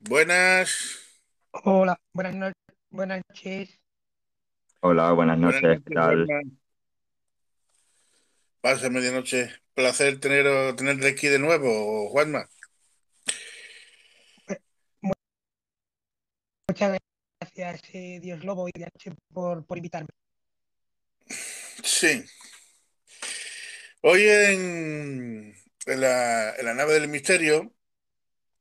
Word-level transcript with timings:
Buenas. 0.00 0.98
Hola, 1.64 1.98
buenas, 2.12 2.34
no 2.34 2.52
buenas 2.90 3.22
noches. 3.28 3.80
Hola, 4.80 5.12
buenas 5.12 5.38
Buenas 5.38 5.62
noches, 5.62 5.82
¿qué 5.86 5.94
noches, 5.94 6.26
tal? 6.28 6.52
Pasa 8.60 8.90
medianoche. 8.90 9.50
Placer 9.74 10.20
tener, 10.20 10.76
tenerte 10.76 11.08
aquí 11.08 11.28
de 11.28 11.38
nuevo, 11.38 12.10
Juanma. 12.10 12.48
Muchas 16.68 16.98
gracias, 17.40 17.94
eh, 17.94 18.18
Dios 18.20 18.44
Lobo 18.44 18.68
y 18.68 18.72
DH 18.72 19.14
por, 19.32 19.64
por 19.64 19.78
invitarme. 19.78 20.08
Sí. 21.82 22.24
Hoy 24.02 24.28
en, 24.28 25.54
en 25.86 26.00
la, 26.00 26.54
en 26.56 26.64
la 26.66 26.74
nave 26.74 26.94
del 26.94 27.08
misterio 27.08 27.72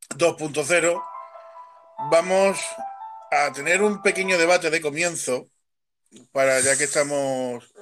2.0 0.09 1.03
vamos 2.11 2.59
a 3.31 3.51
tener 3.51 3.81
un 3.81 4.01
pequeño 4.01 4.37
debate 4.37 4.69
de 4.69 4.81
comienzo 4.81 5.49
para 6.31 6.59
ya 6.59 6.77
que 6.77 6.83
estamos 6.83 7.73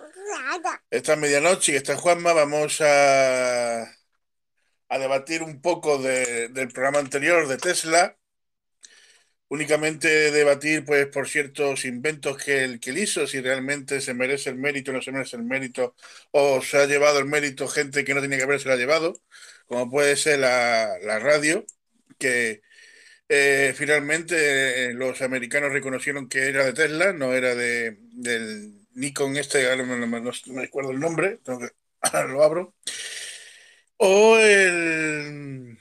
esta 0.90 1.16
medianoche 1.16 1.74
y 1.74 1.76
está 1.76 1.98
Juanma, 1.98 2.34
vamos 2.34 2.80
a, 2.82 3.82
a 3.84 4.98
debatir 5.00 5.44
un 5.44 5.62
poco 5.62 5.98
de- 5.98 6.50
del 6.50 6.70
programa 6.70 7.00
anterior 7.00 7.48
de 7.48 7.58
Tesla. 7.58 8.16
Únicamente 9.50 10.08
debatir, 10.32 10.86
pues, 10.86 11.08
por 11.08 11.28
ciertos 11.28 11.84
inventos 11.86 12.38
que 12.44 12.64
él, 12.64 12.80
hizo, 13.00 13.26
si 13.28 13.42
realmente 13.42 14.00
se 14.00 14.14
merece 14.14 14.52
el 14.52 14.58
mérito 14.58 14.94
no 14.94 15.02
se 15.02 15.12
merece 15.12 15.38
el 15.38 15.44
mérito, 15.44 15.96
o 16.32 16.62
se 16.62 16.78
ha 16.78 16.86
llevado 16.86 17.18
el 17.20 17.26
mérito 17.26 17.68
gente 17.68 18.04
que 18.06 18.14
no 18.14 18.22
tenía 18.22 18.38
que 18.38 18.44
haberse 18.44 18.70
la 18.70 18.76
llevado, 18.76 19.14
como 19.68 19.90
puede 19.90 20.16
ser 20.18 20.40
la, 20.40 20.98
radio, 21.20 21.66
que 22.20 22.62
eh, 23.30 23.74
finalmente 23.76 24.88
eh, 24.92 24.94
los 24.94 25.22
americanos 25.22 25.72
reconocieron 25.74 26.30
que 26.30 26.48
era 26.50 26.66
de 26.66 26.74
Tesla, 26.74 27.14
no 27.14 27.34
era 27.34 27.56
de, 27.56 27.98
del 28.14 28.74
Nikon 28.96 29.38
este, 29.38 29.76
no, 29.78 29.86
no- 29.86 30.08
no- 30.08 30.32
me 30.48 30.62
recuerdo 30.62 30.92
el 30.92 31.00
nombre, 31.00 31.40
que- 31.60 31.70
ahora 32.02 32.28
lo 32.34 32.44
abro. 32.44 32.76
O, 33.98 34.38
el, 34.38 35.78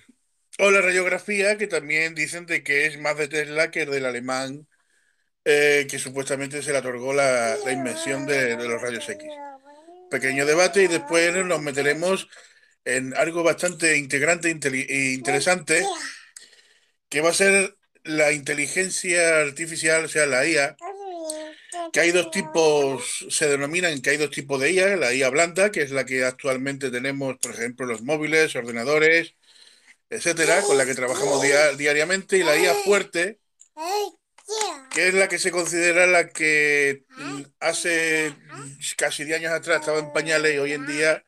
o 0.58 0.70
la 0.70 0.80
radiografía, 0.80 1.56
que 1.56 1.68
también 1.68 2.14
dicen 2.14 2.46
de 2.46 2.62
que 2.62 2.86
es 2.86 2.98
más 2.98 3.16
de 3.16 3.28
Tesla 3.28 3.70
que 3.70 3.86
del 3.86 4.04
alemán, 4.04 4.66
eh, 5.44 5.86
que 5.88 5.98
supuestamente 5.98 6.62
se 6.62 6.72
le 6.72 6.78
otorgó 6.78 7.14
la, 7.14 7.56
la 7.64 7.72
invención 7.72 8.26
de, 8.26 8.56
los 8.56 8.82
rayos 8.82 9.08
X. 9.08 9.28
Pequeño 10.10 10.44
debate 10.44 10.82
y 10.82 10.88
después 10.88 11.32
nos 11.46 11.62
meteremos 11.62 12.28
en 12.84 13.16
algo 13.16 13.42
bastante 13.42 13.96
integrante 13.96 14.50
e 14.50 15.12
interesante, 15.12 15.86
que 17.08 17.20
va 17.20 17.30
a 17.30 17.34
ser 17.34 17.76
la 18.02 18.32
inteligencia 18.32 19.40
artificial, 19.40 20.06
o 20.06 20.08
sea, 20.08 20.26
la 20.26 20.46
IA, 20.46 20.76
que 21.92 22.00
hay 22.00 22.10
dos 22.10 22.30
tipos, 22.30 23.26
se 23.30 23.48
denominan 23.48 24.00
que 24.00 24.10
hay 24.10 24.16
dos 24.16 24.30
tipos 24.30 24.60
de 24.60 24.72
IA, 24.72 24.96
la 24.96 25.14
IA 25.14 25.30
blanda, 25.30 25.70
que 25.70 25.82
es 25.82 25.90
la 25.90 26.04
que 26.04 26.24
actualmente 26.24 26.90
tenemos, 26.90 27.36
por 27.36 27.52
ejemplo, 27.52 27.86
los 27.86 28.02
móviles, 28.02 28.56
ordenadores, 28.56 29.34
etcétera, 30.10 30.62
con 30.62 30.76
la 30.78 30.86
que 30.86 30.94
trabajamos 30.94 31.42
dia- 31.42 31.72
diariamente, 31.74 32.38
y 32.38 32.42
la 32.42 32.56
IA 32.56 32.74
fuerte, 32.84 33.40
que 34.90 35.08
es 35.08 35.14
la 35.14 35.28
que 35.28 35.38
se 35.38 35.50
considera 35.50 36.06
la 36.06 36.28
que 36.28 37.04
hace 37.60 38.34
casi 38.96 39.24
10 39.24 39.38
años 39.38 39.52
atrás 39.52 39.80
estaba 39.80 39.98
en 39.98 40.12
pañales 40.12 40.54
y 40.54 40.58
hoy 40.58 40.72
en 40.72 40.86
día 40.86 41.24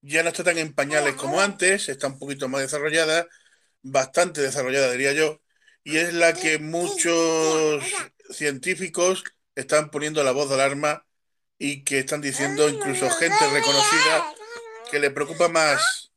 ya 0.00 0.22
no 0.22 0.30
está 0.30 0.42
tan 0.42 0.58
en 0.58 0.72
pañales 0.72 1.14
como 1.14 1.40
antes, 1.40 1.88
está 1.88 2.08
un 2.08 2.18
poquito 2.18 2.48
más 2.48 2.62
desarrollada, 2.62 3.26
bastante 3.82 4.40
desarrollada 4.40 4.90
diría 4.90 5.12
yo, 5.12 5.40
y 5.84 5.98
es 5.98 6.14
la 6.14 6.32
que 6.32 6.58
muchos 6.58 7.84
científicos 8.30 9.24
están 9.54 9.90
poniendo 9.90 10.24
la 10.24 10.32
voz 10.32 10.48
de 10.48 10.54
alarma 10.54 11.06
y 11.58 11.84
que 11.84 11.98
están 11.98 12.20
diciendo 12.20 12.68
incluso 12.68 13.10
gente 13.10 13.46
reconocida 13.52 14.34
que 14.90 14.98
le 14.98 15.10
preocupa 15.10 15.48
más 15.48 16.11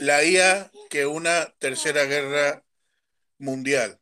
la 0.00 0.22
IA 0.24 0.70
que 0.90 1.06
una 1.06 1.46
tercera 1.58 2.04
guerra 2.04 2.62
mundial. 3.38 4.00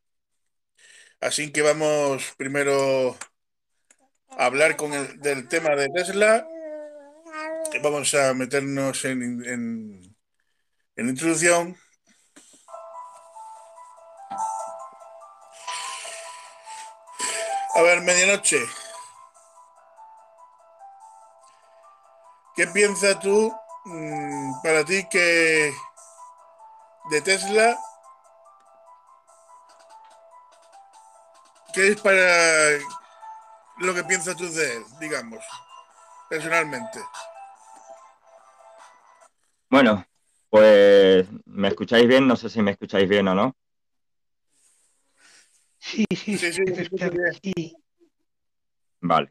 Así 1.21 1.53
que 1.53 1.63
vamos 1.63 2.35
primero 2.37 3.17
a 4.31 4.45
hablar 4.47 4.77
con 4.77 4.93
el, 4.93 5.21
del 5.21 5.49
tema 5.49 5.75
de 5.77 5.89
Tesla. 5.89 6.47
Vamos 7.83 8.15
a 8.15 8.35
meternos 8.35 9.05
en, 9.05 9.23
en, 9.45 10.17
en 10.97 11.09
introducción. 11.09 11.77
A 17.75 17.83
ver, 17.83 18.03
medianoche. 18.03 18.59
¿Qué 22.55 22.67
piensas 22.67 23.19
tú 23.21 23.51
mm, 23.85 24.63
para 24.63 24.85
ti 24.85 25.07
que 25.11 25.73
de 27.11 27.21
Tesla? 27.23 27.77
¿Qué 31.75 31.89
es 31.89 32.01
para 32.01 32.79
lo 33.79 33.95
que 33.95 34.05
piensas 34.05 34.37
tú 34.37 34.51
de 34.53 34.77
él, 34.77 34.85
digamos, 35.01 35.43
personalmente? 36.29 37.01
Bueno, 39.71 40.05
pues 40.51 41.27
¿me 41.47 41.69
escucháis 41.69 42.07
bien? 42.07 42.27
No 42.29 42.37
sé 42.37 42.51
si 42.51 42.61
me 42.61 42.73
escucháis 42.73 43.09
bien 43.09 43.27
o 43.29 43.35
no. 43.35 43.57
Sí, 45.79 46.05
sí, 46.11 46.37
Sí, 46.37 46.39
sí, 46.39 46.53
sí, 46.53 46.65
te 46.65 46.83
escucho 46.83 47.11
bien. 47.11 47.33
sí. 47.43 47.77
Vale. 49.01 49.31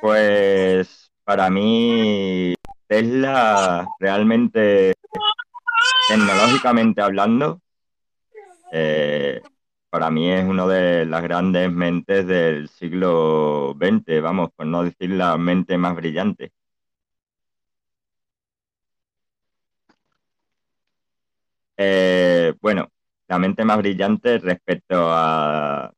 Pues 0.00 1.10
para 1.24 1.48
mí 1.48 2.54
Tesla 2.92 3.86
realmente, 3.98 4.92
tecnológicamente 6.08 7.00
hablando, 7.00 7.60
eh, 8.72 9.40
para 9.90 10.10
mí 10.10 10.30
es 10.30 10.44
una 10.44 10.66
de 10.66 11.04
las 11.06 11.22
grandes 11.22 11.70
mentes 11.70 12.26
del 12.26 12.68
siglo 12.68 13.74
XX, 13.78 14.20
vamos, 14.20 14.50
por 14.56 14.66
no 14.66 14.84
decir 14.84 15.10
la 15.10 15.36
mente 15.36 15.76
más 15.78 15.94
brillante. 15.96 16.52
Eh, 21.76 22.54
bueno, 22.60 22.88
la 23.28 23.38
mente 23.38 23.64
más 23.64 23.78
brillante 23.78 24.38
respecto 24.38 24.94
a, 25.10 25.92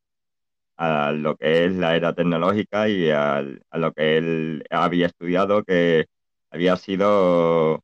a 0.79 1.13
lo 1.13 1.37
que 1.37 1.67
es 1.67 1.75
la 1.75 1.97
era 1.97 2.15
tecnológica 2.15 2.89
y 2.89 3.11
al- 3.11 3.63
a, 3.71 3.79
lo 3.79 3.93
que 3.93 4.19
él 4.19 4.65
había 4.71 5.07
estudiado, 5.07 5.65
que 5.65 6.07
había 6.55 6.77
sido 6.77 7.83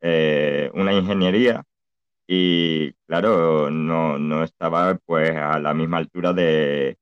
eh, 0.00 0.70
una 0.74 0.92
ingeniería 0.92 1.62
y 2.26 2.92
claro, 3.06 3.70
no, 3.70 4.18
no 4.18 4.44
estaba 4.44 4.96
pues 5.06 5.30
a 5.36 5.58
la 5.60 5.74
misma 5.74 5.98
altura 5.98 6.32
de, 6.32 6.98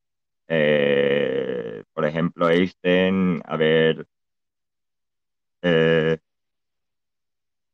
eh, 0.48 1.84
por 1.94 2.04
ejemplo, 2.04 2.48
Einstein, 2.50 3.42
haber, 3.46 4.06
eh, 5.62 6.18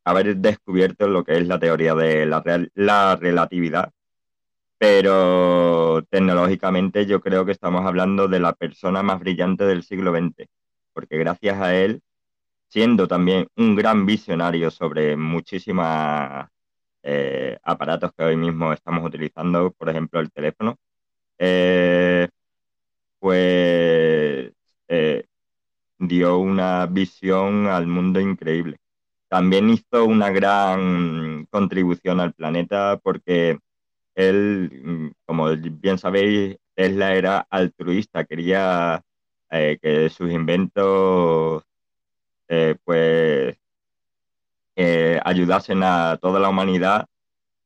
haber 0.04 0.36
descubierto 0.36 1.08
lo 1.08 1.24
que 1.24 1.36
es 1.38 1.46
la 1.48 1.58
teoría 1.58 1.94
de 1.94 2.26
la, 2.26 2.42
la 2.74 3.16
relatividad. 3.16 3.90
Pero 4.78 6.04
tecnológicamente 6.10 7.06
yo 7.06 7.20
creo 7.20 7.44
que 7.44 7.52
estamos 7.52 7.84
hablando 7.86 8.28
de 8.28 8.40
la 8.40 8.52
persona 8.54 9.02
más 9.02 9.20
brillante 9.20 9.64
del 9.64 9.82
siglo 9.82 10.12
XX, 10.12 10.46
porque 10.92 11.18
gracias 11.18 11.60
a 11.60 11.74
él, 11.74 12.02
siendo 12.74 13.06
también 13.06 13.46
un 13.56 13.76
gran 13.76 14.04
visionario 14.04 14.68
sobre 14.68 15.16
muchísimos 15.16 15.86
eh, 17.04 17.56
aparatos 17.62 18.10
que 18.16 18.24
hoy 18.24 18.36
mismo 18.36 18.72
estamos 18.72 19.06
utilizando, 19.06 19.70
por 19.72 19.90
ejemplo 19.90 20.18
el 20.18 20.32
teléfono, 20.32 20.76
eh, 21.38 22.28
pues 23.20 24.52
eh, 24.88 25.24
dio 25.98 26.38
una 26.38 26.86
visión 26.86 27.68
al 27.68 27.86
mundo 27.86 28.20
increíble. 28.20 28.78
También 29.28 29.70
hizo 29.70 30.04
una 30.06 30.30
gran 30.30 31.46
contribución 31.50 32.20
al 32.20 32.34
planeta 32.34 32.98
porque 33.04 33.58
él, 34.16 35.12
como 35.26 35.48
bien 35.56 35.98
sabéis, 35.98 36.56
Tesla 36.74 37.14
era 37.14 37.46
altruista, 37.50 38.24
quería 38.24 39.02
que 39.50 40.10
sus 40.10 40.32
inventos 40.32 41.64
eh, 42.54 42.76
pues 42.84 43.56
ayudasen 45.24 45.82
a 45.82 46.18
toda 46.20 46.40
la 46.40 46.48
humanidad 46.50 47.06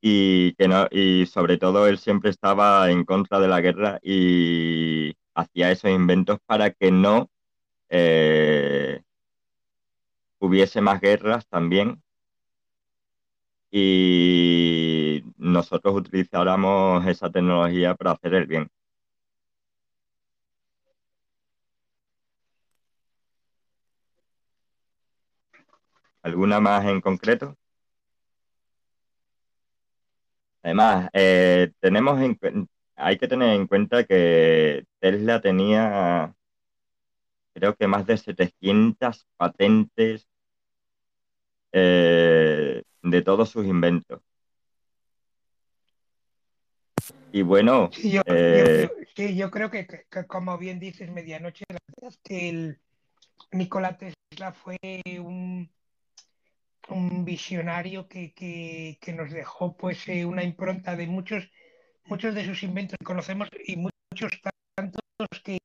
y 0.01 0.53
que 0.55 0.67
no, 0.67 0.87
y 0.91 1.25
sobre 1.25 1.57
todo 1.57 1.87
él 1.87 1.97
siempre 1.97 2.29
estaba 2.29 2.89
en 2.91 3.03
contra 3.05 3.39
de 3.39 3.47
la 3.47 3.61
guerra 3.61 3.99
y 4.01 5.15
hacía 5.35 5.71
esos 5.71 5.91
inventos 5.91 6.39
para 6.45 6.71
que 6.71 6.91
no 6.91 7.29
eh, 7.89 9.01
hubiese 10.39 10.81
más 10.81 11.01
guerras 11.01 11.47
también 11.47 12.01
y 13.71 15.23
nosotros 15.37 15.95
utilizáramos 15.95 17.05
esa 17.05 17.29
tecnología 17.29 17.95
para 17.95 18.11
hacer 18.11 18.33
el 18.33 18.47
bien. 18.47 18.69
¿Alguna 26.21 26.59
más 26.59 26.85
en 26.85 27.01
concreto? 27.01 27.57
Además, 30.61 31.09
eh, 31.13 31.71
tenemos 31.79 32.19
hay 32.95 33.17
que 33.17 33.27
tener 33.27 33.55
en 33.55 33.67
cuenta 33.67 34.03
que 34.03 34.85
Tesla 34.99 35.41
tenía, 35.41 36.35
creo 37.53 37.75
que 37.75 37.87
más 37.87 38.05
de 38.05 38.17
700 38.17 39.25
patentes 39.37 40.27
eh, 41.71 42.83
de 43.01 43.21
todos 43.21 43.49
sus 43.49 43.65
inventos. 43.65 44.21
Y 47.31 47.41
bueno, 47.43 47.89
yo, 48.03 48.21
eh, 48.25 48.89
yo, 49.15 49.51
creo 49.51 49.69
que, 49.69 49.87
como 50.27 50.57
bien 50.57 50.79
dices, 50.79 51.11
medianoche, 51.11 51.63
la 51.69 51.77
verdad 51.87 52.09
es 52.09 52.17
que 52.23 52.49
el 52.49 52.79
Nikola 53.51 53.97
Tesla 53.97 54.51
fue 54.51 54.77
un, 55.19 55.69
un 56.89 57.25
visionario 57.25 58.07
que, 58.07 58.97
nos 59.15 59.31
dejó 59.31 59.75
pues 59.77 60.07
eh, 60.07 60.25
una 60.25 60.43
impronta 60.43 60.95
de 60.95 61.07
muchos, 61.07 61.49
muchos 62.05 62.35
de 62.35 62.45
sus 62.45 62.63
inventos 62.63 62.97
que 62.99 63.05
conocemos 63.05 63.49
y 63.65 63.75
muchos 63.77 64.31
tantos 64.75 65.01
que, 65.43 65.59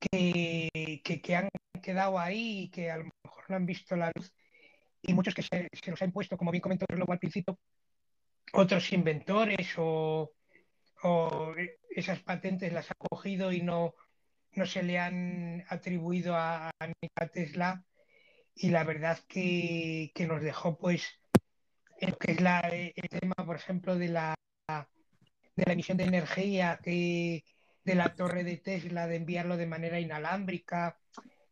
que, 0.00 1.20
que, 1.22 1.36
han 1.36 1.48
quedado 1.82 2.18
ahí 2.18 2.62
y 2.62 2.70
que 2.70 2.90
a 2.90 2.98
lo 2.98 3.04
mejor 3.24 3.44
no 3.48 3.56
han 3.56 3.66
visto 3.66 3.96
la 3.96 4.12
luz. 4.14 4.32
Y 5.02 5.14
muchos 5.14 5.34
que 5.34 5.42
se, 5.42 5.68
se 5.72 5.90
los 5.90 6.02
han 6.02 6.12
puesto, 6.12 6.36
como 6.36 6.50
bien 6.50 6.62
comentó 6.62 6.86
luego 6.90 7.12
al 7.12 7.18
principio, 7.18 7.58
otros 8.52 8.92
inventores 8.92 9.74
o, 9.76 10.32
esas 11.90 12.20
patentes 12.20 12.72
las 12.72 12.90
ha 12.90 12.94
cogido 12.94 13.52
y 13.52 13.62
no, 13.62 13.94
no 14.52 14.66
se 14.66 14.82
le 14.82 14.98
han 14.98 15.64
atribuido 15.68 16.34
a, 16.34 16.70
a 16.70 17.26
Tesla 17.28 17.84
y 18.60 18.70
la 18.70 18.84
verdad 18.84 19.18
que, 19.28 20.10
que 20.14 20.26
nos 20.26 20.42
dejó 20.42 20.76
pues 20.78 21.04
en 22.00 22.14
que 22.14 22.32
es 22.32 22.40
la, 22.40 22.60
el 22.60 23.08
tema, 23.08 23.34
por 23.34 23.56
ejemplo, 23.56 23.96
de 23.96 24.08
la, 24.08 24.34
de 25.56 25.64
la 25.64 25.72
emisión 25.72 25.96
de 25.96 26.04
energía, 26.04 26.78
que, 26.82 27.44
de 27.84 27.94
la 27.94 28.14
torre 28.14 28.44
de 28.44 28.56
Tesla, 28.56 29.06
de 29.06 29.16
enviarlo 29.16 29.56
de 29.56 29.66
manera 29.66 29.98
inalámbrica, 29.98 30.98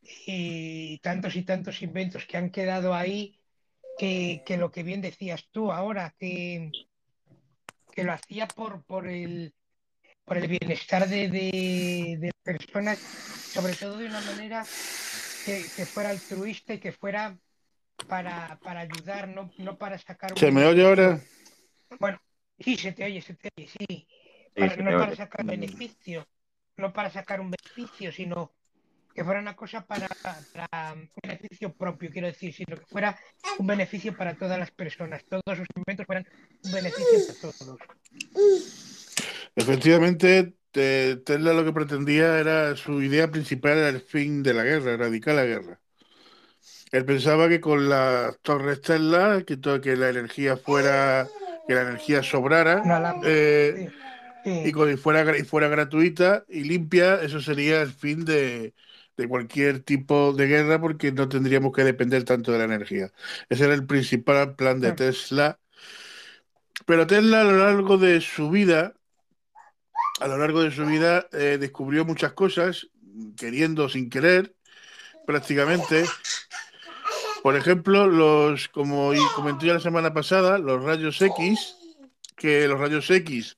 y 0.03 0.99
tantos 0.99 1.35
y 1.35 1.43
tantos 1.43 1.83
inventos 1.83 2.27
que 2.27 2.37
han 2.37 2.51
quedado 2.51 2.95
ahí, 2.95 3.41
que, 3.99 4.43
que 4.47 4.57
lo 4.57 4.71
que 4.71 4.85
bien 4.85 5.01
decías 5.01 5.49
tú 5.51 5.73
ahora, 5.73 6.15
que, 6.19 6.71
que 7.93 8.05
lo 8.05 8.13
hacía 8.13 8.47
por, 8.47 8.85
por, 8.85 9.09
el, 9.09 9.53
por 10.25 10.39
el 10.39 10.47
bienestar 10.47 11.09
de, 11.09 11.29
de, 11.29 12.17
de 12.21 12.33
personas, 12.43 12.99
sobre 12.99 13.75
todo 13.75 13.97
de 13.97 14.07
una 14.07 14.21
manera 14.21 14.65
que, 15.47 15.87
fuera 15.87 16.11
altruista 16.11 16.75
y 16.75 16.81
que 16.81 16.93
fuera 16.93 17.39
para, 18.09 18.59
para 18.63 18.81
ayudar, 18.81 19.29
no, 19.29 19.51
no 19.59 19.79
para 19.79 19.97
sacar 19.99 20.33
un 20.33 20.39
¿Se 20.39 20.51
me 20.51 20.65
oye 20.65 20.85
ahora? 20.85 21.21
Bueno, 22.01 22.19
sí, 22.59 22.77
se 22.77 22.93
te 22.93 23.05
oye, 23.05 23.23
se 23.23 23.35
te 23.35 23.49
oye, 23.57 23.69
sí. 23.69 24.07
no 24.79 24.99
para 24.99 25.15
sacar 25.15 25.47
beneficio, 25.47 26.27
no 26.77 26.93
para 26.93 27.11
sacar 27.11 27.41
un 27.41 27.51
beneficio, 27.51 28.11
sino 28.11 28.53
que 29.15 29.25
fuera 29.25 29.41
una 29.41 29.55
cosa 29.55 29.87
para, 29.87 30.09
un 30.93 31.09
beneficio 31.23 31.73
propio, 31.73 32.11
quiero 32.11 32.27
decir, 32.27 32.53
sino 32.53 32.77
que 32.77 32.87
fuera 32.87 33.19
un 33.59 33.67
beneficio 33.67 34.17
para 34.17 34.35
todas 34.35 34.59
las 34.59 34.73
personas, 34.73 35.25
todos 35.25 35.59
sus 35.59 35.69
inventos 35.77 36.07
fueran 36.07 36.27
un 36.65 36.73
beneficio 36.73 37.19
para 37.27 37.55
todos. 37.55 37.79
Efectivamente, 39.55 40.56
Tesla 40.77 41.55
lo 41.55 41.65
que 41.65 41.73
pretendía 41.73 42.39
era, 42.39 42.77
su 42.77 43.03
idea 43.03 43.31
principal 43.31 43.79
era 43.79 43.89
el 43.89 44.01
fin 44.01 44.43
de 44.43 44.53
la 44.53 44.63
guerra, 44.63 44.93
erradicar 44.93 45.35
la 45.35 45.45
guerra. 45.45 45.81
Él 46.93 47.05
pensaba 47.05 47.49
que 47.49 47.61
con 47.61 47.89
las 47.89 48.39
torres 48.43 48.83
Tesla, 48.83 49.43
que, 49.47 49.57
todo, 49.57 49.81
que 49.81 49.97
la 49.97 50.11
energía 50.11 50.57
fuera, 50.57 51.27
que 51.67 51.75
la 51.75 51.83
energía 51.83 52.23
sobrara, 52.23 52.83
eh, 53.25 53.91
y, 54.45 54.69
y, 54.69 54.97
fuera, 54.97 55.37
y 55.37 55.45
fuera 55.45 55.69
gratuita 55.69 56.45
y 56.49 56.65
limpia, 56.65 57.23
eso 57.23 57.41
sería 57.41 57.81
el 57.81 57.93
fin 57.93 58.25
de, 58.25 58.75
cualquier 59.29 59.81
tipo 59.81 60.35
de 60.35 60.47
guerra 60.47 60.79
porque 60.79 61.11
no 61.11 61.29
tendríamos 61.29 61.73
que 61.73 61.85
depender 61.85 62.25
tanto 62.25 62.53
de 62.53 62.59
la 62.59 62.65
energía. 62.65 63.11
Ese 63.49 63.65
era 63.65 63.75
el 63.75 63.87
principal 63.87 64.55
plan 64.57 64.79
de 64.79 64.93
Tesla. 64.93 65.59
Pero 66.85 67.07
Tesla 67.07 67.41
a 67.41 67.45
lo 67.45 67.57
largo 67.57 67.97
de 67.97 68.21
su 68.21 68.51
vida 68.51 68.95
a 70.21 70.29
lo 70.29 70.39
largo 70.39 70.63
de 70.63 70.71
su 70.71 70.85
vida 70.87 71.29
eh, 71.33 71.59
descubrió 71.61 72.05
muchas 72.05 72.33
cosas, 72.33 72.89
queriendo 73.37 73.89
sin 73.89 74.11
querer, 74.11 74.55
prácticamente. 75.27 76.05
Por 77.43 77.57
ejemplo, 77.57 78.07
los, 78.07 78.69
como 78.69 79.13
comenté 79.35 79.67
ya 79.67 79.75
la 79.75 79.81
semana 79.81 80.13
pasada, 80.13 80.59
los 80.59 80.83
rayos 80.83 81.21
X, 81.21 81.77
que 82.37 82.67
los 82.67 82.81
rayos 82.81 83.11
X 83.11 83.57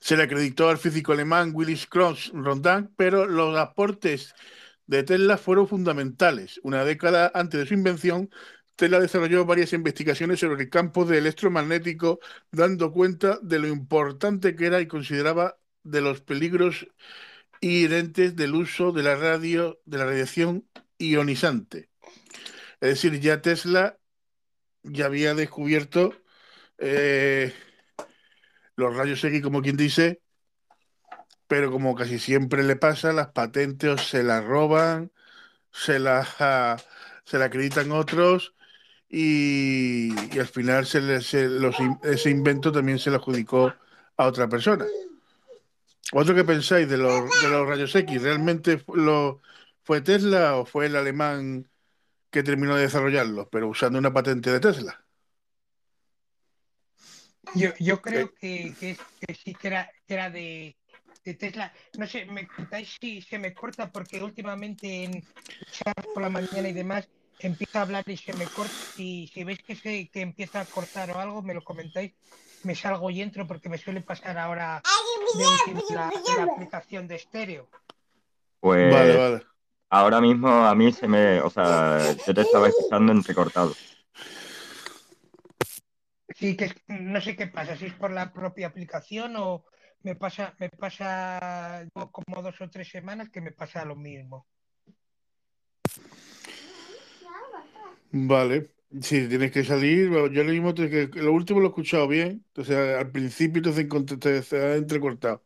se 0.00 0.16
le 0.16 0.24
acreditó 0.24 0.68
al 0.68 0.78
físico 0.78 1.12
alemán 1.12 1.52
Willis 1.54 1.86
Cross 1.86 2.32
Rondin, 2.34 2.90
pero 2.96 3.26
los 3.26 3.56
aportes 3.58 4.34
de 4.86 5.02
Tesla 5.02 5.38
fueron 5.38 5.68
fundamentales. 5.68 6.60
Una 6.62 6.84
década 6.84 7.30
antes 7.34 7.60
de 7.60 7.66
su 7.66 7.74
invención, 7.74 8.30
Tesla 8.82 8.98
desarrolló 8.98 9.44
varias 9.44 9.72
investigaciones 9.74 10.40
sobre 10.40 10.64
el 10.64 10.68
campo 10.68 11.04
de 11.04 11.18
electromagnético, 11.18 12.18
dando 12.50 12.90
cuenta 12.90 13.38
de 13.40 13.60
lo 13.60 13.68
importante 13.68 14.56
que 14.56 14.66
era 14.66 14.80
y 14.80 14.88
consideraba 14.88 15.56
de 15.84 16.00
los 16.00 16.20
peligros 16.20 16.88
inherentes 17.60 18.34
del 18.34 18.56
uso 18.56 18.90
de 18.90 19.04
la 19.04 19.14
radio, 19.14 19.78
de 19.84 19.98
la 19.98 20.06
radiación 20.06 20.68
ionizante. 20.98 21.90
Es 22.80 22.88
decir, 23.00 23.20
ya 23.20 23.40
Tesla 23.40 24.00
ya 24.82 25.06
había 25.06 25.36
descubierto 25.36 26.16
eh, 26.78 27.54
los 28.74 28.96
rayos 28.96 29.22
X, 29.22 29.42
como 29.42 29.62
quien 29.62 29.76
dice, 29.76 30.22
pero 31.46 31.70
como 31.70 31.94
casi 31.94 32.18
siempre 32.18 32.64
le 32.64 32.74
pasa, 32.74 33.12
las 33.12 33.28
patentes 33.28 34.00
se 34.08 34.24
las 34.24 34.44
roban, 34.44 35.12
se 35.70 36.00
las, 36.00 36.30
se 37.24 37.38
las 37.38 37.46
acreditan 37.46 37.92
otros 37.92 38.56
y, 39.14 40.38
al 40.38 40.48
final 40.48 40.86
se 40.86 41.16
ese 41.16 42.30
invento 42.30 42.72
también 42.72 42.98
se 42.98 43.10
lo 43.10 43.16
adjudicó 43.16 43.74
a 44.16 44.26
otra 44.26 44.48
persona. 44.48 44.86
¿Otro 46.12 46.34
que 46.34 46.44
pensáis 46.44 46.88
de 46.88 46.96
los, 46.96 47.42
de 47.42 47.48
los 47.50 47.68
rayos 47.68 47.94
X? 47.94 48.22
¿Realmente 48.22 48.82
lo, 48.94 49.42
fue 49.84 50.00
Tesla 50.00 50.56
o 50.56 50.64
fue 50.64 50.86
el 50.86 50.96
alemán 50.96 51.68
que 52.30 52.42
terminó 52.42 52.74
de 52.74 52.82
desarrollarlo, 52.82 53.50
pero 53.50 53.68
usando 53.68 53.98
una 53.98 54.14
patente 54.14 54.50
de 54.50 54.60
Tesla? 54.60 55.04
Yo, 57.54 57.70
yo 57.78 58.00
creo 58.00 58.32
que, 58.34 58.74
que, 58.80 58.96
sí 59.34 59.54
que 59.54 59.68
era, 59.68 59.90
era 60.08 60.30
de, 60.30 60.74
de, 61.22 61.34
Tesla. 61.34 61.70
No 61.98 62.06
sé, 62.06 62.24
me 62.24 62.46
contáis 62.46 62.96
si 62.98 63.20
se 63.20 63.38
me 63.38 63.52
corta 63.52 63.92
porque 63.92 64.22
últimamente 64.22 65.04
en 65.04 65.24
por 66.14 66.22
la 66.22 66.30
mañana 66.30 66.68
y 66.68 66.72
demás 66.72 67.06
empieza 67.38 67.80
a 67.80 67.82
hablar 67.82 68.04
y 68.06 68.16
se 68.16 68.32
me 68.34 68.46
corta. 68.46 68.72
Y 68.96 69.30
si 69.32 69.44
veis 69.44 69.62
que, 69.62 69.76
se, 69.76 70.08
que 70.08 70.20
empieza 70.20 70.60
a 70.60 70.64
cortar 70.66 71.10
o 71.10 71.18
algo, 71.18 71.42
me 71.42 71.54
lo 71.54 71.62
comentáis. 71.62 72.12
Me 72.64 72.74
salgo 72.74 73.10
y 73.10 73.20
entro 73.20 73.46
porque 73.46 73.68
me 73.68 73.78
suele 73.78 74.02
pasar 74.02 74.38
ahora 74.38 74.80
de 75.34 75.94
la, 75.94 76.44
aplicación 76.44 77.08
de 77.08 77.16
estéreo. 77.16 77.68
Pues 78.60 78.92
vale, 78.92 79.16
vale. 79.16 79.42
ahora 79.90 80.20
mismo 80.20 80.48
a 80.48 80.74
mí 80.74 80.92
se 80.92 81.08
me, 81.08 81.40
o 81.40 81.50
sea, 81.50 82.14
yo 82.24 82.32
te 82.34 82.40
estaba 82.42 82.68
escuchando 82.68 83.10
entrecortado. 83.10 83.74
Sí, 86.36 86.56
que 86.56 86.72
no 86.86 87.20
sé 87.20 87.36
qué 87.36 87.48
pasa, 87.48 87.76
si 87.76 87.86
es 87.86 87.94
por 87.94 88.12
la 88.12 88.32
propia 88.32 88.68
aplicación 88.68 89.34
o 89.36 89.64
me 90.02 90.16
pasa, 90.16 90.54
me 90.58 90.68
pasa 90.68 91.86
como 92.10 92.42
dos 92.42 92.60
o 92.60 92.70
tres 92.70 92.88
semanas 92.88 93.30
que 93.30 93.40
me 93.40 93.52
pasa 93.52 93.84
lo 93.84 93.96
mismo. 93.96 94.46
Vale. 98.12 98.70
Sí, 99.00 99.26
tienes 99.26 99.50
que 99.50 99.64
salir. 99.64 100.10
Yo 100.10 100.44
lo 100.44 100.52
mismo, 100.52 100.74
que 100.74 101.08
lo 101.14 101.32
último 101.32 101.60
lo 101.60 101.66
he 101.66 101.68
escuchado 101.70 102.06
bien. 102.06 102.44
Entonces, 102.48 102.76
al 102.76 103.10
principio 103.10 103.62
te, 103.62 104.42
se 104.42 104.56
ha 104.56 104.76
entrecortado. 104.76 105.42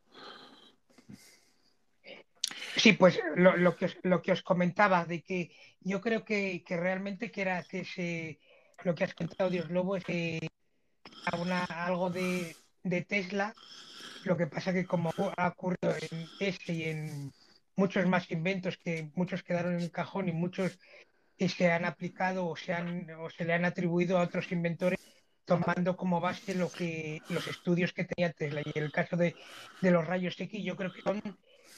Sí, 2.76 2.92
pues 2.92 3.20
lo, 3.36 3.56
lo, 3.56 3.76
que, 3.76 3.88
lo 4.02 4.20
que 4.20 4.32
os 4.32 4.42
comentaba, 4.42 5.04
de 5.04 5.22
que 5.22 5.52
yo 5.80 6.00
creo 6.00 6.24
que, 6.24 6.62
realmente 6.68 7.30
que 7.30 7.40
era 7.40 7.62
que 7.62 7.84
se, 7.84 8.40
lo 8.84 8.94
que 8.94 9.04
has 9.04 9.14
contado, 9.14 9.48
Dios 9.48 9.70
Lobo, 9.70 9.96
es 9.96 10.04
que 10.04 10.48
algo 11.68 12.10
de, 12.10 12.56
de 12.82 13.02
Tesla. 13.02 13.54
Lo 14.24 14.36
que 14.36 14.48
pasa 14.48 14.72
que 14.72 14.84
como 14.84 15.12
ha 15.36 15.48
ocurrido 15.48 15.94
en 16.10 16.26
este 16.40 16.72
y 16.72 16.82
en 16.84 17.32
muchos 17.76 18.06
más 18.06 18.30
inventos 18.30 18.76
que 18.76 19.10
muchos 19.14 19.42
quedaron 19.44 19.74
en 19.74 19.80
el 19.80 19.92
cajón 19.92 20.28
y 20.28 20.32
muchos 20.32 20.78
que 21.38 21.48
se 21.48 21.70
han 21.70 21.84
aplicado 21.84 22.46
o 22.46 22.56
se, 22.56 22.72
han, 22.72 23.08
o 23.18 23.30
se 23.30 23.44
le 23.44 23.54
han 23.54 23.64
atribuido 23.64 24.18
a 24.18 24.22
otros 24.22 24.50
inventores 24.52 24.98
tomando 25.44 25.96
como 25.96 26.20
base 26.20 26.54
lo 26.54 26.70
que 26.70 27.20
los 27.28 27.46
estudios 27.46 27.92
que 27.92 28.04
tenía 28.04 28.32
Tesla. 28.32 28.62
Y 28.64 28.78
el 28.78 28.90
caso 28.90 29.16
de, 29.16 29.36
de 29.80 29.90
los 29.90 30.06
rayos 30.06 30.38
X 30.38 30.64
yo 30.64 30.76
creo 30.76 30.92
que 30.92 31.02
son, 31.02 31.22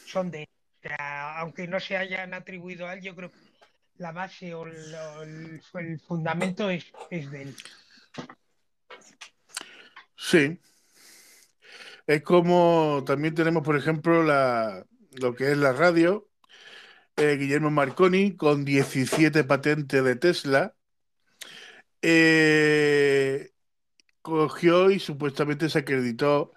son 0.06 0.30
de 0.30 0.48
aunque 1.36 1.66
no 1.66 1.80
se 1.80 1.96
hayan 1.96 2.34
atribuido 2.34 2.86
a 2.86 2.94
él, 2.94 3.02
yo 3.02 3.14
creo 3.14 3.30
que 3.30 3.38
la 3.96 4.12
base 4.12 4.54
o 4.54 4.64
el, 4.64 5.60
el 5.74 6.00
fundamento 6.00 6.70
es, 6.70 6.86
es 7.10 7.30
de 7.30 7.42
él. 7.42 7.56
Sí. 10.16 10.60
Es 12.06 12.22
como 12.22 13.02
también 13.04 13.34
tenemos, 13.34 13.62
por 13.62 13.76
ejemplo, 13.76 14.22
la, 14.22 14.86
lo 15.12 15.34
que 15.34 15.50
es 15.50 15.58
la 15.58 15.72
radio. 15.72 16.27
Eh, 17.18 17.36
Guillermo 17.36 17.70
Marconi 17.70 18.36
con 18.36 18.64
17 18.64 19.42
patentes 19.44 20.04
de 20.04 20.14
Tesla. 20.16 20.74
Eh, 22.00 23.50
cogió 24.22 24.90
y 24.90 25.00
supuestamente 25.00 25.68
se 25.68 25.80
acreditó 25.80 26.52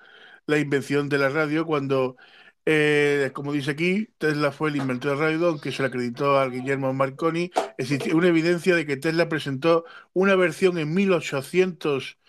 la 0.45 0.59
invención 0.59 1.09
de 1.09 1.17
la 1.17 1.29
radio 1.29 1.65
cuando, 1.65 2.17
eh, 2.65 3.31
como 3.33 3.53
dice 3.53 3.71
aquí, 3.71 4.09
Tesla 4.19 4.51
fue 4.51 4.69
el 4.69 4.77
inventor 4.77 5.11
de 5.11 5.17
la 5.17 5.31
radio, 5.31 5.47
aunque 5.47 5.71
se 5.71 5.81
le 5.83 5.87
acreditó 5.89 6.39
a 6.39 6.47
Guillermo 6.49 6.93
Marconi. 6.93 7.51
Existe 7.77 8.13
una 8.13 8.27
evidencia 8.27 8.75
de 8.75 8.85
que 8.85 8.97
Tesla 8.97 9.29
presentó 9.29 9.85
una 10.13 10.35
versión 10.35 10.77
en 10.77 10.93
1800 10.93 12.19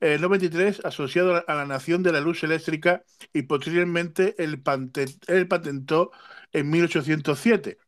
el 0.00 0.20
93 0.20 0.82
asociado 0.84 1.44
a 1.46 1.54
la 1.54 1.64
Nación 1.66 2.02
de 2.02 2.12
la 2.12 2.20
Luz 2.20 2.42
Eléctrica 2.44 3.02
y 3.32 3.42
posteriormente 3.42 4.34
el, 4.42 4.60
patentó 4.60 6.10
en 6.56 6.70
1807. 6.70 7.78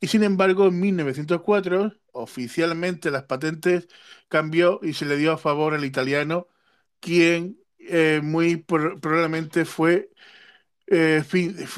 Y 0.00 0.08
sin 0.08 0.22
embargo, 0.24 0.68
en 0.68 0.80
1904, 0.80 1.92
oficialmente 2.12 3.10
las 3.10 3.24
patentes 3.24 3.88
cambió 4.28 4.80
y 4.82 4.94
se 4.94 5.04
le 5.06 5.16
dio 5.16 5.32
a 5.32 5.38
favor 5.38 5.74
al 5.74 5.84
italiano, 5.84 6.48
quien 7.00 7.58
eh, 7.78 8.20
muy 8.22 8.56
probablemente 8.56 9.64
fue 9.66 10.10
eh, 10.86 11.22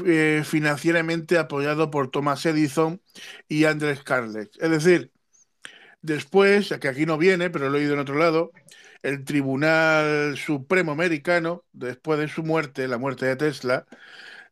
eh, 0.06 0.42
financieramente 0.44 1.38
apoyado 1.38 1.90
por 1.90 2.10
Thomas 2.10 2.44
Edison 2.46 3.02
y 3.48 3.64
Andrés 3.64 4.02
Carles. 4.02 4.50
Es 4.60 4.70
decir, 4.70 5.12
después, 6.02 6.74
que 6.80 6.88
aquí 6.88 7.06
no 7.06 7.18
viene, 7.18 7.50
pero 7.50 7.68
lo 7.70 7.78
he 7.78 7.82
oído 7.82 7.94
en 7.94 8.00
otro 8.00 8.16
lado, 8.16 8.52
el 9.02 9.24
Tribunal 9.24 10.36
Supremo 10.38 10.92
Americano, 10.92 11.64
después 11.72 12.18
de 12.20 12.28
su 12.28 12.42
muerte, 12.44 12.88
la 12.88 12.98
muerte 12.98 13.26
de 13.26 13.36
Tesla, 13.36 13.86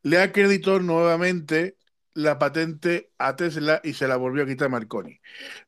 le 0.03 0.21
acreditó 0.21 0.81
nuevamente 0.81 1.77
la 2.15 2.39
patente 2.39 3.11
a 3.19 3.37
Tesla 3.37 3.81
y 3.85 3.93
se 3.93 4.09
la 4.09 4.17
volvió 4.17 4.45
a 4.45 4.47
quitar 4.47 4.71
Marconi. 4.71 5.21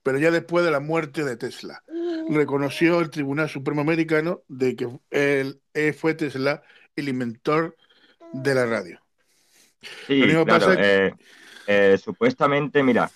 Pero 0.02 0.18
ya 0.18 0.30
después 0.30 0.64
de 0.64 0.70
la 0.70 0.80
muerte 0.80 1.24
de 1.24 1.36
Tesla, 1.36 1.82
reconoció 2.30 3.00
el 3.00 3.10
Tribunal 3.10 3.48
Supremo 3.48 3.80
Americano 3.80 4.42
de 4.48 4.76
que 4.76 4.88
él, 5.10 5.60
eh, 5.74 5.92
fue 5.92 6.14
Tesla 6.14 6.62
el 6.94 7.08
inventor 7.08 7.76
de 8.32 8.54
la 8.54 8.66
radio. 8.66 9.00
Sí, 10.06 10.22
claro, 10.44 10.72
eh, 10.78 11.14
eh, 11.66 11.98
supuestamente, 12.02 12.82
mira, 12.82 13.10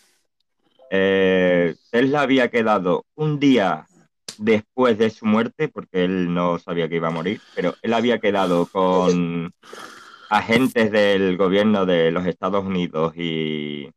Tesla 0.90 2.20
había 2.20 2.50
quedado 2.50 3.06
un 3.14 3.38
día 3.38 3.86
después 4.38 4.98
de 4.98 5.10
su 5.10 5.26
muerte, 5.26 5.68
porque 5.68 6.04
él 6.04 6.32
no 6.32 6.58
sabía 6.58 6.88
que 6.88 6.96
iba 6.96 7.08
a 7.08 7.12
morir, 7.12 7.40
pero 7.54 7.76
él 7.82 7.92
había 7.92 8.18
quedado 8.18 8.66
con 8.66 9.52
agentes 10.30 10.90
del 10.92 11.36
gobierno 11.36 11.86
de 11.86 12.10
los 12.12 12.26
Estados 12.26 12.64
Unidos 12.64 13.14
y, 13.16 13.90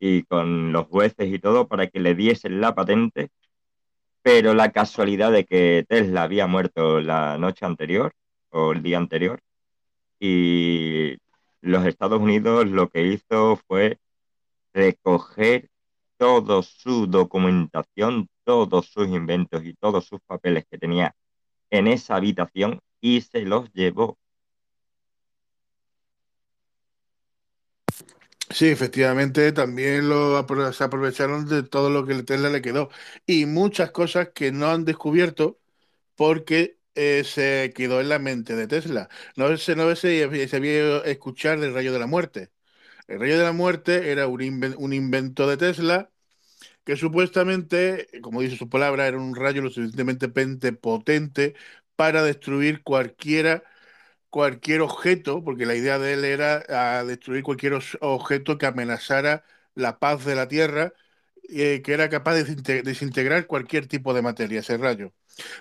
y 0.00 0.22
con 0.24 0.72
los 0.72 0.86
jueces 0.88 1.28
y 1.32 1.38
todo 1.38 1.68
para 1.68 1.86
que 1.88 2.00
le 2.00 2.14
diesen 2.14 2.60
la 2.60 2.74
patente, 2.74 3.30
pero 4.22 4.54
la 4.54 4.72
casualidad 4.72 5.32
de 5.32 5.44
que 5.44 5.84
Tesla 5.88 6.24
había 6.24 6.46
muerto 6.46 7.00
la 7.00 7.38
noche 7.38 7.64
anterior 7.66 8.12
o 8.50 8.72
el 8.72 8.82
día 8.82 8.98
anterior 8.98 9.40
y 10.20 11.16
los 11.60 11.86
Estados 11.86 12.20
Unidos 12.20 12.66
lo 12.68 12.88
que 12.88 13.02
hizo 13.02 13.56
fue 13.68 13.98
recoger 14.74 15.68
toda 16.16 16.62
su 16.62 17.06
documentación, 17.06 18.28
todos 18.44 18.86
sus 18.86 19.08
inventos 19.08 19.64
y 19.64 19.74
todos 19.74 20.06
sus 20.06 20.20
papeles 20.26 20.64
que 20.70 20.78
tenía 20.78 21.14
en 21.70 21.86
esa 21.86 22.16
habitación 22.16 22.80
y 23.00 23.20
se 23.22 23.42
los 23.42 23.72
llevó. 23.72 24.18
Sí, 28.50 28.68
efectivamente, 28.68 29.50
también 29.52 30.08
lo 30.08 30.46
se 30.72 30.84
aprovecharon 30.84 31.46
de 31.48 31.64
todo 31.64 31.90
lo 31.90 32.06
que 32.06 32.22
Tesla 32.22 32.48
le 32.48 32.62
quedó 32.62 32.90
y 33.26 33.44
muchas 33.44 33.90
cosas 33.90 34.28
que 34.34 34.52
no 34.52 34.68
han 34.68 34.84
descubierto 34.84 35.58
porque 36.16 36.78
eh, 36.94 37.24
se 37.24 37.72
quedó 37.74 38.00
en 38.00 38.08
la 38.10 38.18
mente 38.20 38.56
de 38.56 38.68
Tesla. 38.68 39.08
No 39.36 39.56
se, 39.58 39.76
no 39.76 39.94
se, 39.96 40.48
se 40.48 40.56
había 40.56 40.98
escuchar 41.00 41.60
del 41.60 41.74
rayo 41.74 41.92
de 41.92 42.00
la 42.00 42.06
muerte. 42.08 42.50
El 43.08 43.20
rayo 43.20 43.38
de 43.38 43.44
la 43.44 43.52
muerte 43.52 44.12
era 44.12 44.28
un, 44.28 44.42
invento 44.92 45.48
de 45.48 45.56
Tesla 45.58 46.10
que 46.84 46.96
supuestamente, 46.96 48.08
como 48.22 48.42
dice 48.42 48.56
su 48.56 48.68
palabra, 48.68 49.06
era 49.06 49.18
un 49.18 49.34
rayo 49.34 49.62
lo 49.62 49.70
suficientemente 49.70 50.28
potente 50.28 51.54
para 51.96 52.22
destruir 52.22 52.82
cualquiera, 52.82 53.64
cualquier 54.30 54.80
objeto, 54.80 55.42
porque 55.44 55.66
la 55.66 55.74
idea 55.74 55.98
de 55.98 56.14
él 56.14 56.24
era 56.24 57.04
destruir 57.04 57.42
cualquier 57.42 57.78
objeto 58.00 58.58
que 58.58 58.66
amenazara 58.66 59.44
la 59.74 59.98
paz 59.98 60.24
de 60.24 60.34
la 60.34 60.48
Tierra, 60.48 60.92
eh, 61.48 61.82
que 61.84 61.92
era 61.92 62.08
capaz 62.08 62.34
de 62.34 62.82
desintegrar 62.82 63.46
cualquier 63.46 63.86
tipo 63.86 64.14
de 64.14 64.22
materia, 64.22 64.60
ese 64.60 64.76
rayo. 64.78 65.12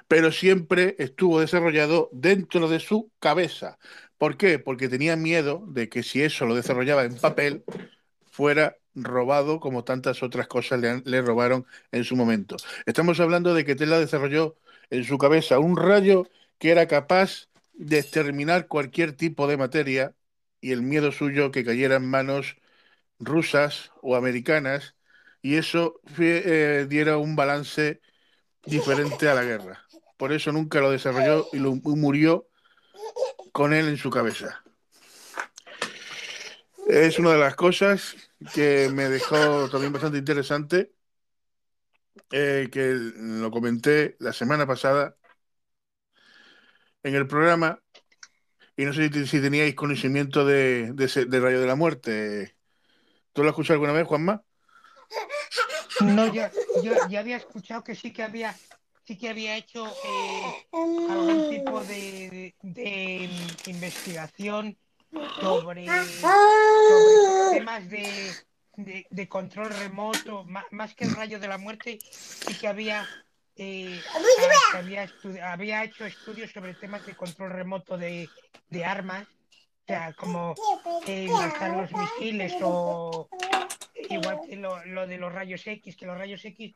Pero 0.07 0.31
siempre 0.31 0.95
estuvo 0.99 1.39
desarrollado 1.39 2.09
dentro 2.13 2.69
de 2.69 2.79
su 2.79 3.11
cabeza. 3.19 3.77
¿Por 4.17 4.37
qué? 4.37 4.59
Porque 4.59 4.89
tenía 4.89 5.15
miedo 5.15 5.63
de 5.67 5.89
que 5.89 6.03
si 6.03 6.23
eso 6.23 6.45
lo 6.45 6.55
desarrollaba 6.55 7.03
en 7.03 7.17
papel, 7.17 7.63
fuera 8.31 8.77
robado 8.95 9.59
como 9.59 9.83
tantas 9.83 10.23
otras 10.23 10.47
cosas 10.47 10.79
le, 10.79 11.21
robaron 11.21 11.65
en 11.91 12.03
su 12.03 12.15
momento. 12.15 12.55
Estamos 12.85 13.19
hablando 13.19 13.53
de 13.53 13.65
que 13.65 13.75
Tesla 13.75 13.99
desarrolló 13.99 14.57
en 14.89 15.03
su 15.03 15.17
cabeza 15.17 15.59
un 15.59 15.77
rayo 15.77 16.27
que 16.57 16.71
era 16.71 16.87
capaz 16.87 17.49
de 17.77 17.99
exterminar 17.99 18.67
cualquier 18.67 19.13
tipo 19.13 19.47
de 19.47 19.57
materia 19.57 20.15
y 20.61 20.71
el 20.71 20.81
miedo 20.81 21.11
suyo 21.11 21.51
que 21.51 21.63
cayera 21.63 21.97
en 21.97 22.09
manos 22.09 22.57
rusas 23.19 23.91
o 24.01 24.15
americanas 24.15 24.95
y 25.41 25.57
eso 25.57 26.01
eh, 26.17 26.87
diera 26.89 27.17
un 27.17 27.35
balance 27.35 28.01
diferente 28.65 29.29
a 29.29 29.35
la 29.35 29.43
guerra. 29.43 29.85
Por 30.17 30.33
eso 30.33 30.51
nunca 30.51 30.79
lo 30.79 30.91
desarrolló 30.91 31.47
y, 31.53 31.59
lo, 31.59 31.75
murió 31.75 32.47
con 33.51 33.73
él 33.73 33.87
en 33.87 33.97
su 33.97 34.09
cabeza. 34.09 34.63
Es 36.87 37.19
una 37.19 37.33
de 37.33 37.39
las 37.39 37.55
cosas 37.55 38.15
que 38.53 38.89
me 38.91 39.09
dejó 39.09 39.69
también 39.69 39.93
bastante 39.93 40.17
interesante, 40.17 40.93
eh, 42.31 42.69
que 42.71 42.93
lo 42.93 43.51
comenté 43.51 44.15
la 44.19 44.33
semana 44.33 44.65
pasada 44.65 45.15
en 47.05 47.13
el 47.13 47.27
programa, 47.27 47.79
y 48.75 48.83
no 48.83 48.93
sé 48.93 49.09
si, 49.27 49.39
teníais 49.39 49.75
conocimiento 49.75 50.43
de, 50.43 50.91
de, 50.93 51.39
Rayo 51.39 51.61
de 51.61 51.67
la 51.67 51.75
Muerte. 51.75 52.55
¿Tú 53.31 53.43
lo 53.43 53.49
has 53.49 53.53
escuchado 53.53 53.75
alguna 53.75 53.93
vez, 53.93 54.07
Juanma? 54.07 54.41
No, 56.01 56.33
yo, 56.33 56.47
ya 57.07 57.19
había 57.19 57.37
escuchado 57.37 57.83
que 57.83 57.93
sí 57.93 58.11
que 58.11 58.23
había 58.23 58.55
sí 59.05 59.17
que 59.17 59.29
había 59.29 59.55
hecho 59.55 59.85
eh, 59.85 60.67
algún 60.71 61.49
tipo 61.51 61.79
de, 61.81 62.55
investigación 63.67 64.75
sobre, 65.39 65.85
temas 67.51 67.87
de, 67.87 69.27
control 69.29 69.69
remoto, 69.69 70.43
más, 70.71 70.95
que 70.95 71.03
el 71.03 71.15
rayo 71.15 71.39
de 71.39 71.47
la 71.47 71.59
muerte, 71.59 71.99
sí 72.01 72.57
que 72.57 72.67
había, 72.67 73.07
eh, 73.57 74.01
ah, 74.13 75.51
había, 75.51 75.83
hecho 75.83 76.05
estudios 76.05 76.51
sobre 76.51 76.73
temas 76.73 77.05
de 77.05 77.15
control 77.15 77.51
remoto 77.51 77.97
de, 77.97 78.29
armas, 78.83 79.27
o 79.27 79.87
sea, 79.87 80.13
como 80.13 80.55
eh, 81.07 81.27
lanzar 81.27 81.77
los 81.77 81.91
misiles 81.91 82.53
o 82.61 83.29
igual 84.09 84.39
que 84.47 84.55
lo, 84.55 84.83
lo 84.85 85.07
de 85.07 85.17
los 85.17 85.31
rayos 85.31 85.65
X, 85.65 85.95
que 85.95 86.05
los 86.05 86.17
rayos 86.17 86.43
X 86.43 86.75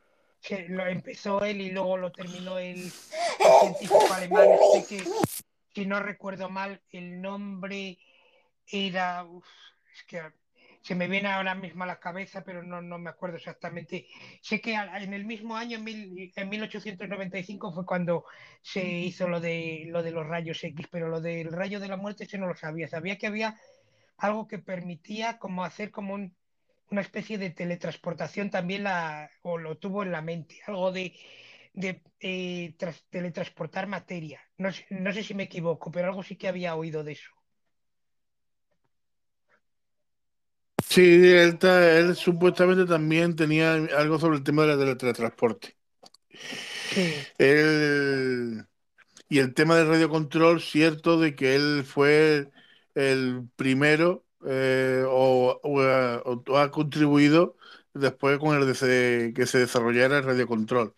lo 0.69 0.88
empezó 0.88 1.43
él 1.43 1.62
y 1.62 1.71
luego 1.71 1.98
lo 1.98 2.12
terminó 2.12 2.57
el, 2.57 2.91
científico 2.91 4.13
alemán. 4.13 4.48
que, 4.88 5.03
si 5.74 5.86
no 5.86 6.00
recuerdo 6.00 6.50
mal, 6.50 6.81
el 6.91 7.21
nombre 7.21 7.98
era. 8.67 9.25
es 9.93 10.03
que 10.03 10.21
se 10.81 10.95
me 10.95 11.07
viene 11.07 11.27
ahora 11.29 11.55
mismo 11.55 11.83
a 11.83 11.88
la 11.88 12.00
cabeza, 12.00 12.43
pero 12.43 12.63
no, 12.63 12.81
no 12.81 12.98
me 13.00 13.09
acuerdo 13.09 13.38
exactamente. 13.38 14.07
Sé 14.41 14.62
que 14.62 14.74
en 14.74 15.13
el 15.13 15.25
mismo 15.25 15.57
año, 15.57 15.77
en, 15.77 15.83
mil, 15.83 16.31
en 16.36 16.50
1895, 16.50 17.74
fue 17.74 17.86
cuando 17.86 18.25
se 18.62 18.83
hizo 18.86 19.27
lo 19.27 19.39
de, 19.39 19.86
lo 19.88 20.03
de 20.03 20.12
los 20.12 20.25
rayos 20.27 20.63
X, 20.63 20.88
pero 20.91 21.09
lo 21.09 21.21
del 21.21 21.51
rayo 21.51 21.79
de 21.79 21.88
la 21.89 21.98
muerte, 21.98 22.24
ese 22.24 22.38
no 22.38 22.48
lo 22.48 22.55
sabía. 22.55 22.88
Sabía 22.88 23.17
que 23.17 23.27
había 23.27 23.55
algo 24.17 24.48
que 24.48 24.59
permitía 24.59 25.38
como 25.39 25.63
hacer 25.63 25.91
como 25.91 26.13
un 26.15 26.36
una 26.91 27.01
especie 27.01 27.38
de 27.38 27.51
teletransportación 27.51 28.50
también 28.50 28.83
la, 28.83 29.29
o 29.43 29.57
lo 29.57 29.77
tuvo 29.77 30.03
en 30.03 30.12
la 30.12 30.21
mente, 30.21 30.62
algo 30.65 30.91
de, 30.91 31.15
de 31.74 32.03
eh, 32.19 32.75
teletransportar 33.09 33.88
materia. 33.88 34.41
No, 34.57 34.69
no 34.89 35.13
sé 35.13 35.24
si 35.24 35.33
me 35.36 35.43
equivoco, 35.43 35.91
pero 35.91 36.07
algo 36.07 36.24
sí 36.24 36.36
que 36.38 36.48
había 36.48 36.75
oído 36.75 37.03
de 37.03 37.13
eso. 37.13 37.31
Sí, 40.89 41.22
él, 41.22 42.15
supuestamente 42.15 42.86
también 42.88 43.36
tenía 43.36 43.74
algo 43.74 44.17
sobre 44.17 44.38
el 44.38 44.43
tema 44.43 44.65
del 44.65 44.98
teletransporte. 44.98 45.75
Sí. 46.89 47.13
y 49.29 49.38
el 49.38 49.53
tema 49.53 49.75
del 49.75 49.88
radiocontrol, 49.88 50.60
cierto 50.60 51.19
de 51.19 51.36
que 51.36 51.53
él 51.53 51.84
fue 51.86 52.50
el 52.96 53.48
primero 53.55 54.25
eh, 54.48 55.03
o, 55.08 55.60
ha 56.58 56.72
contribuido 56.72 57.55
después 57.93 58.39
con 58.39 58.60
el 58.60 58.65
de 58.65 59.34
que 59.36 59.46
se 59.46 59.60
desarrollara 59.60 60.17
el 60.17 60.24
radiocontrol. 60.24 60.96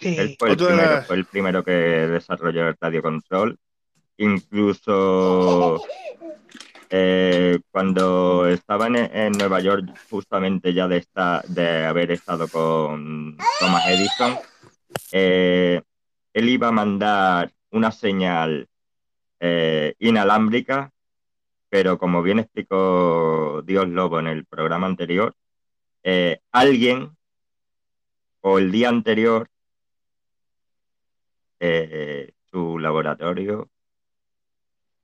Sí. 0.00 0.16
Él 0.18 0.34
fue 0.36 0.50
el, 0.50 0.56
primero, 0.56 1.02
fue 1.02 1.16
el 1.16 1.24
primero 1.26 1.62
que 1.62 1.70
desarrolló 1.70 2.66
el 2.66 2.76
radiocontrol. 2.80 3.56
Incluso 4.16 5.80
eh, 6.92 7.60
cuando 7.70 8.48
estaba 8.48 8.88
en, 8.88 9.32
Nueva 9.32 9.60
York, 9.60 9.96
justamente 10.10 10.74
ya 10.74 10.88
de, 10.88 10.96
esta, 10.96 11.40
de 11.46 11.84
haber 11.86 12.10
estado 12.10 12.48
con 12.48 13.36
Thomas 13.60 13.86
Edison, 13.86 14.36
eh, 15.12 15.82
él 16.32 16.48
iba 16.48 16.68
a 16.68 16.72
mandar 16.72 17.52
una 17.70 17.92
señal 17.92 18.68
eh, 19.38 19.94
inalámbrica, 20.00 20.90
pero 21.68 21.96
como 21.96 22.22
bien 22.22 22.40
explicó 22.40 23.62
Dios 23.64 23.88
Lobo 23.88 24.18
en 24.18 24.26
el 24.26 24.44
programa 24.44 24.88
anterior, 24.88 25.34
alguien 26.50 27.16
o 28.40 28.58
el 28.58 28.72
día 28.72 28.88
anterior, 28.88 29.48
su 32.50 32.78
laboratorio 32.80 33.68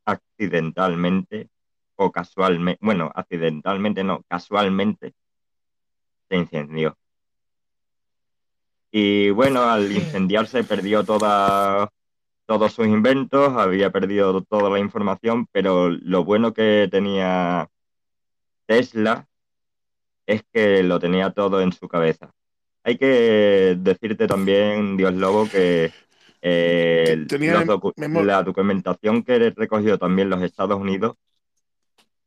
accidentalmente 0.05 1.49
o 1.97 2.13
casualmente, 2.13 2.79
bueno, 2.83 3.11
accidentalmente 3.15 4.05
no, 4.05 4.23
casualmente 4.29 5.15
se 6.29 6.37
incendió. 6.37 6.97
Y 8.91 9.31
bueno, 9.31 9.63
al 9.63 9.93
incendiarse 9.93 10.65
perdió 10.65 11.05
toda, 11.05 11.91
todos 12.47 12.73
sus 12.73 12.87
inventos, 12.87 13.53
había 13.57 13.91
perdido 13.91 14.43
toda 14.43 14.71
la 14.71 14.79
información, 14.79 15.47
pero 15.53 15.91
lo 15.91 16.25
bueno 16.25 16.55
que 16.55 16.89
tenía 16.91 17.69
Tesla 18.67 19.29
es 20.27 20.45
que 20.53 20.83
lo 20.83 20.99
tenía 20.99 21.31
todo 21.31 21.61
en 21.61 21.73
su 21.73 21.89
cabeza. 21.89 22.31
Hay 22.85 22.99
que 22.99 23.77
decirte 23.79 24.27
también, 24.27 24.97
Dios 24.97 25.15
Lobo, 25.15 25.49
que 25.49 25.93
eh, 26.41 27.27
la 28.25 28.43
documentación 28.43 29.23
que 29.25 29.51
recogió 29.51 29.99
también 29.99 30.31
los 30.31 30.43
Estados 30.43 30.79
Unidos 30.79 31.17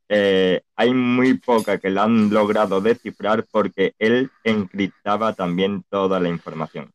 eh, 0.09 0.61
hay 0.75 0.93
muy 0.93 1.35
poca 1.37 1.77
que 1.77 1.89
la 1.89 2.03
han 2.03 2.29
logrado 2.29 2.81
descifrar 2.81 3.45
porque 3.51 3.93
él 3.99 4.31
encriptaba 4.43 5.33
también 5.33 5.83
toda 5.89 6.19
la 6.19 6.29
información. 6.29 6.91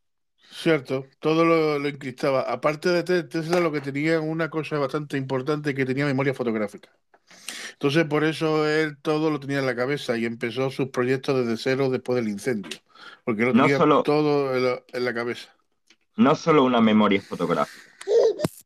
Cierto, 0.50 1.06
todo 1.18 1.44
lo, 1.44 1.78
lo 1.78 1.88
encriptaba. 1.88 2.42
Aparte 2.42 2.88
de 2.90 3.23
Tesla, 3.25 3.61
lo 3.61 3.73
que 3.73 3.80
tenía 3.80 4.21
una 4.21 4.50
cosa 4.50 4.78
bastante 4.78 5.16
importante 5.16 5.75
que 5.75 5.85
tenía 5.85 6.06
memoria 6.06 6.35
fotográfica. 6.35 6.90
Entonces, 7.73 8.04
por 8.04 8.25
eso 8.25 8.68
él 8.68 8.97
todo 9.02 9.30
lo 9.30 9.40
tenía 9.40 9.59
en 9.59 9.66
la 9.66 9.76
cabeza 9.76 10.16
y 10.16 10.25
empezó 10.25 10.71
sus 10.71 10.88
proyectos 10.88 11.44
desde 11.44 11.56
cero 11.56 11.90
después 11.90 12.16
del 12.16 12.28
incendio, 12.28 12.78
porque 13.25 13.42
lo 13.42 13.52
tenía 13.52 13.78
todo 13.78 14.54
en 14.54 14.64
la, 14.64 14.83
en 14.92 15.04
la 15.04 15.14
cabeza. 15.14 15.54
No 16.16 16.35
solo 16.37 16.62
una 16.64 16.81
memoria 16.81 17.20
fotográfica, 17.20 17.90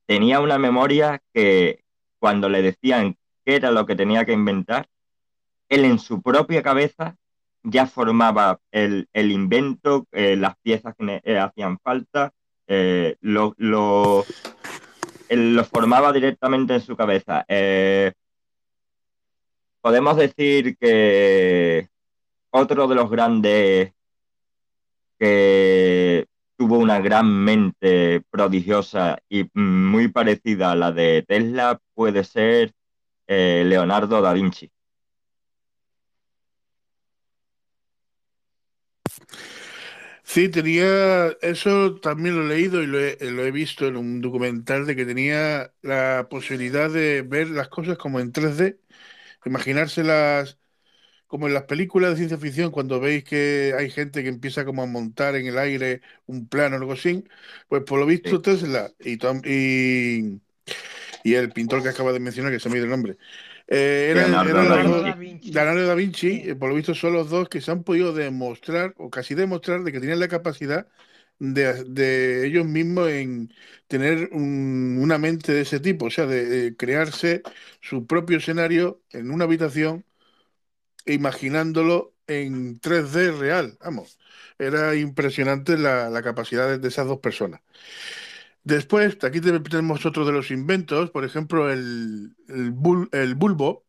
tenía 0.06 0.40
una 0.40 0.58
memoria 0.58 1.22
que 1.32 1.84
cuando 2.18 2.48
le 2.48 2.62
decían 2.62 3.16
era 3.48 3.70
lo 3.70 3.86
que 3.86 3.96
tenía 3.96 4.24
que 4.26 4.32
inventar, 4.32 4.88
él 5.68 5.84
en 5.84 5.98
su 5.98 6.20
propia 6.22 6.62
cabeza 6.62 7.16
ya 7.62 7.86
formaba 7.86 8.60
el, 8.70 9.08
invento, 9.14 10.06
eh, 10.12 10.36
las 10.36 10.56
piezas 10.58 10.94
que 10.96 11.20
eh, 11.24 11.38
hacían 11.38 11.78
falta, 11.78 12.32
eh, 12.66 13.16
lo, 13.20 13.54
lo, 13.56 14.24
formaba 15.64 16.12
directamente 16.12 16.74
en 16.74 16.80
su 16.80 16.96
cabeza. 16.96 17.44
podemos 19.80 20.16
decir 20.16 20.76
que 20.76 21.88
otro 22.50 22.86
de 22.86 22.94
los 22.94 23.10
grandes 23.10 23.92
que 25.18 26.26
tuvo 26.56 26.78
una 26.78 27.00
gran 27.00 27.26
mente 27.44 28.22
prodigiosa 28.30 29.18
y 29.28 29.48
muy 29.54 30.08
parecida 30.08 30.72
a 30.72 30.76
la 30.76 30.92
de 30.92 31.24
Tesla 31.26 31.80
puede 31.94 32.24
ser 32.24 32.72
eh, 33.28 33.62
Leonardo 33.64 34.20
da 34.20 34.32
Vinci. 34.32 34.70
Sí, 40.22 40.48
tenía, 40.50 41.28
eso 41.40 41.96
también 42.00 42.36
lo 42.36 42.44
he 42.44 42.48
leído 42.48 42.82
y 42.82 42.86
lo 42.86 42.98
he, 42.98 43.50
visto 43.50 43.86
en 43.86 43.96
un 43.96 44.20
documental 44.20 44.86
de 44.86 44.94
que 44.94 45.06
tenía 45.06 45.72
la 45.82 46.28
posibilidad 46.30 46.90
de 46.90 47.22
ver 47.22 47.48
las 47.48 47.68
cosas 47.68 47.96
como 47.96 48.20
en 48.20 48.32
3D, 48.32 48.78
imaginárselas 49.46 50.58
como 51.26 51.48
en 51.48 51.54
las 51.54 51.64
películas 51.64 52.12
de 52.12 52.16
ciencia 52.18 52.38
ficción, 52.38 52.70
cuando 52.72 53.00
veis 53.00 53.24
que 53.24 53.74
hay 53.78 53.90
gente 53.90 54.22
que 54.22 54.30
empieza 54.30 54.64
como 54.64 54.82
a 54.82 54.86
montar 54.86 55.36
en 55.36 55.46
el 55.46 55.58
aire 55.58 56.02
un 56.26 56.48
plano 56.48 56.76
o 56.76 56.80
algo 56.80 56.92
así, 56.94 57.24
pues 57.68 57.84
por 57.84 58.00
lo 58.00 58.06
visto 58.06 58.42
Tesla 58.42 58.92
y, 59.00 59.18
y, 59.48 60.40
y 61.28 61.34
el 61.34 61.50
pintor 61.50 61.82
que 61.82 61.90
acaba 61.90 62.12
de 62.12 62.20
mencionar, 62.20 62.52
que 62.52 62.60
se 62.60 62.68
me 62.68 62.76
ha 62.76 62.78
ido 62.78 62.86
el 62.86 62.90
nombre. 62.90 63.16
Eh, 63.66 64.12
Leonardo, 64.14 65.02
da 65.02 65.14
Vinci. 65.14 65.52
Leonardo 65.52 65.86
da 65.86 65.94
Vinci, 65.94 66.42
eh, 66.46 66.54
por 66.54 66.70
lo 66.70 66.74
visto 66.74 66.94
son 66.94 67.12
los 67.12 67.28
dos 67.28 67.48
que 67.48 67.60
se 67.60 67.70
han 67.70 67.84
podido 67.84 68.14
demostrar, 68.14 68.94
o 68.96 69.10
casi 69.10 69.34
demostrar, 69.34 69.82
de 69.82 69.92
que 69.92 70.00
tienen 70.00 70.20
la 70.20 70.28
capacidad 70.28 70.88
de, 71.38 72.46
ellos 72.46 72.66
mismos 72.66 73.10
en 73.10 73.52
tener 73.86 74.30
una 74.32 75.18
mente 75.18 75.52
de 75.52 75.60
ese 75.62 75.80
tipo, 75.80 76.06
o 76.06 76.10
sea, 76.10 76.26
de, 76.26 76.74
crearse 76.76 77.42
su 77.80 78.06
propio 78.06 78.38
escenario 78.38 79.02
en 79.10 79.30
una 79.30 79.44
habitación 79.44 80.04
e 81.04 81.14
imaginándolo 81.14 82.14
en 82.26 82.80
3D 82.80 83.38
real. 83.38 83.78
Vamos, 83.80 84.18
era 84.58 84.94
impresionante 84.96 85.76
la, 85.78 86.10
la 86.10 86.22
capacidad 86.22 86.78
de 86.78 86.88
esas 86.88 87.06
dos 87.06 87.20
personas. 87.20 87.60
Después, 88.64 89.16
aquí 89.22 89.40
tenemos 89.40 90.04
otro 90.04 90.24
de 90.24 90.32
los 90.32 90.50
inventos, 90.50 91.10
por 91.10 91.24
ejemplo, 91.24 91.70
el, 91.70 92.34
el, 92.48 93.34
bulbo. 93.34 93.84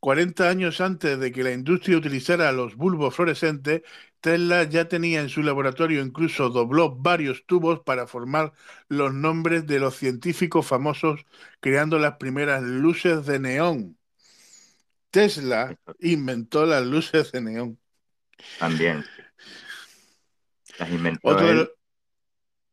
40 0.00 0.48
años 0.48 0.80
antes 0.80 1.18
de 1.18 1.30
que 1.30 1.44
la 1.44 1.52
industria 1.52 1.98
utilizara 1.98 2.50
los 2.52 2.74
bulbos 2.74 3.14
fluorescentes, 3.14 3.82
Tesla 4.20 4.64
ya 4.64 4.88
tenía 4.88 5.20
en 5.20 5.28
su 5.28 5.42
laboratorio, 5.42 6.02
incluso 6.02 6.48
dobló 6.48 6.96
varios 6.96 7.44
tubos 7.46 7.80
para 7.80 8.06
formar 8.06 8.52
los 8.88 9.12
nombres 9.12 9.66
de 9.66 9.78
los 9.78 9.94
científicos 9.96 10.66
famosos, 10.66 11.26
creando 11.60 11.98
las 11.98 12.16
primeras 12.16 12.62
luces 12.62 13.26
de 13.26 13.38
neón. 13.38 13.98
Tesla 15.10 15.78
inventó 16.00 16.66
las 16.66 16.84
luces 16.84 17.30
de 17.32 17.40
neón. 17.40 17.78
También. 18.58 19.04
Las 20.78 20.90
inventó 20.90 21.77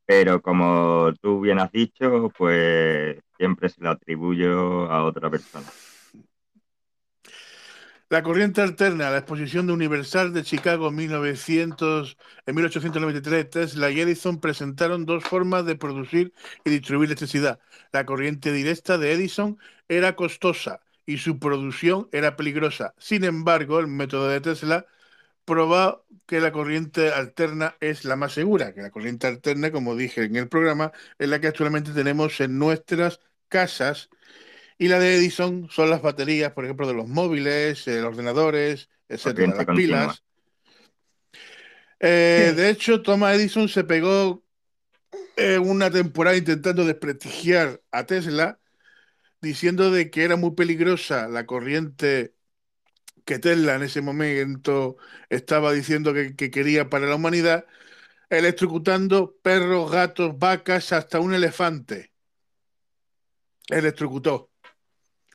pero 0.06 0.42
como 0.42 1.14
tú 1.22 1.42
bien 1.42 1.60
has 1.60 1.72
dicho, 1.72 2.32
pues 2.38 3.18
siempre 3.38 3.70
se 3.70 3.82
lo 3.82 3.92
atribuyo 3.92 4.90
a 4.92 5.04
otra 5.04 5.30
persona. 5.30 5.66
La 8.10 8.22
corriente 8.22 8.62
alterna, 8.62 9.10
la 9.10 9.18
exposición 9.18 9.66
de 9.66 9.74
Universal 9.74 10.32
de 10.32 10.44
Chicago 10.44 10.90
en, 10.90 10.96
1900, 10.96 12.18
en 12.46 12.56
1893, 12.56 13.50
Tesla 13.50 13.90
y 13.90 14.00
Edison 14.00 14.40
presentaron 14.40 15.08
dos 15.08 15.24
formas 15.24 15.66
de 15.66 15.76
producir 15.76 16.32
y 16.64 16.70
distribuir 16.70 17.08
electricidad. 17.08 17.60
La 17.92 18.06
corriente 18.06 18.52
directa 18.52 19.00
de 19.00 19.12
Edison 19.14 19.58
era 19.90 20.16
costosa 20.16 20.82
y 21.08 21.18
su 21.18 21.40
producción 21.40 22.08
era 22.12 22.36
peligrosa. 22.36 22.94
Sin 23.00 23.24
embargo, 23.24 23.80
el 23.80 23.88
método 23.88 24.28
de 24.28 24.40
Tesla 24.40 24.86
probado 25.46 26.06
que 26.26 26.40
la 26.40 26.52
corriente 26.52 27.12
alterna 27.12 27.76
es 27.80 28.04
la 28.04 28.16
más 28.16 28.34
segura, 28.34 28.74
que 28.74 28.82
la 28.82 28.90
corriente 28.90 29.28
alterna, 29.28 29.72
como 29.72 29.96
dije 29.96 30.24
en 30.24 30.36
el 30.36 30.48
programa, 30.48 30.92
es 31.20 31.30
la 31.30 31.40
que 31.40 31.48
actualmente 31.48 31.92
tenemos 31.92 32.40
en 32.42 32.58
nuestras 32.58 33.20
casas. 33.48 34.10
Y 34.78 34.88
la 34.88 35.00
de 35.00 35.16
Edison 35.16 35.70
son 35.70 35.90
las 35.90 36.02
baterías, 36.02 36.52
por 36.52 36.66
ejemplo, 36.66 36.88
de 36.88 36.94
los 36.94 37.08
móviles, 37.08 37.88
los 37.88 38.06
ordenadores, 38.06 38.90
etcétera, 39.08 39.56
las 39.56 39.66
pilas. 39.66 40.24
Eh, 42.00 42.54
de 42.56 42.70
hecho, 42.70 43.02
Thomas 43.02 43.36
Edison 43.36 43.70
se 43.70 43.84
pegó 43.84 44.44
eh, 45.38 45.58
una 45.58 45.90
temporada 45.92 46.36
intentando 46.36 46.86
desprestigiar 46.86 47.82
a 47.92 48.06
Tesla, 48.06 48.60
diciendo 49.42 49.92
de 49.92 50.10
que 50.10 50.24
era 50.24 50.36
muy 50.36 50.52
peligrosa 50.56 51.28
la 51.28 51.46
corriente 51.46 52.35
que 53.26 53.40
Tesla 53.40 53.76
en 53.76 53.84
ese 53.84 54.02
momento 54.02 54.98
estaba 55.30 55.74
diciendo 55.74 56.14
que, 56.14 56.36
quería 56.52 56.90
para 56.90 57.08
la 57.08 57.16
humanidad, 57.16 57.66
electrocutando 58.30 59.36
perros, 59.42 59.92
gatos, 59.92 60.38
vacas, 60.38 60.94
hasta 60.94 61.20
un 61.20 61.34
elefante. 61.34 62.14
Electrocutó. 63.68 64.52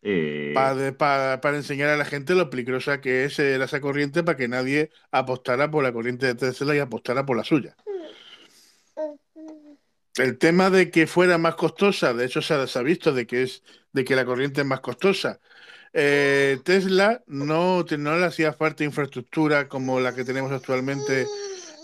Eh, 0.03 0.55
para, 0.97 1.57
enseñar 1.57 1.91
a 1.91 1.97
la 1.97 2.07
gente 2.07 2.35
lo 2.35 2.49
peligrosa 2.49 3.03
que 3.03 3.25
es 3.25 3.39
esa 3.39 3.81
corriente 3.83 4.23
para 4.23 4.39
que 4.39 4.49
nadie 4.49 4.91
apostara 5.11 5.71
por 5.71 5.83
la 5.83 5.93
corriente 5.93 6.25
de 6.27 6.35
Tesla 6.35 6.75
y 6.75 6.79
apostara 6.79 7.27
por 7.27 7.37
la 7.37 7.45
suya. 7.45 7.77
El 10.17 10.39
tema 10.39 10.71
de 10.71 10.91
que 10.91 11.07
fuera 11.07 11.39
más 11.39 11.55
costosa, 11.55 12.15
de 12.15 12.27
hecho 12.27 12.41
se 12.41 12.55
ha, 12.55 12.83
visto 12.83 13.13
de 13.13 13.27
que 13.27 13.43
es 13.43 13.63
de 13.93 14.05
que 14.05 14.17
la 14.17 14.25
corriente 14.25 14.61
es 14.63 14.67
más 14.67 14.81
costosa. 14.81 15.41
Eh, 15.93 16.59
Tesla 16.65 17.23
no, 17.27 17.83
no 17.83 18.19
le 18.19 18.25
hacía 18.25 18.53
falta 18.53 18.85
infraestructura 18.85 19.69
como 19.69 20.01
la 20.01 20.15
que 20.15 20.25
tenemos 20.25 20.53
actualmente 20.53 21.27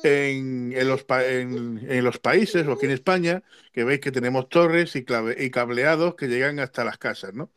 en, 0.03 0.89
los, 0.89 1.05
en, 1.09 2.05
los 2.05 2.19
países 2.19 2.67
o 2.67 2.73
aquí 2.73 2.87
en 2.87 2.93
España, 2.93 3.43
que 3.73 3.85
veis 3.85 4.01
que 4.01 4.13
tenemos 4.13 4.49
torres 4.49 4.95
y, 4.97 5.05
y 5.39 5.51
cableados 5.51 6.15
que 6.15 6.29
llegan 6.29 6.61
hasta 6.61 6.85
las 6.85 6.99
casas. 6.99 7.35
¿no? 7.35 7.51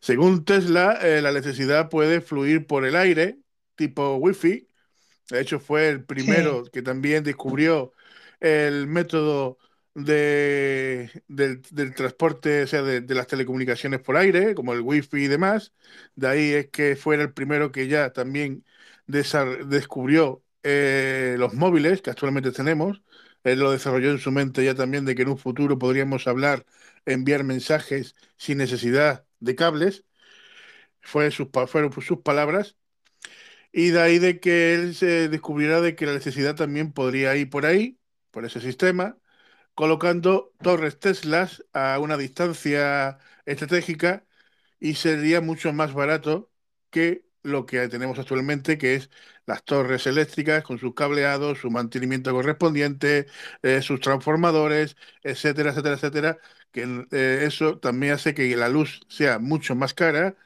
Según 0.00 0.44
Tesla, 0.44 0.98
eh, 1.02 1.20
la 1.22 1.30
electricidad 1.30 1.88
puede 1.88 2.20
fluir 2.20 2.66
por 2.66 2.84
el 2.84 2.96
aire, 2.96 3.38
tipo 3.74 4.16
Wi-Fi. 4.16 4.68
De 5.30 5.40
hecho, 5.40 5.60
fue 5.60 5.88
el 5.88 6.04
primero 6.04 6.64
que 6.64 6.82
también 6.82 7.24
descubrió 7.24 7.92
el 8.40 8.86
método 8.86 9.58
de, 9.94 11.10
del, 11.28 11.94
transporte, 11.94 12.62
o 12.64 12.66
sea, 12.66 12.82
de, 12.82 13.14
las 13.14 13.26
telecomunicaciones 13.26 14.00
por 14.00 14.16
aire, 14.16 14.54
como 14.54 14.72
el 14.72 14.80
wifi 14.80 15.24
y 15.24 15.28
demás. 15.28 15.72
De 16.14 16.28
ahí 16.28 16.52
es 16.52 16.68
que 16.70 16.96
fue 16.96 17.16
el 17.16 17.32
primero 17.32 17.72
que 17.72 17.88
ya 17.88 18.12
también 18.12 18.64
descubrió 19.06 20.42
eh, 20.62 21.36
los 21.38 21.54
móviles 21.54 22.02
que 22.02 22.10
actualmente 22.10 22.52
tenemos. 22.52 23.02
Él 23.44 23.58
lo 23.60 23.72
desarrolló 23.72 24.10
en 24.10 24.18
su 24.18 24.30
mente 24.32 24.64
ya 24.64 24.74
también 24.74 25.04
de 25.04 25.14
que 25.14 25.22
en 25.22 25.28
un 25.30 25.38
futuro 25.38 25.78
podríamos 25.78 26.26
hablar, 26.26 26.66
enviar 27.06 27.44
mensajes 27.44 28.14
sin 28.36 28.58
necesidad 28.58 29.26
de 29.40 29.54
cables. 29.56 30.04
Fueron 31.00 31.32
sus 31.32 32.18
palabras. 32.22 32.76
Y 33.72 33.90
de 33.90 34.00
ahí 34.00 34.18
de 34.18 34.40
que 34.40 34.74
él 34.74 34.94
se 34.94 35.28
descubriera 35.28 35.80
de 35.80 35.94
que 35.96 36.06
la 36.06 36.12
necesidad 36.14 36.56
también 36.56 36.92
podría 36.92 37.36
ir 37.36 37.50
por 37.50 37.66
ahí, 37.66 37.98
por 38.30 38.44
ese 38.44 38.60
sistema, 38.60 39.18
colocando 39.80 40.52
torres 40.62 40.98
Teslas 40.98 41.64
a 41.72 41.98
una 42.00 42.18
distancia 42.18 43.18
estratégica 43.46 44.26
y 44.78 44.94
sería 44.96 45.40
mucho 45.40 45.72
más 45.72 45.94
barato 45.94 46.50
que 46.90 47.24
lo 47.42 47.64
que 47.64 47.88
tenemos 47.88 48.18
actualmente, 48.18 48.76
que 48.76 48.94
es 48.96 49.10
las 49.46 49.64
torres 49.64 50.06
eléctricas 50.06 50.64
con 50.64 50.78
sus 50.78 50.92
cableados, 50.94 51.60
su 51.60 51.70
mantenimiento 51.70 52.30
correspondiente, 52.32 53.26
eh, 53.62 53.80
sus 53.80 54.00
transformadores, 54.00 54.96
etcétera, 55.22 55.70
etcétera, 55.70 55.94
etcétera, 55.94 56.38
que 56.72 57.06
eh, 57.12 57.44
eso 57.46 57.78
también 57.78 58.12
hace 58.12 58.34
que 58.34 58.54
la 58.56 58.68
luz 58.68 59.00
sea 59.08 59.38
mucho 59.38 59.74
más 59.76 59.94
cara 59.94 60.36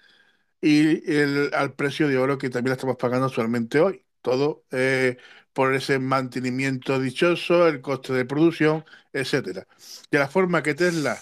y 0.61 1.11
el, 1.13 1.51
al 1.55 1.75
precio 1.75 2.09
de 2.09 2.19
oro 2.19 2.39
que 2.39 2.51
también 2.51 2.75
estamos 2.75 2.97
pagando 2.97 3.27
actualmente 3.27 3.81
hoy. 3.81 4.05
Todo 4.23 4.65
eh, 4.71 5.19
por 5.55 5.75
ese 5.75 5.99
mantenimiento 5.99 6.99
dichoso, 7.01 7.67
el 7.67 7.81
coste 7.81 8.13
de 8.13 8.27
producción, 8.27 8.85
etcétera. 9.13 9.67
De 10.11 10.19
la 10.19 10.29
forma 10.29 10.63
que 10.63 10.75
Tesla 10.75 11.19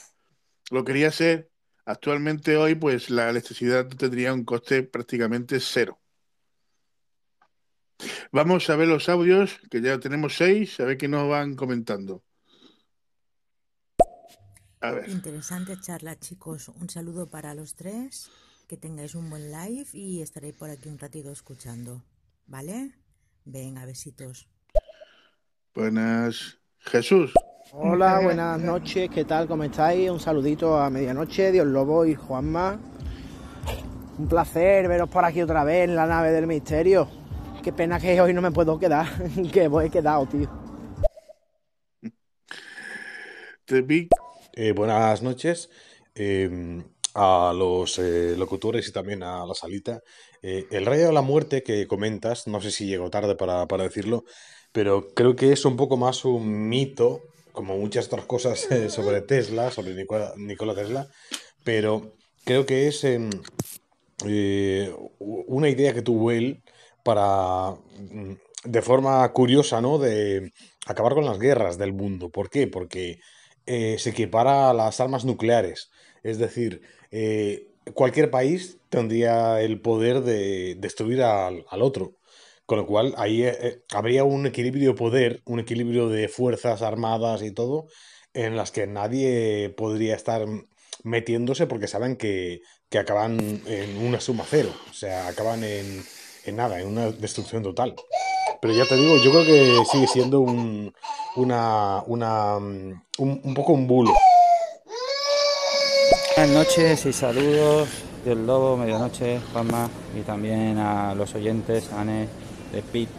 lo 0.71 0.85
quería 0.85 1.09
hacer, 1.09 1.51
actualmente 1.85 2.57
hoy, 2.57 2.75
pues 2.75 3.11
la 3.11 3.31
electricidad 3.31 3.87
tendría 3.88 4.35
un 4.35 4.45
coste 4.45 4.83
prácticamente 4.83 5.61
cero. 5.61 6.01
Vamos 8.33 8.68
a 8.71 8.77
ver 8.77 8.88
los 8.88 9.09
audios, 9.09 9.61
que 9.71 9.81
ya 9.81 10.01
tenemos 10.01 10.37
seis, 10.37 10.81
a 10.81 10.85
ver 10.85 10.97
qué 10.97 11.07
nos 11.07 11.29
van 11.29 11.55
comentando. 11.55 12.25
Interesante 15.07 15.79
charla, 15.81 16.18
chicos. 16.18 16.68
Un 16.68 16.88
saludo 16.88 17.29
para 17.29 17.55
los 17.55 17.75
tres. 17.75 18.31
Que 18.66 18.77
tengáis 18.77 19.14
un 19.14 19.29
buen 19.29 19.53
live 19.53 19.87
y 19.92 20.23
estaréis 20.23 20.57
por 20.57 20.71
aquí 20.71 20.88
un 20.88 20.99
ratito 20.99 21.31
escuchando. 21.31 22.03
¿Vale? 22.47 22.92
Venga, 23.44 23.85
besitos. 23.85 24.48
Buenas. 25.74 26.59
Jesús. 26.78 27.33
Hola, 27.72 28.20
buenas 28.20 28.61
noches, 28.61 29.09
¿qué 29.09 29.24
tal? 29.24 29.48
¿Cómo 29.48 29.64
estáis? 29.64 30.11
Un 30.11 30.20
saludito 30.20 30.76
a 30.76 30.90
medianoche, 30.90 31.50
Dios 31.50 31.66
Lobo 31.66 32.05
y 32.05 32.14
Juanma. 32.14 32.78
Un 34.18 34.28
placer 34.28 34.88
veros 34.88 35.09
por 35.09 35.24
aquí 35.24 35.40
otra 35.40 35.64
vez 35.64 35.88
en 35.88 35.96
la 35.96 36.07
nave 36.07 36.33
del 36.33 36.46
misterio. 36.46 37.09
Qué 37.62 37.72
pena 37.72 37.98
que 37.98 38.20
hoy 38.20 38.35
no 38.35 38.42
me 38.42 38.50
puedo 38.50 38.78
quedar, 38.78 39.07
que 39.52 39.68
voy 39.68 39.88
quedado, 39.88 40.26
tío. 40.26 40.50
Eh, 44.55 44.72
buenas 44.72 45.22
noches 45.22 45.70
em, 46.14 46.85
a 47.14 47.55
los 47.57 47.98
eh, 47.98 48.35
locutores 48.37 48.87
y 48.87 48.92
también 48.92 49.22
a 49.22 49.46
la 49.46 49.55
salita. 49.55 50.02
Eh, 50.42 50.66
el 50.70 50.87
rayo 50.87 51.07
de 51.07 51.12
la 51.12 51.22
muerte 51.22 51.62
que 51.62 51.87
comentas, 51.87 52.48
no 52.48 52.61
sé 52.61 52.72
si 52.72 52.87
llegó 52.87 53.11
tarde 53.11 53.37
para, 53.37 53.66
decirlo, 53.85 54.24
pero 54.72 55.09
creo 55.14 55.37
que 55.37 55.52
es 55.52 55.64
un 55.64 55.76
poco 55.76 55.96
más 55.96 56.24
un 56.24 56.68
mito, 56.68 57.22
como 57.52 57.76
muchas 57.78 58.07
otras 58.07 58.26
cosas 58.26 58.66
eh, 58.70 58.90
sobre 58.90 59.22
Tesla, 59.22 59.70
sobre 59.70 59.94
Nikola, 59.94 60.74
Tesla, 60.74 61.09
pero 61.64 62.14
creo 62.44 62.66
que 62.66 62.88
es 62.88 63.05
em, 63.05 63.31
eh, 64.26 64.92
una 65.20 65.68
idea 65.68 65.94
que 65.94 66.02
tuvo 66.02 66.33
él 66.33 66.62
para, 67.05 67.70
mm, 68.11 68.33
de 68.64 68.83
forma 68.83 69.33
curiosa, 69.33 69.81
¿no? 69.81 69.98
De 69.98 70.52
acabar 70.87 71.14
con 71.14 71.24
las 71.24 71.38
guerras 71.38 71.78
del 71.78 71.92
mundo. 71.92 72.31
¿Por 72.31 72.50
qué? 72.50 72.66
Porque 72.66 73.18
se 73.64 74.11
equipara 74.11 74.70
a 74.70 74.74
las 74.74 75.00
armas 75.00 75.24
nucleares. 75.24 75.90
Es 76.22 76.38
decir, 76.38 76.83
cualquier 77.95 78.31
país 78.31 78.79
tendría 78.88 79.61
el 79.61 79.81
poder 79.81 80.23
de 80.23 80.77
destruir 80.77 81.23
al, 81.23 81.64
otro. 81.71 82.14
Con 82.66 82.79
lo 82.79 82.87
cual 82.87 83.14
ahí 83.16 83.42
eh, 83.42 83.57
eh, 83.61 83.83
habría 83.92 84.25
un 84.25 84.47
equilibrio 84.47 84.90
de 84.90 84.97
poder, 84.97 85.42
un 85.45 85.61
equilibrio 85.61 86.09
de 86.09 86.29
fuerzas 86.29 86.83
armadas 86.83 87.42
y 87.42 87.51
todo, 87.51 87.87
en 88.35 88.57
las 88.57 88.71
que 88.71 88.87
nadie 88.87 89.75
podría 89.77 90.14
estar 90.14 90.47
metiéndose 91.03 91.66
porque 91.66 91.88
saben 91.88 92.16
que, 92.16 92.61
acaban 92.99 93.62
en 93.66 94.07
una 94.07 94.21
suma 94.21 94.45
cero. 94.49 94.71
O 94.90 94.95
sea, 94.95 95.27
acaban 95.27 95.64
en, 95.64 96.05
nada, 96.55 96.81
en 96.81 96.88
una 96.88 97.11
destrucción 97.11 97.62
total. 97.62 97.95
Pero 98.61 98.75
ya 98.75 98.87
te 98.87 98.97
digo, 98.97 99.16
yo 99.16 99.31
creo 99.33 99.45
que 99.45 99.85
sigue 99.90 100.07
siendo 100.07 100.40
un, 100.40 100.95
una, 101.37 102.03
una, 102.07 102.57
un, 102.57 103.03
un 103.18 103.55
poco 103.55 103.73
un 103.73 103.87
bulo. 103.87 104.12
Buenas 106.35 106.55
noches 106.55 107.05
y 107.05 107.12
saludos 107.12 107.88
del 108.25 108.47
Lobo, 108.47 108.79
Medianoche, 108.79 109.38
Juanma 109.53 109.90
y 110.18 110.23
también 110.23 110.79
a 110.79 111.14
los 111.14 111.35
oyentes, 111.35 111.92
Anne, 111.92 112.27
de 112.73 112.81
Pit. 112.81 113.11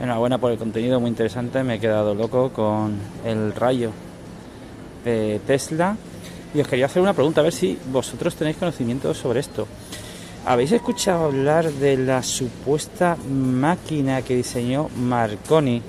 Enhorabuena 0.00 0.38
por 0.38 0.52
el 0.52 0.58
contenido, 0.58 1.00
muy 1.00 1.10
interesante. 1.10 1.64
Me 1.64 1.74
he 1.74 1.80
quedado 1.80 2.14
loco 2.14 2.50
con 2.52 2.96
el 3.24 3.52
rayo 3.54 3.90
de 5.04 5.40
Tesla. 5.48 5.96
Y 6.54 6.60
os 6.60 6.68
quería 6.68 6.86
hacer 6.86 7.02
una 7.02 7.12
pregunta, 7.12 7.40
a 7.40 7.44
ver 7.44 7.52
si 7.52 7.76
vosotros 7.90 8.36
tenéis 8.36 8.56
conocimiento 8.56 9.12
sobre 9.14 9.40
esto. 9.40 9.66
¿Habéis 10.46 10.70
escuchado 10.70 11.24
hablar 11.24 11.72
de 11.72 11.96
la 11.96 12.22
supuesta 12.22 13.16
máquina 13.28 14.22
que 14.22 14.36
diseñó 14.36 14.88
Marconi 14.96 15.82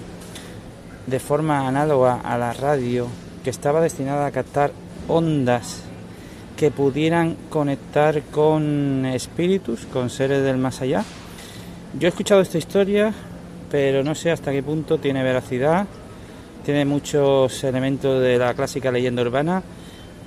de 1.06 1.20
forma 1.20 1.68
análoga 1.68 2.22
a 2.24 2.40
la 2.40 2.54
radio 2.54 3.08
que 3.44 3.52
estaba 3.52 3.82
destinada 3.82 4.26
a 4.26 4.32
captar 4.32 4.72
ondas 5.08 5.84
que 6.60 6.72
pudieran 6.72 7.38
conectar 7.50 8.22
con 8.24 9.06
espíritus, 9.06 9.86
con 9.86 10.10
seres 10.10 10.43
del 10.43 10.58
más 10.58 10.82
allá. 10.82 11.06
Yo 11.98 12.06
he 12.06 12.10
escuchado 12.10 12.41
esta 12.41 12.58
historia, 12.58 13.13
pero 13.72 14.04
no 14.04 14.13
sé 14.13 14.30
hasta 14.30 14.52
qué 14.52 14.62
punto 14.62 14.98
tiene 14.98 15.24
veracidad. 15.24 15.88
Tiene 16.65 16.84
muchos 16.84 17.63
elementos 17.63 18.22
de 18.22 18.38
la 18.38 18.54
clásica 18.54 18.91
leyenda 18.91 19.22
urbana, 19.22 19.63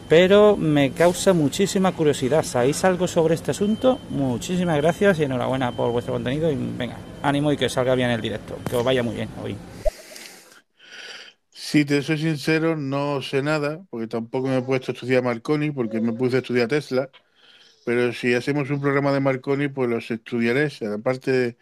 pero 0.09 0.57
me 0.57 0.93
causa 0.93 1.35
muchísima 1.35 1.93
curiosidad. 1.93 2.45
¿Sabéis 2.45 2.83
algo 2.85 3.07
sobre 3.07 3.35
este 3.35 3.51
asunto? 3.51 3.99
Muchísimas 4.09 4.79
gracias 4.79 5.19
y 5.19 5.25
enhorabuena 5.25 5.71
por 5.73 5.93
vuestro 5.93 6.15
contenido. 6.15 6.51
Y 6.51 6.57
venga, 6.57 6.97
ánimo 7.23 7.53
y 7.53 7.59
que 7.59 7.69
salga 7.69 7.95
bien 7.95 8.09
el 8.09 8.23
directo. 8.23 8.57
Que 8.71 8.77
os 8.77 8.83
vaya 8.83 9.03
muy 9.03 9.17
bien 9.17 9.29
hoy. 9.45 9.55
Si 11.73 11.87
te 11.87 12.03
soy 12.03 12.19
sincero, 12.19 12.77
no 12.77 13.23
sé 13.23 13.43
nada, 13.43 13.83
porque 13.89 14.07
tampoco 14.07 14.47
me 14.47 14.59
he 14.59 14.61
puesto 14.63 14.93
a 14.93 14.95
estudiar 14.95 15.23
Marconi, 15.23 15.71
porque 15.71 16.03
me 16.03 16.13
puse 16.13 16.37
a 16.37 16.41
estudiar 16.41 16.69
Tesla. 16.69 17.09
Pero 17.87 18.13
si 18.13 18.35
hacemos 18.35 18.69
un 18.69 18.79
programa 18.79 19.11
de 19.11 19.21
Marconi, 19.21 19.69
pues 19.69 19.89
los 19.89 20.11
estudiaré. 20.11 20.69
Aparte, 20.95 21.57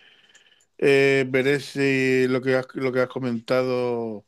eh, 0.79 1.25
veré 1.29 1.61
si 1.61 2.27
lo 2.27 2.43
que, 2.43 2.57
has, 2.57 2.67
lo 2.75 2.91
que 2.91 3.03
has 3.03 3.09
comentado 3.09 4.25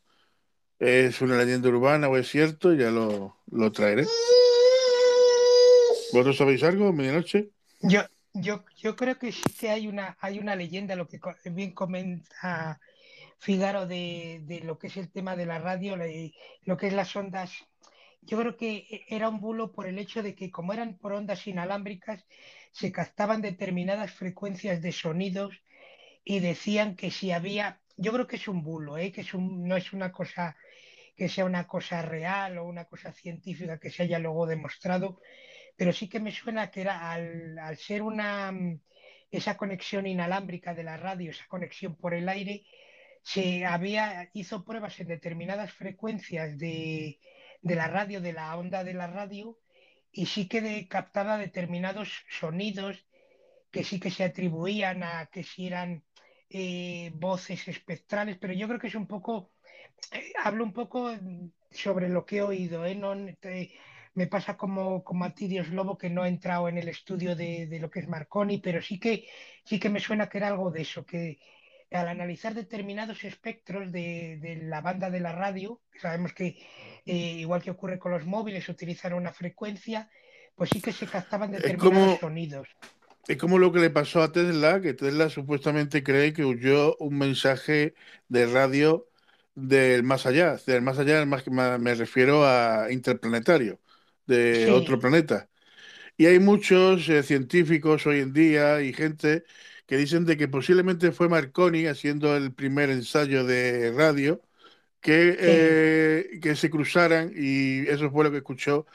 es 0.79 1.21
una 1.21 1.37
leyenda 1.37 1.69
urbana 1.69 2.09
o 2.09 2.17
es 2.17 2.29
cierto, 2.29 2.73
ya 2.75 2.93
lo, 2.93 3.39
lo 3.51 3.73
traeré. 3.73 4.07
¿Vosotros 6.13 6.37
sabéis 6.37 6.63
algo, 6.63 6.93
medianoche? 6.93 7.51
Yo, 7.81 8.03
yo, 8.35 8.65
yo 8.77 8.95
creo 8.95 9.19
que 9.19 9.33
sí 9.33 9.43
que 9.59 9.71
hay 9.71 9.89
una, 9.89 10.17
hay 10.21 10.39
una 10.39 10.55
leyenda, 10.55 10.95
lo 10.95 11.09
que 11.09 11.19
bien 11.51 11.73
comenta 11.73 12.79
Figaro 13.43 13.89
de, 13.89 14.61
lo 14.63 14.79
que 14.79 14.87
es 14.87 14.97
el 14.97 15.11
tema 15.11 15.35
de 15.35 15.47
la 15.47 15.59
radio, 15.59 15.97
lo 15.97 16.77
que 16.77 16.87
es 16.87 16.93
las 16.93 17.17
ondas. 17.17 17.51
Yo 18.21 18.39
creo 18.39 18.57
que 18.57 19.05
era 19.09 19.29
un 19.29 19.41
bulo 19.41 19.73
por 19.73 19.89
el 19.89 19.99
hecho 19.99 20.23
de 20.23 20.37
que 20.37 20.53
como 20.53 20.73
eran 20.73 20.97
por 20.97 21.13
ondas 21.13 21.45
inalámbricas, 21.49 22.25
se 22.71 22.93
captaban 22.93 23.43
determinadas 23.43 24.13
frecuencias 24.13 24.81
de 24.81 24.93
sonidos 24.93 25.61
y 26.23 26.39
decían 26.39 26.95
que 26.95 27.11
si 27.11 27.33
había, 27.33 27.81
yo 27.97 28.13
creo 28.13 28.29
que 28.29 28.37
es 28.37 28.47
un 28.47 28.63
bulo, 28.63 28.97
¿eh? 28.97 29.11
que 29.11 29.27
no 29.35 29.77
es 29.77 29.93
una 29.93 30.13
cosa 30.13 30.57
que 31.17 31.29
sea 31.29 31.45
una 31.45 31.67
cosa 31.67 32.01
real 32.01 32.59
o 32.59 32.65
una 32.65 32.85
cosa 32.85 33.11
científica 33.11 33.81
que 33.81 33.91
se 33.91 34.05
haya 34.05 34.21
luego 34.21 34.47
demostrado, 34.47 35.21
pero 35.77 35.93
sí 35.93 36.09
que 36.09 36.21
me 36.21 36.31
suena 36.31 36.71
que 36.71 36.83
era 36.83 37.11
al, 37.11 37.59
al 37.59 37.77
ser 37.77 38.03
una 38.03 38.53
esa 39.33 39.57
conexión 39.57 40.07
inalámbrica 40.07 40.75
de 40.75 40.85
la 40.85 40.97
radio, 40.97 41.33
esa 41.33 41.47
conexión 41.49 41.97
por 41.97 42.15
el 42.15 42.29
aire, 42.29 42.65
se 43.23 43.65
había, 43.65 44.31
hizo 44.33 44.65
pruebas 44.65 44.99
en 45.01 45.09
determinadas 45.09 45.73
frecuencias 45.73 46.59
de, 46.59 47.21
de 47.63 47.75
la 47.77 47.89
radio, 47.89 48.21
de 48.21 48.33
la 48.33 48.57
onda 48.57 48.85
de 48.85 48.95
la 48.95 49.07
radio, 49.07 49.59
y 50.11 50.27
sí 50.27 50.49
que 50.49 50.87
captaba 50.89 51.39
determinados 51.39 52.25
sonidos 52.29 53.07
que 53.71 53.85
sí 53.85 53.99
que 53.99 54.11
se 54.11 54.25
atribuían 54.25 55.03
a 55.03 55.27
que 55.33 55.43
si 55.43 55.67
eran 55.67 56.05
eh, 56.51 57.11
voces 57.15 57.67
espectrales, 57.69 58.37
pero 58.39 58.53
yo 58.53 58.69
creo 58.69 58.79
que 58.79 58.89
es 58.89 58.95
un 58.95 59.07
poco, 59.07 59.53
eh, 60.13 60.33
hablo 60.45 60.65
un 60.65 60.75
poco 60.75 61.11
sobre 61.71 62.11
lo 62.11 62.27
que 62.27 62.37
he 62.37 62.43
oído, 62.43 62.85
¿eh? 62.85 62.95
no, 62.95 63.15
me 64.15 64.27
pasa 64.27 64.59
como, 64.59 65.03
como 65.03 65.25
a 65.25 65.35
ti, 65.35 65.49
Lobo, 65.59 65.97
que 65.97 66.11
no 66.11 66.25
he 66.25 66.29
entrado 66.29 66.69
en 66.69 66.77
el 66.77 66.89
estudio 66.89 67.35
de, 67.35 67.67
de, 67.67 67.79
lo 67.81 67.91
que 67.91 68.01
es 68.01 68.09
Marconi, 68.09 68.59
pero 68.59 68.83
sí 68.83 69.01
que, 69.01 69.27
sí 69.65 69.81
que 69.81 69.89
me 69.89 70.01
suena 70.01 70.29
que 70.29 70.37
era 70.39 70.49
algo 70.49 70.71
de 70.71 70.83
eso, 70.83 71.07
que 71.07 71.39
al 71.95 72.09
analizar 72.09 72.55
determinados 72.55 73.25
espectros 73.25 73.93
de, 73.93 74.39
de 74.41 74.57
la 74.57 74.81
banda 74.81 75.11
de 75.11 75.21
la 75.21 75.33
radio, 75.33 75.81
sabemos 76.01 76.33
que 76.33 76.57
eh, 77.05 77.37
igual 77.41 77.63
que 77.63 77.71
ocurre 77.71 77.99
con 77.99 78.13
los 78.13 78.25
móviles, 78.25 78.69
utilizan 78.69 79.13
una 79.15 79.33
frecuencia, 79.33 80.09
pues 80.55 80.71
sí 80.71 80.81
que 80.81 80.93
se 80.93 81.07
captaban 81.07 81.51
determinados 81.51 81.81
como, 81.81 82.19
sonidos. 82.19 82.69
Es 83.27 83.37
como 83.37 83.59
lo 83.59 83.73
que 83.73 83.81
le 83.81 83.91
pasó 83.91 84.23
a 84.23 84.33
Tesla, 84.33 84.81
que 84.81 84.95
Tesla 84.95 85.29
supuestamente 85.29 86.03
cree 86.03 86.33
que 86.33 86.45
huyó 86.45 86.97
un 86.99 87.19
mensaje 87.19 87.95
de 88.29 88.47
radio 88.47 89.09
del 89.55 90.03
más 90.03 90.27
allá. 90.27 90.57
Del 90.67 90.83
más 90.83 90.99
allá 90.99 91.25
más, 91.27 91.47
me 91.81 91.95
refiero 91.95 92.47
a 92.47 92.87
interplanetario, 92.91 93.81
de 94.27 94.67
sí. 94.67 94.71
otro 94.71 94.99
planeta. 94.99 95.49
Y 96.17 96.27
hay 96.27 96.39
muchos 96.39 97.09
eh, 97.09 97.23
científicos 97.23 98.07
hoy 98.07 98.21
en 98.21 98.33
día 98.33 98.81
y 98.83 98.93
gente 98.93 99.45
que 99.87 99.97
dicen 99.97 100.25
de 100.25 100.37
que 100.37 100.49
posiblemente 100.49 101.13
fue 101.13 101.29
Marconi 101.29 101.87
haciendo 101.87 102.37
el 102.37 102.53
primer 102.53 102.91
ensayo 102.91 103.45
de 103.45 103.93
radio 103.93 104.41
que, 105.01 105.33
sí. 105.33 105.39
eh, 105.41 106.41
que 106.41 106.57
se 106.57 106.71
cruzaran 106.71 107.33
y 107.35 107.89
eso 107.89 108.11
fue 108.11 108.25
lo 108.25 108.31
que 108.31 108.39
escuchó 108.39 108.87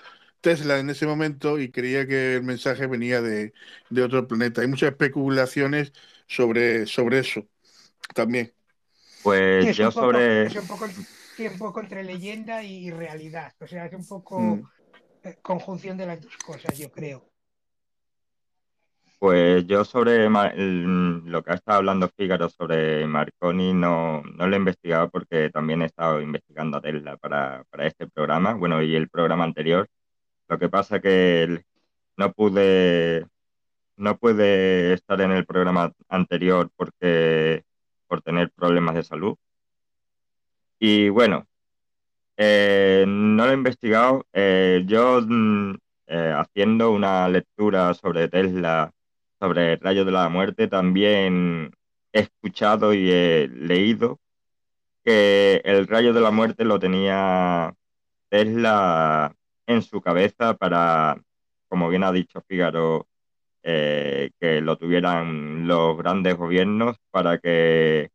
Tesla 0.41 0.79
en 0.79 0.89
ese 0.89 1.05
momento 1.05 1.59
y 1.59 1.71
creía 1.71 2.07
que 2.07 2.35
el 2.35 2.43
mensaje 2.43 2.87
venía 2.87 3.21
de, 3.21 3.53
de 3.89 4.03
otro 4.03 4.27
planeta. 4.27 4.61
Hay 4.61 4.67
muchas 4.67 4.91
especulaciones 4.91 5.91
sobre, 6.27 6.85
sobre 6.85 7.19
eso 7.19 7.45
también. 8.13 8.53
Pues 9.23 9.65
sí, 9.65 9.73
yo 9.73 9.87
un 9.87 9.93
poco, 9.93 10.05
sobre... 10.05 10.43
Es 10.47 10.55
un 10.55 10.67
poco, 10.67 10.87
sí, 11.35 11.47
un 11.47 11.57
poco 11.57 11.81
entre 11.81 12.03
leyenda 12.03 12.63
y 12.63 12.91
realidad. 12.91 13.53
O 13.59 13.67
sea, 13.67 13.85
es 13.87 13.93
un 13.93 14.07
poco 14.07 14.39
mm. 14.39 14.61
conjunción 15.41 15.97
de 15.97 16.05
las 16.05 16.21
dos 16.21 16.37
cosas, 16.37 16.77
yo 16.77 16.91
creo. 16.91 17.29
Pues 19.19 19.65
yo 19.65 19.83
sobre 19.83 20.29
lo 20.29 21.43
que 21.43 21.51
ha 21.51 21.55
estado 21.55 21.79
hablando 21.79 22.07
Fígaro 22.15 22.49
sobre 22.49 23.07
Marconi 23.07 23.73
no, 23.73 24.21
no 24.21 24.47
lo 24.47 24.55
he 24.55 24.59
investigado 24.59 25.09
porque 25.09 25.49
también 25.49 25.81
he 25.81 25.85
estado 25.85 26.21
investigando 26.21 26.77
a 26.77 26.81
Tesla 26.81 27.17
para, 27.17 27.63
para 27.71 27.87
este 27.87 28.07
programa, 28.07 28.53
bueno, 28.53 28.81
y 28.83 28.95
el 28.95 29.09
programa 29.09 29.43
anterior. 29.43 29.87
Lo 30.47 30.59
que 30.59 30.69
pasa 30.69 30.99
que 31.01 31.63
no 32.17 32.31
pude 32.33 33.25
no 33.97 34.17
pude 34.17 34.93
estar 34.93 35.19
en 35.21 35.31
el 35.31 35.45
programa 35.45 35.91
anterior 36.09 36.69
porque 36.75 37.63
por 38.07 38.21
tener 38.21 38.51
problemas 38.51 38.95
de 38.95 39.03
salud. 39.03 39.35
Y 40.79 41.09
bueno, 41.09 41.47
eh, 42.37 43.05
no 43.07 43.45
lo 43.45 43.51
he 43.51 43.55
investigado. 43.55 44.25
Eh, 44.33 44.83
yo 44.85 45.21
eh, 46.07 46.33
haciendo 46.37 46.91
una 46.91 47.27
lectura 47.29 47.93
sobre 47.93 48.27
Tesla 48.29 48.91
sobre 49.39 49.73
el 49.73 49.79
rayo 49.79 50.05
de 50.05 50.11
la 50.11 50.29
muerte, 50.29 50.67
también 50.67 51.71
he 52.13 52.21
escuchado 52.21 52.93
y 52.93 53.11
he 53.11 53.47
leído 53.47 54.19
que 55.03 55.61
el 55.63 55.87
rayo 55.87 56.13
de 56.13 56.21
la 56.21 56.31
muerte 56.31 56.65
lo 56.65 56.79
tenía 56.79 57.73
Tesla 58.29 59.33
en 59.67 59.81
su 59.81 60.01
cabeza 60.01 60.55
para, 60.55 61.21
como 61.69 61.89
bien 61.89 62.03
ha 62.03 62.11
dicho 62.11 62.41
Fígaro, 62.47 63.07
eh, 63.63 64.31
que 64.39 64.61
lo 64.61 64.77
tuvieran 64.77 65.67
los 65.67 65.97
grandes 65.97 66.35
gobiernos 66.35 66.97
para 67.11 67.37
que, 67.37 68.09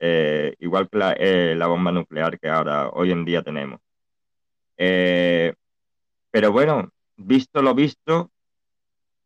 eh, 0.00 0.54
igual 0.60 0.88
que 0.88 0.98
la, 0.98 1.12
eh, 1.12 1.54
la, 1.56 1.66
bomba 1.66 1.92
nuclear 1.92 2.38
que 2.38 2.48
ahora 2.48 2.88
hoy 2.90 3.12
en 3.12 3.24
día 3.24 3.42
tenemos. 3.42 3.80
Pero 6.30 6.52
bueno, 6.52 6.90
visto 7.16 7.62
lo 7.62 7.74
visto, 7.74 8.30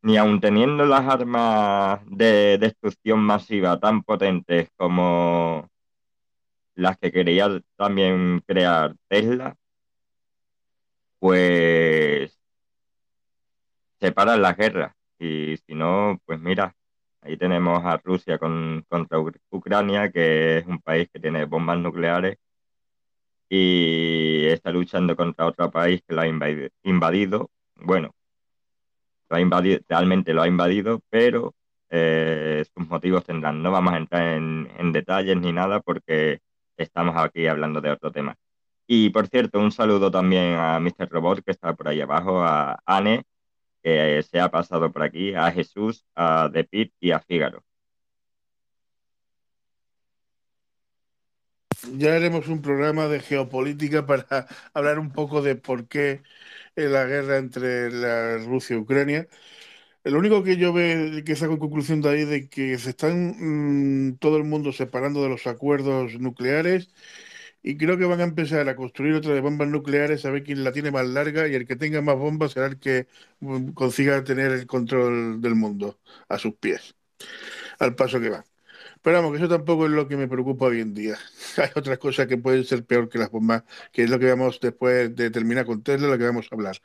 ni 0.03 0.17
aun 0.17 0.41
teniendo 0.41 0.85
las 0.87 1.07
armas 1.09 2.01
de 2.07 2.59
destrucción 2.59 3.21
masiva 3.21 3.79
tan 3.81 4.03
potentes 4.03 4.69
como 4.77 5.69
las 6.75 6.99
que 6.99 7.12
quería 7.12 7.61
también 7.77 8.43
crear 8.47 8.95
Tesla, 9.09 9.57
pues 11.19 12.38
se 14.01 14.12
paran 14.12 14.43
las 14.43 14.57
guerras. 14.57 14.95
Y 15.19 15.57
si 15.67 15.75
no, 15.75 16.21
pues 16.27 16.41
mira, 16.41 16.75
ahí 17.21 17.37
tenemos 17.37 17.85
a 17.85 17.97
Rusia 17.99 18.38
con, 18.38 18.85
contra 18.88 19.19
Ucrania, 19.51 20.11
que 20.11 20.59
es 20.59 20.67
un 20.67 20.81
país 20.81 21.09
que 21.12 21.21
tiene 21.21 21.45
bombas 21.45 21.79
nucleares 21.79 22.38
y 23.49 24.47
está 24.47 24.71
luchando 24.73 25.15
contra 25.15 25.47
otro 25.47 25.71
país 25.71 26.03
que 26.07 26.15
lo 26.15 26.23
ha 26.23 26.27
invadido. 26.83 27.51
Bueno, 27.77 28.15
lo 29.33 29.37
ha 29.38 29.40
invadido, 29.40 29.81
realmente 29.88 30.35
lo 30.35 30.42
ha 30.42 30.49
invadido, 30.49 31.01
pero 31.11 31.55
eh, 31.90 32.64
sus 32.75 32.87
motivos 32.88 33.25
tendrán. 33.25 33.62
No 33.62 33.71
vamos 33.73 33.95
a 33.95 33.99
entrar 33.99 34.37
en, 34.37 34.71
en, 34.79 34.92
detalles 34.92 35.37
ni 35.38 35.53
nada 35.53 35.81
porque 35.81 36.40
estamos 36.77 37.16
aquí 37.16 37.47
hablando 37.47 37.81
de 37.81 37.90
otro 37.90 38.12
tema. 38.12 38.37
Y 38.87 39.11
por 39.11 39.29
cierto, 39.29 39.59
un 39.61 39.73
saludo 39.73 40.11
también 40.11 40.55
a 40.57 40.79
Mr. 40.81 41.09
Robot 41.11 41.42
que 41.45 41.53
está 41.53 41.75
por 41.75 41.88
ahí 41.88 42.01
abajo, 42.03 42.42
a 42.42 42.79
Anne, 42.87 43.25
que 43.83 44.23
se 44.23 44.40
ha 44.40 44.51
pasado 44.51 44.92
por 44.92 45.03
aquí, 45.03 45.35
a 45.35 45.51
Jesús, 45.53 46.05
a 46.14 46.51
The 46.53 46.64
Pit 46.64 46.92
y 47.01 47.12
a 47.12 47.21
Fígaro. 47.21 47.64
Ya 51.94 52.14
haremos 52.14 52.48
un 52.48 52.62
programa 52.62 53.07
de 53.09 53.20
geopolítica 53.20 54.07
para 54.07 54.26
hablar 54.74 54.98
un 54.98 55.12
poco 55.12 55.42
de 55.42 55.57
por 55.57 55.88
qué 55.88 56.22
en 56.76 56.92
la 56.92 57.05
guerra 57.07 57.38
entre 57.38 57.90
la 57.90 58.38
Rusia 58.38 58.76
y 58.76 58.81
Ucrania. 58.81 59.28
Lo 60.05 60.18
único 60.18 60.44
que 60.44 60.57
yo 60.59 60.72
veo, 60.72 61.24
que 61.24 61.37
saco 61.37 61.59
conclusión 61.59 62.00
de 62.02 62.11
ahí, 62.11 62.24
de 62.26 62.48
que 62.50 62.78
se 62.78 62.90
están 62.90 63.37
mmm, 64.11 64.16
todo 64.18 64.37
el 64.38 64.44
mundo 64.44 64.72
separando 64.72 65.22
de 65.22 65.31
los 65.31 65.46
acuerdos 65.48 66.18
nucleares 66.20 66.90
y 67.62 67.76
creo 67.78 67.98
que 67.98 68.07
van 68.07 68.20
a 68.20 68.24
empezar 68.24 68.68
a 68.68 68.76
construir 68.76 69.14
otra 69.16 69.35
de 69.35 69.40
bombas 69.42 69.68
nucleares 69.68 70.24
a 70.26 70.31
ver 70.33 70.44
quién 70.44 70.64
la 70.64 70.72
tiene 70.72 70.90
más 70.92 71.07
larga 71.09 71.48
y 71.48 71.55
el 71.57 71.66
que 71.66 71.76
tenga 71.76 72.02
más 72.02 72.16
bombas 72.18 72.52
será 72.52 72.66
el 72.68 72.78
que 72.81 73.09
consiga 73.74 74.24
tener 74.24 74.52
el 74.52 74.66
control 74.66 75.40
del 75.42 75.55
mundo 75.57 76.00
a 76.28 76.38
sus 76.38 76.55
pies, 76.57 76.96
al 77.81 77.94
paso 77.96 78.20
que 78.20 78.31
va. 78.31 78.44
Pero 79.03 79.17
vamos, 79.17 79.33
que 79.33 79.38
eso 79.38 79.49
tampoco 79.49 79.87
es 79.87 79.91
lo 79.91 80.07
que 80.07 80.17
me 80.17 80.29
preocupa 80.29 80.67
hoy 80.67 80.81
en 80.81 80.95
día. 80.95 81.19
Hay 81.57 81.71
otras 81.75 81.99
cosas 81.99 82.29
que 82.29 82.38
pueden 82.38 82.65
ser 82.65 82.85
peor 82.85 83.09
que 83.09 83.19
las 83.19 83.31
bombas, 83.31 83.65
que 83.93 84.05
es 84.05 84.11
lo 84.11 84.19
que 84.19 84.27
vamos 84.27 84.61
después 84.61 85.15
de 85.15 85.31
terminar 85.31 85.67
con 85.67 85.83
Tesla, 85.83 86.09
lo 86.09 86.19
que 86.19 86.25
vamos 86.25 86.49
a 86.51 86.55
hablar. 86.55 86.77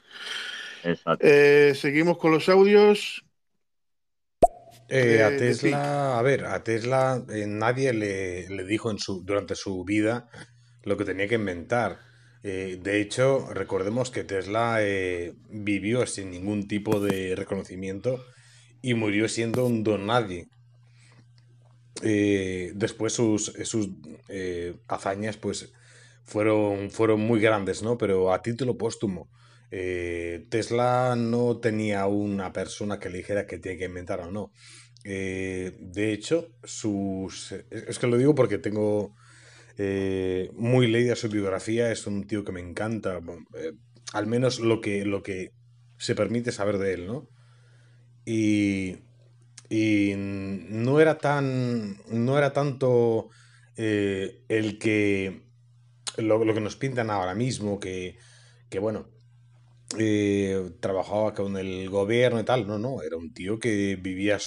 Eh, 1.19 1.73
seguimos 1.75 2.17
con 2.17 2.31
los 2.31 2.49
audios. 2.49 3.23
Eh, 4.89 5.21
a 5.21 5.29
Tesla, 5.37 6.17
a 6.17 6.21
ver, 6.21 6.45
a 6.45 6.63
Tesla 6.63 7.23
eh, 7.29 7.45
nadie 7.45 7.91
le, 7.91 8.47
le, 8.47 8.63
dijo 8.63 8.89
en 8.89 8.99
su, 8.99 9.21
durante 9.21 9.53
su 9.55 9.83
vida 9.83 10.29
lo 10.83 10.97
que 10.97 11.05
tenía 11.05 11.27
que 11.27 11.35
inventar. 11.35 11.99
Eh, 12.41 12.79
de 12.81 13.01
hecho, 13.01 13.47
recordemos 13.53 14.11
que 14.11 14.23
Tesla 14.23 14.79
vivió 15.49 16.05
sin 16.07 16.31
ningún 16.31 16.67
tipo 16.67 16.99
de 17.01 17.35
reconocimiento 17.35 18.23
y 18.81 18.93
murió 18.93 19.27
siendo 19.27 19.65
un 19.65 19.83
don 19.83 20.05
nadie 20.05 20.47
eh, 22.03 22.71
después 22.75 23.13
sus, 23.13 23.53
sus 23.63 23.89
eh, 24.29 24.75
hazañas 24.87 25.37
pues 25.37 25.71
fueron, 26.25 26.91
fueron 26.91 27.21
muy 27.21 27.39
grandes, 27.39 27.81
¿no? 27.83 27.97
Pero 27.97 28.33
a 28.33 28.41
título 28.41 28.77
póstumo. 28.77 29.29
Eh, 29.71 30.45
Tesla 30.49 31.15
no 31.17 31.59
tenía 31.59 32.05
una 32.07 32.53
persona 32.53 32.99
que 32.99 33.09
le 33.09 33.17
dijera 33.17 33.47
que 33.47 33.59
tiene 33.59 33.77
que 33.77 33.85
inventar 33.85 34.21
o 34.21 34.31
no. 34.31 34.51
Eh, 35.03 35.77
de 35.79 36.13
hecho, 36.13 36.49
sus. 36.63 37.53
Es 37.71 37.99
que 37.99 38.07
lo 38.07 38.17
digo 38.17 38.35
porque 38.35 38.57
tengo 38.57 39.15
eh, 39.77 40.51
muy 40.53 40.87
leída 40.87 41.15
su 41.15 41.29
biografía. 41.29 41.91
Es 41.91 42.07
un 42.07 42.27
tío 42.27 42.43
que 42.43 42.51
me 42.51 42.61
encanta. 42.61 43.19
al 44.13 44.27
menos 44.27 44.59
lo 44.59 44.81
que, 44.81 45.05
lo 45.05 45.23
que 45.23 45.51
se 45.97 46.15
permite 46.15 46.51
saber 46.51 46.77
de 46.77 46.93
él, 46.93 47.07
¿no? 47.07 47.29
Y. 48.25 48.97
Y 49.69 50.13
no 50.15 50.99
era 50.99 51.17
tan. 51.17 51.97
No 52.09 52.37
era 52.37 52.53
tanto 52.53 53.29
el 53.75 54.77
que. 54.79 55.41
Lo, 56.17 56.43
lo, 56.43 56.53
que 56.53 56.61
nos 56.61 56.75
pintan 56.75 57.11
ahora 57.11 57.35
mismo, 57.35 57.79
que, 57.79 58.17
que 58.69 58.79
bueno, 58.79 59.05
eh, 59.97 60.71
trabajaba 60.81 61.33
con 61.33 61.57
el 61.57 61.89
gobierno 61.89 62.39
y 62.39 62.43
tal. 62.43 62.67
No, 62.67 62.77
no, 62.77 63.01
era 63.01 63.17
un 63.17 63.33
tío 63.33 63.59
que 63.59 63.95
vivía. 63.95 64.37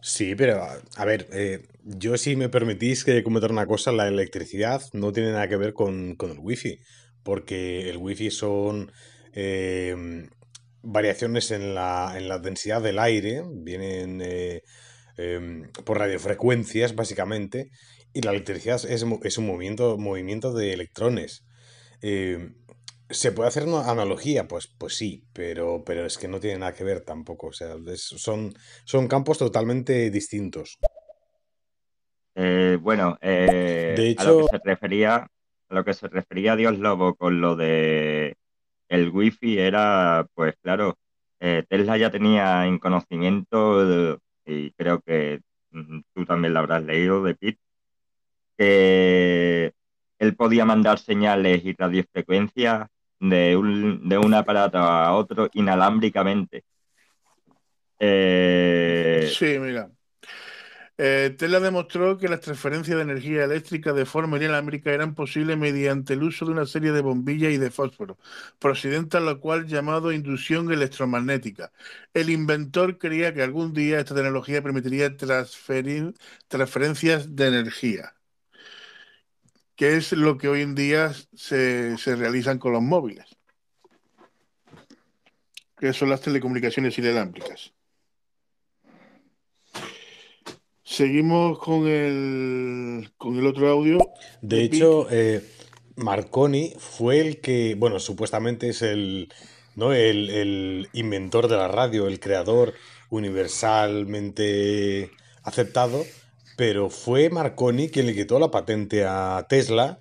Sí, 0.00 0.34
pero 0.34 0.62
a 0.96 1.04
ver, 1.04 1.28
eh, 1.32 1.68
yo 1.84 2.16
si 2.16 2.34
me 2.36 2.48
permitís 2.48 3.04
que 3.04 3.22
comentar 3.22 3.52
una 3.52 3.66
cosa, 3.66 3.92
la 3.92 4.08
electricidad 4.08 4.82
no 4.92 5.12
tiene 5.12 5.32
nada 5.32 5.48
que 5.48 5.56
ver 5.56 5.74
con, 5.74 6.16
el 6.18 6.38
wifi, 6.38 6.80
porque 7.22 7.88
el 7.88 7.98
wifi 7.98 8.30
son 8.30 8.90
eh, 9.32 10.28
variaciones 10.82 11.50
en 11.50 11.74
la, 11.74 12.14
en 12.16 12.28
la, 12.28 12.38
densidad 12.38 12.82
del 12.82 12.98
aire, 12.98 13.42
vienen 13.46 14.22
em, 15.16 15.70
por 15.84 15.98
radiofrecuencias 15.98 16.94
básicamente, 16.94 17.70
y 18.12 18.22
la 18.22 18.32
electricidad 18.32 18.76
es, 18.88 19.04
es 19.22 19.38
un 19.38 19.46
movimiento, 19.46 19.96
movimiento 19.98 20.52
de 20.52 20.72
electrones. 20.72 21.44
¿Se 23.12 23.30
puede 23.30 23.48
hacer 23.48 23.64
una 23.64 23.90
analogía? 23.90 24.48
Pues, 24.48 24.68
pues 24.78 24.96
sí, 24.96 25.26
pero, 25.34 25.82
pero 25.84 26.06
es 26.06 26.16
que 26.16 26.28
no 26.28 26.40
tiene 26.40 26.58
nada 26.58 26.72
que 26.72 26.82
ver 26.82 27.04
tampoco. 27.04 27.48
O 27.48 27.52
sea, 27.52 27.76
son, 27.94 28.54
son 28.84 29.06
campos 29.06 29.38
totalmente 29.38 30.10
distintos. 30.10 30.78
Eh, 32.34 32.78
bueno, 32.80 33.18
eh, 33.20 33.92
de 33.94 34.08
hecho, 34.08 34.22
a 34.22 34.32
lo 34.32 34.46
que 34.46 34.56
se 34.56 34.62
refería, 34.64 35.14
a 35.16 35.74
lo 35.74 35.84
que 35.84 35.92
se 35.92 36.08
refería 36.08 36.56
Dios 36.56 36.78
Lobo 36.78 37.14
con 37.14 37.42
lo 37.42 37.54
de 37.54 38.38
el 38.92 39.08
wifi 39.10 39.58
era, 39.58 40.26
pues 40.34 40.54
claro, 40.62 40.98
eh, 41.40 41.64
Tesla 41.68 41.96
ya 41.96 42.10
tenía 42.10 42.66
en 42.66 42.78
conocimiento, 42.78 44.18
y 44.44 44.70
creo 44.72 45.00
que 45.00 45.40
mm, 45.70 46.00
tú 46.14 46.26
también 46.26 46.52
lo 46.52 46.60
habrás 46.60 46.84
leído 46.84 47.22
de 47.24 47.34
Pete, 47.34 47.60
que 48.58 49.72
él 50.18 50.36
podía 50.36 50.66
mandar 50.66 50.98
señales 50.98 51.64
y 51.64 51.72
radiofrecuencias 51.72 52.86
de 53.18 53.56
un, 53.56 54.06
de 54.08 54.18
un 54.18 54.34
aparato 54.34 54.76
a 54.78 55.14
otro 55.14 55.48
inalámbricamente. 55.54 56.62
Eh, 57.98 59.32
sí, 59.34 59.58
mira. 59.58 59.90
Eh, 60.98 61.34
Tesla 61.38 61.60
demostró 61.60 62.18
que 62.18 62.28
las 62.28 62.40
transferencias 62.40 62.96
de 62.96 63.02
energía 63.02 63.44
eléctrica 63.44 63.92
de 63.92 64.06
forma 64.06 64.36
inalámbrica 64.36 64.92
eran 64.92 65.14
posibles 65.14 65.56
mediante 65.58 66.14
el 66.14 66.22
uso 66.22 66.44
de 66.44 66.52
una 66.52 66.66
serie 66.66 66.92
de 66.92 67.00
bombillas 67.00 67.52
y 67.52 67.58
de 67.58 67.70
fósforo, 67.70 68.18
procedente 68.58 69.16
a 69.16 69.20
lo 69.20 69.40
cual 69.40 69.66
llamado 69.66 70.12
inducción 70.12 70.70
electromagnética. 70.72 71.72
El 72.14 72.30
inventor 72.30 72.98
creía 72.98 73.34
que 73.34 73.42
algún 73.42 73.72
día 73.72 74.00
esta 74.00 74.14
tecnología 74.14 74.62
permitiría 74.62 75.16
transferir 75.16 76.14
transferencias 76.48 77.34
de 77.34 77.48
energía 77.48 78.14
que 79.82 79.96
es 79.96 80.12
lo 80.12 80.38
que 80.38 80.48
hoy 80.48 80.62
en 80.62 80.76
día 80.76 81.12
se, 81.34 81.96
realizan 82.06 82.58
con 82.58 82.72
los 82.72 82.82
móviles, 82.82 83.26
que 85.76 85.92
son 85.92 86.10
las 86.10 86.20
telecomunicaciones 86.20 86.96
inalámbricas. 86.98 87.72
Seguimos 90.92 91.58
con 91.58 91.86
el, 91.86 93.10
con 93.16 93.38
el 93.38 93.46
otro 93.46 93.68
audio. 93.68 93.98
De, 94.40 94.62
hecho, 94.62 95.08
eh, 95.10 95.42
Marconi 95.96 96.74
fue 96.78 97.20
el 97.20 97.40
que, 97.40 97.74
bueno, 97.78 97.98
supuestamente 97.98 98.68
es 98.68 98.82
el, 98.82 99.32
¿no? 99.74 99.92
el, 99.92 100.30
el 100.30 100.88
inventor 100.92 101.48
de 101.48 101.56
la 101.56 101.68
radio, 101.68 102.06
el 102.06 102.20
creador 102.20 102.74
universalmente 103.10 105.10
aceptado 105.42 106.04
pero 106.56 106.90
fue 106.90 107.30
Marconi 107.30 107.88
quien 107.88 108.06
le 108.06 108.14
quitó 108.14 108.38
la 108.38 108.50
patente 108.50 109.04
a 109.04 109.46
Tesla 109.48 109.98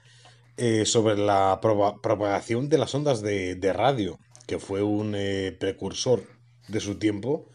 eh, 0.58 0.86
sobre 0.86 1.18
la 1.18 1.60
propagación 1.62 2.70
de 2.70 2.78
las 2.78 2.94
ondas 2.94 3.22
de, 3.22 3.74
radio, 3.74 4.20
que 4.48 4.60
fue 4.60 4.84
un 4.84 5.14
eh, 5.16 5.56
precursor 5.60 6.24
de 6.68 6.80
su 6.80 7.00
tiempo. 7.00 7.50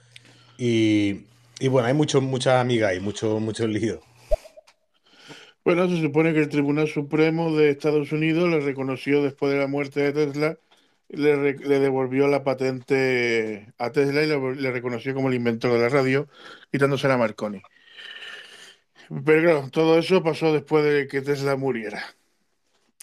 Y, 0.58 1.26
bueno, 1.68 1.88
hay 1.88 1.94
mucho, 1.94 2.20
mucha 2.20 2.60
amiga 2.60 2.94
y 2.94 3.00
mucho, 3.00 3.40
mucho 3.40 3.66
lío. 3.66 4.00
Bueno, 5.64 5.88
se 5.88 6.00
supone 6.00 6.32
que 6.32 6.40
el 6.40 6.48
Tribunal 6.48 6.86
Supremo 6.86 7.56
de 7.56 7.70
Estados 7.70 8.12
Unidos 8.12 8.48
le 8.48 8.60
reconoció 8.60 9.22
después 9.22 9.52
de 9.52 9.58
la 9.58 9.66
muerte 9.66 10.00
de 10.00 10.12
Tesla, 10.12 10.58
le, 11.08 11.54
devolvió 11.54 12.28
la 12.28 12.44
patente 12.44 13.72
a 13.78 13.90
Tesla 13.90 14.22
y 14.22 14.28
le, 14.28 14.70
reconoció 14.70 15.12
como 15.12 15.28
el 15.28 15.34
inventor 15.34 15.72
de 15.72 15.80
la 15.80 15.88
radio, 15.88 16.28
quitándose 16.70 17.10
a 17.10 17.16
Marconi. 17.16 17.62
Pero 19.24 19.42
claro, 19.42 19.70
todo 19.72 19.98
eso 19.98 20.22
pasó 20.22 20.52
después 20.52 20.84
de 20.84 21.08
que 21.08 21.20
Tesla 21.20 21.56
muriera. 21.56 22.14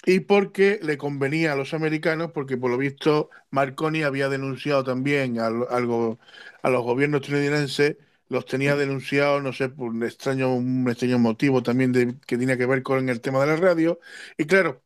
Y 0.06 0.22
porque 0.22 0.80
le 0.82 0.98
convenía 0.98 1.54
a 1.54 1.56
los 1.56 1.74
americanos, 1.74 2.32
porque 2.34 2.58
por 2.58 2.72
lo 2.72 2.78
visto 2.78 3.30
Marconi 3.52 4.04
había 4.04 4.30
denunciado 4.30 4.86
también 4.86 5.40
a, 5.40 5.48
algo, 5.48 6.20
a 6.62 6.70
los 6.70 6.84
gobiernos 6.84 7.22
estadounidenses, 7.22 7.98
los 8.30 8.46
tenía 8.46 8.76
denunciados, 8.76 9.44
no 9.44 9.54
sé, 9.54 9.70
por 9.70 9.90
un 9.90 10.04
extraño, 10.04 10.56
un 10.56 10.90
extraño 10.90 11.20
motivo 11.20 11.62
también 11.64 11.92
de, 11.92 12.16
que 12.26 12.38
tenía 12.38 12.58
que 12.58 12.66
ver 12.66 12.84
con 12.84 13.10
el 13.10 13.22
tema 13.22 13.40
de 13.42 13.48
la 13.48 13.56
radio. 13.56 14.00
Y 14.38 14.46
claro, 14.46 14.82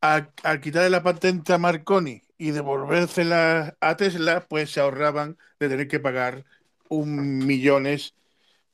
al 0.00 0.60
quitarle 0.60 0.90
la 0.90 1.02
patente 1.02 1.52
a 1.52 1.58
Marconi 1.58 2.22
y 2.38 2.50
devolvérsela 2.50 3.76
a 3.80 3.96
Tesla, 3.96 4.46
pues 4.48 4.70
se 4.70 4.80
ahorraban 4.80 5.38
de 5.58 5.68
tener 5.68 5.88
que 5.88 6.00
pagar 6.00 6.44
un 6.88 7.38
millones 7.38 8.14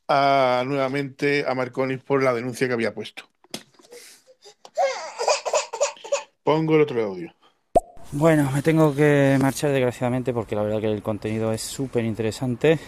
nuevamente 0.09 1.45
a 1.47 1.55
Marconi 1.55 1.99
por 1.99 2.23
la 2.23 2.33
denuncia 2.33 2.67
que 2.67 2.75
había 2.75 2.95
puesto. 2.95 3.29
Pongo 6.43 6.77
el 6.77 6.83
otro 6.83 7.03
audio. 7.03 7.35
Bueno, 8.13 8.51
me 8.51 8.63
tengo 8.63 8.95
que 8.95 9.37
marchar 9.39 9.71
desgraciadamente 9.71 10.33
porque 10.33 10.57
la 10.57 10.63
verdad 10.63 10.81
que 10.81 10.91
el 10.91 11.03
contenido 11.03 11.53
es 11.53 11.61
súper 11.61 12.07
interesante. 12.07 12.79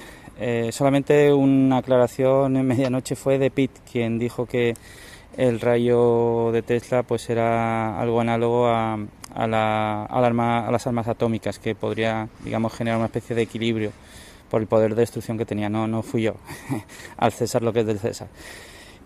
Eh, 0.40 0.70
solamente 0.72 1.32
una 1.34 1.78
aclaración 1.78 2.56
en 2.56 2.66
medianoche 2.66 3.14
fue 3.14 3.38
de 3.38 3.50
Pitt, 3.50 3.72
quien 3.90 4.18
dijo 4.18 4.46
que 4.46 4.74
el 5.36 5.60
rayo 5.60 6.50
de 6.50 6.62
Tesla 6.62 7.02
pues 7.02 7.28
era 7.28 8.00
algo 8.00 8.20
análogo 8.20 8.66
a, 8.66 8.98
a, 9.34 9.46
la, 9.46 10.04
a 10.04 10.70
las 10.70 10.86
armas 10.86 11.08
atómicas, 11.08 11.58
que 11.58 11.74
podría 11.74 12.28
digamos 12.42 12.72
generar 12.72 12.96
una 12.96 13.06
especie 13.06 13.36
de 13.36 13.42
equilibrio 13.42 13.92
por 14.50 14.62
el 14.62 14.66
poder 14.66 14.94
de 14.94 15.02
destrucción 15.02 15.36
que 15.36 15.44
tenía, 15.44 15.68
no, 15.68 15.86
no 15.86 16.02
fui 16.02 16.22
yo, 16.22 16.34
al 17.18 17.32
César 17.32 17.62
lo 17.62 17.72
que 17.72 17.80
es 17.80 17.86
del 17.86 17.98
César. 17.98 18.28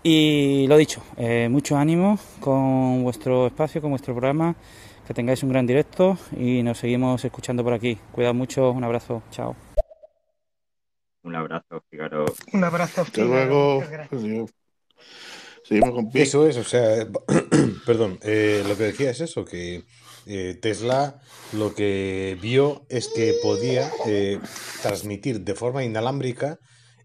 Y 0.04 0.66
lo 0.68 0.76
dicho, 0.76 1.02
eh, 1.16 1.48
mucho 1.50 1.76
ánimo 1.76 2.18
con 2.38 3.02
vuestro 3.02 3.46
espacio, 3.48 3.80
con 3.80 3.90
vuestro 3.90 4.14
programa, 4.14 4.54
que 5.06 5.14
tengáis 5.14 5.42
un 5.42 5.50
gran 5.50 5.66
directo 5.66 6.16
y 6.36 6.62
nos 6.62 6.78
seguimos 6.78 7.24
escuchando 7.24 7.64
por 7.64 7.72
aquí. 7.72 7.98
Cuidado 8.12 8.34
mucho, 8.34 8.70
un 8.70 8.84
abrazo, 8.84 9.22
chao. 9.30 9.63
Un 11.24 11.34
abrazo, 11.34 11.82
Figaro. 11.90 12.26
Un 12.52 12.64
abrazo, 12.64 13.02
Hasta 13.02 13.24
luego. 13.24 13.82
Seguimos 15.64 15.92
con 15.92 16.10
Eso 16.12 16.46
es, 16.46 16.56
o 16.58 16.64
sea, 16.64 17.08
perdón, 17.86 18.18
eh, 18.22 18.62
lo 18.68 18.76
que 18.76 18.84
decía 18.84 19.10
es 19.10 19.20
eso, 19.22 19.46
que 19.46 19.84
eh, 20.26 20.56
Tesla 20.60 21.20
lo 21.52 21.74
que 21.74 22.38
vio 22.40 22.86
es 22.88 23.08
que 23.08 23.34
podía 23.42 23.90
eh, 24.06 24.38
transmitir 24.82 25.42
de 25.42 25.54
forma 25.54 25.84
inalámbrica 25.84 26.58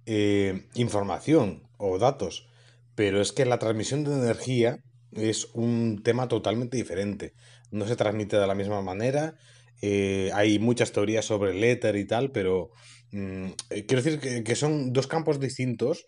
eh, 0.06 0.68
información 0.76 1.64
o 1.78 1.98
datos, 2.00 2.48
pero 2.96 3.22
es 3.22 3.32
que 3.32 3.46
la 3.46 3.60
transmisión 3.60 4.04
de 4.04 4.14
energía 4.14 4.80
es 5.12 5.50
un 5.54 6.02
tema 6.04 6.28
totalmente 6.28 6.78
diferente. 6.78 7.34
No 7.72 7.88
se 7.88 7.96
transmite 7.96 8.38
de 8.38 8.48
la 8.48 8.56
misma 8.56 8.82
manera. 8.82 9.36
hay 9.82 10.60
muchas 10.60 10.92
teorías 10.92 11.26
sobre 11.26 11.52
el 11.52 11.64
éter 11.64 11.96
y 11.96 12.06
tal, 12.06 12.32
pero 12.32 12.72
mm, 13.12 13.48
quiero 13.88 14.02
decir 14.02 14.20
que, 14.20 14.44
que, 14.44 14.56
son 14.56 14.94
dos 14.94 15.08
campos 15.08 15.40
distintos 15.40 16.06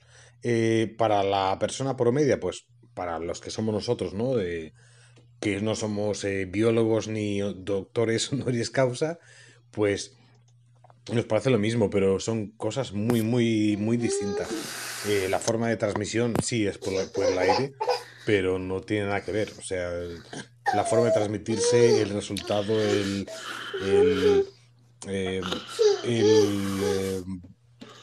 para 0.97 1.23
la 1.23 1.57
persona 1.59 1.95
promedia, 1.95 2.39
pues 2.39 2.65
para 2.93 3.19
los 3.19 3.41
que 3.41 3.51
somos 3.51 3.73
nosotros, 3.73 4.13
¿no? 4.13 4.35
De, 4.35 4.73
que 5.41 5.59
no 5.59 5.75
somos 5.75 6.23
eh, 6.23 6.45
biólogos 6.45 7.07
ni 7.07 7.39
doctores 7.39 8.31
honoris 8.31 8.69
causa, 8.69 9.19
pues 9.71 10.13
nos 11.11 11.25
parece 11.25 11.49
lo 11.49 11.57
mismo, 11.57 11.89
pero 11.89 12.19
son 12.19 12.51
cosas 12.51 12.93
muy, 12.93 13.23
muy, 13.23 13.75
muy 13.75 13.97
distintas. 13.97 14.47
Eh, 15.07 15.27
la 15.29 15.39
forma 15.39 15.67
de 15.67 15.77
transmisión 15.77 16.35
sí 16.43 16.67
es 16.67 16.77
por, 16.77 16.93
el 16.93 17.37
aire, 17.39 17.73
pero 18.25 18.59
no 18.59 18.81
tiene 18.81 19.07
nada 19.07 19.25
que 19.25 19.31
ver. 19.31 19.51
O 19.57 19.63
sea, 19.63 19.89
la 20.75 20.83
forma 20.83 21.07
de 21.07 21.13
transmitirse, 21.13 22.03
el 22.03 22.11
resultado, 22.11 22.79
el, 22.79 23.27
eh, 25.07 25.41
eh, 26.03 27.23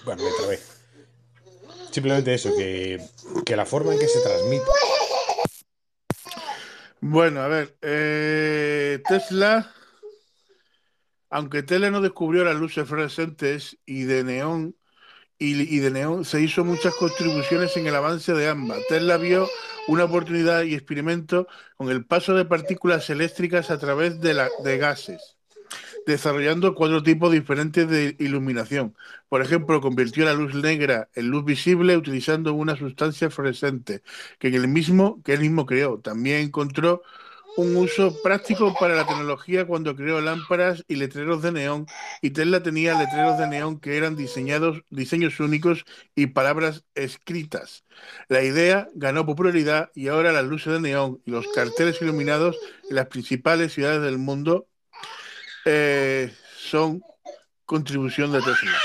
bueno, 0.04 0.22
me 0.22 0.30
trabé. 0.38 0.58
Simplemente 1.90 2.34
eso, 2.34 2.54
que, 2.56 3.00
que 3.44 3.56
la 3.56 3.66
forma 3.66 3.94
en 3.94 3.98
que 3.98 4.08
se 4.08 4.20
transmite. 4.20 4.64
Bueno, 7.00 7.40
a 7.40 7.48
ver, 7.48 7.76
eh, 7.80 9.00
Tesla, 9.08 9.72
aunque 11.30 11.62
Tesla 11.62 11.90
no 11.90 12.00
descubrió 12.00 12.44
las 12.44 12.56
luces 12.56 12.88
fluorescentes 12.88 13.78
y 13.86 14.02
de 14.02 14.24
neón, 14.24 14.76
y, 15.40 15.78
de 15.78 15.90
neón, 15.92 16.24
se 16.24 16.40
hizo 16.40 16.64
muchas 16.64 16.94
contribuciones 16.96 17.76
en 17.76 17.86
el 17.86 17.94
avance 17.94 18.32
de 18.32 18.48
ambas. 18.48 18.80
Tesla 18.88 19.16
vio 19.18 19.48
una 19.86 20.04
oportunidad 20.04 20.64
y 20.64 20.74
experimento 20.74 21.46
con 21.76 21.90
el 21.90 22.04
paso 22.04 22.34
de 22.34 22.44
partículas 22.44 23.08
eléctricas 23.08 23.70
a 23.70 23.78
través 23.78 24.20
de, 24.20 24.34
la, 24.34 24.48
de 24.64 24.78
gases 24.78 25.37
desarrollando 26.12 26.74
cuatro 26.74 27.02
tipos 27.02 27.30
diferentes 27.30 27.88
de 27.88 28.16
iluminación. 28.18 28.96
Por 29.28 29.42
ejemplo, 29.42 29.80
convirtió 29.80 30.24
la 30.24 30.32
luz 30.32 30.54
negra 30.54 31.08
en 31.14 31.28
luz 31.28 31.44
visible 31.44 31.96
utilizando 31.96 32.54
una 32.54 32.76
sustancia 32.76 33.30
fluorescente 33.30 34.02
que, 34.38 34.48
el 34.48 34.68
mismo, 34.68 35.22
que 35.22 35.34
él 35.34 35.40
mismo 35.40 35.66
creó. 35.66 36.00
También 36.00 36.40
encontró 36.40 37.02
un 37.58 37.76
uso 37.76 38.16
práctico 38.22 38.72
para 38.78 38.94
la 38.94 39.06
tecnología 39.06 39.66
cuando 39.66 39.96
creó 39.96 40.20
lámparas 40.20 40.84
y 40.88 40.94
letreros 40.94 41.42
de 41.42 41.52
neón 41.52 41.86
y 42.22 42.30
Tesla 42.30 42.62
tenía 42.62 42.96
letreros 42.98 43.36
de 43.36 43.48
neón 43.48 43.80
que 43.80 43.96
eran 43.96 44.16
diseñados, 44.16 44.84
diseños 44.90 45.40
únicos 45.40 45.84
y 46.14 46.28
palabras 46.28 46.84
escritas. 46.94 47.84
La 48.28 48.42
idea 48.42 48.88
ganó 48.94 49.26
popularidad 49.26 49.90
y 49.94 50.08
ahora 50.08 50.32
las 50.32 50.44
luces 50.44 50.72
de 50.72 50.80
neón 50.80 51.20
y 51.26 51.32
los 51.32 51.48
carteles 51.48 52.00
iluminados 52.00 52.56
en 52.88 52.96
las 52.96 53.08
principales 53.08 53.72
ciudades 53.74 54.02
del 54.02 54.18
mundo 54.18 54.68
eh, 55.70 56.32
son 56.56 57.02
contribución 57.66 58.32
de 58.32 58.40
Tesla. 58.40 58.78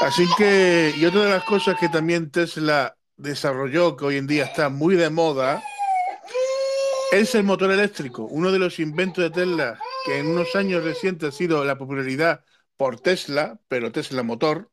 Así 0.00 0.26
que, 0.36 0.92
y 0.96 1.04
otra 1.04 1.22
de 1.22 1.30
las 1.30 1.44
cosas 1.44 1.76
que 1.78 1.88
también 1.88 2.32
Tesla 2.32 2.96
desarrolló, 3.16 3.96
que 3.96 4.04
hoy 4.06 4.16
en 4.16 4.26
día 4.26 4.46
está 4.46 4.68
muy 4.68 4.96
de 4.96 5.10
moda, 5.10 5.62
es 7.12 7.36
el 7.36 7.44
motor 7.44 7.70
eléctrico. 7.70 8.24
Uno 8.24 8.50
de 8.50 8.58
los 8.58 8.80
inventos 8.80 9.22
de 9.22 9.30
Tesla 9.30 9.78
que 10.04 10.18
en 10.18 10.26
unos 10.26 10.56
años 10.56 10.82
recientes 10.82 11.28
ha 11.28 11.32
sido 11.32 11.64
la 11.64 11.78
popularidad 11.78 12.44
por 12.76 12.98
Tesla, 12.98 13.60
pero 13.68 13.92
Tesla 13.92 14.24
Motor, 14.24 14.72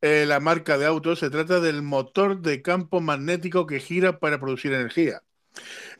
eh, 0.00 0.26
la 0.28 0.38
marca 0.38 0.78
de 0.78 0.86
autos, 0.86 1.18
se 1.18 1.30
trata 1.30 1.58
del 1.58 1.82
motor 1.82 2.40
de 2.40 2.62
campo 2.62 3.00
magnético 3.00 3.66
que 3.66 3.80
gira 3.80 4.20
para 4.20 4.38
producir 4.38 4.72
energía. 4.72 5.22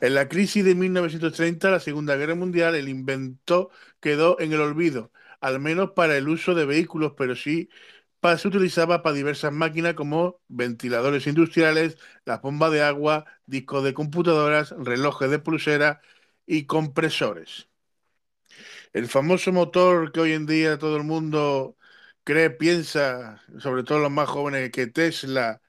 En 0.01 0.15
la 0.15 0.27
crisis 0.29 0.63
de 0.65 0.75
1930, 0.75 1.71
la 1.71 1.79
Segunda 1.79 2.15
Guerra 2.15 2.35
Mundial, 2.35 2.75
el 2.75 2.89
invento 2.89 3.69
quedó 3.99 4.39
en 4.39 4.53
el 4.53 4.61
olvido, 4.61 5.11
al 5.41 5.59
menos 5.59 5.91
para 5.95 6.17
el 6.17 6.27
uso 6.29 6.55
de 6.55 6.65
vehículos, 6.65 7.13
pero 7.17 7.35
sí 7.35 7.69
se 8.37 8.47
utilizaba 8.47 9.01
para 9.01 9.15
diversas 9.15 9.53
máquinas 9.53 9.93
como 9.95 10.41
ventiladores 10.49 11.25
industriales, 11.27 11.97
las 12.25 12.41
bombas 12.41 12.71
de 12.71 12.81
agua, 12.83 13.25
discos 13.45 13.83
de 13.83 13.93
computadoras, 13.93 14.71
relojes 14.77 15.29
de 15.31 15.39
pulsera 15.39 16.01
y 16.45 16.65
compresores. 16.65 17.69
El 18.93 19.07
famoso 19.07 19.51
motor 19.51 20.11
que 20.11 20.19
hoy 20.21 20.33
en 20.33 20.45
día 20.45 20.77
todo 20.77 20.97
el 20.97 21.03
mundo 21.03 21.77
cree, 22.23 22.49
piensa, 22.51 23.41
sobre 23.59 23.83
todo 23.83 23.99
los 23.99 24.11
más 24.11 24.29
jóvenes, 24.29 24.71
que 24.71 24.87
Tesla, 24.87 25.61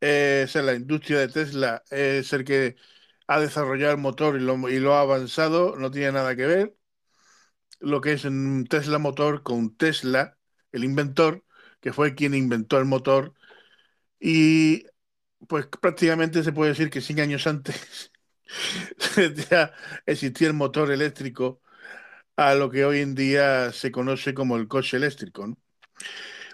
es 0.00 0.54
la 0.54 0.74
industria 0.74 1.20
de 1.20 1.28
Tesla 1.28 1.82
es 1.90 2.32
el 2.32 2.44
que 2.44 2.76
ha 3.26 3.40
desarrollado 3.40 3.92
el 3.92 3.98
motor 3.98 4.36
y 4.36 4.78
lo, 4.80 4.94
ha 4.94 5.00
avanzado, 5.00 5.76
no 5.76 5.90
tiene 5.90 6.12
nada 6.12 6.36
que 6.36 6.46
ver. 6.46 6.76
Lo 7.80 8.00
que 8.00 8.12
es 8.12 8.24
un 8.24 8.66
Tesla 8.68 8.98
motor 8.98 9.42
con 9.42 9.76
Tesla, 9.76 10.38
el 10.72 10.84
inventor, 10.84 11.44
que 11.80 11.92
fue 11.92 12.14
quien 12.14 12.34
inventó 12.34 12.78
el 12.78 12.86
motor. 12.86 13.34
Y 14.20 14.86
pues 15.48 15.66
prácticamente 15.66 16.42
se 16.44 16.52
puede 16.52 16.70
decir 16.72 16.90
que 16.90 17.00
cinco 17.00 17.22
años 17.22 17.46
antes 17.46 18.12
ya 19.50 19.72
existía 20.06 20.48
el 20.48 20.54
motor 20.54 20.90
eléctrico 20.92 21.60
a 22.36 22.54
lo 22.54 22.70
que 22.70 22.84
hoy 22.84 23.00
en 23.00 23.14
día 23.14 23.72
se 23.72 23.92
conoce 23.92 24.34
como 24.34 24.56
el 24.56 24.68
coche 24.68 24.96
eléctrico, 24.98 25.56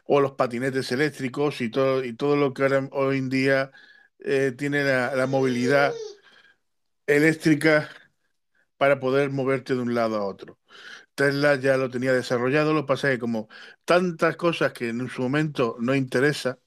o 0.04 0.20
los 0.20 0.32
patinetes 0.32 0.92
eléctricos 0.92 1.60
y 1.60 1.70
todo, 1.70 2.04
y 2.04 2.14
todo 2.14 2.36
lo 2.36 2.54
que 2.54 2.62
ahora, 2.62 2.88
hoy 2.92 3.18
en 3.18 3.28
día 3.30 3.72
eh, 4.20 4.52
tiene 4.56 4.84
la 4.84 5.26
movilidad 5.26 5.92
eléctrica 7.16 7.88
para 8.76 9.00
poder 9.00 9.30
moverte 9.30 9.74
de 9.74 9.82
un 9.82 9.94
lado 9.94 10.16
a 10.18 10.24
otro. 10.26 10.58
Tesla 11.14 11.56
ya 11.56 11.76
lo 11.78 11.90
tenía 11.90 12.12
desarrollado, 12.14 12.74
lo 12.74 12.82
que 12.82 12.88
pasa 12.88 13.10
es 13.10 13.16
que 13.16 13.20
como 13.20 13.48
tantas 13.84 14.36
cosas 14.36 14.72
que 14.72 14.90
en 14.90 15.08
su 15.10 15.22
momento 15.22 15.76
no 15.80 15.94
interesa, 15.94 16.60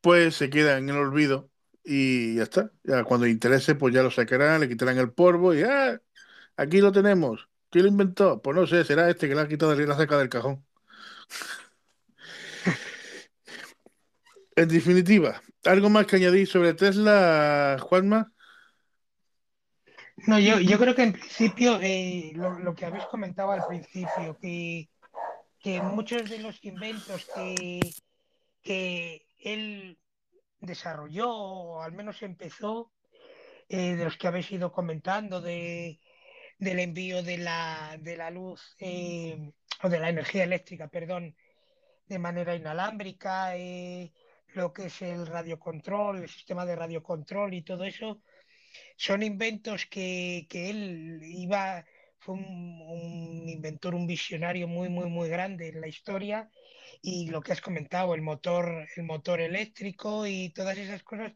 pues 0.00 0.36
se 0.36 0.50
quedan 0.50 0.84
en 0.84 0.90
el 0.90 0.96
olvido 0.96 1.50
y 1.84 2.36
ya 2.36 2.44
está. 2.44 2.72
Ya 2.84 3.04
cuando 3.04 3.26
interese, 3.26 3.74
pues 3.74 3.94
ya 3.94 4.02
lo 4.02 4.10
sacarán, 4.10 4.60
le 4.60 4.68
quitarán 4.68 4.98
el 4.98 5.12
polvo 5.12 5.54
y 5.54 5.62
¡ah! 5.62 6.00
Aquí 6.56 6.80
lo 6.80 6.92
tenemos. 6.92 7.48
¿Quién 7.70 7.86
lo 7.86 7.90
inventó? 7.92 8.42
Pues 8.42 8.56
no 8.56 8.66
sé, 8.66 8.84
será 8.84 9.10
este 9.10 9.28
que 9.28 9.34
le 9.34 9.42
ha 9.42 9.48
quitado 9.48 9.74
la 9.74 9.96
saca 9.96 10.18
del 10.18 10.28
cajón. 10.28 10.64
en 14.56 14.68
definitiva, 14.68 15.42
¿algo 15.64 15.90
más 15.90 16.06
que 16.06 16.16
añadir 16.16 16.46
sobre 16.46 16.74
Tesla, 16.74 17.76
Juanma? 17.80 18.33
No, 20.26 20.38
yo, 20.38 20.58
yo 20.58 20.78
creo 20.78 20.94
que 20.94 21.02
en 21.02 21.12
principio, 21.12 21.78
eh, 21.82 22.32
lo, 22.34 22.74
que 22.74 22.86
habéis 22.86 23.04
comentado 23.06 23.50
al 23.50 23.66
principio, 23.66 24.38
que, 24.40 24.88
muchos 25.82 26.30
de 26.30 26.38
los 26.38 26.62
inventos 26.64 27.26
que, 27.34 27.80
que 28.62 29.26
él 29.38 29.98
desarrolló, 30.60 31.30
o 31.30 31.82
al 31.82 31.92
menos 31.92 32.22
empezó, 32.22 32.90
eh, 33.68 33.96
de 33.96 34.04
los 34.04 34.16
que 34.16 34.26
habéis 34.26 34.50
ido 34.50 34.72
comentando, 34.72 35.42
de, 35.42 36.00
del 36.58 36.78
envío 36.78 37.22
de 37.22 37.38
la, 37.38 37.98
de 38.00 38.16
la 38.16 38.30
luz 38.30 38.76
eh, 38.78 39.52
o 39.82 39.88
de 39.88 40.00
la 40.00 40.08
energía 40.08 40.44
eléctrica, 40.44 40.88
perdón, 40.88 41.36
de 42.06 42.18
manera 42.18 42.54
inalámbrica, 42.54 43.54
lo 44.54 44.72
que 44.72 44.86
es 44.86 45.02
el 45.02 45.26
radiocontrol, 45.26 46.22
el 46.22 46.28
sistema 46.28 46.64
de 46.64 46.76
radiocontrol 46.76 47.52
y 47.52 47.62
todo 47.62 47.84
eso, 47.84 48.20
son 48.96 49.22
inventos 49.22 49.86
que, 49.86 50.46
él 50.50 51.20
iba, 51.22 51.84
fue 52.18 52.34
un, 52.34 53.48
inventor, 53.48 53.94
un 53.94 54.06
visionario 54.06 54.68
muy, 54.68 54.88
muy, 54.88 55.08
muy 55.08 55.28
grande 55.28 55.68
en 55.68 55.80
la 55.80 55.88
historia. 55.88 56.50
Y 57.02 57.28
lo 57.28 57.40
que 57.42 57.52
has 57.52 57.60
comentado, 57.60 58.14
el 58.14 58.22
motor, 58.22 58.88
el 58.96 59.02
motor 59.04 59.40
eléctrico 59.40 60.26
y 60.26 60.50
todas 60.50 60.78
esas 60.78 61.02
cosas 61.02 61.32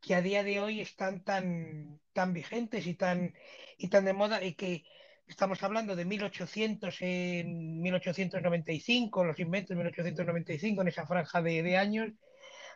que 0.00 0.14
a 0.14 0.22
día 0.22 0.42
de 0.42 0.60
hoy 0.60 0.80
están 0.80 1.22
tan, 1.22 2.00
tan 2.12 2.32
vigentes 2.32 2.86
y 2.86 2.94
tan, 2.94 3.34
y 3.78 3.88
tan 3.88 4.04
de 4.04 4.12
moda 4.12 4.42
y 4.42 4.54
que 4.54 4.84
estamos 5.28 5.62
hablando 5.62 5.96
de 5.96 6.04
1800 6.04 6.96
en 7.00 7.80
1895, 7.80 9.24
los 9.24 9.38
inventos 9.38 9.70
de 9.70 9.76
1895 9.76 10.82
en 10.82 10.88
esa 10.88 11.06
franja 11.06 11.40
de, 11.40 11.62
de 11.62 11.76
años, 11.76 12.10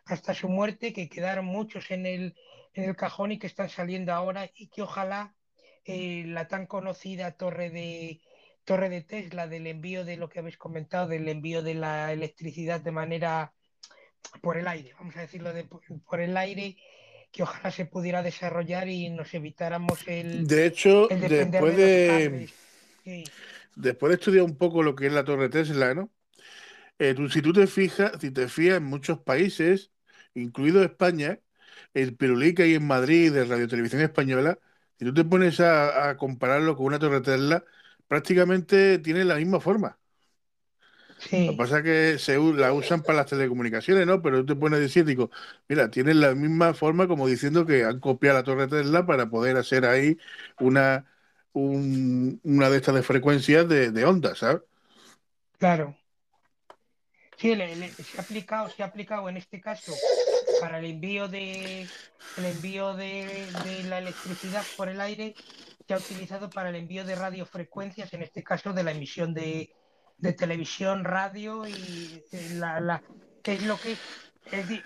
hasta 0.05 0.35
su 0.35 0.49
muerte, 0.49 0.93
que 0.93 1.09
quedaron 1.09 1.47
muchos 1.47 1.91
en 1.91 2.07
el, 2.07 2.37
en 2.77 2.85
el 2.85 2.97
cajón 2.97 3.33
y 3.33 3.39
que 3.39 3.47
están 3.47 3.69
saliendo 3.69 4.13
ahora 4.13 4.51
y 4.55 4.69
que 4.69 4.83
ojalá 4.83 5.35
eh, 5.85 6.25
la 6.27 6.47
tan 6.47 6.67
conocida 6.67 7.33
torre 7.33 7.71
de 7.71 8.21
torre 8.65 8.89
de 8.89 9.01
Tesla 9.01 9.47
del 9.47 9.67
envío 9.67 10.05
de 10.05 10.17
lo 10.17 10.29
que 10.29 10.41
habéis 10.41 10.59
comentado 10.59 11.07
del 11.07 11.29
envío 11.29 11.63
de 11.63 11.75
la 11.75 12.13
electricidad 12.13 12.81
de 12.81 12.91
manera 12.91 13.53
por 14.43 14.57
el 14.57 14.67
aire 14.67 14.93
vamos 14.99 15.17
a 15.17 15.21
decirlo 15.21 15.53
de, 15.53 15.65
por 15.65 16.21
el 16.21 16.37
aire 16.37 16.77
que 17.33 17.45
ojalá 17.45 17.71
se 17.71 17.87
pudiera 17.87 18.23
desarrollar 18.23 18.89
y 18.89 19.09
nos 19.09 19.33
evitáramos 19.35 20.07
el 20.07 20.47
de 20.47 20.67
hecho 20.67 21.07
después 21.09 21.77
de, 21.77 22.51
después 23.77 24.11
de 24.11 24.15
estudiar 24.15 24.45
un 24.45 24.57
poco 24.59 24.83
lo 24.83 24.97
que 24.97 25.07
es 25.07 25.13
la 25.13 25.25
torre 25.25 25.49
Tesla 25.49 25.95
no 25.95 26.11
eh, 26.99 27.15
si 27.31 27.41
tú 27.41 27.53
te 27.53 27.69
fijas 27.69 28.13
si 28.21 28.33
te 28.33 28.49
fijas 28.49 28.79
en 28.79 28.85
muchos 28.85 29.21
países 29.21 29.93
incluido 30.35 30.83
España 30.83 31.39
el 31.95 32.17
Pirulí 32.17 32.55
que 32.55 32.65
hay 32.65 32.75
en 32.75 32.87
Madrid 32.87 33.33
de 33.33 33.45
Radio 33.45 33.69
Televisión 33.69 34.03
Española, 34.03 34.59
si 34.99 35.05
tú 35.05 35.15
te 35.15 35.25
pones 35.25 35.61
a, 35.61 36.17
compararlo 36.17 36.77
con 36.77 36.87
una 36.87 36.99
torre 36.99 37.21
Tesla, 37.21 37.65
prácticamente 38.09 38.99
tiene 38.99 39.25
la 39.25 39.37
misma 39.37 39.61
forma. 39.61 39.99
Lo 41.33 41.53
que 41.53 41.57
pasa 41.57 41.79
es 41.79 41.85
que 41.85 42.19
se 42.19 42.39
la 42.39 42.73
usan 42.73 43.03
para 43.03 43.19
las 43.19 43.27
telecomunicaciones, 43.27 44.07
¿no? 44.07 44.21
Pero 44.21 44.41
tú 44.41 44.55
te 44.55 44.61
pones 44.61 44.79
a 44.79 44.81
decir, 44.81 45.05
digo, 45.05 45.31
mira, 45.69 45.91
tienen 45.91 46.21
la 46.21 46.35
misma 46.35 46.75
forma 46.75 47.09
como 47.09 47.27
diciendo 47.27 47.65
que 47.65 47.85
han 47.85 48.01
copiado 48.01 48.39
la 48.39 48.45
torre 48.45 48.69
Tesla 48.69 49.07
para 49.07 49.31
poder 49.31 49.57
hacer 49.57 49.87
ahí 49.87 50.19
una, 50.61 51.07
una 51.55 52.71
de 52.71 52.77
estas 52.77 52.95
de 52.95 53.03
frecuencias 53.03 53.69
de, 53.69 53.91
de 53.93 54.05
ondas, 54.05 54.39
¿sabes? 54.39 54.63
Claro. 55.59 55.97
Sí, 57.37 57.55
se, 57.55 58.19
ha 58.19 58.23
aplicado, 58.23 58.71
se 58.71 58.83
ha 58.83 58.87
aplicado 58.87 59.29
en 59.29 59.37
este 59.37 59.61
caso 59.61 59.93
para 60.61 60.79
el 60.79 60.87
envío 60.87 61.29
de 61.29 61.83
el 62.39 62.45
envío 62.45 62.95
de, 62.95 63.47
de 63.65 63.85
la 63.85 63.99
electricidad 63.99 64.65
por 64.77 64.89
el 64.89 65.01
aire 65.01 65.35
se 65.87 65.95
ha 65.95 65.99
utilizado 65.99 66.51
para 66.51 66.71
el 66.71 66.77
envío 66.77 67.05
de 67.05 67.15
radiofrecuencias, 67.15 68.13
en 68.13 68.23
este 68.23 68.43
caso 68.43 68.73
de 68.73 68.83
la 68.83 68.91
emisión 68.91 69.35
de, 69.35 69.73
de 70.19 70.33
televisión, 70.33 71.05
radio 71.05 71.67
y 71.67 72.25
eh, 72.33 72.51
la, 72.55 72.81
la, 72.81 73.03
que 73.43 73.55
es 73.55 73.63
lo 73.63 73.79
que 73.79 73.93
es, 73.93 74.01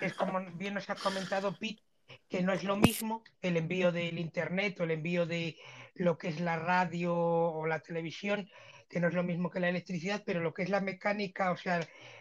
es 0.01 0.15
como 0.15 0.41
bien 0.55 0.75
nos 0.75 0.91
ha 0.91 0.97
comentado 0.97 1.57
Pete, 1.59 1.83
que 2.29 2.43
no 2.43 2.53
es 2.53 2.65
lo 2.65 2.77
mismo 2.77 3.23
el 3.41 3.57
envío 3.57 3.93
del 3.93 4.19
internet 4.19 4.79
o 4.81 4.85
el 4.85 4.91
envío 4.91 5.25
de 5.25 5.57
lo 5.95 6.19
que 6.19 6.29
es 6.29 6.41
la 6.41 6.59
radio 6.59 7.15
o 7.17 7.67
la 7.67 7.81
televisión, 7.81 8.49
que 8.91 9.01
no 9.01 9.09
es 9.09 9.15
lo 9.15 9.23
mismo 9.23 9.51
que 9.51 9.61
la 9.61 9.69
electricidad, 9.69 10.23
pero 10.27 10.41
lo 10.41 10.53
que 10.53 10.65
es 10.65 10.69
la 10.69 10.81
mecánica, 10.81 11.53
o 11.53 11.57
sea, 11.57 11.81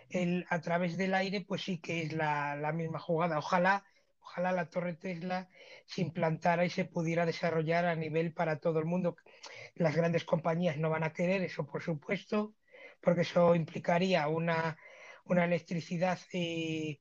el, 0.09 0.45
a 0.49 0.61
través 0.61 0.97
del 0.97 1.15
aire, 1.15 1.41
pues 1.41 1.63
sí 1.63 1.79
que 1.79 2.03
es 2.03 2.13
la, 2.13 2.55
la 2.55 2.71
misma 2.71 2.99
jugada. 2.99 3.39
Ojalá, 3.39 3.83
ojalá 4.21 4.51
la 4.51 4.69
torre 4.69 4.93
Tesla 4.93 5.49
se 5.87 6.01
implantara 6.01 6.63
y 6.65 6.69
se 6.69 6.85
pudiera 6.85 7.25
desarrollar 7.25 7.85
a 7.85 7.95
nivel 7.95 8.33
para 8.33 8.59
todo 8.59 8.77
el 8.79 8.85
mundo. 8.85 9.17
Las 9.73 9.95
grandes 9.95 10.23
compañías 10.23 10.77
no 10.77 10.91
van 10.91 11.03
a 11.03 11.11
querer 11.11 11.41
eso, 11.41 11.65
por 11.65 11.81
supuesto, 11.81 12.53
porque 13.01 13.21
eso 13.21 13.55
implicaría 13.55 14.27
una, 14.27 14.77
una 15.25 15.45
electricidad 15.45 16.19
eh, 16.33 16.99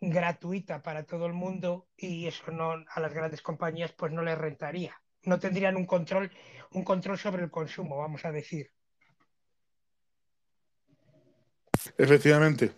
gratuita 0.00 0.82
para 0.82 1.04
todo 1.04 1.26
el 1.26 1.34
mundo 1.34 1.88
y 1.96 2.26
eso 2.26 2.50
no 2.50 2.72
a 2.72 3.00
las 3.00 3.12
grandes 3.12 3.42
compañías 3.42 3.92
pues 3.92 4.10
no 4.10 4.22
les 4.22 4.38
rentaría. 4.38 5.00
No 5.22 5.38
tendrían 5.38 5.76
un 5.76 5.86
control, 5.86 6.30
un 6.74 6.84
control 6.84 7.18
sobre 7.18 7.42
el 7.44 7.50
consumo, 7.50 7.96
vamos 7.96 8.24
a 8.24 8.32
decir. 8.32 8.70
Efectivamente. 11.96 12.72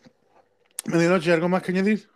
Medianoche, 0.87 1.33
¿algo 1.33 1.49
más 1.49 1.63
que 1.63 1.73
añadir? 1.73 2.09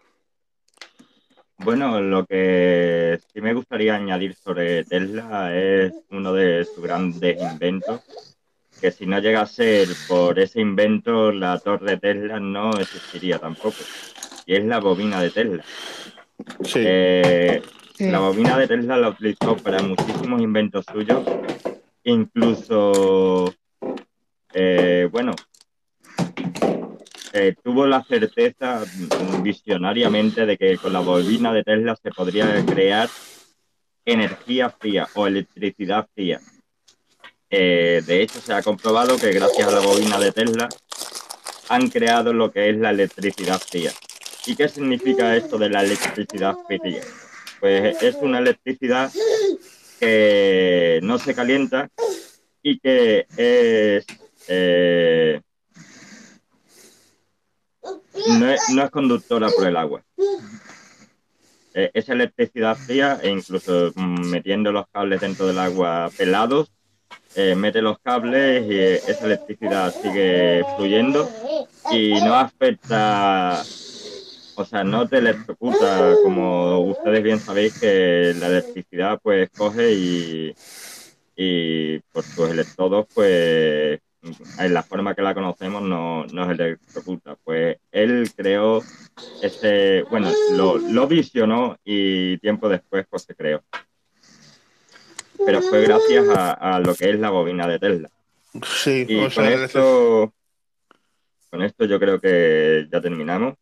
Bueno, 1.59 2.01
lo 2.01 2.25
que 2.25 3.19
sí 3.33 3.41
me 3.41 3.53
gustaría 3.53 3.95
añadir 3.95 4.35
sobre 4.35 4.85
Tesla 4.85 5.55
es 5.55 5.93
uno 6.11 6.33
de 6.33 6.65
sus 6.65 6.83
grandes 6.83 7.41
inventos, 7.41 8.01
que 8.81 8.91
si 8.91 9.07
no 9.07 9.19
llega 9.19 9.43
a 9.43 9.47
ser 9.47 9.89
por 10.09 10.39
ese 10.39 10.61
invento, 10.61 11.33
la 11.33 11.59
torre 11.59 11.99
Tesla 11.99 12.41
no 12.41 12.71
existiría 12.79 13.39
tampoco. 13.39 13.77
Y 14.47 14.55
es 14.55 14.65
la 14.65 14.81
bobina 14.81 15.21
de 15.21 15.31
Tesla. 15.31 15.65
Sí. 16.65 16.83
Eh, 16.83 17.63
La 18.01 18.19
bobina 18.19 18.57
de 18.57 18.67
Tesla 18.67 18.97
la 18.97 19.11
utilizó 19.11 19.57
para 19.59 19.83
muchísimos 19.83 20.41
inventos 20.41 20.87
suyos, 20.91 21.23
incluso, 22.03 23.53
eh, 24.55 25.07
bueno, 25.13 25.35
eh, 27.35 27.55
tuvo 27.63 27.87
la 27.87 28.03
certeza 28.03 28.83
visionariamente 29.43 30.47
de 30.47 30.57
que 30.57 30.79
con 30.79 30.95
la 30.95 31.01
bobina 31.01 31.53
de 31.53 31.63
Tesla 31.63 31.95
se 31.95 32.11
podría 32.11 32.65
crear 32.65 33.11
energía 34.07 34.71
fría 34.71 35.07
o 35.15 35.27
electricidad 35.27 36.09
fría. 36.15 36.41
Eh, 37.51 38.03
de 38.07 38.23
hecho, 38.23 38.41
se 38.41 38.55
ha 38.55 38.63
comprobado 38.63 39.19
que 39.19 39.31
gracias 39.33 39.69
a 39.69 39.73
la 39.73 39.81
bobina 39.81 40.19
de 40.19 40.33
Tesla 40.33 40.71
han 41.69 41.91
creado 41.91 42.33
lo 42.33 42.51
que 42.51 42.71
es 42.71 42.79
la 42.79 42.91
electricidad 42.91 43.61
fría. 43.61 43.93
¿Y 44.47 44.57
qué 44.57 44.69
significa 44.69 45.37
esto 45.37 45.59
de 45.59 45.69
la 45.69 45.83
electricidad 45.83 46.57
fría? 46.67 47.03
Pues 47.61 48.03
es 48.03 48.17
una 48.17 48.39
electricidad 48.39 49.11
que 49.99 51.01
no 51.03 51.19
se 51.19 51.35
calienta 51.35 51.89
y 52.63 52.79
que 52.81 53.27
es 53.37 54.07
eh, 54.49 55.41
no, 58.39 58.51
es, 58.51 58.91
conductora 58.91 59.49
por 59.49 59.67
el 59.67 59.77
agua. 59.77 60.03
Eh, 61.75 61.91
es 61.95 62.09
electricidad 62.09 62.77
fría 62.77 63.21
e 63.23 63.31
incluso 63.31 63.93
mm, 63.95 64.29
metiendo 64.29 64.73
los 64.73 64.87
cables 64.89 65.21
dentro 65.21 65.47
del 65.47 65.59
agua 65.59 66.11
pelados, 66.17 66.73
eh, 67.37 67.55
mete 67.55 67.81
los 67.81 67.99
cables 68.01 68.65
y 68.69 68.77
esa 69.11 69.27
electricidad 69.27 69.95
sigue 69.95 70.65
fluyendo 70.77 71.31
y 71.93 72.15
no 72.15 72.35
afecta 72.35 73.63
o 74.61 74.65
sea, 74.65 74.85
no 74.85 75.09
te 75.09 75.19
electrocuta, 75.19 76.15
como 76.23 76.81
ustedes 76.81 77.23
bien 77.23 77.41
sabéis 77.41 77.79
que 77.81 78.35
la 78.39 78.49
electricidad 78.49 79.19
pues 79.23 79.49
coge 79.51 79.93
y, 79.93 80.55
y 81.35 81.99
por 82.13 82.23
sus 82.23 82.51
electrodos 82.51 83.07
pues 83.15 84.01
en 84.59 84.75
la 84.75 84.83
forma 84.83 85.15
que 85.15 85.23
la 85.23 85.33
conocemos 85.33 85.83
no, 85.83 86.27
no 86.27 86.45
es 86.45 86.51
electrocuta. 86.51 87.37
Pues 87.43 87.79
él 87.91 88.31
creó 88.37 88.83
ese, 89.43 90.05
bueno, 90.11 90.31
lo, 90.53 90.77
lo 90.77 91.07
visionó 91.07 91.79
y 91.85 92.37
tiempo 92.39 92.69
después 92.69 93.07
pues 93.09 93.23
se 93.23 93.35
creó. 93.35 93.63
Pero 95.45 95.63
fue 95.63 95.81
gracias 95.83 96.29
a, 96.29 96.53
a 96.53 96.81
lo 96.81 96.95
que 96.95 97.09
es 97.09 97.19
la 97.19 97.31
bobina 97.31 97.67
de 97.67 97.79
Tesla. 97.79 98.11
Sí, 98.63 99.07
Y 99.09 99.25
o 99.25 99.31
con 99.31 99.47
esto, 99.47 100.35
con 101.51 101.63
esto 101.63 101.87
yo 101.87 101.99
creo 101.99 102.21
que 102.21 102.87
ya 102.93 103.01
terminamos 103.01 103.55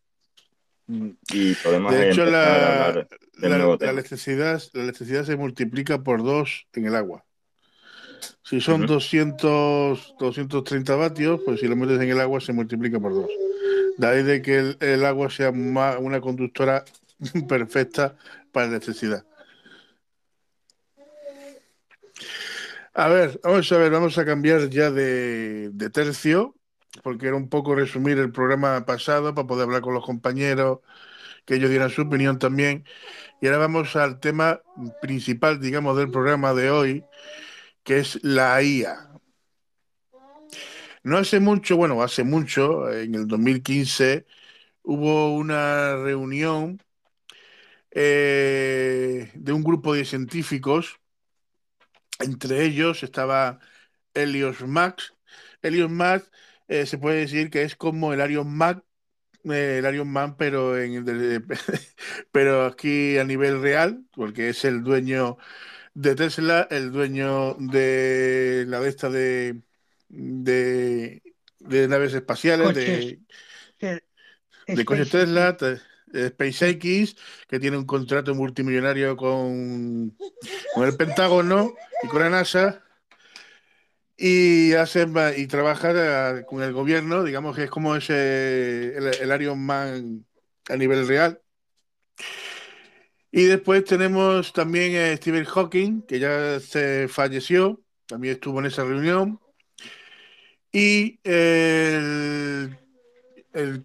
y 0.88 1.54
podemos 1.56 1.94
de 1.94 2.10
hecho, 2.10 2.24
la, 2.24 3.06
la- 3.40 3.48
la 3.48 3.90
electricidad, 3.90 4.62
la 4.72 4.82
electricidad 4.82 5.24
se 5.24 5.36
multiplica 5.36 6.02
por 6.02 6.22
dos 6.22 6.66
en 6.72 6.86
el 6.86 6.94
agua. 6.96 7.24
Si 8.42 8.60
son 8.60 8.82
Ujú. 8.82 8.94
200, 8.94 10.14
230 10.18 10.96
vatios, 10.96 11.40
pues 11.44 11.60
si 11.60 11.68
lo 11.68 11.76
metes 11.76 12.00
en 12.00 12.08
el 12.08 12.20
agua 12.20 12.40
se 12.40 12.52
multiplica 12.52 12.98
por 12.98 13.14
dos. 13.14 13.30
De 13.98 14.06
ahí 14.06 14.22
de 14.22 14.40
que 14.42 14.58
el, 14.58 14.76
el 14.80 15.04
agua 15.04 15.28
sea 15.30 15.50
una 15.50 16.20
conductora 16.20 16.84
perfecta 17.48 18.16
para 18.52 18.66
la 18.66 18.72
electricidad. 18.72 19.24
A 22.94 23.08
ver, 23.08 23.38
vamos 23.44 23.70
a 23.70 23.78
ver, 23.78 23.90
vamos 23.92 24.18
a 24.18 24.24
cambiar 24.24 24.68
ya 24.70 24.90
de, 24.90 25.70
de 25.72 25.90
tercio, 25.90 26.54
porque 27.02 27.26
era 27.26 27.36
un 27.36 27.48
poco 27.48 27.74
resumir 27.74 28.18
el 28.18 28.32
programa 28.32 28.84
pasado 28.86 29.34
para 29.34 29.46
poder 29.46 29.64
hablar 29.64 29.82
con 29.82 29.94
los 29.94 30.04
compañeros, 30.04 30.80
que 31.44 31.56
ellos 31.56 31.70
dieran 31.70 31.90
su 31.90 32.02
opinión 32.02 32.38
también. 32.38 32.84
Y 33.40 33.46
ahora 33.46 33.58
vamos 33.58 33.96
al 33.96 34.20
tema 34.20 34.62
principal, 35.00 35.60
digamos, 35.60 35.96
del 35.96 36.10
programa 36.10 36.54
de 36.54 36.70
hoy, 36.70 37.04
que 37.84 37.98
es 38.00 38.18
la 38.22 38.62
IA. 38.62 39.08
No 41.02 41.16
hace 41.18 41.40
mucho, 41.40 41.76
bueno, 41.76 42.02
hace 42.02 42.24
mucho, 42.24 42.90
en 42.92 43.14
el 43.14 43.26
2015, 43.28 44.26
hubo 44.82 45.34
una 45.34 45.96
reunión 45.96 46.82
eh, 47.90 49.30
de 49.34 49.52
un 49.52 49.62
grupo 49.62 49.94
de 49.94 50.04
científicos, 50.04 51.00
entre 52.20 52.64
ellos 52.64 53.02
estaba 53.02 53.60
Helios 54.14 54.60
Max. 54.66 55.14
Helios 55.62 55.90
Max 55.90 56.30
eh, 56.68 56.86
se 56.86 56.98
puede 56.98 57.20
decir 57.20 57.50
que 57.50 57.62
es 57.62 57.76
como 57.76 58.12
el 58.12 58.20
Arion 58.20 58.50
Mac, 58.54 58.84
eh, 59.44 59.80
el 59.84 59.94
Iron 59.94 60.08
Man, 60.10 60.36
pero, 60.36 60.78
en, 60.78 61.04
de- 61.04 61.42
pero 62.32 62.66
aquí 62.66 63.18
a 63.18 63.24
nivel 63.24 63.62
real, 63.62 64.04
porque 64.12 64.50
es 64.50 64.64
el 64.64 64.82
dueño 64.82 65.38
de 65.94 66.14
Tesla, 66.14 66.66
el 66.70 66.92
dueño 66.92 67.54
de 67.54 68.64
la 68.68 68.80
de 68.80 68.88
esta 68.88 69.10
de, 69.10 69.62
de, 70.08 71.22
de 71.60 71.88
naves 71.88 72.14
espaciales, 72.14 72.74
de, 72.74 73.20
Coches. 73.80 74.02
De 74.66 74.84
coches 74.84 75.10
Tesla, 75.10 75.56
te- 75.56 75.80
SpaceX, 76.28 77.16
que 77.48 77.60
tiene 77.60 77.76
un 77.76 77.84
contrato 77.84 78.34
multimillonario 78.34 79.16
con, 79.16 80.16
con 80.74 80.86
el 80.88 80.96
Pentágono 80.96 81.74
y 82.02 82.08
con 82.08 82.20
la 82.20 82.30
NASA. 82.30 82.82
Y 84.18 84.72
hace 84.74 85.06
y 85.36 85.46
trabaja 85.46 85.92
eh, 86.40 86.44
con 86.44 86.62
el 86.62 86.72
gobierno, 86.72 87.22
digamos 87.22 87.54
que 87.56 87.64
es 87.64 87.70
como 87.70 87.94
ese 87.94 88.96
el, 88.96 89.06
el 89.14 89.42
Iron 89.42 89.60
Man 89.64 90.26
a 90.68 90.76
nivel 90.76 91.06
real. 91.06 91.40
Y 93.30 93.44
después 93.44 93.84
tenemos 93.84 94.52
también 94.52 94.96
a 94.96 95.16
Stephen 95.16 95.44
Hawking, 95.44 96.02
que 96.02 96.18
ya 96.18 96.60
se 96.60 97.08
falleció, 97.08 97.80
también 98.06 98.34
estuvo 98.34 98.58
en 98.60 98.66
esa 98.66 98.84
reunión. 98.84 99.38
Y 100.72 101.20
el, 101.24 102.76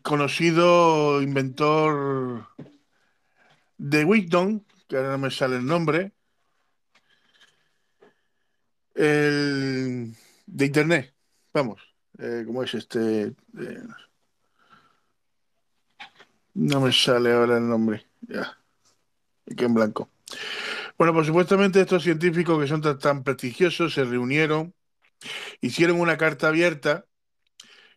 conocido 0.02 1.22
inventor 1.22 2.48
de 3.78 4.06
Wigton, 4.06 4.66
que 4.88 4.98
ahora 4.98 5.12
no 5.12 5.18
me 5.18 5.32
sale 5.32 5.58
el 5.58 5.66
nombre, 5.66 6.14
el 8.96 10.16
de 10.54 10.66
Internet, 10.66 11.16
vamos, 11.52 11.82
eh, 12.20 12.44
¿cómo 12.46 12.64
es 12.64 12.74
este? 12.76 13.24
Eh, 13.26 13.84
no 16.54 16.82
me 16.82 16.92
sale 16.92 17.34
ahora 17.34 17.58
el 17.58 17.68
nombre, 17.68 18.06
ya, 18.22 18.58
quedé 19.46 19.66
en 19.66 19.74
blanco. 19.74 20.10
Bueno, 20.98 21.14
pues 21.14 21.28
supuestamente 21.28 21.82
estos 21.82 22.04
científicos 22.04 22.60
que 22.62 22.68
son 22.68 22.82
tan, 22.82 23.00
tan 23.00 23.24
prestigiosos 23.24 23.94
se 23.96 24.04
reunieron, 24.06 24.74
hicieron 25.62 26.00
una 26.00 26.18
carta 26.18 26.50
abierta 26.50 27.06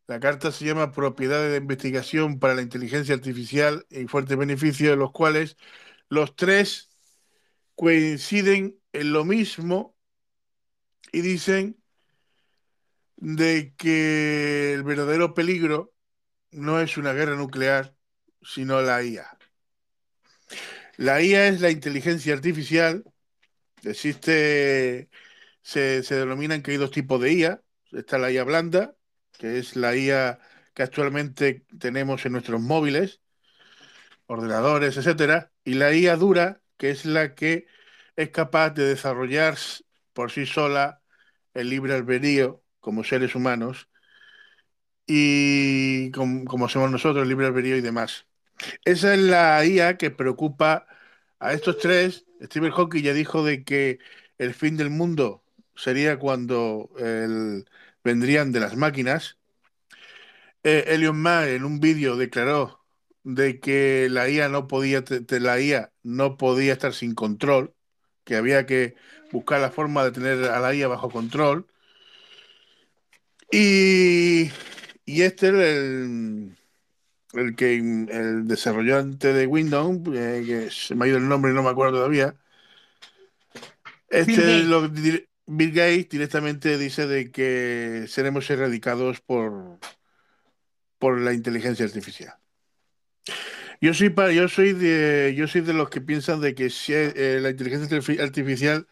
La 0.08 0.20
carta 0.20 0.52
se 0.52 0.64
llama 0.64 0.92
Propiedades 0.92 1.50
de 1.52 1.58
Investigación 1.58 2.38
para 2.38 2.54
la 2.54 2.62
Inteligencia 2.62 3.14
Artificial 3.14 3.86
y 3.90 4.06
Fuertes 4.06 4.36
Beneficios, 4.36 4.90
de 4.90 4.96
los 4.96 5.12
cuales 5.12 5.56
los 6.08 6.36
tres 6.36 6.90
coinciden 7.76 8.78
en 8.92 9.12
lo 9.12 9.24
mismo 9.24 9.96
y 11.12 11.20
dicen 11.22 11.76
de 13.16 13.74
que 13.76 14.74
el 14.74 14.82
verdadero 14.84 15.34
peligro 15.34 15.94
no 16.52 16.80
es 16.80 16.98
una 16.98 17.12
guerra 17.14 17.36
nuclear, 17.36 17.96
sino 18.42 18.82
la 18.82 19.02
IA. 19.04 19.38
La 20.96 21.20
IA 21.22 21.48
es 21.48 21.60
la 21.60 21.70
inteligencia 21.70 22.34
artificial. 22.34 23.04
Existe, 23.84 25.10
se, 25.62 26.02
se 26.04 26.16
denominan 26.16 26.62
que 26.62 26.72
hay 26.72 26.76
dos 26.78 26.92
tipos 26.92 27.20
de 27.22 27.32
IA. 27.34 27.62
Está 27.92 28.18
la 28.18 28.32
IA 28.32 28.44
blanda, 28.44 28.96
que 29.38 29.58
es 29.60 29.76
la 29.76 29.96
IA 29.96 30.40
que 30.74 30.84
actualmente 30.84 31.66
tenemos 31.80 32.26
en 32.26 32.32
nuestros 32.34 32.60
móviles, 32.62 33.20
ordenadores, 34.26 34.96
etcétera, 34.96 35.52
y 35.64 35.74
la 35.74 35.92
IA 35.94 36.16
dura, 36.16 36.62
que 36.76 36.90
es 36.90 37.04
la 37.04 37.34
que 37.34 37.66
es 38.16 38.30
capaz 38.30 38.70
de 38.70 38.84
desarrollar 38.86 39.56
por 40.12 40.30
sí 40.32 40.46
sola 40.46 41.02
el 41.54 41.70
libre 41.70 41.94
albedrío 41.94 42.62
como 42.86 43.02
seres 43.04 43.34
humanos 43.34 43.88
y 45.06 46.10
como, 46.12 46.68
somos 46.68 46.90
nosotros, 46.90 47.26
libre 47.26 47.46
albedrío 47.46 47.76
y 47.76 47.80
demás. 47.80 48.26
Esa 48.84 49.14
es 49.14 49.20
la 49.20 49.64
IA 49.66 49.96
que 49.98 50.10
preocupa 50.10 50.86
a 51.40 51.52
estos 51.52 51.78
tres. 51.78 52.26
Stephen 52.42 52.72
Hawking 52.72 53.02
ya 53.02 53.14
dijo 53.14 53.44
de 53.44 53.64
que 53.64 53.98
el 54.38 54.54
fin 54.54 54.76
del 54.76 54.90
mundo 54.90 55.44
sería 55.76 56.18
cuando 56.18 56.90
vendrían 58.04 58.52
de 58.52 58.60
las 58.60 58.76
máquinas. 58.76 59.38
Eh, 60.62 60.98
Musk 61.12 61.46
en 61.48 61.64
un 61.64 61.80
vídeo 61.80 62.16
declaró 62.16 62.84
de 63.22 63.60
que 63.60 64.08
la 64.10 64.28
IA 64.28 64.48
no 64.48 64.66
podía 64.66 65.04
la 65.30 65.60
IA 65.60 65.92
no 66.02 66.36
podía 66.36 66.72
estar 66.72 66.92
sin 66.94 67.14
control, 67.14 67.74
que 68.24 68.36
había 68.36 68.66
que 68.66 68.96
buscar 69.32 69.60
la 69.60 69.70
forma 69.70 70.04
de 70.04 70.12
tener 70.12 70.44
a 70.50 70.60
la 70.60 70.74
IA 70.74 70.88
bajo 70.88 71.10
control. 71.10 71.66
Y, 73.50 74.50
y 75.04 75.22
este 75.22 75.48
es 75.48 75.54
el, 75.54 76.56
el 77.34 77.56
que 77.56 77.76
el 77.76 78.46
desarrollante 78.48 79.32
de 79.32 79.46
Windows, 79.46 80.00
eh, 80.14 80.42
que 80.46 80.70
se 80.70 80.94
me 80.94 81.04
ha 81.04 81.08
ido 81.08 81.18
el 81.18 81.28
nombre 81.28 81.52
y 81.52 81.54
no 81.54 81.62
me 81.62 81.70
acuerdo 81.70 81.98
todavía. 81.98 82.34
Este 84.08 84.64
Bill 85.46 85.72
Gates. 85.72 86.08
directamente 86.08 86.78
dice 86.78 87.06
de 87.06 87.30
que 87.30 88.06
seremos 88.08 88.48
erradicados 88.50 89.20
por, 89.20 89.78
por 90.98 91.20
la 91.20 91.32
inteligencia 91.32 91.84
artificial. 91.84 92.34
Yo 93.80 93.92
soy 93.92 94.12
yo 94.34 94.48
soy 94.48 94.72
de 94.72 95.34
yo 95.36 95.46
soy 95.46 95.60
de 95.60 95.74
los 95.74 95.90
que 95.90 96.00
piensan 96.00 96.40
de 96.40 96.54
que 96.54 96.70
si 96.70 96.94
eh, 96.94 97.38
la 97.42 97.50
inteligencia 97.50 98.24
artificial 98.24 98.86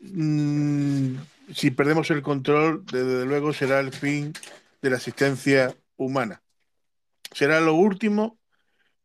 mm, 0.00 1.14
si 1.54 1.70
perdemos 1.70 2.10
el 2.10 2.22
control, 2.22 2.84
desde 2.86 3.24
luego 3.24 3.52
será 3.52 3.80
el 3.80 3.92
fin 3.92 4.32
de 4.80 4.90
la 4.90 4.96
existencia 4.96 5.76
humana. 5.96 6.42
Será 7.32 7.60
lo 7.60 7.74
último 7.74 8.38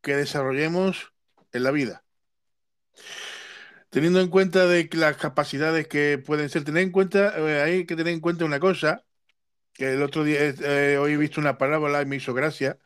que 0.01 0.15
desarrollemos 0.15 1.13
en 1.51 1.63
la 1.63 1.71
vida. 1.71 2.03
Teniendo 3.89 4.19
en 4.19 4.29
cuenta 4.29 4.67
de 4.67 4.89
las 4.93 5.17
capacidades 5.17 5.87
que 5.87 6.17
pueden 6.17 6.49
ser, 6.49 6.63
tener 6.63 6.83
en 6.83 6.91
cuenta, 6.91 7.33
eh, 7.37 7.61
hay 7.61 7.85
que 7.85 7.95
tener 7.95 8.13
en 8.13 8.19
cuenta 8.19 8.45
una 8.45 8.59
cosa, 8.59 9.03
que 9.73 9.93
el 9.93 10.01
otro 10.01 10.23
día, 10.23 10.39
eh, 10.41 10.97
hoy 10.97 11.13
he 11.13 11.17
visto 11.17 11.39
una 11.39 11.57
parábola 11.57 12.01
y 12.01 12.05
me 12.05 12.17
hizo 12.17 12.33
gracia. 12.33 12.77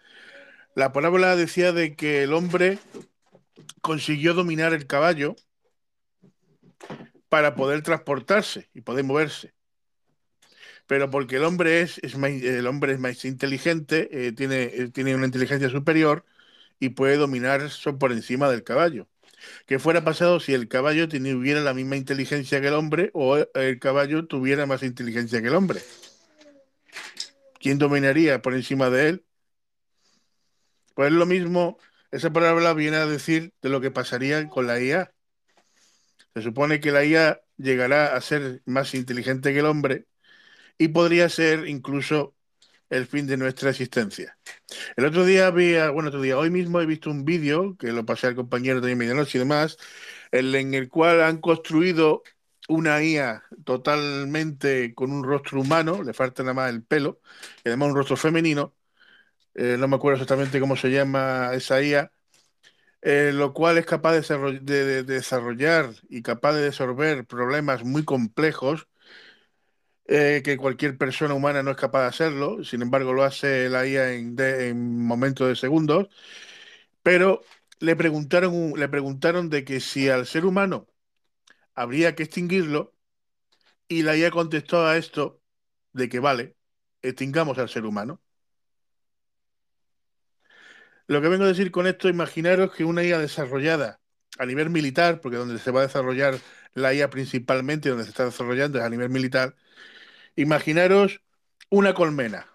La 0.75 0.91
parábola 0.91 1.35
decía 1.35 1.71
de 1.71 1.95
que 1.95 2.23
el 2.23 2.33
hombre 2.33 2.79
consiguió 3.81 4.33
dominar 4.33 4.73
el 4.73 4.87
caballo 4.87 5.35
para 7.31 7.55
poder 7.55 7.81
transportarse 7.81 8.69
y 8.73 8.81
poder 8.81 9.05
moverse. 9.05 9.53
Pero 10.85 11.09
porque 11.09 11.37
el 11.37 11.45
hombre 11.45 11.79
es, 11.79 12.17
más, 12.17 12.29
el 12.29 12.67
hombre 12.67 12.91
es 12.91 12.99
más 12.99 13.23
inteligente, 13.23 14.09
eh, 14.11 14.33
tiene, 14.33 14.63
eh, 14.63 14.89
tiene 14.89 15.15
una 15.15 15.27
inteligencia 15.27 15.69
superior 15.69 16.25
y 16.77 16.89
puede 16.89 17.15
dominar 17.15 17.61
por 17.97 18.11
encima 18.11 18.51
del 18.51 18.65
caballo. 18.65 19.07
¿Qué 19.65 19.79
fuera 19.79 20.03
pasado 20.03 20.41
si 20.41 20.53
el 20.53 20.67
caballo 20.67 21.07
tuviera 21.07 21.61
la 21.61 21.73
misma 21.73 21.95
inteligencia 21.95 22.59
que 22.59 22.67
el 22.67 22.73
hombre 22.73 23.11
o 23.13 23.37
el 23.37 23.79
caballo 23.79 24.27
tuviera 24.27 24.65
más 24.65 24.83
inteligencia 24.83 25.41
que 25.41 25.47
el 25.47 25.55
hombre? 25.55 25.79
¿Quién 27.61 27.77
dominaría 27.77 28.41
por 28.41 28.55
encima 28.55 28.89
de 28.89 29.07
él? 29.07 29.25
Pues 30.95 31.07
es 31.07 31.13
lo 31.13 31.25
mismo, 31.25 31.77
esa 32.11 32.33
palabra 32.33 32.73
viene 32.73 32.97
a 32.97 33.05
decir 33.05 33.53
de 33.61 33.69
lo 33.69 33.79
que 33.79 33.89
pasaría 33.89 34.49
con 34.49 34.67
la 34.67 34.81
IA. 34.81 35.13
Se 36.33 36.41
supone 36.41 36.79
que 36.79 36.91
la 36.91 37.03
IA 37.05 37.41
llegará 37.57 38.15
a 38.15 38.21
ser 38.21 38.61
más 38.65 38.93
inteligente 38.95 39.53
que 39.53 39.59
el 39.59 39.65
hombre 39.65 40.07
y 40.77 40.89
podría 40.89 41.29
ser 41.29 41.67
incluso 41.67 42.35
el 42.89 43.07
fin 43.07 43.27
de 43.27 43.37
nuestra 43.37 43.71
existencia. 43.71 44.37
El 44.97 45.05
otro 45.05 45.25
día 45.25 45.47
había, 45.47 45.89
bueno, 45.91 46.09
otro 46.09 46.21
día, 46.21 46.37
hoy 46.37 46.49
mismo 46.51 46.81
he 46.81 46.85
visto 46.87 47.11
un 47.11 47.25
vídeo 47.25 47.77
que 47.77 47.91
lo 47.93 48.05
pasé 48.05 48.27
al 48.27 48.35
compañero 48.35 48.81
de 48.81 48.95
medianoche 48.95 49.37
y 49.37 49.41
demás, 49.41 49.77
en 50.31 50.73
el 50.75 50.89
cual 50.89 51.21
han 51.23 51.39
construido 51.39 52.23
una 52.69 53.03
IA 53.03 53.43
totalmente 53.65 54.93
con 54.95 55.11
un 55.11 55.23
rostro 55.23 55.61
humano, 55.61 56.03
le 56.03 56.13
falta 56.13 56.43
nada 56.43 56.53
más 56.55 56.71
el 56.71 56.83
pelo, 56.83 57.21
y 57.65 57.69
además 57.69 57.89
un 57.91 57.95
rostro 57.97 58.17
femenino, 58.17 58.75
eh, 59.55 59.77
no 59.79 59.87
me 59.87 59.95
acuerdo 59.95 60.15
exactamente 60.17 60.59
cómo 60.59 60.75
se 60.75 60.89
llama 60.91 61.51
esa 61.53 61.81
IA, 61.81 62.11
eh, 63.01 63.31
lo 63.33 63.53
cual 63.53 63.77
es 63.77 63.85
capaz 63.85 64.13
de, 64.13 65.03
desarrollar 65.03 65.91
y 66.09 66.21
capaz 66.21 66.53
de 66.53 66.67
resolver 66.67 67.25
problemas 67.25 67.83
muy 67.83 68.03
complejos 68.05 68.87
eh, 70.05 70.41
que 70.43 70.57
cualquier 70.57 70.97
persona 70.97 71.33
humana 71.33 71.63
no 71.63 71.71
es 71.71 71.77
capaz 71.77 72.01
de 72.01 72.07
hacerlo, 72.07 72.63
sin 72.63 72.81
embargo 72.81 73.13
lo 73.13 73.23
hace 73.23 73.69
la 73.69 73.85
IA 73.87 74.13
en, 74.13 74.35
en 74.39 75.05
momentos 75.05 75.47
de 75.47 75.55
segundos, 75.55 76.07
pero 77.03 77.41
le 77.79 77.95
preguntaron, 77.95 78.73
le 78.77 78.89
preguntaron 78.89 79.49
de 79.49 79.65
que 79.65 79.79
si 79.79 80.09
al 80.09 80.25
ser 80.27 80.45
humano 80.45 80.87
habría 81.75 82.15
que 82.15 82.23
extinguirlo, 82.23 82.95
y 83.87 84.03
la 84.03 84.17
IA 84.17 84.31
contestó 84.31 84.85
a 84.87 84.97
esto 84.97 85.41
de 85.93 86.09
que 86.09 86.19
vale, 86.19 86.57
extingamos 87.01 87.57
al 87.59 87.69
ser 87.69 87.85
humano. 87.85 88.21
Lo 91.11 91.21
que 91.21 91.27
vengo 91.27 91.43
a 91.43 91.49
decir 91.49 91.71
con 91.71 91.87
esto, 91.87 92.07
imaginaros 92.07 92.71
que 92.73 92.85
una 92.85 93.03
IA 93.03 93.19
desarrollada 93.19 93.99
a 94.39 94.45
nivel 94.45 94.69
militar, 94.69 95.19
porque 95.19 95.35
donde 95.35 95.59
se 95.59 95.69
va 95.69 95.81
a 95.81 95.87
desarrollar 95.87 96.39
la 96.73 96.93
IA 96.93 97.09
principalmente, 97.09 97.89
donde 97.89 98.05
se 98.05 98.11
está 98.11 98.23
desarrollando 98.23 98.79
es 98.79 98.85
a 98.85 98.89
nivel 98.89 99.09
militar, 99.09 99.57
imaginaros 100.37 101.21
una 101.69 101.93
colmena. 101.93 102.47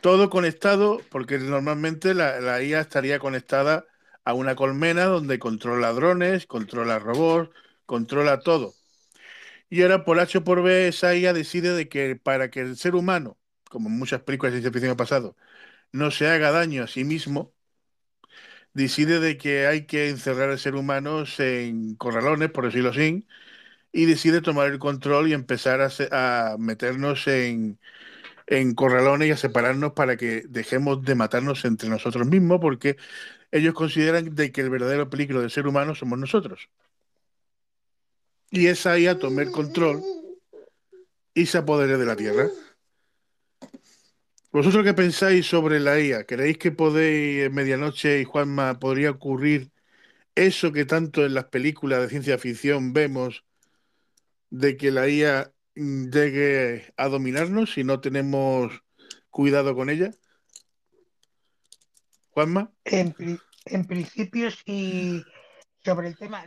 Todo 0.00 0.30
conectado, 0.30 1.00
porque 1.12 1.38
normalmente 1.38 2.12
la, 2.12 2.40
la 2.40 2.60
IA 2.60 2.80
estaría 2.80 3.20
conectada 3.20 3.84
a 4.24 4.34
una 4.34 4.56
colmena 4.56 5.04
donde 5.04 5.38
controla 5.38 5.92
drones, 5.92 6.48
controla 6.48 6.98
robots, 6.98 7.50
controla 7.86 8.40
todo. 8.40 8.74
Y 9.70 9.82
ahora 9.82 10.04
por 10.04 10.20
H 10.20 10.38
o 10.38 10.44
por 10.44 10.62
B 10.62 10.88
esa 10.88 11.14
IA 11.14 11.32
decide 11.32 11.72
de 11.74 11.88
que 11.88 12.16
para 12.16 12.50
que 12.50 12.60
el 12.60 12.76
ser 12.76 12.94
humano, 12.94 13.38
como 13.70 13.88
muchas 13.88 14.22
películas 14.22 14.52
de 14.52 14.58
ciencia 14.58 14.72
ficción 14.72 14.92
ha 14.92 14.96
pasado, 14.96 15.36
no 15.92 16.10
se 16.10 16.28
haga 16.28 16.50
daño 16.52 16.84
a 16.84 16.88
sí 16.88 17.04
mismo, 17.04 17.54
decide 18.74 19.20
de 19.20 19.36
que 19.38 19.66
hay 19.66 19.86
que 19.86 20.08
encerrar 20.08 20.50
al 20.50 20.58
ser 20.58 20.74
humano 20.74 21.24
en 21.38 21.94
corralones, 21.96 22.50
por 22.50 22.64
decirlo 22.66 22.90
así, 22.90 23.26
y 23.92 24.06
decide 24.06 24.42
tomar 24.42 24.70
el 24.70 24.78
control 24.78 25.28
y 25.28 25.34
empezar 25.34 25.80
a, 26.12 26.56
meternos 26.58 27.26
en, 27.28 27.78
en 28.46 28.74
corralones 28.74 29.28
y 29.28 29.32
a 29.32 29.36
separarnos 29.36 29.92
para 29.92 30.16
que 30.16 30.44
dejemos 30.48 31.04
de 31.04 31.14
matarnos 31.14 31.64
entre 31.64 31.88
nosotros 31.90 32.26
mismos, 32.26 32.60
porque 32.60 32.96
ellos 33.52 33.74
consideran 33.74 34.34
de 34.34 34.52
que 34.52 34.62
el 34.62 34.70
verdadero 34.70 35.10
peligro 35.10 35.40
del 35.40 35.50
ser 35.50 35.66
humano 35.66 35.94
somos 35.94 36.18
nosotros. 36.18 36.70
Y 38.50 38.66
esa 38.66 38.98
IA 38.98 39.18
tome 39.18 39.44
el 39.44 39.50
control 39.50 40.02
y 41.34 41.46
se 41.46 41.58
apodere 41.58 41.96
de 41.96 42.06
la 42.06 42.16
Tierra. 42.16 42.48
¿Vosotros 44.52 44.84
qué 44.84 44.92
pensáis 44.92 45.46
sobre 45.46 45.80
la 45.80 45.98
IA? 45.98 46.24
¿Creéis 46.24 46.58
que 46.58 46.72
podéis, 46.72 47.46
en 47.46 47.54
medianoche 47.54 48.20
y 48.20 48.24
Juanma, 48.24 48.78
podría 48.78 49.10
ocurrir 49.10 49.70
eso 50.34 50.72
que 50.72 50.84
tanto 50.84 51.24
en 51.24 51.32
las 51.32 51.46
películas 51.46 52.02
de 52.02 52.10
ciencia 52.10 52.36
ficción 52.36 52.92
vemos 52.92 53.46
de 54.50 54.76
que 54.76 54.90
la 54.90 55.08
IA 55.08 55.54
llegue 55.74 56.92
a 56.98 57.08
dominarnos 57.08 57.72
si 57.72 57.82
no 57.82 58.00
tenemos 58.00 58.82
cuidado 59.30 59.74
con 59.74 59.88
ella? 59.88 60.10
Juanma. 62.32 62.70
En, 62.84 63.14
en 63.64 63.84
principio, 63.86 64.50
sí, 64.50 65.24
sobre 65.82 66.08
el 66.08 66.16
tema, 66.18 66.44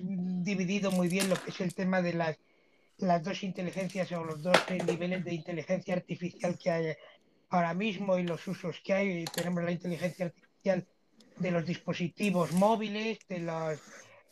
dividido 0.00 0.92
muy 0.92 1.08
bien 1.08 1.28
lo 1.28 1.34
que 1.34 1.50
es 1.50 1.60
el 1.60 1.74
tema 1.74 2.00
de 2.00 2.12
las 2.12 2.38
las 3.00 3.22
dos 3.22 3.42
inteligencias 3.42 4.12
o 4.12 4.24
los 4.24 4.42
dos 4.42 4.58
niveles 4.86 5.24
de 5.24 5.34
inteligencia 5.34 5.94
artificial 5.94 6.58
que 6.58 6.70
hay 6.70 6.94
ahora 7.50 7.74
mismo 7.74 8.18
y 8.18 8.24
los 8.24 8.46
usos 8.46 8.80
que 8.84 8.92
hay. 8.92 9.24
Tenemos 9.24 9.64
la 9.64 9.72
inteligencia 9.72 10.26
artificial 10.26 10.86
de 11.38 11.50
los 11.50 11.66
dispositivos 11.66 12.52
móviles, 12.52 13.18
de 13.28 13.40
los 13.40 13.80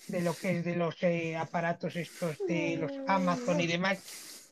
de 0.06 0.20
lo 0.22 0.32
que 0.32 0.58
es 0.58 0.64
de 0.64 0.76
los 0.76 1.02
eh, 1.02 1.36
aparatos 1.36 1.96
estos 1.96 2.38
de 2.46 2.76
los 2.76 2.92
Amazon 3.08 3.60
y 3.60 3.66
demás 3.66 3.98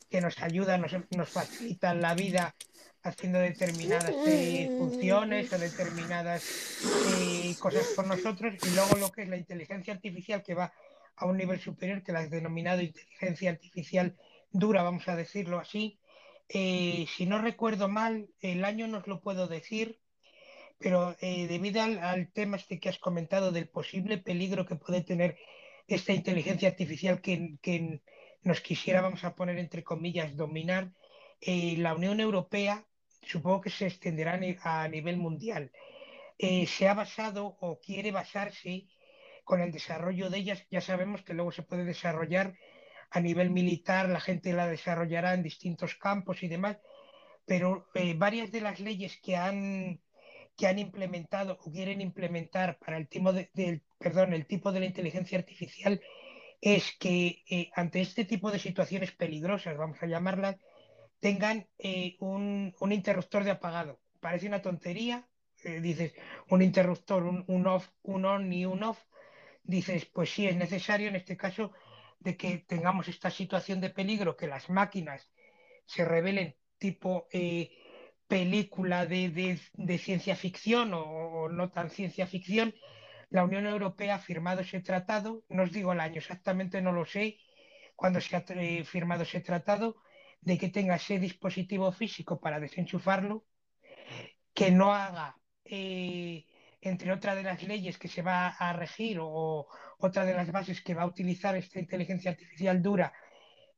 que 0.09 0.19
nos 0.19 0.37
ayudan, 0.41 0.81
nos, 0.81 0.91
nos 1.15 1.29
facilitan 1.29 2.01
la 2.01 2.13
vida 2.13 2.53
haciendo 3.03 3.39
determinadas 3.39 4.13
eh, 4.27 4.69
funciones 4.77 5.51
o 5.53 5.57
determinadas 5.57 6.43
eh, 7.07 7.55
cosas 7.59 7.87
por 7.95 8.07
nosotros 8.07 8.55
y 8.61 8.75
luego 8.75 8.97
lo 8.97 9.11
que 9.11 9.23
es 9.23 9.29
la 9.29 9.37
inteligencia 9.37 9.93
artificial 9.93 10.43
que 10.43 10.53
va 10.53 10.73
a 11.17 11.25
un 11.25 11.37
nivel 11.37 11.59
superior 11.59 12.03
que 12.03 12.11
la 12.11 12.19
has 12.19 12.29
denominado 12.29 12.81
inteligencia 12.81 13.49
artificial 13.51 14.15
dura, 14.51 14.83
vamos 14.83 15.07
a 15.07 15.15
decirlo 15.15 15.59
así. 15.59 15.99
Eh, 16.49 17.05
si 17.15 17.25
no 17.25 17.39
recuerdo 17.39 17.89
mal, 17.89 18.29
el 18.39 18.63
año 18.63 18.87
no 18.87 18.99
os 18.99 19.07
lo 19.07 19.21
puedo 19.21 19.47
decir, 19.47 19.99
pero 20.79 21.15
debido 21.19 21.81
al, 21.81 22.31
tema 22.31 22.57
este 22.57 22.79
que 22.79 22.89
has 22.89 22.99
comentado 22.99 23.51
del 23.51 23.67
posible 23.67 24.19
peligro 24.19 24.65
que 24.65 24.75
puede 24.75 25.01
tener 25.01 25.37
esta 25.87 26.13
inteligencia 26.13 26.69
artificial 26.69 27.19
que, 27.19 27.57
que 27.61 28.01
nos 28.43 28.61
quisiera, 28.61 29.01
vamos 29.01 29.23
a 29.23 29.35
poner 29.35 29.57
entre 29.57 29.83
comillas, 29.83 30.35
dominar, 30.35 30.93
la 31.41 31.95
Unión 31.95 32.19
Europea 32.19 32.85
supongo 33.27 33.61
que 33.61 33.69
se 33.69 33.87
extenderá 33.87 34.39
a 34.63 34.87
nivel 34.87 35.17
mundial. 35.17 35.71
Eh, 36.37 36.65
se 36.67 36.87
ha 36.87 36.93
basado 36.93 37.57
o 37.59 37.79
quiere 37.79 38.11
basarse 38.11 38.87
con 39.47 39.61
el 39.61 39.71
desarrollo 39.71 40.29
de 40.29 40.39
ellas. 40.39 40.67
Ya 40.69 40.81
sabemos 40.81 41.23
que 41.23 41.33
luego 41.33 41.53
se 41.53 41.63
puede 41.63 41.85
desarrollar 41.85 42.53
a 43.09 43.21
nivel 43.21 43.49
militar, 43.49 44.09
la 44.09 44.19
gente 44.19 44.51
la 44.51 44.67
desarrollará 44.67 45.33
en 45.33 45.41
distintos 45.41 45.95
campos 45.95 46.43
y 46.43 46.49
demás, 46.49 46.77
pero 47.45 47.87
eh, 47.93 48.13
varias 48.13 48.51
de 48.51 48.59
las 48.59 48.81
leyes 48.81 49.17
que 49.23 49.37
han, 49.37 50.01
que 50.57 50.67
han 50.67 50.79
implementado 50.79 51.57
o 51.63 51.71
quieren 51.71 52.01
implementar 52.01 52.77
para 52.77 52.97
el 52.97 53.07
tipo 53.07 53.31
de, 53.31 53.49
perdón, 53.97 54.33
el 54.33 54.45
tipo 54.45 54.73
de 54.73 54.81
la 54.81 54.85
inteligencia 54.85 55.39
artificial 55.39 56.01
es 56.59 56.97
que 56.99 57.43
eh, 57.49 57.71
ante 57.73 58.01
este 58.01 58.25
tipo 58.25 58.51
de 58.51 58.59
situaciones 58.59 59.13
peligrosas, 59.13 59.77
vamos 59.77 59.97
a 60.01 60.07
llamarlas, 60.07 60.57
tengan 61.21 61.69
eh, 61.77 62.17
un, 62.19 62.73
interruptor 62.91 63.45
de 63.45 63.51
apagado. 63.51 64.01
Parece 64.19 64.47
una 64.47 64.61
tontería, 64.61 65.25
dices, 65.63 66.13
un 66.49 66.61
interruptor, 66.61 67.23
un, 67.23 67.67
off, 67.67 67.87
un 68.03 68.25
on 68.25 68.51
y 68.51 68.65
un 68.65 68.83
off. 68.83 68.99
Dices, 69.67 70.05
pues 70.05 70.33
sí, 70.33 70.47
es 70.47 70.55
necesario 70.55 71.09
en 71.09 71.17
este 71.17 71.35
caso 71.35 71.73
de 72.19 72.37
que 72.37 72.59
tengamos 72.59 73.09
esta 73.09 73.29
situación 73.29 73.81
de 73.81 73.89
peligro, 73.89 74.37
que 74.37 74.47
las 74.47 74.69
máquinas 74.69 75.29
se 75.85 76.05
revelen 76.05 76.55
tipo 76.77 77.27
eh, 77.31 77.77
película 78.27 79.05
de, 79.05 79.59
ciencia 79.99 80.37
ficción 80.37 80.93
o, 80.93 81.49
no 81.49 81.69
tan 81.69 81.89
ciencia 81.89 82.27
ficción. 82.27 82.73
La 83.29 83.43
Unión 83.43 83.65
Europea 83.67 84.15
ha 84.15 84.19
firmado 84.19 84.61
ese 84.61 84.79
tratado, 84.79 85.43
no 85.49 85.63
os 85.63 85.73
digo 85.73 85.91
el 85.91 85.99
año 85.99 86.19
exactamente, 86.19 86.81
no 86.81 86.93
lo 86.93 87.05
sé, 87.05 87.37
cuando 87.97 88.21
se 88.21 88.37
ha 88.37 88.45
firmado 88.85 89.23
ese 89.23 89.41
tratado, 89.41 89.97
de 90.39 90.57
que 90.57 90.69
tenga 90.69 90.95
ese 90.95 91.19
dispositivo 91.19 91.91
físico 91.91 92.39
para 92.39 92.61
desenchufarlo, 92.61 93.45
que 94.53 94.71
no 94.71 94.93
haga, 94.93 95.37
eh, 95.65 96.45
entre 96.87 97.11
otras 97.11 97.35
de 97.35 97.43
las 97.43 97.63
leyes 97.63 97.97
que 97.97 98.07
se 98.07 98.21
va 98.21 98.47
a 98.47 98.73
regir 98.73 99.19
o 99.21 99.67
otra 99.99 100.25
de 100.25 100.33
las 100.33 100.51
bases 100.51 100.81
que 100.81 100.93
va 100.93 101.03
a 101.03 101.07
utilizar 101.07 101.55
esta 101.55 101.79
inteligencia 101.79 102.31
artificial 102.31 102.81
dura, 102.81 103.13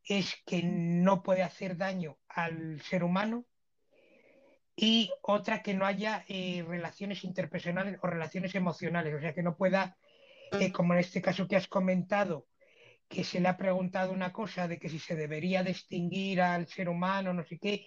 es 0.03 0.41
que 0.45 0.63
no 0.63 1.21
puede 1.21 1.43
hacer 1.43 1.77
daño 1.77 2.17
al 2.27 2.81
ser 2.81 3.03
humano 3.03 3.45
y 4.75 5.11
otra 5.21 5.61
que 5.61 5.73
no 5.73 5.85
haya 5.85 6.23
eh, 6.27 6.63
relaciones 6.65 7.23
interpersonales 7.25 7.99
o 8.01 8.07
relaciones 8.07 8.55
emocionales, 8.55 9.13
o 9.13 9.19
sea, 9.19 9.33
que 9.33 9.43
no 9.43 9.57
pueda, 9.57 9.97
eh, 10.53 10.71
como 10.71 10.93
en 10.93 11.01
este 11.01 11.21
caso 11.21 11.47
que 11.47 11.57
has 11.57 11.67
comentado, 11.67 12.47
que 13.09 13.23
se 13.23 13.41
le 13.41 13.49
ha 13.49 13.57
preguntado 13.57 14.13
una 14.13 14.31
cosa 14.31 14.67
de 14.67 14.79
que 14.79 14.87
si 14.87 14.99
se 14.99 15.15
debería 15.15 15.63
distinguir 15.63 16.41
al 16.41 16.67
ser 16.67 16.87
humano, 16.87 17.33
no 17.33 17.43
sé 17.43 17.59
qué, 17.59 17.85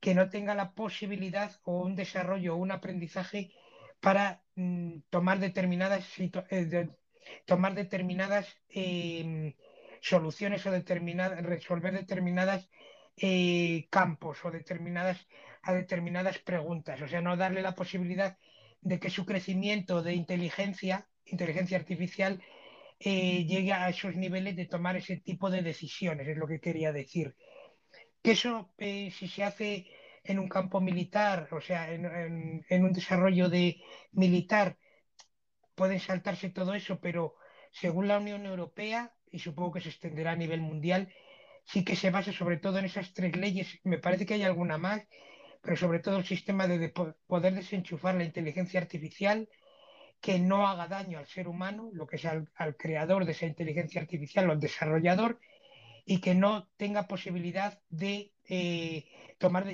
que 0.00 0.14
no 0.14 0.28
tenga 0.28 0.54
la 0.54 0.72
posibilidad 0.72 1.52
o 1.64 1.80
un 1.80 1.96
desarrollo 1.96 2.54
o 2.54 2.58
un 2.58 2.70
aprendizaje 2.70 3.52
para 4.00 4.42
mm, 4.56 5.02
tomar 5.10 5.38
determinadas, 5.38 6.04
eh, 6.18 6.88
tomar 7.44 7.74
determinadas 7.74 8.46
em, 8.68 9.54
soluciones 10.00 10.66
o 10.66 10.70
determinadas, 10.70 11.42
resolver 11.42 11.92
determinadas 11.92 12.68
eh, 13.16 13.86
campos 13.90 14.44
o 14.44 14.50
determinadas, 14.50 15.18
a 15.62 15.72
determinadas 15.72 16.38
preguntas. 16.38 17.00
O 17.02 17.08
sea, 17.08 17.20
no 17.20 17.36
darle 17.36 17.62
la 17.62 17.74
posibilidad 17.74 18.36
de 18.80 19.00
que 19.00 19.10
su 19.10 19.24
crecimiento 19.24 20.02
de 20.02 20.14
inteligencia, 20.14 21.08
inteligencia 21.24 21.78
artificial, 21.78 22.42
eh, 23.00 23.44
llegue 23.44 23.72
a 23.72 23.88
esos 23.88 24.16
niveles 24.16 24.56
de 24.56 24.66
tomar 24.66 24.96
ese 24.96 25.16
tipo 25.18 25.50
de 25.50 25.62
decisiones, 25.62 26.28
es 26.28 26.36
lo 26.36 26.46
que 26.46 26.60
quería 26.60 26.92
decir. 26.92 27.34
Que 28.22 28.32
eso, 28.32 28.72
si 28.78 29.28
se 29.28 29.44
hace 29.44 29.86
en 30.28 30.38
un 30.38 30.48
campo 30.48 30.80
militar, 30.80 31.48
o 31.52 31.60
sea, 31.60 31.92
en, 31.92 32.84
un 32.84 32.92
desarrollo 32.92 33.48
de 33.48 33.82
militar, 34.12 34.76
pueden 35.74 36.00
saltarse 36.00 36.50
todo 36.50 36.74
eso, 36.74 37.00
pero 37.00 37.34
según 37.70 38.08
la 38.08 38.18
Unión 38.18 38.46
Europea, 38.46 39.12
y 39.30 39.38
supongo 39.38 39.72
que 39.72 39.80
se 39.80 39.90
extenderá 39.90 40.32
a 40.32 40.36
nivel 40.36 40.60
mundial, 40.60 41.12
sí 41.64 41.84
que 41.84 41.96
se 41.96 42.10
basa 42.10 42.32
sobre 42.32 42.58
todo 42.58 42.78
en 42.78 42.86
esas 42.86 43.12
tres 43.12 43.36
leyes, 43.36 43.78
me 43.84 43.98
parece 43.98 44.24
que 44.24 44.34
hay 44.34 44.42
alguna 44.42 44.78
más, 44.78 45.02
pero 45.62 45.76
sobre 45.76 45.98
todo 45.98 46.18
el 46.18 46.24
sistema 46.24 46.66
de 46.66 46.92
poder 47.26 47.54
desenchufar 47.54 48.14
la 48.14 48.24
inteligencia 48.24 48.80
artificial, 48.80 49.48
que 50.20 50.38
no 50.38 50.66
haga 50.66 50.88
daño 50.88 51.18
al 51.18 51.26
ser 51.26 51.48
humano, 51.48 51.90
lo 51.92 52.06
que 52.06 52.16
es 52.16 52.24
al, 52.24 52.48
creador 52.76 53.24
de 53.24 53.32
esa 53.32 53.46
inteligencia 53.46 54.00
artificial 54.00 54.48
o 54.48 54.52
al 54.52 54.60
desarrollador, 54.60 55.38
y 56.06 56.20
que 56.20 56.36
no 56.36 56.68
tenga 56.76 57.08
posibilidad 57.08 57.82
de 57.90 58.32
eh, 58.48 59.06
tomar 59.38 59.66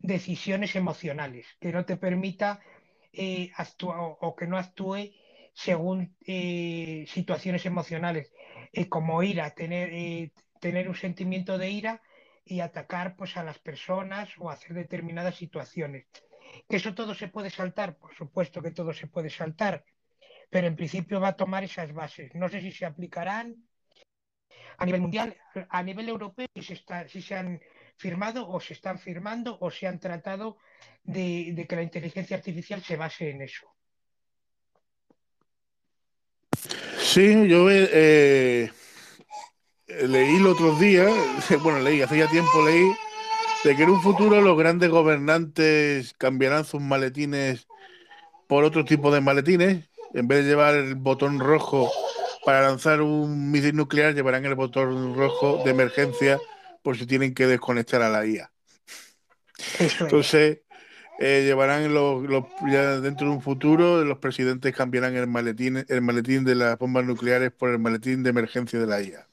decisiones 0.00 0.76
emocionales, 0.76 1.46
que 1.60 1.72
no 1.72 1.84
te 1.84 1.96
permita 1.96 2.60
eh, 3.12 3.52
actuar 3.54 3.96
o, 4.00 4.34
que 4.34 4.48
no 4.48 4.58
actúe 4.58 5.12
según 5.54 6.16
eh, 6.26 7.04
situaciones 7.06 7.64
emocionales, 7.64 8.32
como 8.88 9.22
ira, 9.22 9.54
tener, 9.54 10.32
tener 10.60 10.88
un 10.88 10.96
sentimiento 10.96 11.56
de 11.58 11.70
ira 11.70 12.02
y 12.44 12.58
atacar 12.58 13.14
pues, 13.14 13.36
a 13.36 13.44
las 13.44 13.60
personas 13.60 14.30
o 14.38 14.50
hacer 14.50 14.74
determinadas 14.74 15.36
situaciones. 15.36 16.06
¿Que 16.68 16.76
eso 16.76 16.92
todo 16.92 17.14
se 17.14 17.28
puede 17.28 17.50
saltar? 17.50 17.96
Por 17.96 18.12
supuesto 18.16 18.60
que 18.60 18.72
todo 18.72 18.92
se 18.92 19.06
puede 19.06 19.30
saltar, 19.30 19.84
pero 20.50 20.66
en 20.66 20.74
principio 20.74 21.20
va 21.20 21.28
a 21.28 21.36
tomar 21.36 21.62
esas 21.62 21.92
bases. 21.92 22.34
No 22.34 22.48
sé 22.48 22.60
si 22.60 22.72
se 22.72 22.84
aplicarán 22.84 23.64
a 24.78 24.86
nivel 24.86 25.00
mundial, 25.00 25.36
a 25.68 25.82
nivel 25.82 26.08
europeo, 26.08 26.46
si 26.54 26.62
se, 26.62 26.74
está, 26.74 27.08
si 27.08 27.22
se 27.22 27.34
han 27.34 27.60
firmado 27.96 28.48
o 28.48 28.60
se 28.60 28.74
están 28.74 28.98
firmando 28.98 29.56
o 29.60 29.70
se 29.70 29.86
han 29.86 29.98
tratado 29.98 30.58
de, 31.02 31.66
que 31.68 31.76
la 31.76 31.82
inteligencia 31.82 32.36
artificial 32.36 32.82
se 32.82 32.96
base 32.96 33.30
en 33.30 33.42
eso. 33.42 33.66
Sí, 36.98 37.48
yo 37.48 37.68
eh, 37.70 38.70
leí 39.86 40.36
el 40.36 40.46
otro 40.46 40.76
día, 40.76 41.06
bueno, 41.62 41.80
leí, 41.80 42.02
hace 42.02 42.18
ya 42.18 42.28
tiempo 42.28 42.64
leí 42.64 42.92
de 43.64 43.76
que 43.76 43.82
en 43.82 43.90
un 43.90 44.02
futuro 44.02 44.40
los 44.42 44.58
grandes 44.58 44.90
gobernantes 44.90 46.14
cambiarán 46.18 46.64
sus 46.64 46.82
maletines 46.82 47.66
por 48.46 48.64
otro 48.64 48.84
tipo 48.84 49.10
de 49.10 49.20
maletines. 49.20 49.88
En 50.12 50.28
vez 50.28 50.44
de 50.44 50.50
llevar 50.50 50.74
el 50.74 50.94
botón 50.94 51.40
rojo 51.40 51.90
para 52.44 52.62
lanzar 52.62 53.00
un 53.00 53.50
misil 53.50 53.74
nuclear, 53.74 54.14
llevarán 54.14 54.44
el 54.44 54.54
botón 54.54 55.14
rojo 55.14 55.62
de 55.64 55.70
emergencia 55.70 56.38
por 56.82 56.96
si 56.96 57.06
tienen 57.06 57.34
que 57.34 57.46
desconectar 57.46 58.02
a 58.02 58.10
la 58.10 58.26
IA. 58.26 58.50
Entonces, 60.00 60.60
eh, 61.20 61.42
llevarán 61.44 61.94
los, 61.94 62.26
ya 62.70 63.00
dentro 63.00 63.28
de 63.28 63.34
un 63.34 63.42
futuro, 63.42 64.04
los 64.04 64.18
presidentes 64.18 64.74
cambiarán 64.74 65.16
el 65.16 65.26
maletín, 65.26 65.84
el 65.88 66.02
maletín 66.02 66.44
de 66.44 66.54
las 66.54 66.78
bombas 66.78 67.04
nucleares 67.04 67.52
por 67.52 67.70
el 67.70 67.78
maletín 67.78 68.22
de 68.22 68.30
emergencia 68.30 68.78
de 68.78 68.86
la 68.86 69.00
IA. 69.00 69.26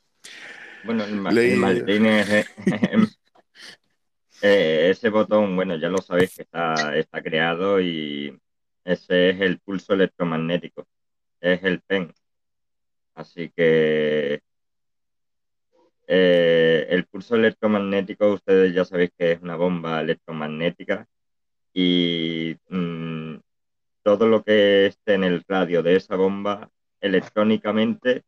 Bueno, 0.84 1.04
el, 1.04 1.16
maletín 1.16 2.06
es, 2.06 2.46
Eh, 4.44 4.90
ese 4.90 5.10
botón, 5.10 5.56
bueno, 5.56 5.76
ya 5.76 5.88
lo 5.88 6.00
sabéis 6.00 6.36
que 6.36 6.42
está, 6.42 6.98
está 6.98 7.22
creado 7.22 7.80
y 7.80 8.36
ese 8.84 9.30
es 9.30 9.42
el 9.42 9.60
pulso 9.60 9.94
electromagnético, 9.94 10.88
es 11.40 11.64
el 11.64 11.82
PEN. 11.82 12.12
Así 13.16 13.52
que 13.56 14.42
eh, 16.08 16.88
el 16.90 17.06
pulso 17.06 17.36
electromagnético, 17.36 18.34
ustedes 18.34 18.74
ya 18.74 18.86
sabéis 18.86 19.12
que 19.18 19.34
es 19.34 19.42
una 19.42 19.56
bomba 19.56 20.02
electromagnética 20.02 21.08
y 21.74 22.58
mm, 22.70 23.36
todo 24.04 24.28
lo 24.28 24.44
que 24.44 24.88
esté 24.88 25.14
en 25.14 25.24
el 25.24 25.44
radio 25.48 25.84
de 25.84 25.96
esa 25.96 26.16
bomba 26.16 26.70
electrónicamente 27.00 28.24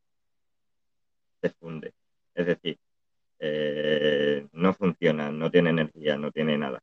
se 1.42 1.50
funde. 1.50 1.94
Es 2.34 2.46
decir, 2.46 2.78
eh, 3.40 4.48
no 4.54 4.74
funciona, 4.74 5.32
no 5.32 5.52
tiene 5.52 5.72
energía, 5.72 6.18
no 6.18 6.32
tiene 6.32 6.58
nada. 6.58 6.82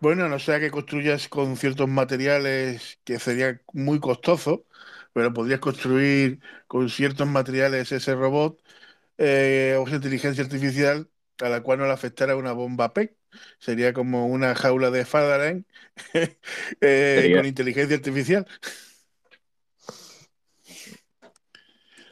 Bueno, 0.00 0.28
no 0.28 0.38
sea 0.38 0.60
que 0.60 0.70
construyas 0.70 1.28
con 1.28 1.56
ciertos 1.56 1.88
materiales 1.88 2.98
que 3.04 3.18
sería 3.18 3.60
muy 3.72 4.00
costoso, 4.00 4.66
pero 5.14 5.32
podrías 5.32 5.60
construir 5.60 6.40
con 6.66 6.90
ciertos 6.90 7.26
materiales 7.26 7.92
ese 7.92 8.14
robot 8.14 8.60
eh, 9.16 9.76
o 9.78 9.86
esa 9.86 9.96
inteligencia 9.96 10.42
artificial 10.42 11.08
a 11.40 11.48
la 11.48 11.62
cual 11.62 11.78
no 11.78 11.86
le 11.86 11.92
afectara 11.92 12.36
una 12.36 12.52
bomba 12.52 12.92
PEC. 12.92 13.16
Sería 13.58 13.92
como 13.92 14.26
una 14.26 14.54
jaula 14.54 14.90
de 14.90 15.04
Faraday 15.04 15.64
eh, 16.80 17.32
con 17.34 17.46
inteligencia 17.46 17.96
artificial. 17.96 18.46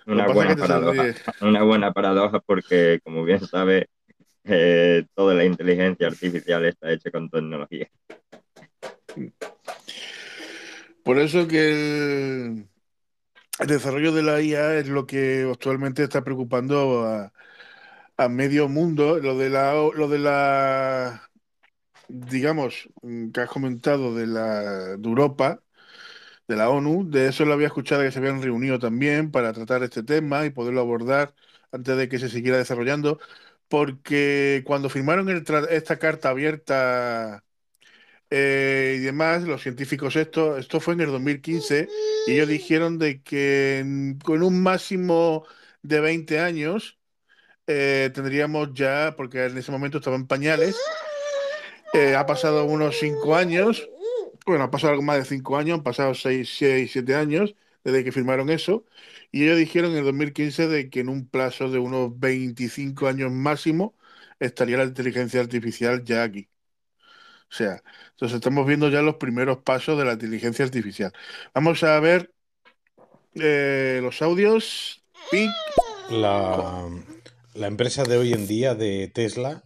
Una 0.06 0.28
buena, 0.28 0.56
paradoja, 0.56 1.14
una 1.40 1.62
buena 1.62 1.92
paradoja 1.92 2.40
porque, 2.40 3.00
como 3.04 3.24
bien 3.24 3.40
sabe, 3.46 3.88
eh, 4.44 5.06
toda 5.14 5.34
la 5.34 5.44
inteligencia 5.44 6.06
artificial 6.06 6.64
está 6.64 6.92
hecha 6.92 7.10
con 7.10 7.30
tecnología. 7.30 7.88
Por 11.04 11.18
eso 11.18 11.46
que 11.46 11.70
el, 11.70 12.68
desarrollo 13.66 14.12
de 14.12 14.22
la 14.22 14.40
IA 14.40 14.78
es 14.78 14.88
lo 14.88 15.06
que 15.06 15.48
actualmente 15.50 16.02
está 16.02 16.22
preocupando 16.24 17.04
a, 18.16 18.28
medio 18.28 18.68
mundo. 18.68 19.18
Lo 19.18 19.36
de 19.36 19.50
la, 19.50 19.74
lo 19.74 20.08
de 20.08 20.18
la, 20.18 21.30
digamos, 22.08 22.88
que 23.32 23.40
has 23.40 23.48
comentado 23.50 24.14
de 24.14 24.26
la 24.26 24.96
de 24.96 25.08
Europa, 25.08 25.62
de 26.48 26.56
la 26.56 26.70
ONU, 26.70 27.08
de 27.10 27.28
eso 27.28 27.44
lo 27.44 27.54
había 27.54 27.68
escuchado 27.68 28.02
que 28.02 28.12
se 28.12 28.18
habían 28.18 28.42
reunido 28.42 28.78
también 28.78 29.30
para 29.30 29.52
tratar 29.52 29.82
este 29.82 30.02
tema 30.02 30.44
y 30.46 30.50
poderlo 30.50 30.80
abordar 30.80 31.34
antes 31.72 31.96
de 31.96 32.08
que 32.08 32.18
se 32.18 32.28
siguiera 32.28 32.58
desarrollando 32.58 33.18
porque 33.72 34.62
cuando 34.66 34.90
firmaron 34.90 35.28
esta 35.30 35.98
carta 35.98 36.28
abierta 36.28 37.42
eh, 38.34 38.96
y 38.98 39.00
demás, 39.02 39.42
los 39.42 39.62
científicos 39.62 40.16
esto, 40.16 40.56
esto 40.56 40.80
fue 40.80 40.94
en 40.94 41.02
el 41.02 41.08
2015, 41.08 41.86
y 42.26 42.32
ellos 42.32 42.48
dijeron 42.48 42.98
de 42.98 43.22
que 43.22 44.16
con 44.24 44.42
un 44.42 44.62
máximo 44.62 45.44
de 45.82 46.00
20 46.00 46.40
años 46.40 46.98
eh, 47.66 48.10
tendríamos 48.14 48.74
ya, 48.74 49.14
porque 49.16 49.44
en 49.46 49.58
ese 49.58 49.72
momento 49.72 49.98
estaban 49.98 50.26
pañales, 50.26 50.76
eh, 51.92 52.14
ha 52.16 52.26
pasado 52.26 52.64
unos 52.64 52.98
5 52.98 53.36
años, 53.36 53.88
bueno, 54.46 54.64
ha 54.64 54.70
pasado 54.70 54.92
algo 54.92 55.02
más 55.02 55.18
de 55.18 55.24
5 55.24 55.56
años, 55.58 55.78
han 55.78 55.84
pasado 55.84 56.14
6, 56.14 56.56
6, 56.58 56.90
7 56.92 57.14
años 57.14 57.54
desde 57.84 58.04
que 58.04 58.12
firmaron 58.12 58.50
eso, 58.50 58.86
y 59.30 59.44
ellos 59.44 59.58
dijeron 59.58 59.92
en 59.92 59.98
el 59.98 60.04
2015 60.04 60.68
de 60.68 60.90
que 60.90 61.00
en 61.00 61.08
un 61.10 61.28
plazo 61.28 61.70
de 61.70 61.78
unos 61.78 62.18
25 62.18 63.08
años 63.08 63.32
máximo 63.32 63.96
estaría 64.40 64.78
la 64.78 64.84
inteligencia 64.84 65.40
artificial 65.40 66.04
ya 66.04 66.22
aquí. 66.24 66.48
O 67.52 67.54
sea, 67.54 67.82
entonces 68.12 68.36
estamos 68.36 68.66
viendo 68.66 68.88
ya 68.88 69.02
los 69.02 69.16
primeros 69.16 69.58
pasos 69.58 69.98
de 69.98 70.06
la 70.06 70.14
inteligencia 70.14 70.64
artificial. 70.64 71.12
Vamos 71.52 71.82
a 71.82 72.00
ver 72.00 72.32
eh, 73.34 74.00
los 74.02 74.22
audios. 74.22 75.04
La, 76.08 76.88
la, 77.52 77.66
empresa 77.66 78.04
de 78.04 78.16
hoy 78.16 78.32
en 78.32 78.46
día 78.46 78.74
de 78.74 79.08
Tesla, 79.08 79.62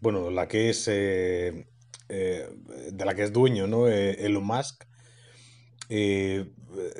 bueno, 0.00 0.30
la 0.30 0.48
que 0.48 0.68
es 0.68 0.86
eh, 0.86 1.66
eh, 2.10 2.48
de 2.92 3.04
la 3.06 3.14
que 3.14 3.22
es 3.22 3.32
dueño, 3.32 3.66
¿no? 3.66 3.88
Elon 3.88 4.44
Musk, 4.44 4.84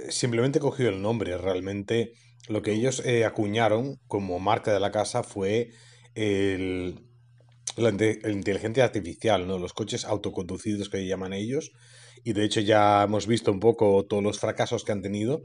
simplemente 0.08 0.58
cogió 0.58 0.88
el 0.88 1.02
nombre. 1.02 1.36
Realmente 1.36 2.14
lo 2.48 2.62
que 2.62 2.72
ellos 2.72 3.02
acuñaron 3.26 4.00
como 4.08 4.38
marca 4.38 4.72
de 4.72 4.80
la 4.80 4.90
casa 4.90 5.22
fue 5.22 5.70
el, 6.14 7.04
la, 7.76 7.90
inteligencia 8.30 8.84
artificial, 8.84 9.46
¿no? 9.46 9.58
Los 9.58 9.72
coches 9.72 10.04
autoconducidos 10.04 10.88
que 10.88 11.06
llaman 11.06 11.32
ellos. 11.32 11.72
Y 12.24 12.32
de 12.32 12.44
hecho 12.44 12.60
ya 12.60 13.02
hemos 13.02 13.26
visto 13.26 13.52
un 13.52 13.60
poco 13.60 14.04
todos 14.06 14.22
los 14.22 14.38
fracasos 14.38 14.84
que 14.84 14.92
han 14.92 15.02
tenido. 15.02 15.42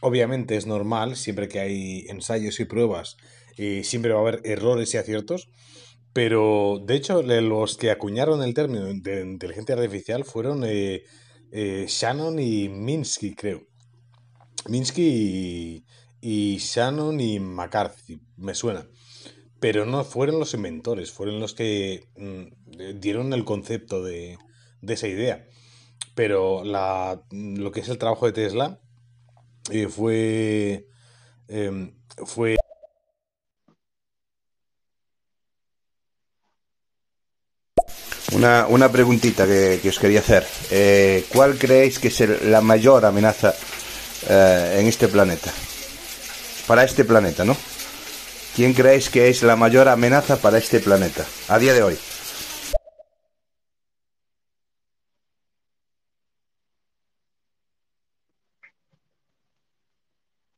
Obviamente 0.00 0.56
es 0.56 0.66
normal, 0.66 1.16
siempre 1.16 1.48
que 1.48 1.60
hay 1.60 2.06
ensayos 2.08 2.60
y 2.60 2.64
pruebas, 2.66 3.16
y 3.56 3.84
siempre 3.84 4.12
va 4.12 4.18
a 4.18 4.22
haber 4.22 4.40
errores 4.44 4.92
y 4.94 4.98
aciertos. 4.98 5.48
Pero 6.12 6.82
de 6.84 6.96
hecho, 6.96 7.22
los 7.22 7.76
que 7.76 7.90
acuñaron 7.90 8.42
el 8.42 8.54
término 8.54 8.86
de 8.86 9.22
inteligencia 9.22 9.74
artificial 9.74 10.24
fueron 10.24 10.64
eh, 10.64 11.04
eh, 11.52 11.86
Shannon 11.88 12.38
y 12.38 12.68
Minsky, 12.68 13.34
creo. 13.34 13.62
Minsky 14.68 15.84
y, 16.20 16.56
Shannon 16.58 17.20
y 17.20 17.38
McCarthy, 17.40 18.20
me 18.36 18.54
suena. 18.54 18.86
Pero 19.60 19.86
no 19.86 20.04
fueron 20.04 20.38
los 20.38 20.54
inventores, 20.54 21.10
fueron 21.10 21.40
los 21.40 21.54
que 21.54 22.06
mm, 22.16 23.00
dieron 23.00 23.32
el 23.32 23.44
concepto 23.44 24.02
de, 24.02 24.38
esa 24.86 25.08
idea. 25.08 25.46
Pero 26.14 26.62
lo 26.64 27.72
que 27.72 27.80
es 27.80 27.88
el 27.88 27.98
trabajo 27.98 28.26
de 28.26 28.32
Tesla 28.32 28.80
eh, 29.70 29.88
fue, 29.88 30.86
em, 31.48 31.92
fue 32.24 32.56
Una, 38.32 38.66
una 38.68 38.92
preguntita 38.92 39.46
que, 39.46 39.80
os 39.88 39.98
quería 39.98 40.20
hacer. 40.20 40.46
Eh, 40.70 41.24
¿Cuál 41.32 41.56
creéis 41.56 41.98
que 41.98 42.08
es 42.08 42.20
la 42.44 42.60
mayor 42.60 43.06
amenaza 43.06 43.54
eh, 44.28 44.76
en 44.80 44.86
este 44.86 45.08
planeta? 45.08 45.50
Para 46.66 46.84
este 46.84 47.04
planeta, 47.04 47.44
¿no? 47.44 47.56
¿Quién 48.58 48.74
creéis 48.74 49.08
que 49.08 49.28
es 49.28 49.44
la 49.44 49.54
mayor 49.54 49.86
amenaza 49.86 50.36
para 50.42 50.58
este 50.58 50.80
planeta 50.80 51.24
a 51.48 51.60
día 51.60 51.72
de 51.74 51.84
hoy? 51.84 51.94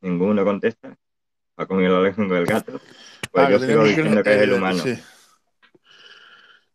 Ninguno 0.01 0.43
contesta. 0.43 0.97
Va 1.59 1.67
con 1.67 1.83
el 1.83 2.15
con 2.15 2.31
el 2.35 2.47
gato. 2.47 2.81
Pues 3.31 3.45
ah, 3.45 3.51
yo 3.51 3.59
sigo 3.59 3.83
diciendo 3.83 4.23
que 4.23 4.33
es 4.33 4.41
el 4.41 4.53
humano. 4.53 4.83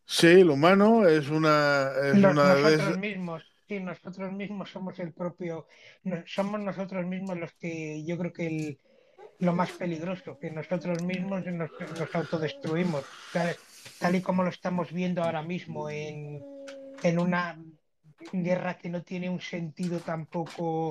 Sí, 0.05 0.27
el 0.29 0.49
humano 0.49 1.09
es 1.09 1.29
una, 1.29 1.91
es 2.05 2.14
una 2.14 2.33
nosotros 2.35 2.99
mismos, 2.99 3.43
sí, 3.66 3.81
nosotros 3.81 4.33
mismos 4.33 4.70
somos 4.70 4.97
el 5.01 5.12
propio, 5.12 5.66
somos 6.24 6.61
nosotros 6.61 7.05
mismos 7.05 7.37
los 7.37 7.53
que 7.55 8.05
yo 8.07 8.16
creo 8.16 8.33
que 8.33 8.47
el, 8.47 8.79
lo 9.39 9.53
más 9.53 9.70
peligroso, 9.72 10.39
que 10.39 10.51
nosotros 10.51 11.03
mismos 11.03 11.45
nos, 11.47 11.70
autodestruimos, 12.14 13.05
tal, 13.32 14.14
y 14.14 14.22
como 14.22 14.43
lo 14.43 14.51
estamos 14.51 14.93
viendo 14.93 15.22
ahora 15.22 15.43
mismo 15.43 15.91
en, 15.91 16.43
en 17.03 17.18
una 17.18 17.59
guerra 18.32 18.78
que 18.78 18.89
no 18.89 19.03
tiene 19.03 19.28
un 19.28 19.41
sentido 19.41 20.01
tampoco 20.01 20.91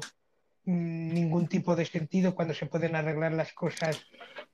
mm, 0.66 1.14
ningún 1.14 1.48
tipo 1.48 1.76
de 1.76 1.86
sentido 1.86 2.36
cuando 2.36 2.54
se 2.54 2.68
pueden 2.68 2.96
arreglar 2.96 3.34
las 3.34 3.54
cosas 3.54 4.06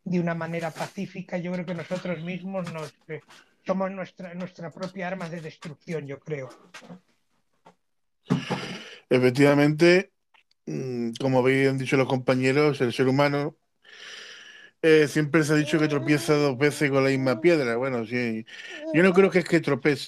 de 0.04 0.20
una 0.20 0.36
manera 0.36 0.72
pacífica, 0.72 1.38
yo 1.38 1.52
creo 1.52 1.66
que 1.66 1.76
nosotros 1.76 2.24
mismos 2.24 2.72
nos, 2.74 2.94
eh, 3.08 3.22
somos 3.66 3.92
nuestra, 3.92 4.34
nuestra 4.34 4.72
propia 4.72 5.08
arma 5.08 5.30
de 5.30 5.42
destrucción, 5.42 6.08
yo 6.08 6.20
creo. 6.20 6.50
Efectivamente, 9.10 10.14
mm, 10.66 11.12
como 11.20 11.40
habían 11.40 11.78
dicho 11.78 11.98
los 11.98 12.08
compañeros, 12.08 12.80
el 12.82 12.94
ser 12.94 13.08
humano 13.08 13.58
eh, 14.82 15.08
siempre 15.08 15.44
se 15.44 15.54
ha 15.54 15.56
dicho 15.56 15.80
que 15.80 15.88
tropieza 15.88 16.36
dos 16.36 16.58
veces 16.58 16.90
con 16.92 17.04
la 17.04 17.10
misma 17.12 17.42
piedra. 17.42 17.76
Bueno, 17.78 18.06
sí. 18.06 18.46
Yo 18.94 19.04
no 19.04 19.14
creo 19.14 19.30
que 19.30 19.40
es 19.40 19.46
que, 19.46 19.62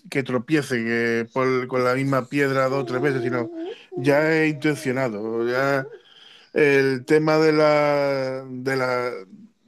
que 0.09 0.23
tropiece 0.23 0.75
que 0.83 1.27
con 1.67 1.83
la 1.83 1.93
misma 1.95 2.27
piedra 2.27 2.69
dos 2.69 2.83
o 2.83 2.85
tres 2.85 3.01
veces, 3.01 3.23
sino 3.23 3.51
ya 3.95 4.31
es 4.33 4.51
intencionado. 4.53 5.47
Ya 5.49 5.87
el 6.53 7.05
tema 7.05 7.37
de 7.39 7.53
la 7.53 8.45
de 8.49 8.75
la 8.77 9.11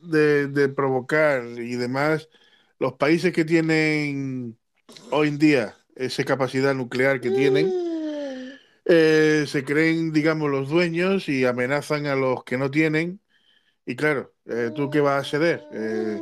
de, 0.01 0.47
de 0.47 0.69
provocar 0.69 1.45
y 1.45 1.75
demás 1.75 2.29
los 2.79 2.93
países 2.93 3.33
que 3.33 3.45
tienen 3.45 4.57
hoy 5.11 5.29
en 5.29 5.39
día 5.39 5.77
esa 5.95 6.23
capacidad 6.25 6.73
nuclear 6.75 7.21
que 7.21 7.31
tienen, 7.31 7.75
eh, 8.85 9.45
se 9.47 9.63
creen, 9.65 10.11
digamos, 10.13 10.49
los 10.51 10.69
dueños 10.69 11.29
y 11.29 11.45
amenazan 11.45 12.05
a 12.07 12.15
los 12.15 12.43
que 12.43 12.57
no 12.57 12.71
tienen. 12.71 13.21
Y 13.87 13.97
claro, 13.97 14.34
eh, 14.45 14.71
¿tú 14.75 14.89
qué 14.89 15.01
vas 15.01 15.25
a 15.25 15.29
ceder? 15.29 15.63
Eh, 15.71 16.19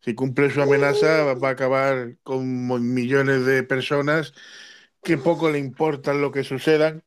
si 0.00 0.14
cumple 0.14 0.50
su 0.50 0.62
amenaza, 0.62 1.34
va 1.34 1.48
a 1.48 1.52
acabar 1.52 2.16
con 2.22 2.94
millones 2.94 3.44
de 3.44 3.62
personas 3.62 4.32
que 5.02 5.18
poco 5.18 5.50
le 5.50 5.58
importan 5.58 6.20
lo 6.20 6.32
que 6.32 6.44
sucedan 6.44 7.02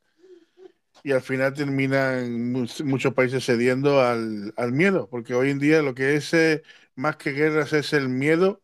y 1.02 1.12
al 1.12 1.22
final 1.22 1.52
terminan 1.52 2.52
muchos 2.52 3.12
países 3.14 3.44
cediendo 3.44 4.00
al, 4.00 4.54
al, 4.56 4.72
miedo, 4.72 5.08
porque 5.10 5.34
hoy 5.34 5.50
en 5.50 5.58
día 5.58 5.82
lo 5.82 5.94
que 5.94 6.16
es 6.16 6.34
más 6.94 7.16
que 7.16 7.32
guerras 7.32 7.72
es 7.74 7.92
el 7.92 8.08
miedo 8.08 8.62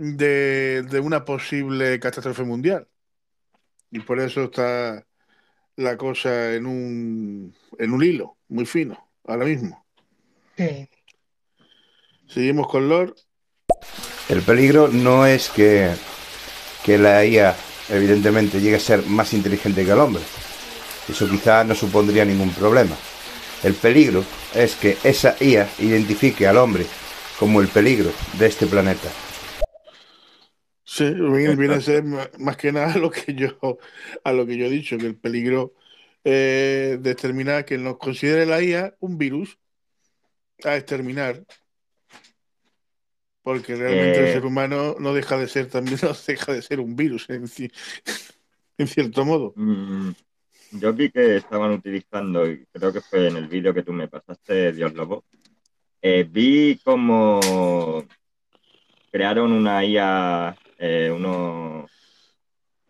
de, 0.00 1.00
una 1.02 1.24
posible 1.24 2.00
catástrofe 2.00 2.42
mundial. 2.44 2.88
Y 3.90 4.00
por 4.00 4.20
eso 4.20 4.44
está 4.44 5.06
la 5.76 5.96
cosa 5.96 6.54
en 6.54 6.66
un, 6.66 7.54
en 7.78 7.92
un 7.92 8.02
hilo 8.02 8.38
muy 8.48 8.66
fino, 8.66 9.10
ahora 9.24 9.44
mismo. 9.44 9.84
Sí. 10.56 10.88
Seguimos 12.30 12.68
con 12.68 12.88
Lord. 12.88 13.14
El 14.28 14.42
peligro 14.42 14.86
no 14.86 15.26
es 15.26 15.48
que, 15.50 15.90
que 16.84 16.96
la 16.96 17.24
IA 17.24 17.56
evidentemente 17.88 18.60
llegue 18.60 18.76
a 18.76 18.80
ser 18.80 19.04
más 19.06 19.32
inteligente 19.32 19.84
que 19.84 19.90
el 19.90 19.98
hombre. 19.98 20.22
Eso 21.08 21.28
quizá 21.28 21.64
no 21.64 21.74
supondría 21.74 22.24
ningún 22.24 22.50
problema. 22.50 22.94
El 23.64 23.74
peligro 23.74 24.24
es 24.54 24.76
que 24.76 24.96
esa 25.02 25.34
IA 25.40 25.68
identifique 25.80 26.46
al 26.46 26.58
hombre 26.58 26.86
como 27.38 27.60
el 27.60 27.66
peligro 27.66 28.12
de 28.38 28.46
este 28.46 28.66
planeta. 28.66 29.08
Sí, 30.84 31.04
viene, 31.12 31.56
viene 31.56 31.74
a 31.74 31.80
ser 31.80 32.04
más 32.04 32.56
que 32.56 32.70
nada 32.70 32.96
lo 32.98 33.10
que 33.10 33.34
yo, 33.34 33.78
a 34.22 34.32
lo 34.32 34.46
que 34.46 34.56
yo 34.56 34.66
he 34.66 34.70
dicho, 34.70 34.98
que 34.98 35.06
el 35.06 35.16
peligro 35.16 35.74
eh, 36.22 36.98
determina 37.00 37.64
que 37.64 37.76
nos 37.78 37.98
considere 37.98 38.46
la 38.46 38.62
IA 38.62 38.94
un 39.00 39.18
virus 39.18 39.58
a 40.64 40.76
exterminar. 40.76 41.44
Porque 43.52 43.74
realmente 43.74 44.20
el 44.20 44.26
Eh, 44.28 44.32
ser 44.32 44.46
humano 44.46 44.94
no 45.00 45.12
deja 45.12 45.36
de 45.36 45.48
ser 45.48 45.66
también, 45.66 45.98
no 46.02 46.12
deja 46.26 46.52
de 46.52 46.62
ser 46.62 46.78
un 46.78 46.94
virus, 46.94 47.28
en, 47.30 47.44
ci- 47.48 47.72
en 48.78 48.86
cierto 48.86 49.24
modo. 49.24 49.52
Mm, 49.56 50.10
Yo 50.72 50.92
vi 50.92 51.10
que 51.10 51.36
estaban 51.36 51.72
utilizando, 51.72 52.46
y 52.48 52.64
creo 52.72 52.92
que 52.92 53.00
fue 53.00 53.26
en 53.26 53.36
el 53.38 53.48
vídeo 53.48 53.74
que 53.74 53.82
tú 53.82 53.92
me 53.92 54.06
pasaste, 54.06 54.72
Dios 54.72 54.94
Lobo, 54.94 55.24
eh, 56.00 56.24
vi 56.30 56.78
como 56.84 58.04
crearon 59.10 59.50
una 59.50 59.84
IA, 59.84 60.56
eh, 60.78 61.10
unos, 61.12 61.90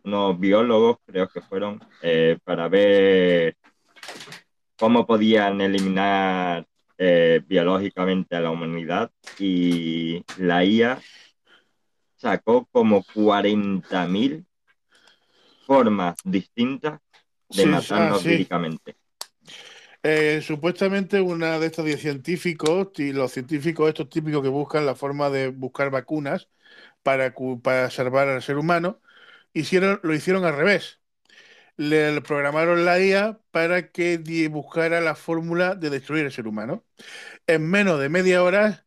unos 0.04 0.38
biólogos, 0.38 0.98
creo 1.06 1.26
que 1.28 1.40
fueron, 1.40 1.80
eh, 2.02 2.36
para 2.44 2.68
ver 2.68 3.56
cómo 4.78 5.06
podían 5.06 5.60
eliminar 5.62 6.66
eh, 7.02 7.40
biológicamente 7.46 8.36
a 8.36 8.40
la 8.40 8.50
humanidad 8.50 9.10
y 9.38 10.22
la 10.36 10.62
IA 10.66 11.00
sacó 12.16 12.66
como 12.70 13.02
40.000 13.14 14.44
formas 15.66 16.16
distintas 16.24 17.00
de 17.48 17.62
Sí, 17.62 17.66
matarnos 17.66 18.18
ah, 18.18 18.22
sí. 18.22 18.46
Eh, 20.02 20.42
supuestamente 20.42 21.22
una 21.22 21.58
de 21.58 21.68
estas 21.68 21.86
10 21.86 22.02
científicos, 22.02 22.88
y 22.98 23.14
los 23.14 23.32
científicos 23.32 23.88
estos 23.88 24.10
típicos 24.10 24.42
que 24.42 24.48
buscan 24.50 24.84
la 24.84 24.94
forma 24.94 25.30
de 25.30 25.48
buscar 25.48 25.90
vacunas 25.90 26.50
para, 27.02 27.34
para 27.62 27.88
salvar 27.88 28.28
al 28.28 28.42
ser 28.42 28.58
humano, 28.58 29.00
hicieron, 29.54 30.00
lo 30.02 30.12
hicieron 30.14 30.44
al 30.44 30.54
revés. 30.54 30.99
Le, 31.80 32.20
programaron 32.20 32.84
la 32.84 33.00
IA 33.00 33.40
para 33.50 33.90
que 33.90 34.18
buscara 34.50 35.00
la 35.00 35.14
fórmula 35.14 35.74
de 35.74 35.88
destruir 35.88 36.26
el 36.26 36.32
ser 36.32 36.46
humano. 36.46 36.84
En 37.46 37.68
menos 37.70 37.98
de 38.00 38.10
media 38.10 38.42
hora 38.42 38.86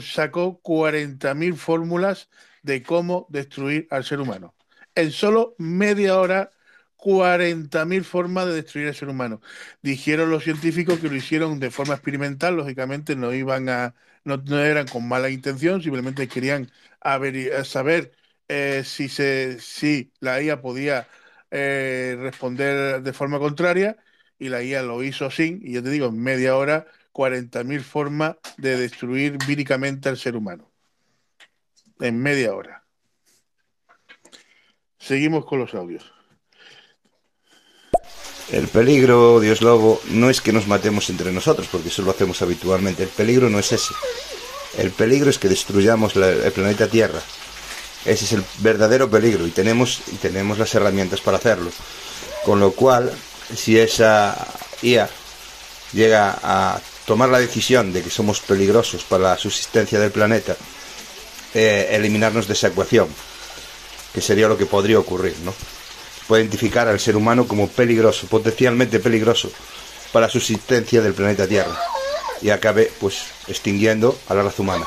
sacó 0.00 0.60
40.000 0.60 1.54
fórmulas 1.56 2.28
de 2.62 2.82
cómo 2.82 3.26
destruir 3.30 3.86
al 3.90 4.04
ser 4.04 4.20
humano. 4.20 4.56
En 4.96 5.12
solo 5.12 5.54
media 5.58 6.18
hora, 6.18 6.50
40.000 6.96 8.04
formas 8.04 8.46
de 8.46 8.54
destruir 8.54 8.88
al 8.88 8.96
ser 8.96 9.08
humano. 9.08 9.40
Dijeron 9.82 10.30
los 10.30 10.42
científicos 10.44 10.98
que 10.98 11.08
lo 11.08 11.14
hicieron 11.14 11.60
de 11.60 11.70
forma 11.70 11.94
experimental, 11.94 12.56
lógicamente 12.56 13.14
no 13.14 13.32
iban 13.34 13.68
a, 13.68 13.94
no, 14.24 14.38
no 14.38 14.58
eran 14.58 14.88
con 14.88 15.06
mala 15.08 15.30
intención, 15.30 15.80
simplemente 15.80 16.28
querían 16.28 16.70
saber 17.64 18.12
eh, 18.48 18.82
si, 18.84 19.08
se, 19.08 19.60
si 19.60 20.12
la 20.20 20.42
IA 20.42 20.60
podía 20.60 21.06
eh, 21.50 22.16
responder 22.18 23.02
de 23.02 23.12
forma 23.12 23.38
contraria 23.38 23.96
y 24.38 24.48
la 24.48 24.62
IA 24.62 24.82
lo 24.82 25.02
hizo 25.02 25.26
así, 25.26 25.60
y 25.62 25.74
ya 25.74 25.82
te 25.82 25.90
digo, 25.90 26.06
en 26.06 26.18
media 26.18 26.56
hora, 26.56 26.86
40.000 27.12 27.80
formas 27.80 28.36
de 28.58 28.76
destruir 28.76 29.38
víricamente 29.46 30.08
al 30.08 30.18
ser 30.18 30.36
humano. 30.36 30.70
En 32.00 32.20
media 32.20 32.54
hora. 32.54 32.84
Seguimos 34.98 35.46
con 35.46 35.60
los 35.60 35.72
audios. 35.74 36.12
El 38.50 38.68
peligro, 38.68 39.40
Dios 39.40 39.62
Lobo, 39.62 40.00
no 40.10 40.30
es 40.30 40.40
que 40.40 40.52
nos 40.52 40.68
matemos 40.68 41.10
entre 41.10 41.32
nosotros, 41.32 41.68
porque 41.70 41.88
eso 41.88 42.02
lo 42.02 42.10
hacemos 42.10 42.42
habitualmente. 42.42 43.02
El 43.02 43.08
peligro 43.08 43.48
no 43.48 43.58
es 43.58 43.72
ese. 43.72 43.94
El 44.78 44.90
peligro 44.90 45.30
es 45.30 45.38
que 45.38 45.48
destruyamos 45.48 46.14
el 46.16 46.52
planeta 46.52 46.86
Tierra. 46.86 47.20
Ese 48.06 48.24
es 48.24 48.32
el 48.32 48.44
verdadero 48.58 49.10
peligro 49.10 49.46
y 49.46 49.50
tenemos, 49.50 50.00
y 50.06 50.16
tenemos 50.16 50.58
las 50.58 50.74
herramientas 50.74 51.20
para 51.20 51.38
hacerlo. 51.38 51.70
Con 52.44 52.60
lo 52.60 52.70
cual, 52.72 53.12
si 53.54 53.78
esa 53.78 54.36
IA 54.82 55.08
llega 55.92 56.38
a 56.42 56.80
tomar 57.04 57.28
la 57.28 57.40
decisión 57.40 57.92
de 57.92 58.02
que 58.02 58.10
somos 58.10 58.40
peligrosos 58.40 59.04
para 59.04 59.30
la 59.30 59.38
subsistencia 59.38 59.98
del 59.98 60.12
planeta, 60.12 60.56
eh, 61.54 61.88
eliminarnos 61.92 62.46
de 62.46 62.52
esa 62.52 62.68
ecuación, 62.68 63.08
que 64.12 64.20
sería 64.20 64.48
lo 64.48 64.58
que 64.58 64.66
podría 64.66 64.98
ocurrir, 64.98 65.36
¿no? 65.44 65.54
Puede 66.28 66.42
identificar 66.42 66.88
al 66.88 67.00
ser 67.00 67.16
humano 67.16 67.46
como 67.46 67.68
peligroso, 67.68 68.26
potencialmente 68.26 68.98
peligroso 69.00 69.50
para 70.12 70.26
la 70.26 70.32
subsistencia 70.32 71.00
del 71.00 71.14
planeta 71.14 71.46
Tierra 71.46 71.78
y 72.42 72.50
acabe 72.50 72.92
pues 73.00 73.24
extinguiendo 73.46 74.18
a 74.28 74.34
la 74.34 74.42
raza 74.42 74.62
humana. 74.62 74.86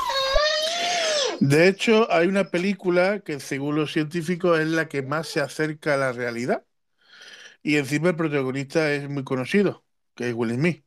De 1.39 1.67
hecho, 1.67 2.11
hay 2.11 2.27
una 2.27 2.45
película 2.51 3.19
que, 3.21 3.39
según 3.39 3.75
los 3.75 3.91
científicos, 3.93 4.59
es 4.59 4.67
la 4.67 4.87
que 4.89 5.01
más 5.01 5.27
se 5.27 5.39
acerca 5.41 5.93
a 5.93 5.97
la 5.97 6.11
realidad. 6.11 6.65
Y 7.63 7.77
encima 7.77 8.09
el 8.09 8.15
protagonista 8.15 8.91
es 8.93 9.09
muy 9.09 9.23
conocido, 9.23 9.85
que 10.15 10.29
es 10.29 10.35
Will 10.35 10.53
Smith. 10.55 10.85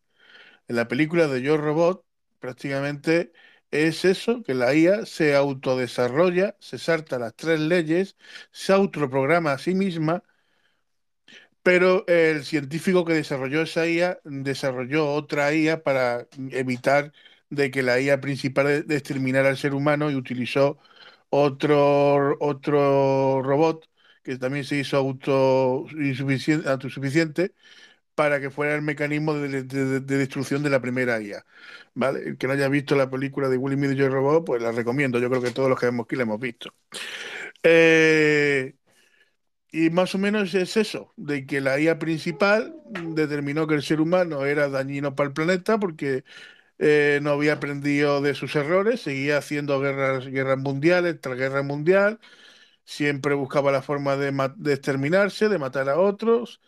En 0.69 0.77
la 0.77 0.89
película 0.89 1.29
de 1.29 1.43
Yo 1.43 1.57
Robot, 1.59 2.05
prácticamente 2.41 3.33
es 3.71 4.05
eso, 4.07 4.43
que 4.45 4.55
la 4.55 4.75
IA 4.75 5.07
se 5.07 5.37
autodesarrolla, 5.37 6.57
se 6.61 6.79
salta 6.79 7.19
las 7.21 7.35
tres 7.37 7.61
leyes, 7.61 8.17
se 8.53 8.73
autoprograma 8.75 9.53
a 9.53 9.59
sí 9.59 9.75
misma, 9.75 10.25
pero 11.63 12.05
el 12.09 12.45
científico 12.45 13.05
que 13.05 13.15
desarrolló 13.15 13.63
esa 13.63 13.87
IA 13.87 14.19
desarrolló 14.25 15.13
otra 15.15 15.53
IA 15.55 15.83
para 15.83 16.27
evitar 16.51 17.13
de 17.53 17.71
que 17.71 17.83
la 17.83 18.01
IA 18.01 18.21
principal 18.21 18.87
de 18.87 18.97
exterminara 18.97 19.49
al 19.51 19.57
ser 19.59 19.75
humano 19.75 20.11
y 20.11 20.17
utilizó 20.17 20.79
otro, 21.31 22.37
otro 22.41 23.43
robot 23.43 23.89
que 24.25 24.39
también 24.39 24.65
se 24.65 24.77
hizo 24.79 24.97
auto, 24.99 25.87
autosuficiente 26.67 27.55
para 28.15 28.41
que 28.41 28.51
fuera 28.51 28.75
el 28.75 28.83
mecanismo 28.83 29.35
de, 29.35 29.65
de- 29.65 30.01
de 30.01 30.19
destrucción 30.19 30.63
de 30.63 30.71
la 30.71 30.81
primera 30.83 31.21
IA. 31.21 31.47
¿Vale? 31.95 32.21
El 32.31 32.39
que 32.39 32.47
no 32.47 32.55
haya 32.55 32.69
visto 32.69 32.95
la 32.97 33.11
película 33.11 33.49
de 33.49 33.57
Will 33.59 33.77
Smith 33.77 33.99
Robot, 34.01 34.45
pues 34.47 34.63
la 34.63 34.73
recomiendo. 34.73 35.19
Yo 35.19 35.31
creo 35.31 35.43
que 35.43 35.51
todos 35.53 35.69
los 35.71 35.79
que 35.81 35.87
vemos 35.87 36.05
aquí 36.07 36.17
la 36.17 36.23
hemos 36.25 36.41
visto. 36.41 36.75
Eh, 37.63 38.75
y 39.71 39.91
más 39.91 40.15
o 40.15 40.19
menos 40.19 40.55
es 40.55 40.77
eso, 40.77 41.13
de 41.17 41.47
que 41.47 41.61
la 41.61 41.81
IA 41.81 41.99
principal 41.99 42.75
determinó 43.15 43.67
que 43.67 43.75
el 43.75 43.83
ser 43.83 44.01
humano 44.01 44.45
era 44.45 44.69
dañino 44.69 45.15
para 45.15 45.29
el 45.29 45.35
planeta 45.35 45.79
porque 45.79 46.25
eh, 46.79 47.21
no 47.23 47.31
había 47.31 47.55
aprendido 47.55 48.21
de 48.21 48.35
sus 48.35 48.57
errores, 48.57 49.03
seguía 49.03 49.39
haciendo 49.39 49.81
guerras, 49.81 50.27
guerras 50.27 50.59
mundiales 50.59 51.21
tras 51.21 51.37
guerra 51.39 51.63
mundial, 51.63 52.19
siempre 52.85 53.35
buscaba 53.35 53.73
la 53.73 53.83
forma 53.83 54.17
de, 54.17 54.29
exterminarse, 54.73 55.49
de 55.49 55.59
matar 55.59 55.89
a 55.89 55.99
otros, 55.99 56.61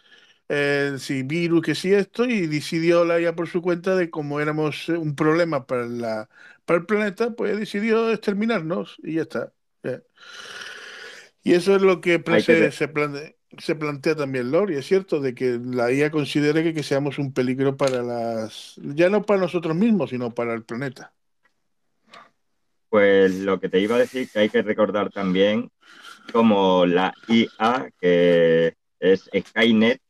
eh, 0.48 0.96
si 0.98 1.22
virus, 1.22 1.62
que 1.62 1.74
si 1.74 1.92
esto, 1.94 2.24
y 2.26 2.46
decidió 2.46 3.04
la 3.04 3.20
IA 3.20 3.34
por 3.34 3.48
su 3.48 3.62
cuenta 3.62 3.96
de 3.96 4.10
como 4.10 4.40
éramos 4.40 4.88
eh, 4.88 4.92
un 4.92 5.16
problema 5.16 5.66
para 5.66 5.86
la, 5.86 6.28
para 6.64 6.80
el 6.80 6.86
planeta, 6.86 7.30
pues 7.34 7.58
decidió 7.58 8.10
exterminarnos 8.10 8.96
y 9.02 9.14
ya 9.14 9.22
está. 9.22 9.52
Y 11.42 11.52
eso 11.52 11.76
es 11.76 11.82
lo 11.82 12.00
que 12.00 12.22
que 12.22 12.40
se, 12.40 12.72
se 12.72 12.88
se 13.58 13.74
plantea 13.74 14.14
también, 14.14 14.50
Lori, 14.50 14.76
es 14.76 14.86
cierto, 14.86 15.20
de 15.20 15.34
que 15.34 15.58
la 15.62 15.92
IA 15.92 16.10
considere 16.10 16.62
que, 16.62 16.74
que 16.74 16.82
seamos 16.82 17.18
un 17.18 17.32
peligro 17.32 17.76
para 17.76 18.02
las, 18.02 18.74
ya 18.76 19.08
no 19.08 19.22
para 19.22 19.40
nosotros 19.40 19.74
mismos, 19.76 20.10
sino 20.10 20.34
para 20.34 20.54
el 20.54 20.64
planeta. 20.64 21.12
Pues 22.88 23.40
lo 23.40 23.58
que 23.58 23.68
te 23.68 23.80
iba 23.80 23.96
a 23.96 24.00
decir 24.00 24.28
que 24.30 24.38
hay 24.38 24.48
que 24.48 24.62
recordar 24.62 25.10
también 25.10 25.70
como 26.32 26.86
la 26.86 27.12
IA, 27.28 27.90
que 28.00 28.74
es 29.00 29.30
Skynet, 29.36 30.00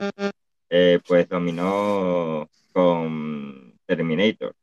eh, 0.68 1.00
pues 1.06 1.28
dominó 1.28 2.48
con 2.72 3.74
Terminator 3.86 4.54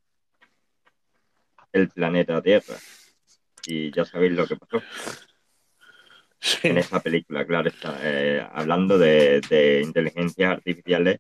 el 1.72 1.90
planeta 1.90 2.42
Tierra. 2.42 2.76
Y 3.66 3.92
ya 3.92 4.06
sabéis 4.06 4.34
lo 4.34 4.48
que 4.48 4.56
pasó 4.56 4.82
en 6.64 6.78
esa 6.78 7.00
película, 7.00 7.46
claro, 7.46 7.70
está 7.70 7.98
eh, 8.02 8.46
hablando 8.54 8.98
de, 8.98 9.42
de 9.50 9.82
inteligencias 9.82 10.52
artificiales. 10.52 11.20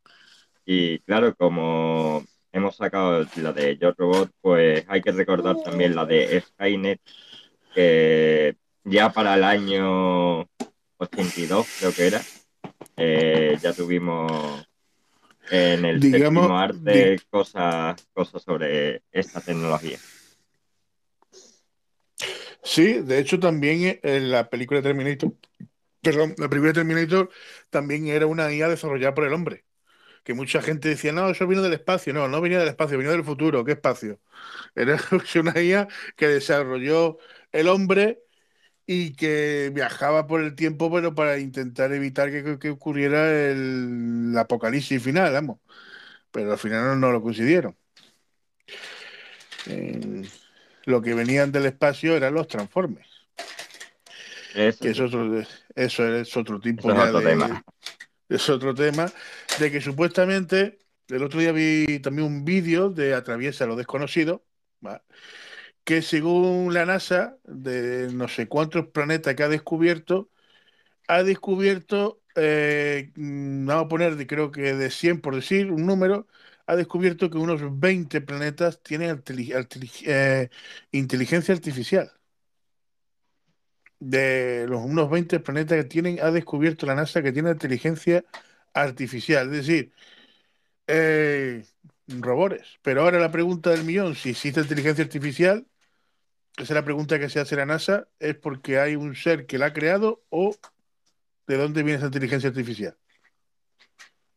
Y 0.65 0.99
claro, 0.99 1.35
como 1.35 2.23
hemos 2.51 2.75
sacado 2.75 3.25
la 3.37 3.53
de 3.53 3.77
Yo 3.77 3.91
Robot, 3.91 4.31
pues 4.41 4.85
hay 4.87 5.01
que 5.01 5.11
recordar 5.11 5.57
también 5.63 5.95
la 5.95 6.05
de 6.05 6.41
Skynet, 6.41 6.99
que 7.73 8.55
ya 8.83 9.11
para 9.11 9.35
el 9.35 9.43
año 9.43 10.41
82, 10.97 11.67
creo 11.79 11.93
que 11.93 12.07
era, 12.07 12.21
eh, 12.97 13.57
ya 13.61 13.73
tuvimos 13.73 14.65
en 15.49 15.85
el 15.85 15.99
Digamos, 15.99 16.43
séptimo 16.43 16.57
arte 16.57 17.19
cosas, 17.29 18.07
cosas 18.13 18.41
sobre 18.43 19.03
esta 19.11 19.41
tecnología. 19.41 19.97
Sí, 22.63 23.01
de 23.01 23.19
hecho 23.19 23.39
también 23.39 23.99
en 24.03 24.31
la 24.31 24.49
película 24.49 24.81
Terminator, 24.81 25.33
perdón, 26.01 26.35
la 26.37 26.49
película 26.49 26.73
Terminator 26.73 27.29
también 27.69 28.07
era 28.07 28.27
una 28.27 28.53
IA 28.53 28.69
desarrollada 28.69 29.13
por 29.15 29.25
el 29.25 29.33
hombre. 29.33 29.65
Que 30.23 30.33
mucha 30.35 30.61
gente 30.61 30.89
decía, 30.89 31.13
no, 31.13 31.29
eso 31.29 31.47
vino 31.47 31.63
del 31.63 31.73
espacio. 31.73 32.13
No, 32.13 32.27
no 32.27 32.41
venía 32.41 32.59
del 32.59 32.69
espacio, 32.69 32.97
venía 32.97 33.13
del 33.13 33.23
futuro. 33.25 33.65
¿Qué 33.65 33.73
espacio? 33.73 34.19
Era 34.75 34.97
una 35.39 35.61
IA 35.61 35.87
que 36.17 36.27
desarrolló 36.27 37.17
el 37.51 37.69
hombre 37.69 38.23
y 38.85 39.13
que 39.15 39.71
viajaba 39.73 40.27
por 40.27 40.41
el 40.41 40.55
tiempo, 40.55 40.91
pero 40.91 41.15
para 41.15 41.39
intentar 41.39 41.93
evitar 41.93 42.31
que, 42.59 42.69
ocurriera 42.71 43.31
el, 43.31 44.35
apocalipsis 44.37 45.03
final, 45.03 45.33
vamos. 45.33 45.59
Pero 46.31 46.53
al 46.53 46.59
final 46.59 46.99
no, 46.99 47.11
lo 47.11 47.21
consiguieron. 47.21 47.77
Eh, 49.67 50.23
lo 50.85 51.01
que 51.01 51.13
venían 51.13 51.51
del 51.51 51.65
espacio 51.65 52.15
eran 52.15 52.33
los 52.33 52.47
transformes. 52.47 53.07
Eso, 54.55 54.79
Que 54.79 54.89
eso, 54.89 55.05
es 55.05 55.13
otro, 55.13 55.41
eso 55.75 56.15
es 56.15 56.35
otro 56.37 56.59
tipo 56.59 56.89
eso 56.91 57.01
es 57.03 57.07
otro 57.09 57.19
de- 57.19 57.25
tema. 57.25 57.63
es 58.29 58.49
otro 58.49 58.73
tema, 58.73 59.11
de 59.59 59.71
que 59.71 59.81
supuestamente, 59.81 60.79
el 61.07 61.23
otro 61.23 61.39
día 61.39 61.51
vi 61.51 61.99
también 61.99 62.27
un 62.27 62.45
vídeo 62.45 62.89
de 62.89 63.13
Atraviesa 63.13 63.65
lo 63.65 63.75
desconocido, 63.75 64.43
¿va? 64.85 65.03
que 65.83 66.01
según 66.01 66.73
la 66.73 66.85
NASA, 66.85 67.37
de 67.43 68.09
no 68.13 68.27
sé 68.27 68.47
cuántos 68.47 68.87
planetas 68.87 69.35
que 69.35 69.43
ha 69.43 69.49
descubierto, 69.49 70.29
ha 71.07 71.23
descubierto, 71.23 72.21
eh, 72.35 73.11
mm, 73.15 73.65
vamos 73.65 73.85
a 73.85 73.87
poner, 73.87 74.15
de- 74.15 74.27
creo 74.27 74.51
que 74.51 74.73
de 74.75 74.89
100 74.91 75.19
por 75.21 75.35
decir 75.35 75.71
un 75.71 75.85
número, 75.85 76.27
ha 76.71 76.75
descubierto 76.77 77.29
que 77.29 77.37
unos 77.37 77.61
20 77.81 78.21
planetas 78.21 78.81
tienen 78.81 79.21
eh, 80.05 80.49
inteligencia 80.93 81.53
artificial. 81.53 82.09
De 83.99 84.65
los 84.69 84.81
unos 84.83 85.09
20 85.09 85.41
planetas 85.41 85.77
que 85.77 85.83
tienen, 85.83 86.19
ha 86.21 86.31
descubierto 86.31 86.85
la 86.85 86.95
NASA 86.95 87.21
que 87.21 87.33
tiene 87.33 87.51
inteligencia 87.51 88.23
artificial, 88.73 89.47
es 89.47 89.67
decir, 89.67 89.93
eh, 90.87 91.65
robores. 92.07 92.79
Pero 92.83 93.01
ahora 93.03 93.19
la 93.19 93.31
pregunta 93.31 93.71
del 93.71 93.83
millón, 93.85 94.15
si 94.15 94.31
existe 94.31 94.61
inteligencia 94.61 95.03
artificial, 95.03 95.67
esa 96.57 96.63
es 96.63 96.71
la 96.71 96.85
pregunta 96.85 97.19
que 97.19 97.29
se 97.29 97.39
hace 97.41 97.55
la 97.57 97.65
NASA, 97.65 98.07
es 98.19 98.35
porque 98.35 98.79
hay 98.79 98.95
un 98.95 99.15
ser 99.15 99.47
que 99.47 99.57
la 99.57 99.67
ha 99.67 99.73
creado 99.73 100.23
o 100.29 100.55
de 101.47 101.57
dónde 101.57 101.83
viene 101.83 101.97
esa 101.97 102.07
inteligencia 102.07 102.49
artificial. 102.49 102.97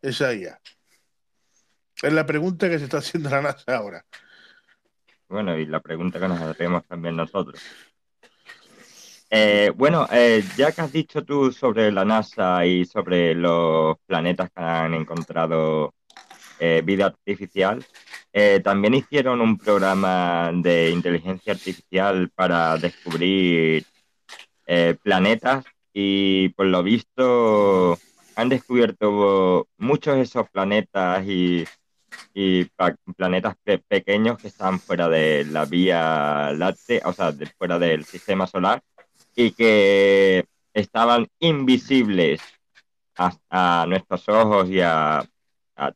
Esa 0.03 0.33
IA. 0.35 0.61
Es 2.05 2.13
la 2.13 2.27
pregunta 2.27 2.69
que 2.69 2.79
se 2.79 2.85
está 2.85 2.99
haciendo 2.99 3.31
la 3.31 3.41
NASA 3.41 3.77
ahora. 3.77 4.05
Bueno, 5.27 5.57
y 5.57 5.65
la 5.65 5.81
pregunta 5.81 6.21
que 6.21 6.29
nos 6.29 6.41
hacemos 6.41 6.85
también 6.87 7.17
nosotros. 7.17 7.59
Eh, 9.31 9.73
bueno, 9.75 10.07
eh, 10.13 10.45
ya 10.57 10.71
que 10.71 10.83
has 10.83 10.93
dicho 10.93 11.25
tú 11.25 11.51
sobre 11.51 11.91
la 11.91 12.05
NASA 12.05 12.67
y 12.67 12.85
sobre 12.85 13.35
los 13.35 13.97
planetas 14.07 14.51
que 14.51 14.63
han 14.63 14.93
encontrado 14.93 15.95
eh, 16.59 16.83
vida 16.85 17.07
artificial, 17.07 17.85
también 18.65 18.95
hicieron 18.95 19.41
un 19.41 19.57
programa 19.57 20.51
de 20.53 20.91
inteligencia 20.91 21.53
artificial 21.53 22.31
para 22.35 22.77
descubrir 22.79 23.87
planetas 25.03 25.65
y 25.93 26.49
por 26.51 26.67
lo 26.67 26.83
visto 26.83 27.97
han 28.35 28.49
descubierto 28.49 29.69
muchos 29.79 30.17
de 30.17 30.23
esos 30.23 30.51
planetas 30.51 31.25
y, 31.27 31.65
y 32.35 32.67
planetas 33.17 33.55
pe- 33.63 33.79
pequeños 33.79 34.39
que 34.39 34.49
están 34.49 34.81
fuera 34.81 35.09
de 35.09 35.45
la 35.45 35.65
Vía 35.65 36.53
Láctea, 36.53 37.03
o 37.05 37.13
sea, 37.13 37.33
fuera 37.57 37.79
del 37.79 38.05
sistema 38.05 38.47
solar 38.47 38.83
y 39.37 39.53
que 39.53 40.47
estaban 40.73 41.27
invisibles 41.39 42.41
a, 43.17 43.87
nuestros 43.89 44.29
ojos 44.29 44.69
y 44.69 44.81
a, 44.81 45.25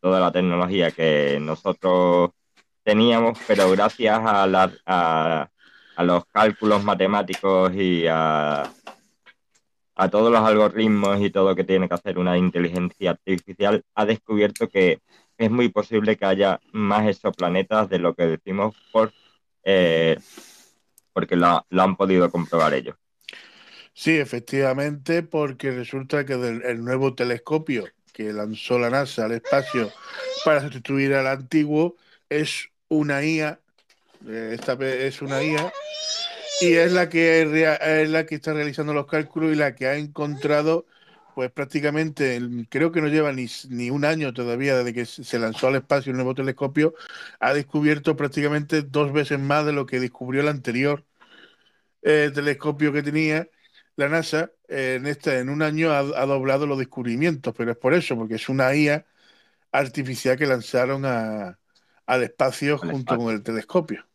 toda 0.00 0.20
la 0.20 0.32
tecnología 0.32 0.90
que 0.90 1.38
nosotros 1.40 2.30
teníamos, 2.82 3.38
pero 3.46 3.70
gracias 3.70 4.20
a, 4.24 5.50
los 5.98 6.26
cálculos 6.26 6.84
matemáticos 6.84 7.74
y 7.74 8.06
a, 8.06 8.70
a 9.96 10.08
todos 10.08 10.32
los 10.32 10.40
algoritmos 10.40 11.20
y 11.20 11.30
todo 11.30 11.56
que 11.56 11.64
tiene 11.64 11.88
que 11.88 11.94
hacer 11.94 12.18
una 12.18 12.38
inteligencia 12.38 13.10
artificial, 13.10 13.82
ha 13.94 14.06
descubierto 14.06 14.68
que 14.68 15.00
es 15.38 15.50
muy 15.50 15.68
posible 15.68 16.16
que 16.16 16.26
haya 16.26 16.60
más 16.72 17.08
exoplanetas 17.08 17.88
de 17.88 17.98
lo 17.98 18.14
que 18.14 18.26
decimos 18.26 18.74
por, 18.92 19.12
eh, 19.64 20.18
porque 21.12 21.36
lo, 21.36 21.64
han 21.70 21.96
podido 21.96 22.30
comprobar 22.30 22.74
ellos. 22.74 22.96
Sí, 23.94 24.18
efectivamente, 24.18 25.22
porque 25.22 25.70
resulta 25.70 26.26
que 26.26 26.36
del, 26.36 26.62
el 26.62 26.84
nuevo 26.84 27.14
telescopio 27.14 27.84
que 28.12 28.32
lanzó 28.32 28.80
la 28.80 28.90
NASA 28.90 29.26
al 29.26 29.32
espacio 29.32 29.92
para 30.44 30.60
sustituir 30.60 31.14
al 31.14 31.28
antiguo 31.28 31.96
es 32.28 32.68
una 32.88 33.22
IA, 33.24 33.60
eh, 34.26 34.50
esta 34.54 34.72
es 34.72 35.22
una 35.22 35.42
IA, 35.42 35.72
y 36.60 36.74
es 36.74 36.92
la 36.92 37.08
que 37.08 37.42
es 37.42 38.10
la 38.10 38.26
que 38.26 38.34
está 38.34 38.52
realizando 38.54 38.92
los 38.92 39.06
cálculos 39.06 39.52
y 39.52 39.56
la 39.56 39.76
que 39.76 39.86
ha 39.86 39.96
encontrado, 39.96 40.86
pues 41.38 41.52
prácticamente, 41.52 42.34
el- 42.36 42.66
creo 42.68 42.90
que 42.90 43.00
no 43.00 43.06
lleva 43.08 43.32
ni, 43.32 43.46
ni 43.68 43.90
un 43.90 44.04
año 44.04 44.32
todavía 44.34 44.76
desde 44.76 44.92
que 44.92 45.06
se 45.06 45.38
lanzó 45.38 45.68
al 45.68 45.76
espacio 45.76 46.10
el 46.10 46.16
nuevo 46.16 46.34
telescopio, 46.34 46.94
ha 47.38 47.54
descubierto 47.54 48.16
prácticamente 48.16 48.82
dos 48.82 49.12
veces 49.12 49.38
más 49.38 49.64
de 49.64 49.72
lo 49.72 49.86
que 49.86 50.00
descubrió 50.00 50.40
el 50.42 50.48
anterior 50.48 51.04
eh, 52.02 52.30
telescopio 52.34 52.92
que 52.92 53.02
tenía 53.02 53.48
la 53.96 54.08
NASA, 54.08 54.52
eh, 54.68 54.94
en, 54.96 55.06
este, 55.06 55.38
en 55.40 55.48
un 55.48 55.62
año 55.62 55.90
ha, 55.92 55.98
ha 56.00 56.26
doblado 56.26 56.66
los 56.66 56.78
descubrimientos, 56.78 57.54
pero 57.56 57.72
es 57.72 57.76
por 57.78 57.94
eso, 57.94 58.16
porque 58.16 58.36
es 58.36 58.48
una 58.48 58.74
IA 58.74 59.06
artificial 59.72 60.36
que 60.38 60.46
lanzaron 60.46 61.04
a, 61.06 61.58
al 62.06 62.22
espacio 62.22 62.78
Al 62.80 62.88
junto 62.90 63.16
con 63.18 63.34
el 63.34 63.42
telescopio. 63.42 64.06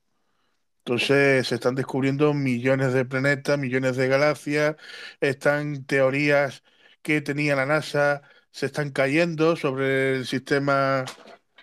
Entonces 0.80 1.47
se 1.47 1.55
están 1.55 1.76
descubriendo 1.76 2.34
millones 2.34 2.93
de 2.93 3.05
planetas, 3.05 3.57
millones 3.57 3.95
de 3.95 4.07
galaxias, 4.09 4.76
están 5.21 5.86
teorías 5.86 6.63
que 7.03 7.21
tenía 7.21 7.55
la 7.55 7.65
NASA, 7.67 8.23
se 8.51 8.67
están 8.67 8.91
cayendo 8.91 9.55
sobre 9.57 10.17
el 10.17 10.25
sistema, 10.27 11.05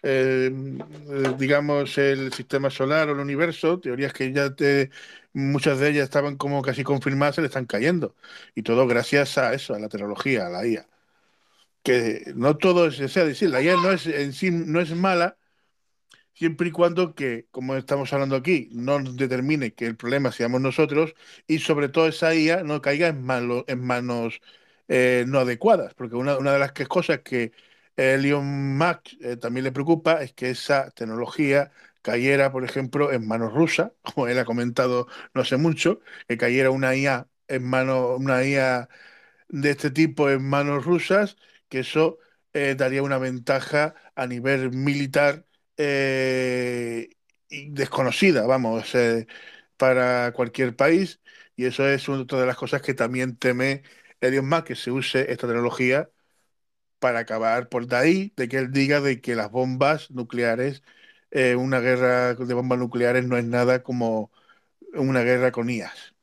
eh, 0.02 0.50
eh, 0.52 1.34
digamos, 1.38 1.98
el 1.98 2.32
sistema 2.32 2.70
solar 2.70 3.08
o 3.08 3.12
el 3.12 3.18
universo, 3.20 3.80
teorías 3.80 4.12
que 4.12 4.32
ya 4.32 4.54
te, 4.54 4.90
muchas 5.32 5.78
de 5.80 5.90
ellas 5.90 6.04
estaban 6.04 6.36
como 6.36 6.62
casi 6.62 6.84
confirmadas, 6.84 7.36
se 7.36 7.42
le 7.42 7.48
están 7.48 7.66
cayendo. 7.66 8.16
Y 8.54 8.62
todo 8.62 8.86
gracias 8.86 9.38
a 9.38 9.54
eso, 9.54 9.74
a 9.74 9.78
la 9.80 9.88
tecnología, 9.88 10.46
a 10.46 10.50
la 10.50 10.66
IA. 10.66 10.88
Que 11.84 12.32
no 12.36 12.56
todo 12.58 12.86
es, 12.88 13.00
o 13.00 13.26
decir, 13.26 13.50
la 13.50 13.62
IA 13.62 13.74
no 13.76 13.92
es 13.92 14.06
en 14.06 14.32
sí 14.34 14.50
no 14.52 14.80
es 14.80 14.94
mala, 14.96 15.38
siempre 16.34 16.68
y 16.68 16.70
cuando 16.72 17.14
que, 17.14 17.46
como 17.50 17.76
estamos 17.76 18.12
hablando 18.12 18.36
aquí, 18.36 18.68
no 18.72 18.98
determine 19.02 19.72
que 19.74 19.86
el 19.86 19.96
problema 19.96 20.32
seamos 20.32 20.60
nosotros 20.60 21.14
y 21.46 21.58
sobre 21.60 21.88
todo 21.88 22.08
esa 22.08 22.34
IA 22.34 22.62
no 22.64 22.80
caiga 22.82 23.08
en, 23.08 23.22
malo- 23.24 23.64
en 23.68 23.84
manos 23.84 24.40
eh, 24.90 25.24
no 25.28 25.40
adecuadas, 25.40 25.94
porque 25.94 26.16
una, 26.16 26.38
una 26.38 26.52
de 26.54 26.60
las 26.60 26.72
cosas 26.88 27.20
que 27.20 27.52
Elon 27.96 28.76
Musk 28.78 29.14
eh, 29.20 29.36
también 29.36 29.64
le 29.64 29.72
preocupa 29.72 30.22
es 30.22 30.32
que 30.34 30.50
esa 30.50 30.90
tecnología 30.92 31.70
cayera, 32.02 32.50
por 32.52 32.64
ejemplo, 32.64 33.12
en 33.12 33.26
manos 33.28 33.52
rusas, 33.54 33.92
como 34.02 34.26
él 34.28 34.38
ha 34.38 34.44
comentado 34.44 35.06
no 35.34 35.44
sé 35.44 35.56
mucho, 35.56 36.00
que 36.28 36.36
cayera 36.38 36.70
una 36.70 36.94
IA 36.96 37.28
en 37.48 37.64
manos, 37.64 38.18
una 38.20 38.44
IA 38.44 38.88
de 39.48 39.70
este 39.70 39.90
tipo 39.90 40.30
en 40.30 40.42
manos 40.48 40.84
rusas, 40.84 41.36
que 41.68 41.80
eso 41.80 42.18
eh, 42.52 42.74
daría 42.76 43.02
una 43.02 43.18
ventaja 43.18 43.94
a 44.14 44.26
nivel 44.26 44.70
militar 44.72 45.46
eh, 45.76 47.10
desconocida, 47.50 48.46
vamos, 48.46 48.92
para 49.76 50.32
cualquier 50.32 50.76
país. 50.76 51.20
Y 51.56 51.66
eso 51.66 51.86
es 51.88 52.08
otra 52.08 52.40
de 52.40 52.46
las 52.46 52.56
cosas 52.56 52.82
que 52.82 52.94
también 52.94 53.36
teme 53.36 53.82
Elon 54.20 54.48
Musk, 54.48 54.64
que 54.66 54.76
se 54.76 54.90
use 54.90 55.30
esta 55.32 55.46
tecnología 55.46 56.10
para 56.98 57.20
acabar 57.20 57.68
por 57.68 57.86
de 57.86 57.96
ahí, 57.96 58.32
de 58.36 58.48
que 58.48 58.58
él 58.58 58.72
diga 58.72 59.00
de 59.00 59.20
que 59.20 59.34
las 59.34 59.50
bombas 59.50 60.10
nucleares, 60.10 60.82
eh, 61.30 61.56
una 61.56 61.80
guerra 61.80 62.34
de 62.34 62.54
bombas 62.54 62.78
nucleares 62.78 63.24
no 63.26 63.36
es 63.38 63.44
nada 63.44 63.82
como 63.82 64.30
una 64.94 65.22
guerra 65.22 65.52
con 65.52 65.70
IAs. 65.70 66.14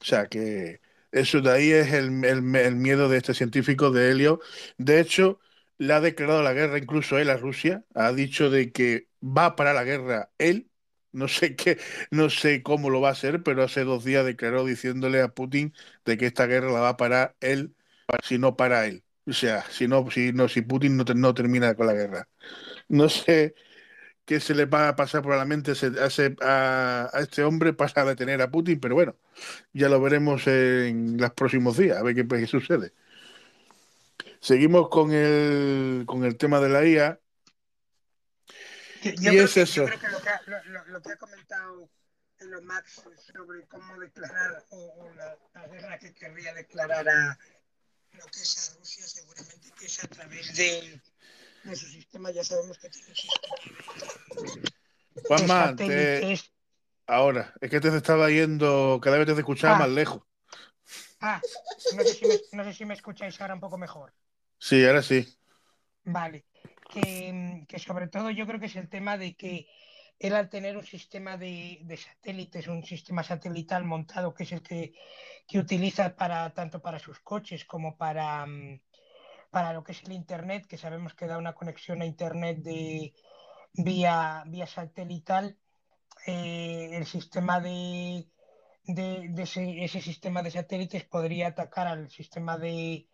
O 0.00 0.04
sea 0.04 0.28
que 0.28 0.80
eso 1.12 1.40
de 1.40 1.50
ahí 1.52 1.72
es 1.72 1.92
el, 1.92 2.24
el- 2.24 2.42
miedo 2.76 3.08
de 3.08 3.18
este 3.18 3.34
científico 3.34 3.90
de 3.90 4.10
Helio. 4.10 4.40
De 4.78 5.00
hecho, 5.00 5.40
le 5.78 5.94
ha 5.94 6.00
declarado 6.00 6.42
la 6.42 6.52
guerra 6.52 6.78
incluso 6.78 7.18
él 7.18 7.30
a 7.30 7.36
Rusia. 7.36 7.84
Ha 7.94 8.12
dicho 8.12 8.50
de 8.50 8.72
que 8.72 9.08
va 9.22 9.46
a 9.46 9.56
parar 9.56 9.74
la 9.74 9.84
guerra 9.84 10.30
él. 10.38 10.70
No 11.12 11.28
sé 11.28 11.56
qué, 11.56 11.78
no 12.10 12.30
sé 12.30 12.62
cómo 12.62 12.90
lo 12.90 13.00
va 13.00 13.08
a 13.10 13.12
hacer, 13.12 13.42
pero 13.42 13.62
hace 13.62 13.84
dos 13.84 14.04
días 14.04 14.24
declaró 14.24 14.64
diciéndole 14.64 15.22
a 15.22 15.28
Putin 15.28 15.74
de 16.04 16.18
que 16.18 16.26
esta 16.26 16.46
guerra 16.46 16.70
la 16.72 16.80
va 16.80 16.88
a 16.90 16.96
parar 16.96 17.36
él, 17.40 17.74
si 18.22 18.38
no 18.38 18.56
para 18.56 18.86
él. 18.86 19.04
O 19.26 19.32
sea, 19.32 19.62
si 19.70 19.88
no, 19.88 20.10
si 20.10 20.32
no, 20.32 20.48
si 20.48 20.62
Putin 20.62 20.96
no, 20.96 21.04
no 21.14 21.34
termina 21.34 21.74
con 21.74 21.86
la 21.86 21.94
guerra. 21.94 22.28
No 22.88 23.08
sé 23.08 23.54
qué 24.28 24.40
se 24.40 24.54
le 24.54 24.66
va 24.66 24.88
a 24.88 24.96
pasar 24.96 25.22
por 25.22 25.36
la 25.36 25.44
mente 25.46 25.72
a, 25.72 27.08
a, 27.12 27.20
este 27.20 27.44
hombre 27.44 27.72
para 27.72 28.04
detener 28.04 28.42
a 28.42 28.50
Putin, 28.50 28.80
pero 28.80 28.94
bueno, 28.94 29.16
ya 29.72 29.88
lo 29.88 30.00
veremos 30.02 30.46
en 30.46 31.16
los 31.18 31.32
próximos 31.32 31.78
días, 31.78 31.98
a 31.98 32.02
ver 32.02 32.14
qué, 32.14 32.46
sucede. 32.46 32.92
Seguimos 34.40 34.88
con 34.88 35.12
el, 35.12 36.04
con 36.06 36.24
el 36.24 36.36
tema 36.36 36.60
de 36.60 36.68
la 36.68 36.84
IA. 36.86 37.20
Y 39.02 39.36
es 39.36 39.56
eso. 39.56 39.86
Yo 39.86 39.86
creo 39.86 40.00
que 40.00 40.08
lo 40.08 40.20
que, 40.20 40.28
ha, 40.28 40.40
lo, 40.86 41.02
que 41.02 41.12
ha 41.12 41.16
comentado 41.16 41.90
los 42.40 42.62
Max 42.62 43.02
sobre 43.32 43.66
cómo 43.66 43.98
declarar 43.98 44.64
o, 44.70 45.10
la, 45.16 45.66
guerra 45.66 45.98
que 45.98 46.14
querría 46.14 46.54
declarar 46.54 47.08
a 47.08 47.38
lo 48.12 48.24
que 48.26 48.40
es 48.40 48.70
a 48.70 48.78
Rusia, 48.78 49.06
seguramente 49.06 49.70
que 49.78 49.86
es 49.86 50.04
a 50.04 50.08
través 50.08 50.56
de, 50.56 51.00
de 51.64 51.76
su 51.76 51.86
sistema, 51.86 52.30
ya 52.30 52.44
sabemos 52.44 52.78
que 52.78 52.88
tiene 52.88 53.14
sistema. 53.14 53.56
Juanma, 55.26 55.76
ahora, 57.06 57.54
es 57.60 57.70
que 57.70 57.80
te 57.80 57.96
estaba 57.96 58.30
yendo, 58.30 59.00
cada 59.02 59.18
vez 59.18 59.26
te 59.26 59.32
escuchaba 59.32 59.76
ah. 59.76 59.78
más 59.80 59.90
lejos. 59.90 60.22
Ah, 61.20 61.40
no 61.96 62.02
sé, 62.02 62.14
si 62.14 62.26
me, 62.26 62.40
no 62.52 62.64
sé 62.64 62.72
si 62.72 62.84
me 62.84 62.94
escucháis 62.94 63.40
ahora 63.40 63.54
un 63.54 63.60
poco 63.60 63.76
mejor. 63.76 64.14
Sí, 64.58 64.84
ahora 64.86 65.02
sí. 65.02 65.36
Vale, 66.04 66.46
que, 66.88 67.64
que 67.68 67.78
sobre 67.78 68.08
todo 68.08 68.30
yo 68.30 68.46
creo 68.46 68.60
que 68.60 68.66
es 68.66 68.76
el 68.76 68.88
tema 68.88 69.16
de 69.16 69.36
que 69.36 69.68
él 70.18 70.34
al 70.34 70.48
tener 70.48 70.76
un 70.76 70.84
sistema 70.84 71.36
de, 71.36 71.96
satélites, 71.96 72.66
un 72.66 72.84
sistema 72.84 73.22
satelital 73.22 73.84
montado, 73.84 74.34
que 74.34 74.42
es 74.44 74.52
el 74.52 74.62
que, 74.62 74.94
utiliza 75.54 76.14
para 76.16 76.52
tanto 76.52 76.82
para 76.82 76.98
sus 76.98 77.20
coches 77.20 77.64
como 77.64 77.96
para, 77.96 78.44
mm, 78.46 78.80
para 79.50 79.72
lo 79.72 79.82
que 79.84 79.92
es 79.92 80.02
el 80.04 80.12
Internet, 80.12 80.66
que 80.66 80.76
sabemos 80.76 81.14
que 81.14 81.26
da 81.26 81.38
una 81.38 81.54
conexión 81.54 82.02
a 82.02 82.06
Internet 82.06 82.58
de 82.58 83.14
vía, 83.72 84.42
vía 84.46 84.66
satelital, 84.66 85.56
eh, 86.26 86.90
el 86.92 87.06
sistema 87.06 87.60
de, 87.60 88.26
de, 88.84 89.32
ese, 89.42 89.84
ese, 89.84 90.00
sistema 90.00 90.42
de 90.42 90.50
satélites 90.50 91.04
podría 91.04 91.48
atacar 91.48 91.86
al 91.86 92.10
sistema 92.10 92.58
de, 92.58 93.08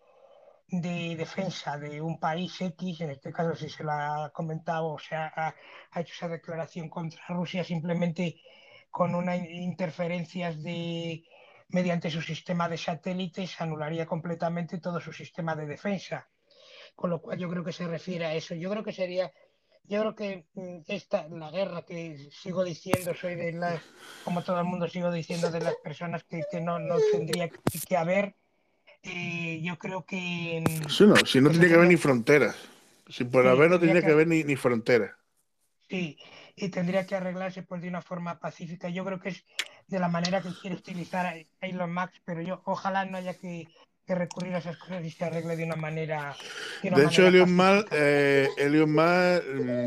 de 0.68 1.14
defensa 1.16 1.78
de 1.78 2.00
un 2.00 2.18
país 2.18 2.60
X, 2.60 3.00
en 3.00 3.10
este 3.10 3.32
caso 3.32 3.54
si 3.54 3.68
se 3.68 3.84
lo 3.84 3.92
ha 3.92 4.30
comentado 4.32 4.88
o 4.88 4.98
sea, 4.98 5.32
ha, 5.36 6.00
hecho 6.00 6.14
esa 6.14 6.28
declaración 6.28 6.88
contra 6.88 7.22
Rusia 7.28 7.62
simplemente 7.64 8.40
con 8.90 9.14
unas 9.14 9.38
interferencias 9.48 10.62
de 10.62 11.24
mediante 11.68 12.10
su 12.10 12.22
sistema 12.22 12.68
de 12.68 12.78
satélites 12.78 13.60
anularía 13.60 14.06
completamente 14.06 14.78
todo 14.78 15.00
su 15.00 15.12
sistema 15.12 15.56
de 15.56 15.66
defensa. 15.66 16.28
Con 16.94 17.10
lo 17.10 17.20
cual 17.20 17.38
yo 17.38 17.48
creo 17.48 17.64
que 17.64 17.72
se 17.72 17.88
refiere 17.88 18.26
a 18.26 18.34
eso. 18.34 18.54
Yo 18.54 18.70
creo 18.70 18.84
que 18.84 18.92
sería, 18.92 19.32
yo 19.82 20.00
creo 20.00 20.14
que 20.14 20.46
mm, 20.54 20.82
esta, 20.86 21.26
la 21.28 21.50
guerra 21.50 21.84
que 21.84 22.30
sigo 22.30 22.62
diciendo, 22.62 23.12
soy 23.14 23.34
de 23.34 23.52
las, 23.52 23.82
como 24.22 24.44
todo 24.44 24.60
el 24.60 24.66
mundo 24.66 24.86
sigo 24.86 25.10
diciendo, 25.10 25.50
de 25.50 25.60
las 25.60 25.74
personas 25.82 26.22
que, 26.22 26.42
que 26.48 26.60
no, 26.60 26.78
no 26.78 26.96
tendría 27.10 27.48
que 27.48 27.96
haber, 27.96 28.36
eh, 29.04 29.60
yo 29.62 29.78
creo 29.78 30.04
que... 30.04 30.64
Sí, 30.88 31.06
no, 31.06 31.16
si 31.16 31.40
no 31.40 31.50
tiene 31.50 31.68
que 31.68 31.74
haber 31.74 31.88
ni 31.88 31.96
fronteras. 31.96 32.56
Si 33.08 33.24
por 33.24 33.46
haber 33.46 33.70
no 33.70 33.78
tendría 33.78 34.02
que, 34.02 34.12
haber 34.12 34.26
ni, 34.26 34.44
ni 34.44 34.56
fronteras. 34.56 35.12
Sí, 35.88 36.18
y 36.56 36.68
tendría 36.70 37.06
que 37.06 37.14
arreglarse 37.14 37.62
pues, 37.62 37.82
de 37.82 37.88
una 37.88 38.00
forma 38.00 38.38
pacífica. 38.40 38.88
Yo 38.88 39.04
creo 39.04 39.20
que 39.20 39.30
es 39.30 39.44
de 39.88 39.98
la 39.98 40.08
manera 40.08 40.40
que 40.40 40.48
quiere 40.60 40.76
utilizar 40.76 41.34
Elon 41.60 41.92
Max, 41.92 42.20
pero 42.24 42.40
yo 42.40 42.62
ojalá 42.64 43.04
no 43.04 43.18
haya 43.18 43.34
que, 43.34 43.68
recurrir 44.06 44.54
a 44.54 44.58
esas 44.58 44.76
cosas 44.76 45.04
y 45.04 45.10
se 45.10 45.24
arregle 45.24 45.56
de 45.56 45.64
una 45.64 45.76
manera. 45.76 46.36
De, 46.82 47.04
hecho, 47.04 47.26
Elon 47.26 47.54
Musk, 47.54 47.88
eh, 47.92 48.48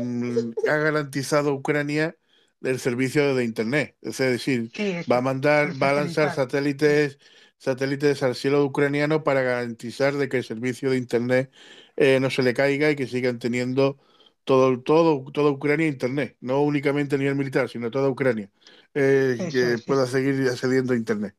mm, 0.04 0.68
ha 0.68 0.76
garantizado 0.76 1.50
a 1.50 1.54
Ucrania 1.54 2.16
el 2.62 2.80
servicio 2.80 3.34
de 3.34 3.44
Internet. 3.44 3.96
Es 4.02 4.18
decir, 4.18 4.70
va 5.10 5.18
a 5.18 5.20
mandar, 5.22 5.80
va 5.80 5.90
a 5.90 5.94
lanzar 5.94 6.34
satélites 6.34 7.18
satélites 7.58 8.22
al 8.22 8.34
cielo 8.34 8.64
ucraniano 8.64 9.24
para 9.24 9.42
garantizar 9.42 10.14
de 10.14 10.28
que 10.28 10.38
el 10.38 10.44
servicio 10.44 10.90
de 10.90 10.96
Internet 10.96 11.50
eh, 11.96 12.18
no 12.20 12.30
se 12.30 12.42
le 12.42 12.54
caiga 12.54 12.90
y 12.90 12.96
que 12.96 13.06
sigan 13.06 13.38
teniendo 13.38 13.98
todo, 14.44 14.80
todo, 14.80 15.30
toda 15.30 15.50
Ucrania 15.50 15.86
Internet, 15.86 16.36
no 16.40 16.62
únicamente 16.62 17.16
a 17.16 17.18
nivel 17.18 17.34
militar, 17.34 17.68
sino 17.68 17.90
toda 17.90 18.08
Ucrania, 18.08 18.50
eh, 18.94 19.36
que 19.52 19.76
pueda 19.86 20.06
seguir 20.06 20.48
accediendo 20.48 20.94
a 20.94 20.96
Internet. 20.96 21.34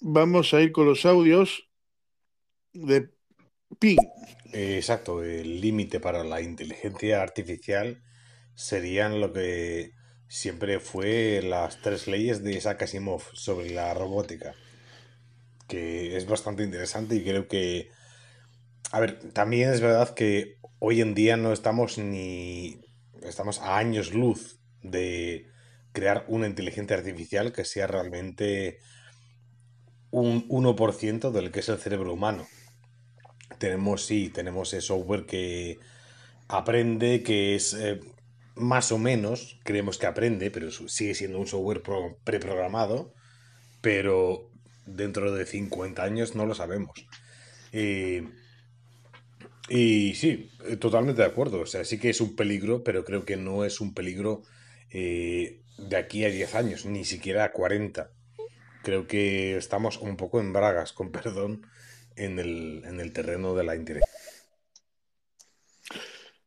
Vamos 0.00 0.52
a 0.52 0.60
ir 0.60 0.72
con 0.72 0.86
los 0.86 1.06
audios 1.06 1.68
de 2.74 3.08
PIN. 3.78 3.96
Exacto, 4.52 5.22
el 5.22 5.60
límite 5.60 6.00
para 6.00 6.22
la 6.22 6.42
inteligencia 6.42 7.22
artificial 7.22 8.02
serían 8.54 9.20
lo 9.20 9.32
que 9.32 9.92
siempre 10.28 10.80
fue 10.80 11.42
las 11.42 11.80
tres 11.82 12.06
leyes 12.06 12.42
de 12.42 12.54
Isaac 12.54 12.86
sobre 13.32 13.70
la 13.70 13.94
robótica, 13.94 14.54
que 15.68 16.16
es 16.16 16.26
bastante 16.26 16.62
interesante 16.62 17.16
y 17.16 17.24
creo 17.24 17.48
que... 17.48 17.90
A 18.92 19.00
ver, 19.00 19.18
también 19.32 19.70
es 19.70 19.80
verdad 19.80 20.14
que 20.14 20.58
hoy 20.78 21.00
en 21.00 21.14
día 21.14 21.36
no 21.36 21.52
estamos 21.52 21.98
ni... 21.98 22.80
Estamos 23.22 23.60
a 23.60 23.78
años 23.78 24.14
luz 24.14 24.60
de 24.82 25.46
crear 25.92 26.24
una 26.28 26.46
inteligencia 26.46 26.96
artificial 26.96 27.52
que 27.52 27.64
sea 27.64 27.86
realmente 27.86 28.78
un 30.10 30.48
1% 30.48 31.30
del 31.30 31.50
que 31.50 31.60
es 31.60 31.68
el 31.68 31.78
cerebro 31.78 32.12
humano. 32.12 32.46
Tenemos, 33.58 34.04
sí, 34.04 34.28
tenemos 34.28 34.70
software 34.70 35.26
que 35.26 35.78
aprende, 36.48 37.22
que 37.22 37.54
es 37.54 37.74
eh, 37.74 38.00
más 38.56 38.90
o 38.90 38.98
menos 38.98 39.60
creemos 39.64 39.98
que 39.98 40.06
aprende, 40.06 40.50
pero 40.50 40.70
sigue 40.70 41.14
siendo 41.14 41.38
un 41.38 41.46
software 41.46 41.82
preprogramado, 42.24 43.14
pero 43.80 44.50
dentro 44.86 45.32
de 45.32 45.46
50 45.46 46.02
años 46.02 46.34
no 46.34 46.46
lo 46.46 46.54
sabemos. 46.54 47.06
y 49.68 50.14
sí, 50.14 50.50
totalmente 50.80 51.22
de 51.22 51.28
acuerdo. 51.28 51.60
O 51.60 51.66
sea, 51.66 51.84
sí 51.84 51.98
que 51.98 52.10
es 52.10 52.20
un 52.20 52.34
peligro, 52.34 52.82
pero 52.82 53.04
creo 53.04 53.24
que 53.24 53.36
no 53.36 53.64
es 53.64 53.80
un 53.80 53.94
peligro 53.94 54.42
eh, 54.90 55.60
de 55.78 55.96
aquí 55.96 56.24
a 56.24 56.30
10 56.30 56.54
años, 56.54 56.86
ni 56.86 57.04
siquiera 57.04 57.44
a 57.44 57.52
40. 57.52 58.10
Creo 58.82 59.06
que 59.06 59.56
estamos 59.56 59.98
un 59.98 60.16
poco 60.16 60.40
en 60.40 60.52
bragas, 60.52 60.92
con 60.92 61.10
perdón, 61.12 61.66
en 62.16 62.38
el, 62.38 62.82
en 62.86 63.00
el 63.00 63.12
terreno 63.12 63.54
de 63.54 63.64
la 63.64 63.76
inteligencia. 63.76 64.15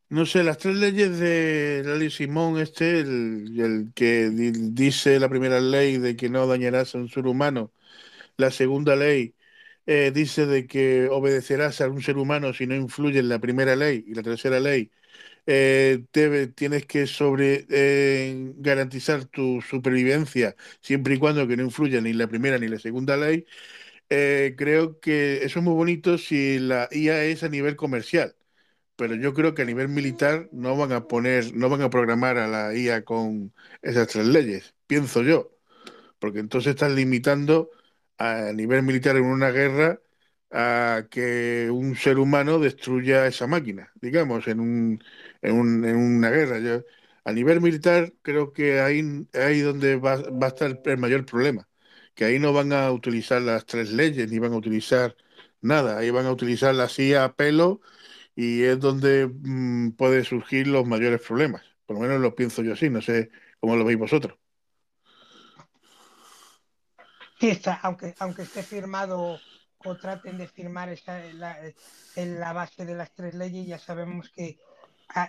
No 0.10 0.26
sé, 0.26 0.44
las 0.44 0.58
tres 0.58 0.76
leyes 0.78 1.20
de 1.20 1.84
Lali 1.86 2.10
Simón, 2.10 2.58
este, 2.60 3.02
el, 3.02 3.92
que 3.94 4.30
dice 4.32 5.20
la 5.20 5.30
primera 5.30 5.60
ley 5.60 5.98
de 6.00 6.16
que 6.16 6.30
no 6.30 6.48
dañarás 6.48 6.96
a 6.96 6.98
un 6.98 7.10
ser 7.10 7.28
humano, 7.28 7.72
la 8.38 8.52
segunda 8.52 8.96
ley 8.96 9.36
eh, 9.88 10.12
dice 10.14 10.46
de 10.48 10.68
que 10.68 11.10
obedecerás 11.10 11.82
a 11.82 11.90
un 11.90 12.02
ser 12.04 12.18
humano 12.18 12.54
si 12.54 12.68
no 12.68 12.76
influye 12.76 13.20
en 13.20 13.30
la 13.30 13.40
primera 13.40 13.76
ley, 13.76 14.06
y 14.08 14.16
la 14.16 14.24
tercera 14.24 14.60
ley 14.60 14.92
eh, 15.48 16.06
tienes 16.56 16.86
que 16.88 17.08
sobre 17.08 17.66
eh, 17.70 18.54
garantizar 18.58 19.26
tu 19.26 19.62
supervivencia 19.62 20.56
siempre 20.82 21.16
y 21.16 21.20
cuando 21.20 21.48
que 21.48 21.58
no 21.58 21.64
influya 21.64 22.02
ni 22.02 22.14
la 22.14 22.28
primera 22.28 22.58
ni 22.60 22.68
la 22.70 22.80
segunda 22.80 23.18
ley. 23.18 23.46
creo 24.10 25.00
que 25.00 25.44
eso 25.44 25.60
es 25.60 25.66
muy 25.66 25.74
bonito 25.76 26.18
si 26.18 26.60
la 26.60 26.88
IA 26.92 27.24
es 27.26 27.44
a 27.44 27.50
nivel 27.50 27.76
comercial 27.76 28.36
pero 29.00 29.16
yo 29.16 29.34
creo 29.34 29.56
que 29.56 29.62
a 29.64 29.66
nivel 29.66 29.88
militar 29.88 30.50
no 30.52 30.76
van 30.76 30.92
a 30.92 31.08
poner, 31.08 31.56
no 31.56 31.70
van 31.70 31.82
a 31.82 31.90
programar 31.90 32.38
a 32.38 32.48
la 32.50 32.76
IA 32.76 33.06
con 33.06 33.54
esas 33.82 34.08
tres 34.10 34.28
leyes, 34.28 34.76
pienso 34.88 35.24
yo, 35.24 35.58
porque 36.20 36.40
entonces 36.40 36.72
están 36.72 36.96
limitando 36.96 37.72
a 38.18 38.52
nivel 38.54 38.84
militar 38.84 39.16
en 39.18 39.26
una 39.26 39.52
guerra 39.52 40.02
a 40.52 41.08
que 41.12 41.70
un 41.72 41.96
ser 41.96 42.20
humano 42.20 42.60
destruya 42.60 43.28
esa 43.28 43.48
máquina, 43.48 43.92
digamos, 44.02 44.48
en, 44.50 44.60
un, 44.60 45.04
en, 45.42 45.56
un, 45.56 45.86
en 45.86 45.96
una 45.98 46.30
guerra. 46.32 46.84
A 47.24 47.34
nivel 47.34 47.62
militar 47.62 48.14
creo 48.22 48.54
que 48.54 48.82
ahí, 48.82 49.28
ahí 49.34 49.62
donde 49.62 49.96
va, 49.98 50.18
va 50.18 50.48
a 50.48 50.50
estar 50.50 50.82
el 50.86 50.98
mayor 50.98 51.26
problema, 51.26 51.70
que 52.16 52.26
ahí 52.26 52.40
no 52.40 52.54
van 52.54 52.74
a 52.74 52.92
utilizar 52.92 53.42
las 53.42 53.66
tres 53.66 53.92
leyes, 53.92 54.30
ni 54.32 54.40
van 54.40 54.54
a 54.54 54.58
utilizar 54.58 55.16
nada, 55.62 55.98
ahí 55.98 56.10
van 56.10 56.26
a 56.26 56.32
utilizar 56.32 56.76
la 56.76 56.90
CIA 56.90 57.26
a 57.26 57.36
pelo 57.36 57.82
y 58.42 58.64
es 58.64 58.80
donde 58.80 59.28
mm, 59.28 59.98
pueden 59.98 60.24
surgir 60.24 60.66
los 60.66 60.88
mayores 60.88 61.20
problemas. 61.20 61.62
Por 61.86 61.98
lo 61.98 62.04
menos 62.04 62.22
lo 62.22 62.36
pienso 62.36 62.64
yo 62.64 62.72
así, 62.72 62.90
no 62.90 63.02
sé 63.02 63.32
cómo 63.60 63.76
lo 63.76 63.84
veis 63.84 64.00
vosotros. 64.00 64.40
Sí, 67.38 67.50
está, 67.50 67.82
aunque, 67.84 68.16
aunque 68.18 68.44
esté 68.44 68.64
firmado 68.64 69.42
o 69.84 69.98
traten 69.98 70.38
de 70.38 70.48
firmar 70.48 70.88
esa, 70.88 71.22
en 71.22 72.40
la 72.40 72.54
base 72.54 72.86
de 72.86 72.96
las 72.96 73.14
tres 73.14 73.34
leyes, 73.34 73.68
ya 73.68 73.78
sabemos 73.78 74.30
que 74.30 74.58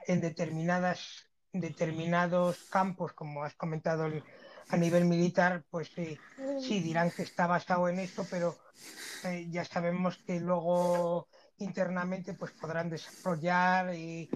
en 0.06 0.20
determinadas, 0.20 1.26
determinados 1.52 2.58
campos, 2.70 3.12
como 3.12 3.42
has 3.42 3.56
comentado 3.56 4.08
a 4.68 4.76
nivel 4.76 5.04
militar, 5.04 5.64
pues 5.68 5.90
sí, 5.96 6.16
sí 6.60 6.78
dirán 6.78 7.10
que 7.10 7.22
está 7.22 7.48
basado 7.48 7.88
en 7.88 7.98
esto, 7.98 8.24
pero 8.30 8.56
eh, 9.24 9.48
ya 9.50 9.64
sabemos 9.64 10.16
que 10.18 10.38
luego 10.38 11.26
internamente 11.60 12.34
pues 12.34 12.52
podrán 12.52 12.90
desarrollar 12.90 13.94
y 13.94 14.28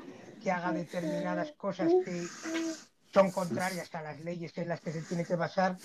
que 0.43 0.51
haga 0.51 0.73
determinadas 0.73 1.53
cosas 1.53 1.93
que 2.05 2.27
son 3.13 3.31
contrarias 3.31 3.95
a 3.95 4.03
las 4.03 4.21
leyes 4.21 4.53
en 4.59 4.69
las 4.69 4.81
que 4.81 4.93
se 4.93 5.03
tiene 5.03 5.25
que 5.25 5.37
basar, 5.37 5.79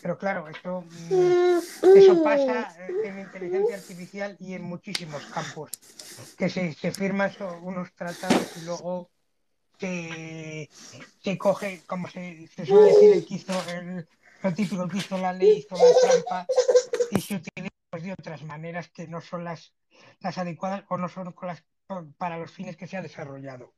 pero 0.00 0.16
claro, 0.16 0.48
eso, 0.48 0.84
mm, 1.10 1.58
eso 1.96 2.22
pasa 2.22 2.74
en 3.04 3.18
inteligencia 3.18 3.76
artificial 3.76 4.36
y 4.38 4.54
en 4.54 4.62
muchísimos 4.62 5.24
campos, 5.26 5.72
que 6.38 6.48
se, 6.48 6.72
se 6.74 6.92
firman 6.92 7.32
unos 7.62 7.92
tratados 7.92 8.56
y 8.56 8.64
luego 8.64 9.10
se, 9.80 10.70
se 11.22 11.36
coge, 11.36 11.82
como 11.86 12.08
se, 12.08 12.48
se 12.54 12.64
suele 12.64 12.92
decir, 12.92 13.12
el 13.14 13.26
que 13.26 13.34
hizo 13.34 13.52
el, 13.68 14.08
lo 14.42 14.54
típico 14.54 14.88
que 14.88 14.98
hizo 14.98 15.18
la 15.18 15.32
ley, 15.32 15.58
hizo 15.58 15.74
la 15.76 16.08
trampa 16.08 16.46
y 17.10 17.20
se 17.20 17.34
utiliza 17.34 17.65
pues, 17.96 18.04
de 18.04 18.12
otras 18.12 18.44
maneras 18.44 18.90
que 18.90 19.08
no 19.08 19.22
son 19.22 19.44
las, 19.44 19.72
las 20.20 20.36
adecuadas 20.36 20.84
o 20.90 20.98
no 20.98 21.08
son 21.08 21.32
con 21.32 21.48
las, 21.48 21.64
para 22.18 22.36
los 22.36 22.50
fines 22.50 22.76
que 22.76 22.86
se 22.86 22.98
ha 22.98 23.00
desarrollado. 23.00 23.72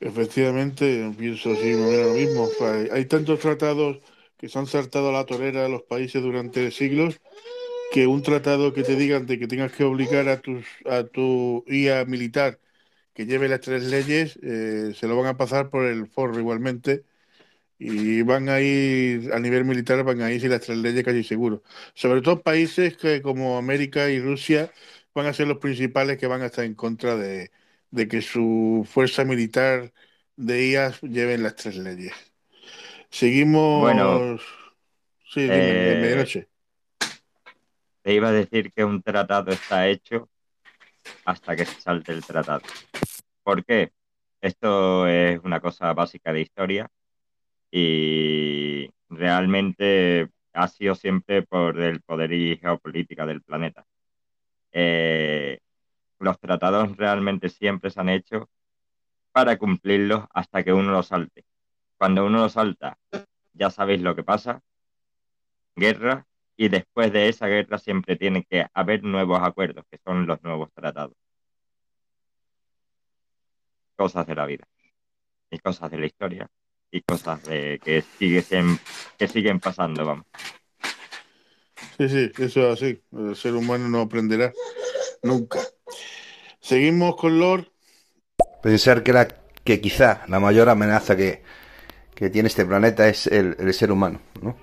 Efectivamente, 0.00 1.08
pienso 1.16 1.52
así, 1.52 1.72
lo 1.72 2.14
mismo. 2.14 2.48
Hay 2.90 3.04
tantos 3.04 3.38
tratados 3.38 4.00
que 4.36 4.48
se 4.48 4.58
han 4.58 4.66
saltado 4.66 5.10
a 5.10 5.12
la 5.12 5.24
torera 5.24 5.66
a 5.66 5.68
los 5.68 5.82
países 5.82 6.20
durante 6.20 6.72
siglos 6.72 7.20
que 7.92 8.08
un 8.08 8.24
tratado 8.24 8.72
que 8.72 8.82
te 8.82 8.96
digan 8.96 9.26
de 9.26 9.38
que 9.38 9.46
tengas 9.46 9.70
que 9.70 9.84
obligar 9.84 10.28
a, 10.28 10.40
tus, 10.40 10.66
a 10.84 11.04
tu 11.04 11.64
IA 11.68 12.06
militar 12.06 12.58
que 13.14 13.24
lleve 13.24 13.48
las 13.48 13.60
tres 13.60 13.84
leyes, 13.84 14.36
eh, 14.42 14.94
se 14.96 15.06
lo 15.06 15.16
van 15.16 15.26
a 15.26 15.36
pasar 15.36 15.70
por 15.70 15.84
el 15.84 16.08
forro 16.08 16.40
igualmente 16.40 17.04
y 17.82 18.20
van 18.20 18.50
a 18.50 18.60
ir 18.60 19.32
a 19.32 19.38
nivel 19.38 19.64
militar, 19.64 20.04
van 20.04 20.20
a 20.20 20.30
ir 20.30 20.38
sin 20.42 20.50
las 20.50 20.60
tres 20.60 20.76
leyes 20.76 21.02
casi 21.02 21.24
seguro. 21.24 21.62
Sobre 21.94 22.20
todo 22.20 22.42
países 22.42 22.94
que 22.98 23.22
como 23.22 23.56
América 23.56 24.10
y 24.10 24.20
Rusia 24.20 24.70
van 25.14 25.24
a 25.26 25.32
ser 25.32 25.48
los 25.48 25.56
principales 25.56 26.18
que 26.18 26.26
van 26.26 26.42
a 26.42 26.46
estar 26.46 26.66
en 26.66 26.74
contra 26.74 27.16
de, 27.16 27.50
de 27.90 28.06
que 28.06 28.20
su 28.20 28.86
fuerza 28.86 29.24
militar 29.24 29.94
de 30.36 30.68
IAS 30.68 31.00
lleven 31.00 31.42
las 31.42 31.56
tres 31.56 31.76
leyes. 31.78 32.12
Seguimos. 33.08 33.80
Bueno, 33.80 34.38
sí, 35.26 35.40
dime, 35.40 35.56
eh, 35.56 35.72
de 35.72 36.00
medianoche. 36.02 36.48
Te 38.02 38.12
iba 38.12 38.28
a 38.28 38.32
decir 38.32 38.72
que 38.74 38.84
un 38.84 39.02
tratado 39.02 39.52
está 39.52 39.88
hecho 39.88 40.28
hasta 41.24 41.56
que 41.56 41.64
se 41.64 41.80
salte 41.80 42.12
el 42.12 42.22
tratado. 42.26 42.60
¿Por 43.42 43.64
qué? 43.64 43.90
Esto 44.42 45.06
es 45.06 45.40
una 45.44 45.60
cosa 45.60 45.94
básica 45.94 46.30
de 46.30 46.42
historia 46.42 46.90
y 47.70 48.90
realmente 49.08 50.28
ha 50.52 50.68
sido 50.68 50.94
siempre 50.94 51.42
por 51.42 51.80
el 51.80 52.00
poder 52.02 52.32
y 52.32 52.56
geopolítica 52.56 53.26
del 53.26 53.42
planeta. 53.42 53.86
Eh, 54.72 55.60
los 56.18 56.38
tratados 56.38 56.96
realmente 56.96 57.48
siempre 57.48 57.90
se 57.90 58.00
han 58.00 58.08
hecho 58.08 58.48
para 59.32 59.58
cumplirlos 59.58 60.24
hasta 60.32 60.62
que 60.64 60.72
uno 60.72 60.92
lo 60.92 61.02
salte. 61.02 61.44
Cuando 61.96 62.24
uno 62.26 62.40
lo 62.40 62.48
salta, 62.48 62.98
ya 63.52 63.70
sabéis 63.70 64.02
lo 64.02 64.14
que 64.16 64.24
pasa, 64.24 64.62
guerra, 65.76 66.26
y 66.56 66.68
después 66.68 67.12
de 67.12 67.28
esa 67.28 67.46
guerra 67.46 67.78
siempre 67.78 68.16
tiene 68.16 68.44
que 68.44 68.66
haber 68.74 69.02
nuevos 69.02 69.40
acuerdos, 69.42 69.84
que 69.90 69.98
son 69.98 70.26
los 70.26 70.42
nuevos 70.42 70.70
tratados. 70.72 71.16
Cosas 73.96 74.26
de 74.26 74.34
la 74.34 74.46
vida, 74.46 74.66
y 75.50 75.58
cosas 75.58 75.90
de 75.90 75.98
la 75.98 76.06
historia, 76.06 76.50
y 76.90 77.02
cosas 77.02 77.42
de, 77.44 77.80
que, 77.82 78.04
siguen, 78.18 78.78
que 79.18 79.28
siguen 79.28 79.60
pasando, 79.60 80.04
vamos. 80.04 80.26
Sí, 81.98 82.08
sí, 82.08 82.32
eso 82.38 82.68
es 82.68 82.82
así. 82.82 83.02
El 83.12 83.36
ser 83.36 83.54
humano 83.54 83.88
no 83.88 84.00
aprenderá 84.00 84.52
nunca. 85.22 85.60
Seguimos 86.60 87.16
con 87.16 87.38
Lord. 87.38 87.68
Pensar 88.62 89.02
que, 89.02 89.12
la, 89.12 89.28
que 89.64 89.80
quizá 89.80 90.22
la 90.28 90.40
mayor 90.40 90.68
amenaza 90.68 91.16
que, 91.16 91.42
que 92.14 92.30
tiene 92.30 92.48
este 92.48 92.66
planeta 92.66 93.08
es 93.08 93.26
el, 93.26 93.56
el, 93.58 93.72
ser 93.72 93.92
humano, 93.92 94.20
¿no? 94.42 94.56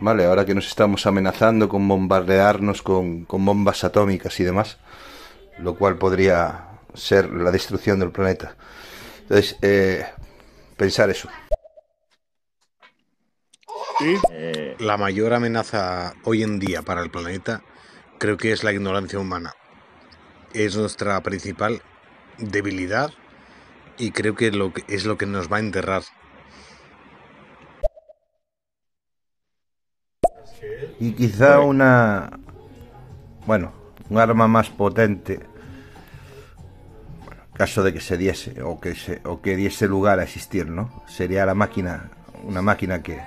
Vale, 0.00 0.24
ahora 0.24 0.46
que 0.46 0.54
nos 0.54 0.66
estamos 0.66 1.06
amenazando 1.06 1.68
con 1.68 1.86
bombardearnos 1.88 2.82
con, 2.82 3.24
con 3.24 3.44
bombas 3.44 3.82
atómicas 3.82 4.38
y 4.40 4.44
demás, 4.44 4.78
lo 5.58 5.74
cual 5.74 5.98
podría 5.98 6.68
ser 6.94 7.30
la 7.32 7.50
destrucción 7.50 7.98
del 7.98 8.12
planeta. 8.12 8.56
Entonces, 9.22 9.56
eh, 9.60 10.06
pensar 10.78 11.10
eso. 11.10 11.28
¿Sí? 13.98 14.16
La 14.78 14.96
mayor 14.96 15.34
amenaza 15.34 16.14
hoy 16.24 16.42
en 16.42 16.58
día 16.58 16.82
para 16.82 17.02
el 17.02 17.10
planeta 17.10 17.62
creo 18.18 18.36
que 18.36 18.52
es 18.52 18.64
la 18.64 18.72
ignorancia 18.72 19.18
humana. 19.18 19.54
Es 20.54 20.76
nuestra 20.76 21.20
principal 21.22 21.82
debilidad 22.38 23.12
y 23.98 24.12
creo 24.12 24.34
que, 24.36 24.52
lo 24.52 24.72
que 24.72 24.84
es 24.88 25.04
lo 25.04 25.18
que 25.18 25.26
nos 25.26 25.52
va 25.52 25.56
a 25.56 25.60
enterrar. 25.60 26.02
Y 31.00 31.12
quizá 31.12 31.60
una, 31.60 32.30
bueno, 33.46 33.72
un 34.08 34.18
arma 34.18 34.48
más 34.48 34.70
potente, 34.70 35.40
caso 37.58 37.82
de 37.82 37.92
que 37.92 38.00
se 38.00 38.16
diese 38.16 38.62
o 38.62 38.80
que 38.80 38.94
se, 38.94 39.20
o 39.24 39.42
que 39.42 39.56
diese 39.56 39.86
lugar 39.86 40.20
a 40.20 40.22
existir, 40.22 40.66
¿no? 40.66 41.02
Sería 41.06 41.44
la 41.44 41.54
máquina, 41.54 42.10
una 42.44 42.62
máquina 42.62 43.02
que 43.02 43.20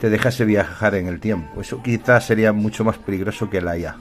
te 0.00 0.10
dejase 0.10 0.44
viajar 0.44 0.96
en 0.96 1.06
el 1.06 1.20
tiempo. 1.20 1.60
Eso 1.60 1.82
quizá 1.82 2.20
sería 2.20 2.52
mucho 2.52 2.82
más 2.84 2.98
peligroso 2.98 3.48
que 3.48 3.60
la 3.60 3.78
IA 3.78 3.96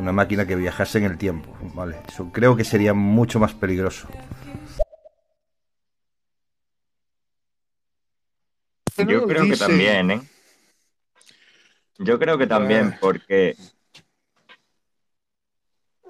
una 0.00 0.12
máquina 0.12 0.46
que 0.46 0.56
viajase 0.56 0.98
en 0.98 1.04
el 1.04 1.18
tiempo, 1.18 1.54
¿vale? 1.74 1.96
Eso 2.08 2.30
creo 2.32 2.56
que 2.56 2.64
sería 2.64 2.94
mucho 2.94 3.38
más 3.38 3.52
peligroso. 3.54 4.08
Yo 8.96 9.26
creo 9.26 9.46
que 9.46 9.56
también, 9.56 10.10
¿eh? 10.10 10.22
Yo 11.98 12.18
creo 12.18 12.38
que 12.38 12.46
también, 12.46 12.96
porque 13.00 13.56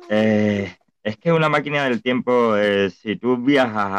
eh, 0.09 0.77
es 1.03 1.17
que 1.17 1.33
una 1.33 1.49
máquina 1.49 1.85
del 1.85 2.03
tiempo, 2.03 2.57
eh, 2.57 2.91
si 2.91 3.17
tú 3.17 3.37
viajas 3.39 3.91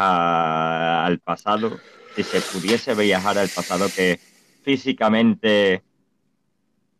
al 1.06 1.18
pasado, 1.20 1.78
si 2.14 2.22
se 2.22 2.40
pudiese 2.40 2.94
viajar 2.94 3.38
al 3.38 3.48
pasado, 3.48 3.86
que 3.94 4.20
físicamente 4.62 5.82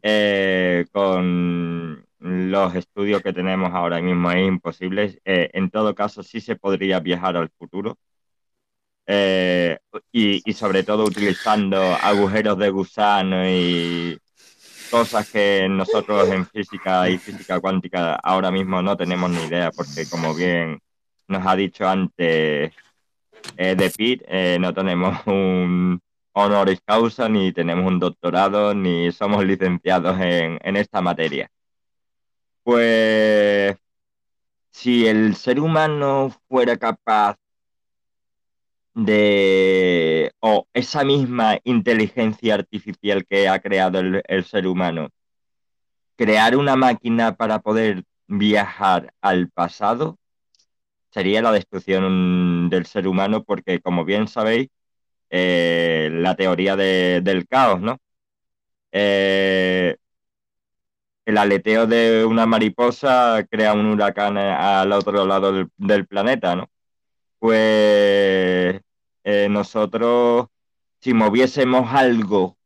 eh, 0.03 0.87
con 0.93 2.05
los 2.19 2.75
estudios 2.75 3.23
que 3.23 3.33
tenemos 3.33 3.73
ahora 3.73 4.01
mismo 4.01 4.31
es 4.31 4.47
imposible. 4.47 5.21
Eh, 5.25 5.51
en 5.53 5.71
todo 5.71 5.95
caso, 5.95 6.23
sí 6.23 6.41
se 6.41 6.57
podría 6.57 7.01
viajar 7.01 7.37
al 7.37 7.51
futuro. 7.51 7.99
Y, 10.13 10.41
y, 10.49 10.53
sobre 10.55 10.85
todo 10.85 11.05
utilizando 11.05 11.79
agujeros 11.81 12.57
de 12.59 12.71
gusano 12.71 13.49
y 13.49 14.19
cosas 14.93 15.31
que 15.31 15.67
nosotros 15.71 16.29
en 16.29 16.47
física 16.47 17.09
y 17.09 17.17
física 17.17 17.59
cuántica 17.61 18.15
ahora 18.17 18.51
mismo 18.51 18.83
no 18.83 18.95
tenemos 18.95 19.31
ni 19.31 19.43
idea, 19.45 19.71
porque 19.73 20.07
como 20.09 20.35
bien 20.35 20.81
nos 21.29 21.47
ha 21.47 21.57
dicho 21.57 21.89
antes 21.89 22.75
eh, 23.57 23.75
de 23.75 23.91
Pitt, 23.91 24.23
eh, 24.29 24.59
no 24.61 24.75
tenemos 24.75 25.27
un 25.27 25.99
honoris 26.35 26.81
causa, 26.85 27.27
ni 27.27 27.53
tenemos 27.53 27.87
un 27.87 27.99
doctorado, 27.99 28.75
ni 28.75 29.11
somos 29.13 29.43
licenciados 29.47 30.21
en, 30.21 30.59
en 30.63 30.77
esta 30.77 31.01
materia. 31.01 31.51
Pues 32.63 33.75
si 34.71 35.07
el 35.07 35.35
ser 35.37 35.59
humano 35.59 36.31
fuera 36.49 36.77
capaz 36.77 37.37
de, 38.95 40.33
o 40.41 40.67
esa 40.75 41.05
misma 41.05 41.59
inteligencia 41.65 42.55
artificial 42.55 43.27
que 43.27 43.49
ha 43.49 43.61
creado 43.61 44.01
el, 44.01 44.23
el, 44.27 44.45
ser 44.45 44.67
humano, 44.67 45.09
crear 46.17 46.57
una 46.57 46.77
máquina 46.77 47.35
para 47.37 47.61
poder 47.61 48.05
viajar 48.27 49.13
al 49.21 49.49
pasado, 49.51 50.19
sería 51.11 51.43
la 51.43 51.53
destrucción 51.53 52.71
del 52.71 52.87
ser 52.87 53.09
humano, 53.09 53.45
porque 53.45 53.81
como 53.81 54.05
bien 54.05 54.29
sabéis, 54.29 54.69
eh, 55.31 56.11
la 56.13 56.37
teoría 56.37 56.77
de, 56.77 57.21
del 57.23 57.49
caos, 57.49 57.81
¿no? 57.81 57.99
Eh, 58.93 59.97
el 61.25 61.39
aleteo 61.39 61.87
de 61.87 62.25
una 62.25 62.47
mariposa 62.47 63.45
crea 63.51 63.75
un 63.75 63.87
huracán 63.87 64.37
al 64.39 64.93
otro 64.93 65.27
lado 65.27 65.53
del, 65.53 65.69
del 65.77 66.07
planeta, 66.07 66.57
¿no? 66.57 66.69
Pues 67.43 68.81
eh, 69.25 69.49
nosotros, 69.51 70.47
si 71.01 71.13
moviésemos 71.13 71.93
algo, 71.93 72.57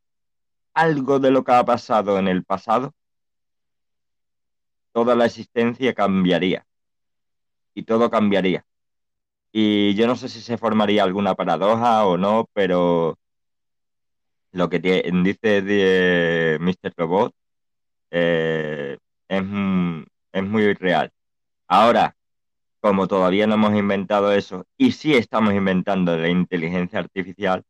algo 0.75 1.19
de 1.19 1.31
lo 1.31 1.43
que 1.43 1.53
ha 1.53 1.65
pasado 1.65 2.19
en 2.19 2.27
el 2.27 2.43
pasado, 2.43 2.93
toda 4.91 5.15
la 5.15 5.25
existencia 5.25 5.95
cambiaría 5.95 6.67
y 7.73 7.83
todo 7.83 8.11
cambiaría. 8.11 8.65
Y 9.51 9.95
yo 9.95 10.07
no 10.07 10.15
sé 10.15 10.29
si 10.29 10.41
se 10.41 10.59
formaría 10.59 11.03
alguna 11.03 11.35
paradoja 11.35 12.05
o 12.05 12.17
no, 12.17 12.47
pero 12.53 13.17
lo 14.51 14.69
que 14.69 14.79
dice 14.79 15.61
de 15.63 16.57
Mr. 16.61 16.93
Robot 16.97 17.33
eh, 18.11 18.97
es, 19.27 19.43
es, 20.33 20.43
muy 20.43 20.73
real. 20.75 21.11
Ahora, 21.67 22.16
como 22.81 23.07
todavía 23.07 23.47
no 23.47 23.55
hemos 23.55 23.75
inventado 23.75 24.31
eso 24.33 24.65
y 24.77 24.91
sí 24.91 25.15
estamos 25.15 25.53
inventando 25.53 26.15
la 26.17 26.29
inteligencia 26.29 26.99
artificial, 26.99 27.63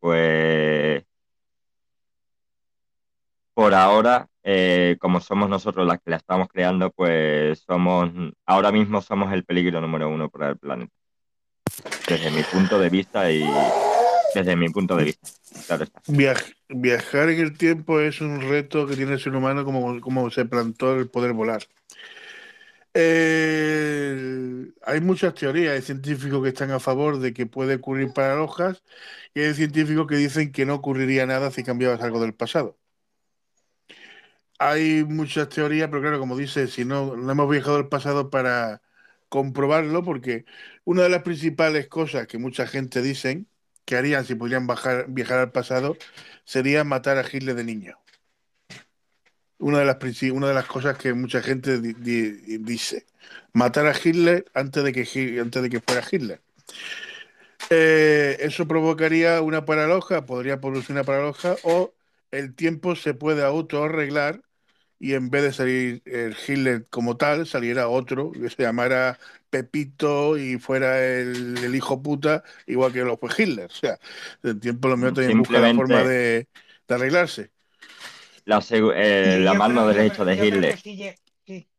pues 0.00 1.04
por 3.54 3.74
ahora, 3.74 4.26
eh, 4.42 4.96
como 5.00 5.20
somos 5.20 5.50
nosotros 5.50 5.86
las 5.86 6.00
que 6.00 6.10
la 6.10 6.16
estamos 6.16 6.48
creando, 6.48 6.90
pues 6.92 7.62
somos, 7.66 8.10
ahora 8.46 8.72
mismo 8.72 9.02
somos 9.02 9.32
el 9.34 9.44
peligro 9.44 9.82
número 9.82 10.08
uno 10.08 10.30
para 10.30 10.48
el 10.50 10.56
planeta. 10.56 10.92
Desde 12.08 12.30
mi 12.30 12.42
punto 12.42 12.78
de 12.78 12.88
vista 12.88 13.30
y 13.30 13.44
desde 14.34 14.56
mi 14.56 14.70
punto 14.70 14.96
de 14.96 15.04
vista. 15.04 15.28
Viajar 16.68 17.28
en 17.28 17.40
el 17.40 17.58
tiempo 17.58 18.00
es 18.00 18.20
un 18.20 18.40
reto 18.40 18.86
que 18.86 18.96
tiene 18.96 19.12
el 19.12 19.20
ser 19.20 19.34
humano 19.34 19.64
como, 19.64 20.00
como 20.00 20.30
se 20.30 20.44
plantó 20.46 20.94
el 20.94 21.08
poder 21.08 21.32
volar. 21.32 21.62
Eh, 22.94 24.72
hay 24.82 25.00
muchas 25.00 25.34
teorías, 25.34 25.74
hay 25.74 25.82
científicos 25.82 26.42
que 26.42 26.48
están 26.48 26.70
a 26.72 26.80
favor 26.80 27.18
de 27.20 27.32
que 27.32 27.46
puede 27.46 27.76
ocurrir 27.76 28.12
paradojas 28.12 28.82
y 29.34 29.40
hay 29.42 29.54
científicos 29.54 30.06
que 30.08 30.16
dicen 30.16 30.52
que 30.52 30.66
no 30.66 30.74
ocurriría 30.76 31.26
nada 31.26 31.50
si 31.52 31.62
cambiabas 31.64 32.02
algo 32.02 32.20
del 32.20 32.34
pasado. 32.34 32.78
Hay 34.58 35.04
muchas 35.04 35.48
teorías, 35.48 35.88
pero 35.88 36.02
claro, 36.02 36.18
como 36.18 36.36
dice, 36.36 36.66
si 36.68 36.84
no, 36.84 37.16
no 37.16 37.32
hemos 37.32 37.48
viajado 37.50 37.76
al 37.76 37.88
pasado 37.88 38.28
para 38.30 38.82
comprobarlo, 39.28 40.04
porque 40.04 40.44
una 40.84 41.02
de 41.02 41.08
las 41.08 41.22
principales 41.22 41.88
cosas 41.88 42.26
que 42.26 42.38
mucha 42.38 42.66
gente 42.66 43.00
dicen 43.02 43.48
que 43.86 43.96
harían 43.96 44.24
si 44.24 44.34
podrían 44.34 44.66
viajar 45.08 45.38
al 45.38 45.52
pasado 45.52 45.96
sería 46.44 46.84
matar 46.84 47.16
a 47.18 47.24
Hitler 47.30 47.54
de 47.56 47.64
niño 47.64 47.98
una 49.60 49.78
de 49.78 49.84
las, 49.84 50.22
una 50.32 50.48
de 50.48 50.54
las 50.54 50.66
cosas 50.66 50.96
que 50.98 51.12
mucha 51.14 51.42
gente 51.42 51.78
dice. 51.80 53.06
Matar 53.52 53.86
a 53.86 53.94
Hitler 53.94 54.44
antes 54.54 54.82
de 54.82 54.92
que, 54.92 55.40
antes 55.40 55.62
de 55.62 55.70
que 55.70 55.80
fuera 55.80 56.02
Hitler. 56.10 56.40
Eh, 57.68 58.38
eso 58.40 58.66
provocaría 58.66 59.40
una 59.42 59.64
paradoja, 59.64 60.24
podría 60.24 60.60
producir 60.60 60.92
una 60.92 61.04
paradoja, 61.04 61.56
o 61.62 61.92
el 62.30 62.54
tiempo 62.54 62.96
se 62.96 63.14
puede 63.14 63.44
autoarreglar 63.44 64.40
y 64.98 65.14
en 65.14 65.30
vez 65.30 65.42
de 65.42 65.52
salir 65.52 66.02
el 66.04 66.36
Hitler 66.46 66.86
como 66.90 67.16
tal, 67.16 67.46
saliera 67.46 67.88
otro 67.88 68.32
que 68.32 68.50
se 68.50 68.62
llamara 68.62 69.18
Pepito 69.50 70.36
y 70.38 70.58
fuera 70.58 71.02
el, 71.02 71.74
hijo 71.74 72.02
puta, 72.02 72.44
igual 72.66 72.92
que 72.92 73.04
lo 73.04 73.16
fue 73.16 73.30
Hitler. 73.36 73.66
O 73.66 73.74
sea, 73.74 73.98
el 74.42 74.58
tiempo 74.60 74.88
lo 74.88 74.96
mío 74.96 75.12
también 75.12 75.38
busca 75.38 75.58
la 75.58 75.74
forma 75.74 76.02
de 76.02 76.46
arreglarse 76.88 77.50
la, 78.44 78.64
eh, 78.70 79.38
la 79.40 79.54
mano 79.54 79.86
derecha 79.86 80.24
de 80.24 80.46
Hitler. 80.46 80.78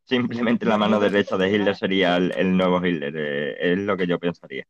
Simplemente 0.04 0.66
la 0.66 0.76
mano 0.76 1.00
derecha 1.00 1.36
de 1.36 1.50
Hitler 1.50 1.76
sería 1.76 2.16
el, 2.16 2.56
nuevo 2.56 2.84
Hitler, 2.84 3.14
eh, 3.16 3.72
es 3.72 3.78
lo 3.78 3.96
que 3.96 4.06
yo 4.06 4.18
pensaría. 4.18 4.66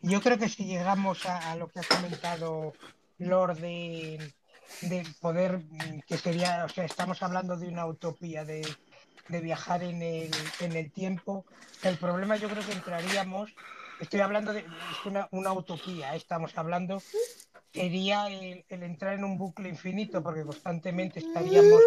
Yo, 0.00 0.20
creo 0.20 0.38
que 0.38 0.48
si 0.48 0.64
llegamos 0.64 1.26
a, 1.26 1.56
lo 1.56 1.66
que 1.68 1.80
ha 1.80 1.82
comentado 1.82 2.72
Lord 3.18 3.58
de, 3.58 4.32
poder, 5.20 5.58
mm, 5.58 6.00
que 6.06 6.16
sería, 6.18 6.64
o 6.64 6.68
sea, 6.68 6.84
estamos 6.84 7.22
hablando 7.22 7.56
de 7.56 7.68
una 7.68 7.86
utopía, 7.86 8.44
de, 8.44 8.62
viajar 9.28 9.82
en 9.82 10.02
el, 10.02 10.30
en 10.60 10.72
el 10.76 10.92
tiempo. 10.92 11.46
El 11.82 11.96
problema 11.96 12.36
yo 12.36 12.48
creo 12.48 12.64
que 12.64 12.72
entraríamos, 12.72 13.50
estoy 13.98 14.20
hablando 14.20 14.52
de 14.52 14.64
una, 15.06 15.26
una 15.32 15.52
utopía, 15.52 16.14
estamos 16.14 16.56
hablando 16.56 17.02
sería 17.72 18.26
el, 18.28 18.64
entrar 18.68 19.14
en 19.14 19.24
un 19.24 19.38
bucle 19.38 19.68
infinito 19.68 20.22
porque 20.22 20.44
constantemente 20.44 21.20
estaríamos 21.20 21.82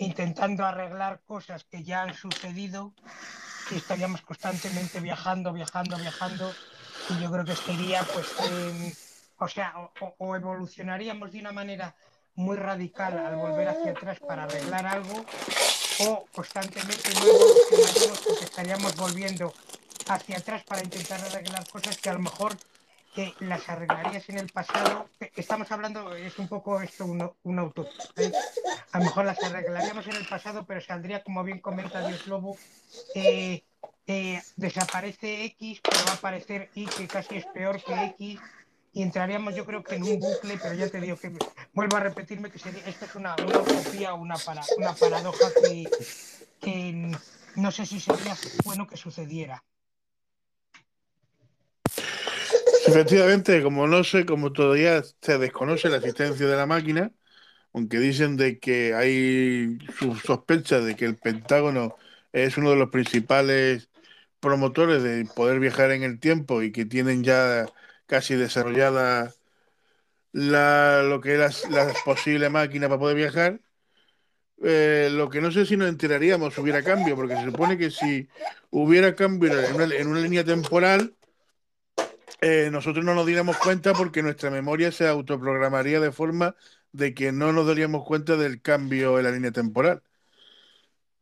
intentando 0.00 0.64
arreglar 0.64 1.20
cosas 1.26 1.64
que 1.64 1.82
ya 1.84 2.02
han 2.02 2.14
sucedido 2.14 2.92
y 3.70 3.76
estaríamos 3.76 4.22
constantemente 4.22 5.00
viajando, 5.00 5.52
viajando, 5.52 5.96
viajando. 5.96 6.52
Y 7.10 7.20
yo 7.22 7.30
creo 7.30 7.44
que 7.44 7.54
sería 7.54 8.02
pues, 8.12 8.26
o 9.38 9.48
sea, 9.48 9.74
o, 10.18 10.36
evolucionaríamos 10.36 11.32
de 11.32 11.40
una 11.40 11.52
manera 11.52 11.94
muy 12.34 12.56
radical 12.56 13.18
al 13.18 13.36
volver 13.36 13.68
hacia 13.68 13.92
atrás 13.92 14.18
para 14.20 14.44
arreglar 14.44 14.86
algo 14.86 15.24
o 16.00 16.26
constantemente 16.32 17.10
no 17.14 17.26
evolucionaríamos 17.26 18.20
porque 18.20 18.44
estaríamos 18.44 18.96
volviendo 18.96 19.52
hacia 20.08 20.38
atrás 20.38 20.64
para 20.64 20.82
intentar 20.82 21.20
arreglar 21.20 21.68
cosas 21.68 21.98
que 21.98 22.10
a 22.10 22.14
lo 22.14 22.20
mejor 22.20 22.56
que 23.14 23.34
las 23.40 23.68
arreglarías 23.68 24.28
en 24.30 24.38
el 24.38 24.48
pasado, 24.48 25.08
estamos 25.36 25.70
hablando, 25.70 26.14
es 26.14 26.38
un 26.38 26.48
poco 26.48 26.80
esto 26.80 27.04
una 27.42 27.64
utopía. 27.64 27.92
¿eh? 28.16 28.32
A 28.92 28.98
lo 28.98 29.04
mejor 29.04 29.26
las 29.26 29.42
arreglaríamos 29.42 30.06
en 30.06 30.16
el 30.16 30.26
pasado, 30.26 30.64
pero 30.66 30.80
saldría, 30.80 31.22
como 31.22 31.44
bien 31.44 31.60
comenta 31.60 32.06
Dios 32.06 32.26
Lobo, 32.26 32.56
eh, 33.14 33.64
eh, 34.06 34.42
desaparece 34.56 35.44
X, 35.44 35.80
pero 35.82 36.04
va 36.06 36.12
a 36.12 36.14
aparecer 36.14 36.70
Y, 36.74 36.86
que 36.86 37.06
casi 37.06 37.36
es 37.36 37.46
peor 37.46 37.82
que 37.82 37.92
X, 37.92 38.40
y 38.94 39.02
entraríamos 39.02 39.54
yo 39.54 39.66
creo 39.66 39.82
que 39.82 39.96
en 39.96 40.04
un 40.04 40.18
bucle, 40.18 40.58
pero 40.62 40.74
ya 40.74 40.88
te 40.88 41.00
digo 41.00 41.16
que 41.16 41.32
vuelvo 41.72 41.96
a 41.96 42.00
repetirme 42.00 42.50
que 42.50 42.58
sería, 42.58 42.84
esta 42.86 43.06
es 43.06 43.14
una, 43.14 43.36
una 43.36 43.58
utopía, 43.58 44.14
una, 44.14 44.36
para, 44.36 44.62
una 44.76 44.94
paradoja 44.94 45.48
que 46.60 47.12
no 47.56 47.70
sé 47.70 47.86
si 47.86 48.00
sería 48.00 48.36
bueno 48.64 48.86
que 48.86 48.96
sucediera. 48.96 49.62
Efectivamente, 52.92 53.62
como 53.62 53.86
no 53.86 54.04
sé, 54.04 54.26
como 54.26 54.52
todavía 54.52 55.02
se 55.20 55.38
desconoce 55.38 55.88
la 55.88 55.96
existencia 55.96 56.46
de 56.46 56.56
la 56.56 56.66
máquina, 56.66 57.10
aunque 57.72 57.98
dicen 57.98 58.36
de 58.36 58.58
que 58.58 58.94
hay 58.94 59.78
sospechas 60.24 60.84
de 60.84 60.94
que 60.94 61.06
el 61.06 61.16
Pentágono 61.16 61.96
es 62.32 62.56
uno 62.58 62.70
de 62.70 62.76
los 62.76 62.90
principales 62.90 63.88
promotores 64.40 65.02
de 65.02 65.24
poder 65.24 65.60
viajar 65.60 65.90
en 65.92 66.02
el 66.02 66.20
tiempo 66.20 66.62
y 66.62 66.72
que 66.72 66.84
tienen 66.84 67.24
ya 67.24 67.66
casi 68.06 68.34
desarrollada 68.34 69.32
la, 70.32 71.02
lo 71.02 71.20
que 71.20 71.34
es 71.42 71.68
la, 71.70 71.92
posible 72.04 72.50
máquina 72.50 72.88
para 72.88 73.00
poder 73.00 73.16
viajar. 73.16 73.60
Eh, 74.64 75.08
lo 75.10 75.28
que 75.30 75.40
no 75.40 75.50
sé 75.50 75.66
si 75.66 75.76
nos 75.76 75.88
enteraríamos 75.88 76.54
si 76.54 76.60
hubiera 76.60 76.82
cambio, 76.82 77.16
porque 77.16 77.36
se 77.36 77.44
supone 77.44 77.78
que 77.78 77.90
si 77.90 78.28
hubiera 78.70 79.14
cambio 79.16 79.50
en 79.58 80.08
una 80.08 80.20
línea 80.20 80.44
temporal, 80.44 81.14
eh, 82.42 82.70
nosotros 82.72 83.04
no 83.04 83.14
nos 83.14 83.24
diéramos 83.24 83.56
cuenta 83.56 83.92
porque 83.94 84.22
nuestra 84.22 84.50
memoria 84.50 84.90
se 84.90 85.06
autoprogramaría 85.06 86.00
de 86.00 86.10
forma 86.10 86.56
de 86.90 87.14
que 87.14 87.30
no 87.32 87.52
nos 87.52 87.68
daríamos 87.68 88.04
cuenta 88.04 88.36
del 88.36 88.60
cambio 88.60 89.18
en 89.18 89.24
la 89.24 89.30
línea 89.30 89.52
temporal. 89.52 90.02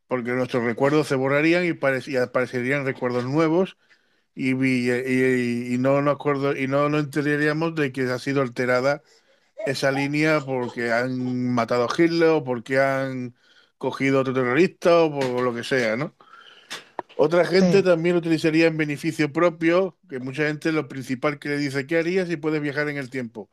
Porque 0.08 0.32
nuestros 0.32 0.64
recuerdos 0.64 1.08
se 1.08 1.14
borrarían 1.14 1.64
y, 1.64 2.16
aparecerían 2.16 2.84
recuerdos 2.84 3.24
nuevos 3.24 3.76
y, 4.34 4.54
no 5.78 6.02
nos 6.02 6.14
acuerdo, 6.14 6.56
y 6.56 6.68
no 6.68 6.88
nos 6.88 7.04
enteraríamos 7.04 7.74
de 7.74 7.92
que 7.92 8.02
ha 8.10 8.18
sido 8.18 8.42
alterada 8.42 9.02
esa 9.66 9.92
línea 9.92 10.40
porque 10.40 10.92
han 10.92 11.52
matado 11.54 11.84
a 11.86 11.94
Hitler 11.96 12.30
o 12.30 12.44
porque 12.44 12.80
han 12.80 13.36
cogido 13.78 14.18
a 14.18 14.22
otro 14.22 14.34
terrorista 14.34 15.02
o 15.02 15.10
por 15.20 15.42
lo 15.42 15.54
que 15.54 15.64
sea, 15.64 15.96
¿no? 15.96 16.16
Otra 17.22 17.44
gente 17.44 17.82
también 17.82 18.14
lo 18.14 18.20
utilizaría 18.20 18.66
en 18.66 18.78
beneficio 18.78 19.30
propio, 19.30 19.94
que 20.08 20.18
mucha 20.20 20.46
gente 20.46 20.72
lo 20.72 20.88
principal 20.88 21.38
que 21.38 21.50
le 21.50 21.58
dice, 21.58 21.86
¿qué 21.86 21.98
harías 21.98 22.28
si 22.28 22.38
puedes 22.38 22.62
viajar 22.62 22.88
en 22.88 22.96
el 22.96 23.10
tiempo? 23.10 23.50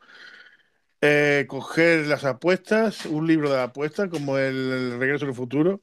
Eh, 1.02 1.44
coger 1.50 2.08
las 2.08 2.24
apuestas, 2.24 3.06
un 3.06 3.28
libro 3.28 3.50
de 3.50 3.62
apuestas 3.62 4.08
como 4.08 4.38
el, 4.38 4.98
Regreso 4.98 5.26
al 5.26 5.34
Futuro, 5.34 5.82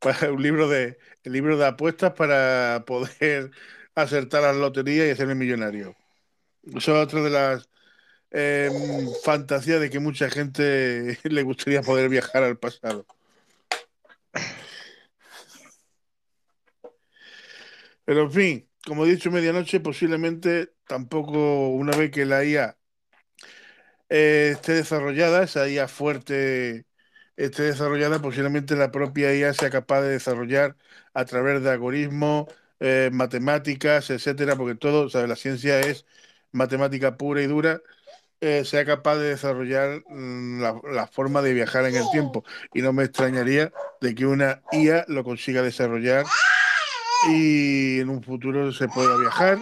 un 0.32 0.42
libro 0.42 0.68
de, 0.68 0.98
el 1.22 1.32
libro 1.32 1.56
de 1.56 1.66
apuestas 1.66 2.14
para 2.14 2.84
poder 2.88 3.52
acertar 3.94 4.42
las 4.42 4.56
loterías 4.56 5.06
y 5.06 5.10
hacerme 5.10 5.36
millonario. 5.36 5.94
Eso 6.64 6.78
es 6.78 6.88
otra 6.88 7.22
de 7.22 7.30
las 7.30 7.68
em, 8.32 9.08
fantasías 9.22 9.80
de 9.80 9.88
que 9.88 10.00
mucha 10.00 10.30
gente 10.30 11.16
le 11.24 11.42
gustaría 11.44 11.80
poder 11.82 12.08
viajar 12.08 12.42
al 12.42 12.58
pasado. 12.58 13.06
Pero 18.08 18.22
en 18.22 18.32
fin, 18.32 18.70
como 18.86 19.04
he 19.04 19.10
dicho, 19.10 19.30
medianoche 19.30 19.80
posiblemente 19.80 20.72
tampoco 20.86 21.68
una 21.68 21.94
vez 21.94 22.10
que 22.10 22.24
la 22.24 22.42
IA 22.42 22.78
eh, 24.08 24.52
esté 24.54 24.72
desarrollada, 24.72 25.42
esa 25.42 25.68
IA 25.68 25.88
fuerte 25.88 26.86
esté 27.36 27.64
desarrollada, 27.64 28.22
posiblemente 28.22 28.76
la 28.76 28.90
propia 28.90 29.34
IA 29.34 29.52
sea 29.52 29.68
capaz 29.68 30.00
de 30.00 30.08
desarrollar 30.08 30.74
a 31.12 31.26
través 31.26 31.62
de 31.62 31.70
algoritmos, 31.70 32.46
eh, 32.80 33.10
matemáticas, 33.12 34.08
etcétera, 34.08 34.56
porque 34.56 34.74
todo, 34.74 35.10
¿sabes? 35.10 35.28
La 35.28 35.36
ciencia 35.36 35.78
es 35.80 36.06
matemática 36.50 37.18
pura 37.18 37.42
y 37.42 37.46
dura, 37.46 37.82
eh, 38.40 38.64
sea 38.64 38.86
capaz 38.86 39.16
de 39.16 39.28
desarrollar 39.28 40.02
mm, 40.08 40.62
la, 40.62 40.80
la, 40.90 41.06
forma 41.08 41.42
de 41.42 41.52
viajar 41.52 41.84
en 41.84 41.96
el 41.96 42.08
tiempo. 42.10 42.42
Y 42.72 42.80
no 42.80 42.94
me 42.94 43.04
extrañaría 43.04 43.70
de 44.00 44.14
que 44.14 44.24
una 44.24 44.62
IA 44.72 45.04
lo 45.08 45.24
consiga 45.24 45.60
desarrollar 45.60 46.24
y 47.26 48.00
en 48.00 48.08
un 48.08 48.22
futuro 48.22 48.72
se 48.72 48.88
pueda 48.88 49.16
viajar. 49.16 49.58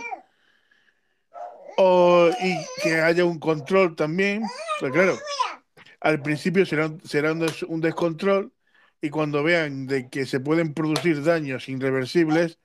O, 1.78 2.30
y 2.40 2.56
que 2.82 3.00
haya 3.00 3.24
un 3.24 3.38
control 3.38 3.96
también, 3.96 4.42
pues 4.80 4.92
claro, 4.92 5.18
al 6.00 6.22
principio 6.22 6.64
será, 6.64 6.90
será 7.04 7.32
un, 7.32 7.80
descontrol 7.80 8.52
y 9.00 9.10
cuando 9.10 9.42
vean 9.42 9.86
de 9.86 10.08
que 10.08 10.24
se 10.24 10.40
pueden 10.40 10.72
producir 10.72 11.22
daños 11.22 11.68
irreversibles, 11.68 12.58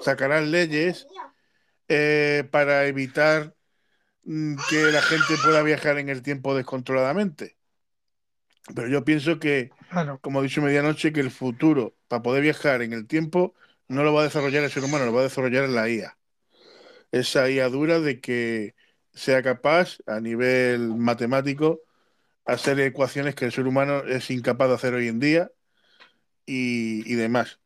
sacarán 0.00 0.52
leyes 0.52 1.06
eh, 1.88 2.44
para 2.52 2.86
evitar 2.86 3.54
mm, 4.24 4.54
que 4.70 4.92
la 4.92 5.02
gente 5.02 5.34
pueda 5.42 5.62
viajar 5.62 5.98
en 5.98 6.08
el 6.08 6.22
tiempo 6.22 6.54
descontroladamente. 6.54 7.56
Pero 8.74 8.88
yo 8.88 9.04
pienso 9.04 9.40
que, 9.40 9.70
como 10.20 10.40
he 10.40 10.44
dicho 10.44 10.62
medianoche, 10.62 11.12
que 11.12 11.20
el 11.20 11.32
futuro 11.32 11.96
para 12.06 12.22
poder 12.22 12.42
viajar 12.42 12.82
en 12.82 12.92
el 12.92 13.06
tiempo 13.08 13.54
no 13.92 14.04
lo 14.04 14.12
va 14.14 14.22
a 14.22 14.24
desarrollar 14.24 14.64
el 14.64 14.70
ser 14.70 14.84
humano, 14.84 15.04
lo 15.04 15.12
va 15.12 15.20
a 15.20 15.24
desarrollar 15.24 15.68
la 15.68 15.88
IA. 15.88 16.16
Esa 17.12 17.50
IA 17.50 17.68
dura 17.68 18.00
de 18.00 18.20
que 18.20 18.74
sea 19.12 19.42
capaz 19.42 19.98
a 20.06 20.18
nivel 20.20 20.96
matemático 20.96 21.82
hacer 22.46 22.80
ecuaciones 22.80 23.34
que 23.34 23.44
el 23.44 23.52
ser 23.52 23.66
humano 23.66 23.98
es 24.04 24.30
incapaz 24.30 24.68
de 24.68 24.74
hacer 24.74 24.94
hoy 24.94 25.08
en 25.08 25.20
día 25.20 25.50
y, 26.46 27.14
demás. 27.14 27.60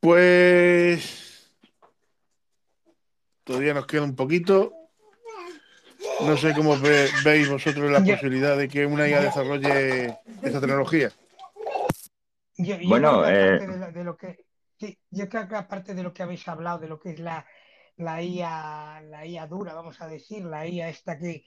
Pues 0.00 1.50
todavía 3.44 3.74
nos 3.74 3.86
queda 3.86 4.02
un 4.02 4.14
poquito. 4.14 4.72
No 6.20 6.36
sé 6.36 6.54
cómo 6.54 6.78
veis 7.24 7.48
vosotros 7.48 7.90
la 7.90 8.04
posibilidad 8.04 8.56
de 8.56 8.68
que 8.68 8.84
una 8.84 9.08
IA 9.08 9.22
desarrolle 9.22 10.18
esta 10.42 10.60
tecnología. 10.60 11.10
Bueno, 12.86 13.26
eh, 13.26 13.58
de, 13.92 14.04
lo 14.04 14.16
que 14.16 14.44
yo 15.10 15.28
creo 15.28 15.48
que 15.48 15.56
aparte 15.56 15.94
de 15.94 16.02
lo 16.02 16.12
que 16.12 16.22
habéis 16.22 16.46
hablado, 16.48 16.78
de 16.78 16.88
lo 16.88 16.98
que 16.98 17.10
es 17.10 17.18
la, 17.18 17.46
la 17.96 18.22
IA, 18.22 19.02
la 19.02 19.26
IA 19.26 19.46
dura, 19.46 19.74
vamos 19.74 20.00
a 20.00 20.08
decir, 20.08 20.44
la 20.44 20.66
IA 20.66 20.88
esta 20.88 21.18
que, 21.18 21.44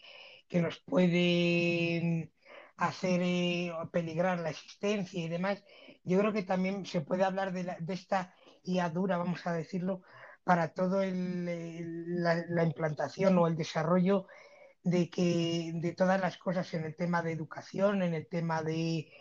que 0.48 0.62
nos 0.62 0.80
puede 0.80 2.32
hacer 2.78 3.22
eh, 3.24 3.74
peligrar 3.92 4.40
la 4.40 4.50
existencia 4.50 5.24
y 5.24 5.30
demás, 5.30 5.64
yo 6.04 6.20
creo 6.20 6.34
que 6.34 6.44
también 6.44 6.86
se 6.86 7.02
puede 7.02 7.24
hablar 7.24 7.52
de, 7.52 7.76
de 7.80 7.94
esta 7.94 8.34
IA 8.64 8.90
dura, 8.90 9.18
vamos 9.18 9.46
a 9.48 9.54
decirlo, 9.54 10.02
para 10.44 10.74
todo 10.74 11.02
la, 11.04 12.46
la, 12.48 12.64
implantación 12.64 13.38
o 13.38 13.48
el 13.48 13.58
desarrollo 13.58 14.28
de 14.84 15.10
que 15.10 15.72
de 15.74 15.94
todas 15.94 16.22
las 16.22 16.38
cosas 16.38 16.74
en 16.74 16.86
el 16.86 16.96
tema 16.96 17.22
de 17.22 17.34
educación, 17.34 18.02
en 18.02 18.14
el 18.14 18.28
tema 18.28 18.64
de 18.64 19.12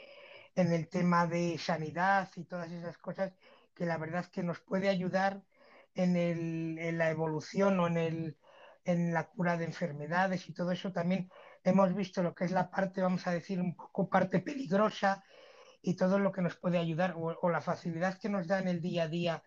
en 0.56 0.72
el 0.72 0.88
tema 0.88 1.26
de 1.26 1.58
sanidad 1.58 2.30
y 2.34 2.44
todas 2.44 2.72
esas 2.72 2.96
cosas 2.98 3.32
que 3.74 3.86
la 3.86 3.98
verdad 3.98 4.26
que 4.26 4.42
nos 4.42 4.58
puede 4.60 4.88
ayudar 4.88 5.42
en, 5.94 6.16
el, 6.16 6.78
en 6.78 6.98
la 6.98 7.10
evolución 7.10 7.78
o 7.78 7.86
en 7.86 7.98
el, 7.98 8.36
en 8.84 9.12
la 9.12 9.28
cura 9.28 9.56
de 9.58 9.66
enfermedades 9.66 10.48
y 10.48 10.54
todo 10.54 10.72
eso. 10.72 10.92
También 10.92 11.30
hemos 11.62 11.94
visto 11.94 12.22
lo 12.22 12.34
que 12.34 12.46
es 12.46 12.52
la 12.52 12.70
parte, 12.70 13.02
vamos 13.02 13.26
a 13.26 13.32
decir, 13.32 13.60
un 13.60 13.76
poco 13.76 14.08
parte 14.08 14.40
peligrosa 14.40 15.22
y 15.82 15.94
todo 15.94 16.18
lo 16.18 16.32
que 16.32 16.42
nos 16.42 16.56
puede 16.56 16.78
ayudar 16.78 17.14
o, 17.16 17.50
la 17.50 17.60
facilidad 17.60 18.18
que 18.18 18.30
nos 18.30 18.46
da 18.46 18.58
en 18.58 18.68
el 18.68 18.80
día 18.80 19.04
a 19.04 19.08
día 19.08 19.42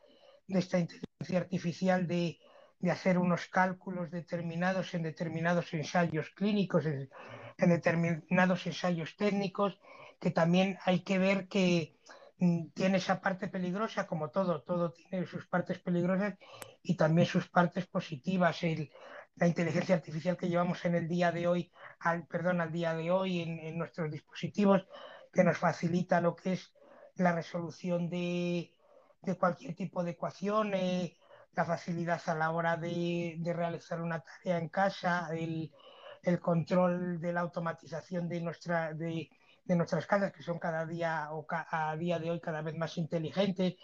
de 0.47 0.59
esta 0.59 0.77
inteligencia 0.77 1.39
artificial 1.39 2.07
de, 2.07 2.37
de 2.79 2.91
hacer 2.91 3.17
unos 3.17 3.47
cálculos 3.47 4.11
determinados 4.11 4.93
en 4.93 5.03
determinados 5.03 5.73
ensayos 5.73 6.29
clínicos, 6.31 6.85
en 6.85 7.09
determinados 7.57 8.65
ensayos 8.67 9.15
técnicos, 9.17 9.79
que 10.19 10.31
también 10.31 10.77
hay 10.85 11.01
que 11.01 11.17
ver 11.17 11.47
que 11.47 11.97
mm, 12.39 12.69
tiene 12.73 12.97
esa 12.97 13.21
parte 13.21 13.47
peligrosa, 13.47 14.07
como 14.07 14.29
todo, 14.29 14.61
todo 14.63 14.91
tiene 14.91 15.25
sus 15.25 15.47
partes 15.47 15.79
peligrosas 15.79 16.35
y 16.83 16.95
también 16.97 17.27
sus 17.27 17.49
partes 17.49 17.87
positivas. 17.87 18.63
El, 18.63 18.91
la 19.39 19.47
inteligencia 19.47 19.95
artificial 19.95 20.37
que 20.37 20.49
llevamos 20.49 20.83
en 20.85 20.95
el 20.95 21.07
día 21.07 21.31
de 21.31 21.47
hoy, 21.47 21.71
al, 21.99 22.27
perdón, 22.27 22.61
al 22.61 22.71
día 22.71 22.93
de 22.93 23.09
hoy 23.09 23.39
en, 23.39 23.77
nuestros 23.77 24.11
dispositivos, 24.11 24.85
que 25.31 25.43
nos 25.43 25.57
facilita 25.57 26.19
lo 26.19 26.35
que 26.35 26.53
es 26.53 26.73
la 27.15 27.33
resolución 27.33 28.09
de, 28.09 28.73
cualquier 29.39 29.75
tipo 29.75 30.03
de 30.03 30.11
ecuación, 30.11 30.73
eh, 30.73 31.17
la 31.53 31.65
facilidad 31.65 32.21
a 32.25 32.35
la 32.35 32.51
hora 32.51 32.75
de, 32.75 33.39
realizar 33.45 34.01
una 34.01 34.21
tarea 34.21 34.57
en 34.57 34.69
casa, 34.69 35.29
el, 35.33 35.71
control 36.41 37.21
de 37.21 37.33
la 37.33 37.41
automatización 37.41 38.27
de, 38.27 38.41
nuestra, 38.41 38.93
de, 38.93 39.29
nuestras 39.75 40.05
casas, 40.05 40.31
que 40.31 40.43
son 40.43 40.59
cada 40.59 40.85
día 40.85 41.29
o 41.31 41.45
a 41.49 41.95
día 41.97 42.19
de 42.19 42.31
hoy 42.31 42.39
cada 42.39 42.61
vez 42.61 42.75
más 42.75 42.97
inteligentes. 42.97 43.75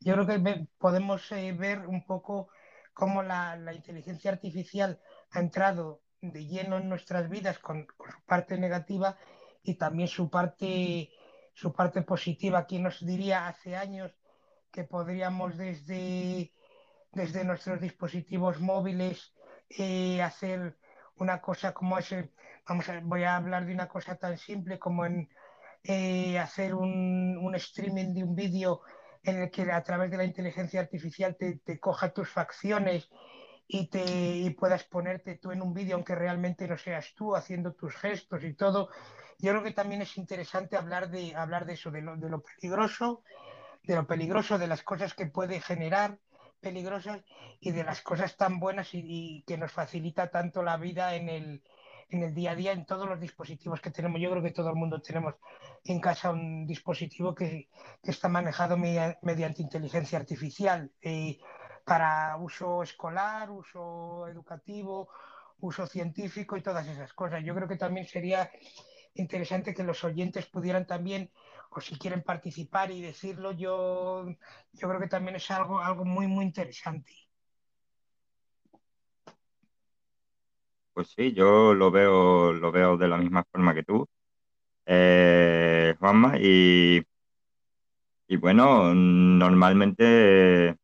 Yo 0.00 0.14
creo 0.14 0.26
que 0.26 0.66
podemos 0.78 1.30
eh, 1.32 1.52
ver 1.52 1.86
un 1.86 2.04
poco 2.04 2.48
cómo 2.92 3.22
la, 3.22 3.56
inteligencia 3.74 4.30
artificial 4.30 5.00
ha 5.30 5.40
entrado 5.40 6.02
de 6.20 6.46
lleno 6.46 6.78
en 6.78 6.88
nuestras 6.88 7.28
vidas 7.28 7.58
con, 7.58 7.86
su 7.86 8.22
parte 8.26 8.58
negativa 8.58 9.16
y 9.62 9.74
también 9.74 10.08
su 10.08 10.30
parte, 10.30 11.10
su 11.54 11.72
parte 11.72 12.02
positiva. 12.02 12.66
¿Quién 12.66 12.84
nos 12.84 13.04
diría 13.04 13.48
hace 13.48 13.76
años 13.76 14.12
que 14.70 14.84
podríamos 14.84 15.56
desde, 15.56 16.52
desde 17.12 17.44
nuestros 17.44 17.80
dispositivos 17.80 18.60
móviles 18.60 19.34
eh, 19.68 20.22
hacer 20.22 20.76
una 21.16 21.40
cosa 21.40 21.72
como 21.72 21.98
ese? 21.98 22.32
Vamos 22.68 22.88
a, 22.88 23.00
voy 23.02 23.24
a 23.24 23.36
hablar 23.36 23.66
de 23.66 23.74
una 23.74 23.88
cosa 23.88 24.16
tan 24.16 24.38
simple 24.38 24.78
como 24.78 25.04
en 25.04 25.28
eh, 25.84 26.38
hacer 26.38 26.74
un, 26.74 27.36
un 27.38 27.54
streaming 27.56 28.14
de 28.14 28.22
un 28.22 28.36
vídeo 28.36 28.82
en 29.24 29.42
el 29.42 29.50
que 29.50 29.70
a 29.70 29.82
través 29.82 30.10
de 30.10 30.16
la 30.16 30.24
inteligencia 30.24 30.80
artificial 30.80 31.36
te, 31.36 31.80
coja 31.80 32.12
tus 32.12 32.28
facciones 32.28 33.08
y, 33.68 33.88
te, 33.88 34.54
puedas 34.58 34.84
ponerte 34.84 35.38
tú 35.38 35.52
en 35.52 35.62
un 35.62 35.72
vídeo, 35.72 35.94
aunque 35.94 36.14
realmente 36.14 36.66
no 36.66 36.76
seas 36.76 37.14
tú 37.14 37.34
haciendo 37.34 37.72
tus 37.72 37.96
gestos 37.96 38.42
y 38.44 38.54
todo. 38.54 38.90
Yo 39.38 39.50
creo 39.52 39.62
que 39.62 39.72
también 39.72 40.02
es 40.02 40.16
interesante 40.16 40.76
hablar 40.76 41.10
de, 41.10 41.34
hablar 41.34 41.66
de 41.66 41.74
eso, 41.74 41.90
de 41.90 42.02
lo, 42.02 42.16
de 42.16 42.28
lo 42.28 42.42
peligroso, 42.42 43.22
de 43.82 43.96
lo 43.96 44.06
peligroso, 44.06 44.58
de 44.58 44.66
las 44.66 44.82
cosas 44.82 45.14
que 45.14 45.26
puede 45.26 45.60
generar 45.60 46.18
peligrosas 46.60 47.22
y 47.60 47.72
de 47.72 47.82
las 47.82 48.02
cosas 48.02 48.36
tan 48.36 48.60
buenas 48.60 48.90
y 48.92 49.42
que 49.46 49.58
nos 49.58 49.72
facilita 49.72 50.30
tanto 50.30 50.62
la 50.62 50.76
vida 50.76 51.16
en 51.16 51.28
el, 51.28 51.62
en 52.12 52.22
el 52.22 52.34
día 52.34 52.52
a 52.52 52.54
día 52.54 52.72
en 52.72 52.84
todos 52.84 53.08
los 53.08 53.18
dispositivos 53.18 53.80
que 53.80 53.90
tenemos. 53.90 54.20
Yo 54.20 54.30
creo 54.30 54.42
que 54.42 54.50
todo 54.50 54.68
el 54.68 54.76
mundo 54.76 55.00
tenemos 55.00 55.34
en 55.84 55.98
casa 56.00 56.30
un 56.30 56.66
dispositivo 56.66 57.34
que, 57.34 57.68
está 58.02 58.28
manejado 58.28 58.76
mediante 58.76 59.62
inteligencia 59.62 60.18
artificial 60.18 60.90
eh, 61.00 61.38
para 61.84 62.36
uso 62.36 62.82
escolar, 62.82 63.50
uso 63.50 64.28
educativo, 64.28 65.08
uso 65.60 65.86
científico 65.86 66.56
y 66.56 66.62
todas 66.62 66.86
esas 66.86 67.12
cosas. 67.14 67.42
Yo 67.44 67.54
creo 67.54 67.68
que 67.68 67.76
también 67.76 68.06
sería 68.06 68.50
interesante 69.14 69.74
que 69.74 69.82
los 69.82 70.04
oyentes 70.04 70.46
pudieran 70.46 70.86
también, 70.86 71.30
o 71.70 71.80
si 71.80 71.98
quieren 71.98 72.22
participar 72.22 72.90
y 72.90 73.00
decirlo, 73.00 73.52
yo, 73.52 74.26
yo 74.72 74.88
creo 74.88 75.00
que 75.00 75.08
también 75.08 75.36
es 75.36 75.50
algo, 75.50 75.80
algo 75.80 76.04
muy, 76.04 76.26
muy 76.26 76.44
interesante. 76.44 77.12
Pues 80.94 81.08
sí, 81.16 81.32
yo 81.32 81.74
lo 81.74 81.90
veo, 81.90 82.52
lo 82.52 82.70
veo 82.72 82.96
de 82.98 83.08
la 83.08 83.16
misma 83.16 83.44
forma 83.50 83.74
que 83.74 83.82
tú, 83.82 84.06
eh, 84.86 85.94
Juanma, 85.98 86.38
y, 86.38 87.02
y 88.28 88.36
bueno, 88.36 88.94
normalmente 88.94 90.76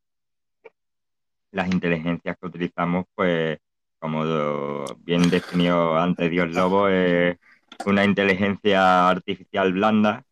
las 1.52 1.68
inteligencias 1.70 2.36
que 2.40 2.47
utilizamos, 2.47 3.06
pues, 3.14 3.59
como 3.98 4.85
bien 5.01 5.28
definió 5.30 5.97
antes 5.97 6.30
Dios 6.30 6.51
Lobo, 6.51 6.89
es 6.89 7.36
una 7.86 8.05
inteligencia 8.05 9.09
artificial 9.09 9.72
blanda 9.72 10.24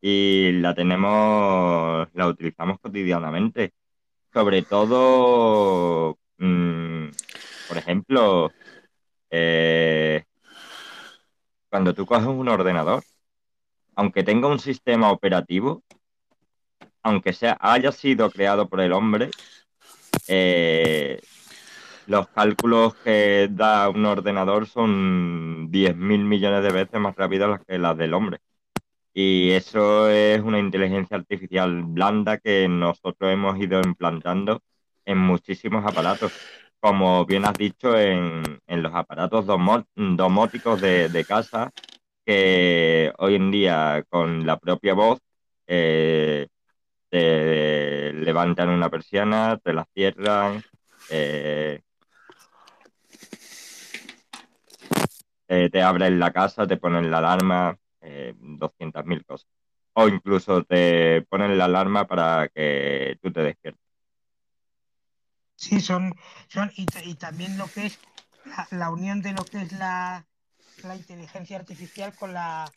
y 0.00 0.52
la 0.52 0.74
tenemos, 0.74 2.08
la 2.14 2.28
utilizamos 2.28 2.78
cotidianamente. 2.80 3.72
Sobre 4.32 4.62
todo, 4.62 6.18
mm, 6.38 7.08
por 7.68 7.78
ejemplo, 7.78 8.52
eh, 9.30 10.24
cuando 11.68 11.94
tú 11.94 12.06
coges 12.06 12.26
un 12.26 12.48
ordenador, 12.48 13.02
aunque 13.94 14.22
tenga 14.22 14.48
un 14.48 14.58
sistema 14.58 15.10
operativo, 15.10 15.82
aunque 17.02 17.32
sea, 17.32 17.56
haya 17.60 17.92
sido 17.92 18.30
creado 18.30 18.68
por 18.68 18.80
el 18.80 18.92
hombre, 18.92 19.30
eh, 20.28 21.20
los 22.06 22.28
cálculos 22.28 22.94
que 22.96 23.48
da 23.50 23.88
un 23.88 24.06
ordenador 24.06 24.66
son 24.66 25.70
10.000 25.70 26.24
millones 26.24 26.62
de 26.62 26.72
veces 26.72 27.00
más 27.00 27.16
rápidos 27.16 27.60
que 27.66 27.78
las 27.78 27.96
del 27.96 28.14
hombre. 28.14 28.38
Y 29.12 29.50
eso 29.52 30.10
es 30.10 30.40
una 30.42 30.58
inteligencia 30.58 31.16
artificial 31.16 31.82
blanda 31.84 32.38
que 32.38 32.68
nosotros 32.68 33.32
hemos 33.32 33.58
ido 33.58 33.80
implantando 33.80 34.62
en 35.04 35.18
muchísimos 35.18 35.84
aparatos 35.86 36.32
como 36.86 37.26
bien 37.26 37.44
has 37.44 37.54
dicho, 37.54 37.98
en, 37.98 38.60
los 38.68 38.94
aparatos 38.94 39.44
domóticos 39.44 40.80
de, 40.80 41.24
casa, 41.26 41.72
que 42.24 43.12
hoy 43.18 43.34
en 43.34 43.50
día 43.50 44.04
con 44.08 44.46
la 44.46 44.56
propia 44.56 44.94
voz 44.94 45.18
eh, 45.66 46.46
te 47.10 48.12
levantan 48.12 48.68
una 48.68 48.88
persiana, 48.88 49.58
te 49.58 49.72
la 49.72 49.84
cierran, 49.94 50.62
eh, 51.10 51.80
te 55.48 55.82
abren 55.82 56.20
la 56.20 56.32
casa, 56.32 56.68
te 56.68 56.76
ponen 56.76 57.10
la 57.10 57.18
alarma, 57.18 57.76
eh, 58.00 58.32
200.000 58.38 59.24
cosas. 59.24 59.48
o 59.94 60.06
incluso 60.06 60.62
te 60.62 61.22
ponen 61.22 61.58
la 61.58 61.64
alarma 61.64 62.06
para 62.06 62.48
que 62.48 63.18
tú 63.20 63.32
te 63.32 63.42
despiertes. 63.42 63.85
Sí, 65.56 65.80
son, 65.80 66.14
son 66.48 66.70
y, 66.76 66.86
y 67.04 67.14
también 67.14 67.56
lo 67.58 67.66
que 67.68 67.86
es 67.86 67.98
la, 68.44 68.68
la 68.70 68.90
unión 68.90 69.22
de 69.22 69.32
lo 69.32 69.44
que 69.44 69.62
es 69.62 69.72
la, 69.72 70.26
la 70.84 70.96
inteligencia 70.96 71.56
artificial 71.56 72.14
con 72.14 72.32
la 72.32 72.70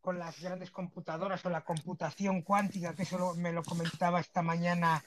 con 0.00 0.18
las 0.20 0.40
grandes 0.40 0.70
computadoras 0.70 1.44
o 1.44 1.50
la 1.50 1.62
computación 1.64 2.42
cuántica, 2.42 2.94
que 2.94 3.02
eso 3.02 3.18
lo- 3.18 3.34
me 3.34 3.52
lo 3.52 3.64
comentaba 3.64 4.20
esta 4.20 4.40
mañana, 4.40 5.02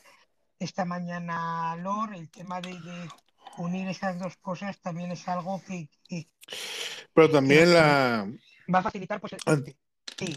esta 0.60 0.84
mañana 0.84 1.74
Lor, 1.78 2.14
el 2.14 2.30
tema 2.30 2.60
de, 2.60 2.74
de 2.74 3.10
unir 3.58 3.88
esas 3.88 4.20
dos 4.20 4.36
cosas 4.38 4.78
también 4.82 5.12
es 5.14 5.26
algo 5.30 5.62
que, 5.66 5.88
que- 6.06 6.28
Pero 7.14 7.30
también 7.32 7.74
la, 7.74 8.28
va 8.74 8.80
a 8.80 8.84
facilitar 8.84 9.22
pues 9.22 9.34
el- 9.34 9.40
Ah. 9.46 9.58
sí, 10.18 10.36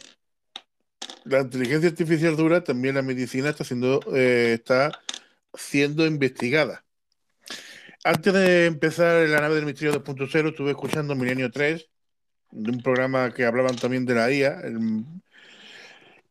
la 1.25 1.41
inteligencia 1.41 1.89
artificial 1.91 2.37
dura, 2.37 2.63
también 2.63 2.95
la 2.95 3.03
medicina 3.03 3.49
está 3.51 3.65
siendo, 3.65 4.01
eh, 4.15 4.55
está 4.55 4.93
siendo 5.55 6.07
investigada. 6.07 6.85
Antes 8.05 8.33
de 8.33 8.67
empezar 8.67 9.29
la 9.29 9.41
nave 9.41 9.55
del 9.57 9.67
misterio 9.67 9.93
2.0, 9.93 10.49
estuve 10.51 10.71
escuchando 10.71 11.15
Milenio 11.15 11.51
3, 11.51 11.89
de 12.51 12.71
un 12.71 12.83
programa 12.83 13.33
que 13.33 13.45
hablaban 13.45 13.77
también 13.77 14.05
de 14.05 14.15
la 14.15 14.31
IA. 14.31 14.63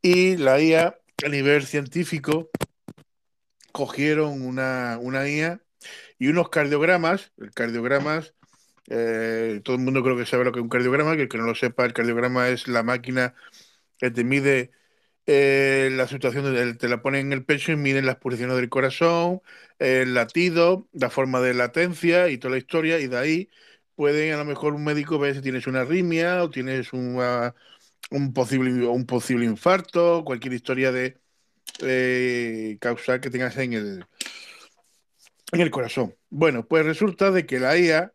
y 0.01 0.37
la 0.37 0.59
IA, 0.59 0.97
a 1.25 1.29
nivel 1.29 1.65
científico, 1.65 2.49
cogieron 3.71 4.41
una, 4.41 4.97
una 5.01 5.27
IA 5.27 5.61
y 6.19 6.27
unos 6.27 6.49
cardiogramas. 6.49 7.31
El 7.37 7.51
cardiogramas, 7.51 8.33
eh, 8.89 9.61
todo 9.63 9.75
el 9.75 9.81
mundo 9.81 10.03
creo 10.03 10.17
que 10.17 10.25
sabe 10.25 10.45
lo 10.45 10.51
que 10.51 10.59
es 10.59 10.63
un 10.63 10.69
cardiograma, 10.69 11.15
que 11.15 11.23
el 11.23 11.29
que 11.29 11.37
no 11.37 11.45
lo 11.45 11.55
sepa, 11.55 11.85
el 11.85 11.93
cardiograma 11.93 12.49
es 12.49 12.67
la 12.67 12.83
máquina 12.83 13.33
que 13.97 14.11
te 14.11 14.23
mide 14.23 14.71
eh, 15.27 15.89
la 15.93 16.07
situación, 16.07 16.53
de- 16.53 16.73
te 16.75 16.89
la 16.89 17.01
ponen 17.01 17.27
en 17.27 17.33
el 17.33 17.45
pecho 17.45 17.71
y 17.71 17.75
miden 17.77 18.05
las 18.05 18.17
pulsaciones 18.17 18.55
del 18.57 18.69
corazón, 18.69 19.41
el 19.79 20.13
latido, 20.13 20.87
la 20.93 21.09
forma 21.09 21.41
de 21.41 21.53
latencia 21.53 22.29
y 22.29 22.37
toda 22.37 22.53
la 22.53 22.57
historia, 22.57 22.99
y 22.99 23.07
de 23.07 23.17
ahí 23.17 23.49
pueden 23.95 24.33
a 24.33 24.37
lo 24.37 24.45
mejor 24.45 24.73
un 24.73 24.83
médico 24.83 25.19
ver 25.19 25.35
si 25.35 25.41
tienes 25.41 25.67
una 25.67 25.81
arritmia 25.81 26.43
o 26.43 26.49
tienes 26.49 26.91
un 28.11 28.33
posible, 28.33 28.85
un 28.87 29.05
posible 29.05 29.45
infarto, 29.45 30.23
cualquier 30.25 30.53
historia 30.53 30.91
de 30.91 31.17
eh, 31.81 32.77
causal 32.81 33.21
que 33.21 33.29
tengas 33.29 33.57
en 33.57 33.73
el, 33.73 34.05
en 35.51 35.61
el 35.61 35.71
corazón. 35.71 36.15
Bueno, 36.29 36.65
pues 36.67 36.85
resulta 36.85 37.31
de 37.31 37.45
que 37.45 37.59
la 37.59 37.77
IA 37.77 38.13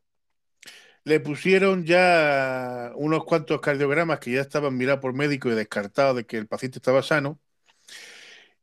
le 1.06 1.20
pusieron 1.20 1.86
ya 1.86 2.92
unos 2.96 3.24
cuantos 3.26 3.62
cardiogramas 3.62 4.20
que 4.20 4.32
ya 4.32 4.42
estaban 4.42 4.76
mirados 4.78 5.00
por 5.02 5.14
médico 5.14 5.50
y 5.50 5.56
descartados 5.56 6.16
de 6.16 6.26
que 6.26 6.38
el 6.38 6.48
paciente 6.48 6.78
estaba 6.80 7.02
sano. 7.04 7.40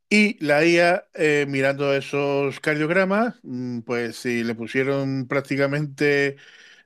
Y 0.10 0.38
la 0.46 0.64
IA, 0.66 1.08
eh, 1.16 1.46
mirando 1.50 1.94
esos 1.94 2.60
cardiogramas, 2.60 3.36
mm, 3.44 3.80
pues 3.82 4.18
si 4.18 4.44
le 4.44 4.54
pusieron 4.56 5.28
prácticamente, 5.28 6.38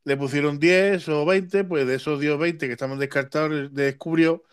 le 0.06 0.18
pusieron 0.18 0.60
10 0.60 1.10
o 1.10 1.26
20, 1.26 1.64
pues 1.66 1.86
de 1.88 1.96
esos 1.96 2.20
10 2.22 2.34
o 2.34 2.38
20 2.38 2.68
que 2.68 2.74
estaban 2.74 3.00
descartados, 3.00 3.74
descubrió 3.74 4.44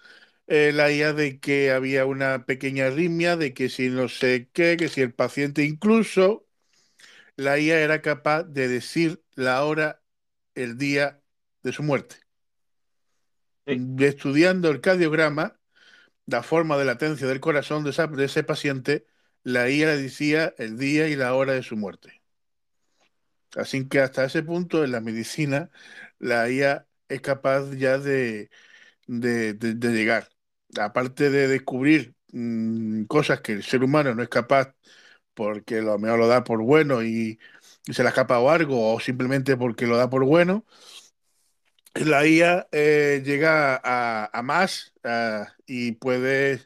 eh, 0.48 0.72
la 0.74 0.90
IA 0.93 1.12
de 1.14 1.40
que 1.40 1.72
había 1.72 2.06
una 2.06 2.47
pequeña 2.47 2.86
arritmia, 2.89 3.36
de 3.36 3.55
que 3.55 3.68
si 3.70 3.90
no 3.90 4.09
sé 4.09 4.51
qué, 4.55 4.76
que 4.78 4.89
si 4.89 5.02
el 5.02 5.14
paciente 5.14 5.64
incluso, 5.64 6.47
la 7.36 7.59
IA 7.60 7.81
era 7.81 8.02
capaz 8.02 8.44
de 8.44 8.68
decir 8.68 9.22
la 9.36 9.64
hora, 9.64 10.02
el 10.55 10.78
día 10.78 11.22
de 11.62 11.72
su 11.72 11.82
muerte. 11.82 12.16
Sí. 13.66 13.86
Estudiando 14.01 14.70
el 14.70 14.81
cardiograma, 14.81 15.59
la 16.26 16.43
forma 16.44 16.78
de 16.78 16.85
latencia 16.86 17.26
del 17.28 17.40
corazón 17.40 17.85
de, 17.85 17.90
esa- 17.90 18.06
de 18.09 18.24
ese 18.26 18.44
paciente, 18.44 19.06
la 19.44 19.70
IA 19.70 19.86
le 19.89 19.98
decía 20.02 20.55
el 20.59 20.78
día 20.78 21.09
y 21.09 21.16
la 21.16 21.35
hora 21.35 21.55
de 21.55 21.62
su 21.64 21.76
muerte. 21.76 22.22
Así 23.56 23.89
que 23.89 24.01
hasta 24.01 24.24
ese 24.24 24.43
punto 24.43 24.82
en 24.85 24.93
la 24.93 25.01
medicina, 25.01 25.70
la 26.18 26.48
IA 26.51 26.86
es 27.09 27.20
capaz 27.20 27.70
ya 27.76 27.98
de, 27.98 28.51
de- 29.09 29.55
de- 29.55 29.74
de 29.74 29.90
llegar. 29.93 30.28
Aparte 30.81 31.31
de 31.31 31.48
descubrir 31.48 32.14
mm, 32.32 33.05
cosas 33.06 33.40
que 33.43 33.52
el 33.52 33.62
ser 33.64 33.85
humano 33.85 34.14
no 34.14 34.22
es 34.22 34.28
capaz 34.31 34.74
porque 35.35 35.82
lo 35.82 35.98
mejor 35.98 36.18
lo 36.20 36.28
da 36.28 36.44
por 36.44 36.62
bueno 36.62 37.02
y, 37.05 37.40
y 37.86 37.94
se 37.94 38.02
le 38.02 38.09
ha 38.09 38.11
escapado 38.11 38.51
algo 38.51 38.94
o 38.94 39.01
simplemente 39.01 39.56
porque 39.56 39.86
lo 39.86 39.97
da 39.97 40.11
por 40.11 40.24
bueno, 40.24 40.65
la 41.94 42.27
IA 42.27 42.69
eh, 42.73 43.23
llega 43.24 43.81
a, 43.82 44.43
más 44.43 44.93
y 45.66 45.93
puede 45.93 46.62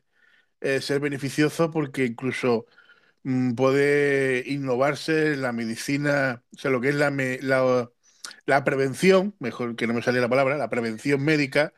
eh, 0.61 0.81
ser 0.83 1.01
beneficioso 1.01 1.71
porque 1.73 2.07
incluso 2.07 2.67
mm, 3.25 3.55
puede 3.55 4.45
innovarse 4.49 5.37
la 5.37 5.53
medicina, 5.53 6.45
o 6.57 6.59
sea, 6.59 6.71
lo 6.73 6.81
que 6.83 6.91
es 6.91 6.97
la, 6.97 7.11
me- 7.13 7.41
la, 7.43 7.91
la 8.47 8.65
prevención, 8.65 9.37
mejor 9.41 9.77
que 9.77 9.87
no 9.89 9.95
me 9.95 10.03
salía 10.03 10.23
la 10.23 10.31
palabra, 10.31 10.59
la 10.59 10.71
prevención 10.71 11.25
médica, 11.25 11.75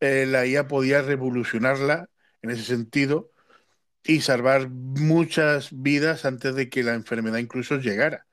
eh, 0.00 0.26
la 0.28 0.46
IA 0.46 0.68
podía 0.68 1.02
revolucionarla 1.02 2.10
en 2.42 2.50
ese 2.50 2.64
sentido 2.64 3.32
y 4.04 4.22
salvar 4.22 4.70
muchas 4.70 5.70
vidas 5.72 6.26
antes 6.26 6.56
de 6.56 6.70
que 6.70 6.84
la 6.84 6.94
enfermedad 6.94 7.38
incluso 7.40 7.78
llegara, 7.78 8.27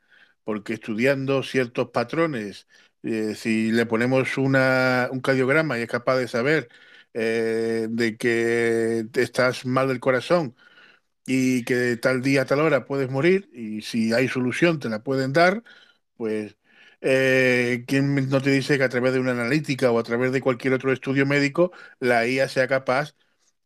porque 0.45 0.75
estudiando 0.75 1.43
ciertos 1.43 1.89
patrones, 1.91 2.67
eh, 3.03 3.35
si 3.35 3.71
le 3.73 3.87
ponemos 3.87 4.37
una, 4.39 5.09
un 5.11 5.21
cardiograma 5.21 5.79
y 5.79 5.83
es 5.83 5.89
capaz 5.89 6.17
de 6.17 6.29
saber 6.29 6.69
eh, 7.15 7.87
de 7.91 8.17
que 8.17 9.07
estás 9.15 9.65
mal 9.67 9.89
del 9.89 10.01
corazón 10.01 10.55
y 11.25 11.63
que 11.65 11.97
tal 11.97 12.21
día, 12.21 12.45
tal 12.45 12.59
hora 12.61 12.85
puedes 12.85 13.09
morir 13.09 13.49
y 13.53 13.81
si 13.81 14.13
hay 14.13 14.27
solución 14.27 14.79
te 14.79 14.89
la 14.89 15.03
pueden 15.03 15.33
dar, 15.33 15.63
pues 16.17 16.57
eh, 17.01 17.85
¿quién 17.87 18.29
no 18.29 18.41
te 18.41 18.51
dice 18.51 18.77
que 18.77 18.83
a 18.85 18.89
través 18.89 19.13
de 19.13 19.19
una 19.19 19.31
analítica 19.31 19.91
o 19.91 19.99
a 19.99 20.03
través 20.03 20.31
de 20.31 20.41
cualquier 20.41 20.73
otro 20.73 20.91
estudio 20.91 21.25
médico 21.25 21.71
la 21.99 22.27
IA 22.27 22.49
sea 22.49 22.67
capaz 22.67 23.15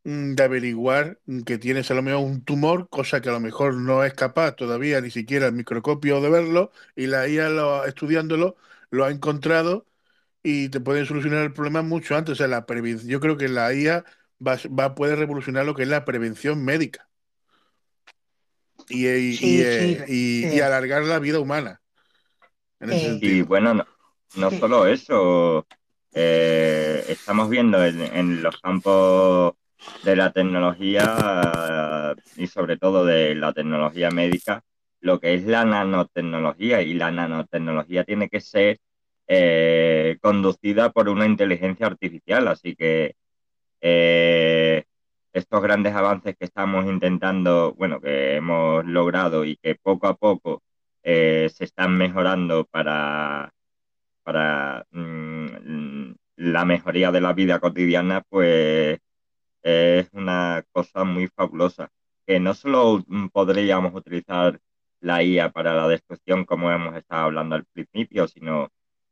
de 0.04 0.44
averiguar 0.44 1.20
mm, 1.26 1.42
que 1.42 1.58
tienes 1.58 1.92
a 1.92 1.94
lo 1.94 2.02
mejor 2.04 2.24
un 2.26 2.44
tumor, 2.44 2.90
cosa 2.90 3.22
que 3.22 3.30
a 3.30 3.34
lo 3.34 3.40
mejor 3.40 3.76
no 3.76 4.04
es 4.04 4.14
capaz 4.14 4.54
todavía 4.56 5.02
ni 5.02 5.12
siquiera 5.12 5.48
el 5.48 5.54
microscopio 5.54 6.22
de 6.22 6.30
verlo, 6.30 6.72
y 6.96 7.08
la 7.08 7.28
IA 7.28 7.50
lo- 7.50 7.86
estudiándolo 7.86 8.56
lo 8.92 9.06
ha 9.06 9.12
encontrado 9.12 9.86
y 10.44 10.70
te 10.70 10.80
pueden 10.82 11.06
solucionar 11.06 11.44
el 11.46 11.54
problema 11.54 11.82
mucho 11.84 12.16
antes. 12.18 12.34
O 12.34 12.36
sea, 12.36 12.48
la 12.48 12.66
yo 13.06 13.20
creo 13.20 13.38
que 13.38 13.50
la 13.50 13.74
IA 13.74 14.06
va, 14.46 14.54
a- 14.54 14.60
va 14.70 14.86
a 14.86 14.96
poder 14.96 15.20
revolucionar 15.20 15.66
lo 15.66 15.76
que 15.76 15.84
es 15.84 15.90
la 15.90 16.06
prevención 16.06 16.64
médica. 16.66 17.10
Y, 18.88 19.08
y, 19.08 19.40
sí, 19.40 19.60
y, 19.60 19.62
sí, 19.66 19.96
eh, 19.96 20.06
y- 20.08 20.56
y 20.56 20.62
alargar 20.62 21.04
la 21.04 21.20
vida 21.20 21.40
humana 21.40 21.82
en 22.80 22.90
ese 22.92 23.10
Y 23.20 23.42
bueno, 23.42 23.74
no, 23.74 23.86
no 24.34 24.52
sí, 24.52 24.58
solo 24.60 24.86
eso, 24.88 25.66
eh, 26.14 27.06
estamos 27.08 27.50
viendo 27.50 27.84
en, 27.86 28.02
en 28.02 28.42
los 28.44 28.58
campos 28.62 29.54
de 30.04 30.16
la 30.16 30.32
tecnología 30.32 32.16
y 32.38 32.48
sobre 32.48 32.78
todo 32.78 33.06
de 33.06 33.36
la 33.36 33.54
tecnología 33.54 34.12
médica, 34.12 34.64
lo 35.02 35.20
que 35.20 35.34
es 35.36 35.46
la 35.46 35.66
nanotecnología. 35.66 36.82
Y 36.82 36.94
la 36.94 37.12
nanotecnología 37.12 38.04
tiene 38.04 38.30
que 38.30 38.42
ser 38.42 38.80
eh, 39.28 40.18
conducida 40.22 40.92
por 40.92 41.10
una 41.10 41.26
inteligencia 41.26 41.88
artificial, 41.88 42.48
así 42.48 42.76
que 42.76 43.16
eh, 43.82 44.84
estos 45.34 45.62
grandes 45.62 45.94
avances 45.96 46.36
que 46.38 46.46
estamos 46.46 46.86
intentando, 46.86 47.74
bueno, 47.76 48.02
que 48.02 48.36
hemos 48.38 48.86
logrado 48.86 49.46
y 49.46 49.58
que 49.58 49.76
poco 49.76 50.08
a 50.08 50.16
poco 50.16 50.64
eh, 51.04 51.50
se 51.54 51.66
están 51.66 51.98
mejorando 51.98 52.66
para, 52.66 53.54
para 54.24 54.86
mm, 54.92 56.12
la 56.38 56.66
mejoría 56.66 57.12
de 57.12 57.22
la 57.22 57.34
vida 57.34 57.60
cotidiana, 57.60 58.22
pues 58.30 59.00
es 59.64 60.10
una 60.14 60.64
cosa 60.72 61.04
muy 61.04 61.28
fabulosa. 61.30 61.90
Que 62.28 62.40
no 62.40 62.54
solo 62.54 63.04
mm, 63.08 63.28
podríamos 63.30 63.94
utilizar 63.96 64.60
la 65.02 65.24
IA 65.24 65.52
para 65.52 65.74
la 65.76 65.88
destrucción, 65.88 66.46
como 66.46 66.72
hemos 66.72 66.96
estado 66.96 67.26
hablando 67.26 67.56
al 67.56 67.66
principio, 67.66 68.28
sino 68.28 68.70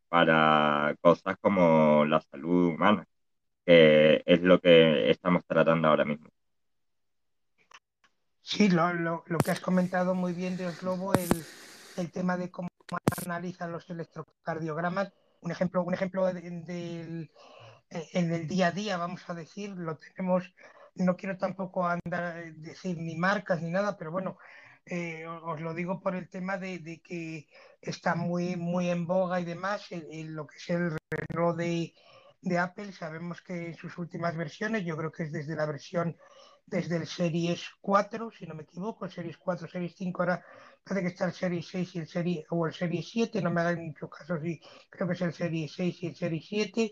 para 0.10 0.96
cosas 1.02 1.38
como 1.42 2.06
la 2.06 2.22
salud 2.22 2.70
humana, 2.76 3.06
que 3.66 4.24
es 4.26 4.42
lo 4.44 4.60
que 4.62 5.12
estamos 5.12 5.44
tratando 5.48 5.88
ahora 5.90 6.06
mismo. 6.06 6.30
Sí, 8.42 8.70
lo, 8.70 8.94
lo, 8.94 9.24
lo 9.28 9.38
que 9.40 9.52
has 9.52 9.60
comentado 9.60 10.16
muy 10.16 10.34
bien, 10.34 10.58
Dios 10.58 10.82
Lobo, 10.82 11.14
el, 11.14 11.48
el 11.98 12.12
tema 12.12 12.38
de 12.38 12.50
cómo 12.50 12.70
analizan 13.26 13.72
los 13.72 13.90
electrocardiogramas. 13.90 15.14
Un 15.42 15.52
ejemplo, 15.52 15.84
un 15.84 15.94
ejemplo 15.94 16.26
de- 16.34 16.42
del, 16.42 17.32
en 17.90 18.34
el 18.34 18.48
día 18.48 18.68
a 18.68 18.72
día, 18.72 18.98
vamos 18.98 19.22
a 19.28 19.34
decir, 19.34 19.70
lo 19.72 19.98
tenemos, 19.98 20.54
no 20.96 21.16
quiero 21.16 21.38
tampoco 21.38 21.88
andar 21.88 22.24
a 22.24 22.34
decir 22.36 22.98
ni 22.98 23.16
marcas 23.16 23.62
ni 23.62 23.72
nada, 23.72 23.98
pero 23.98 24.12
bueno, 24.12 24.38
eh, 24.86 25.26
os 25.28 25.60
lo 25.62 25.74
digo 25.74 26.00
por 26.00 26.16
el 26.16 26.30
tema 26.30 26.58
de, 26.58 26.80
de 26.80 27.02
que 27.02 27.48
está 27.82 28.16
muy, 28.16 28.56
muy 28.56 28.90
en 28.90 29.06
boga 29.06 29.40
y 29.40 29.46
demás, 29.46 29.92
en, 29.92 30.06
en 30.12 30.36
lo 30.36 30.48
que 30.48 30.58
es 30.58 30.70
el 30.70 30.98
reloj 31.10 31.56
de, 31.56 31.94
de 32.42 32.58
Apple, 32.58 32.92
sabemos 32.92 33.42
que 33.42 33.68
en 33.68 33.76
sus 33.76 33.98
últimas 33.98 34.36
versiones, 34.36 34.86
yo 34.86 34.96
creo 34.98 35.12
que 35.12 35.24
es 35.24 35.32
desde 35.32 35.56
la 35.56 35.66
versión 35.66 36.18
desde 36.66 36.98
el 36.98 37.08
Series 37.08 37.62
4, 37.80 38.30
si 38.32 38.46
no 38.46 38.54
me 38.54 38.64
equivoco, 38.64 39.08
Series 39.10 39.38
4, 39.38 39.70
Series 39.70 39.96
5, 39.96 40.22
ahora 40.22 40.44
parece 40.84 41.02
que 41.02 41.14
está 41.14 41.26
el 41.26 41.34
Series 41.34 41.68
6 41.68 41.96
y 41.96 42.00
el 42.00 42.08
Series, 42.08 42.46
o 42.50 42.68
el 42.68 42.74
Series 42.74 43.10
7, 43.10 43.42
no 43.42 43.52
me 43.52 43.62
hagan 43.62 43.86
mucho 43.86 44.10
caso, 44.10 44.38
sí, 44.42 44.62
creo 44.90 45.08
que 45.08 45.14
es 45.14 45.22
el 45.22 45.34
Series 45.34 45.72
6 45.74 46.04
y 46.04 46.08
el 46.08 46.16
Series 46.16 46.46
7, 46.46 46.92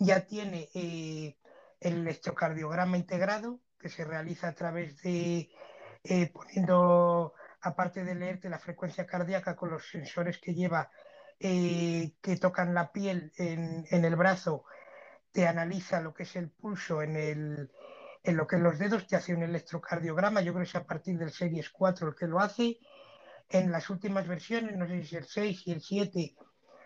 ya 0.00 0.26
tiene 0.26 0.70
eh, 0.74 1.36
el 1.78 2.00
electrocardiograma 2.00 2.96
integrado, 2.96 3.60
que 3.78 3.90
se 3.90 4.04
realiza 4.04 4.48
a 4.48 4.54
través 4.54 5.00
de 5.02 5.50
eh, 6.02 6.30
poniendo, 6.32 7.34
aparte 7.60 8.02
de 8.04 8.14
leerte 8.14 8.48
la 8.48 8.58
frecuencia 8.58 9.06
cardíaca 9.06 9.54
con 9.56 9.70
los 9.70 9.88
sensores 9.88 10.38
que 10.38 10.54
lleva, 10.54 10.90
eh, 11.38 12.14
que 12.22 12.36
tocan 12.38 12.72
la 12.74 12.92
piel 12.92 13.32
en, 13.36 13.86
en, 13.90 14.04
el 14.04 14.16
brazo, 14.16 14.64
te 15.32 15.46
analiza 15.46 16.00
lo 16.00 16.14
que 16.14 16.22
es 16.22 16.34
el 16.34 16.50
pulso 16.50 17.02
en, 17.02 17.16
el, 17.16 17.70
en 18.24 18.36
lo 18.36 18.46
que 18.46 18.56
es 18.56 18.62
los 18.62 18.78
dedos, 18.78 19.06
te 19.06 19.16
hace 19.16 19.34
un 19.34 19.42
electrocardiograma, 19.42 20.40
yo 20.40 20.52
creo 20.52 20.64
que 20.64 20.70
es 20.70 20.76
a 20.76 20.86
partir 20.86 21.18
del 21.18 21.30
Series 21.30 21.68
4 21.68 22.08
el 22.08 22.14
que 22.14 22.26
lo 22.26 22.40
hace. 22.40 22.78
En 23.50 23.70
las 23.70 23.90
últimas 23.90 24.26
versiones, 24.26 24.76
no 24.76 24.86
sé 24.86 25.02
si 25.04 25.16
el 25.16 25.26
6 25.26 25.66
y 25.66 25.72
el 25.72 25.82
7, 25.82 26.36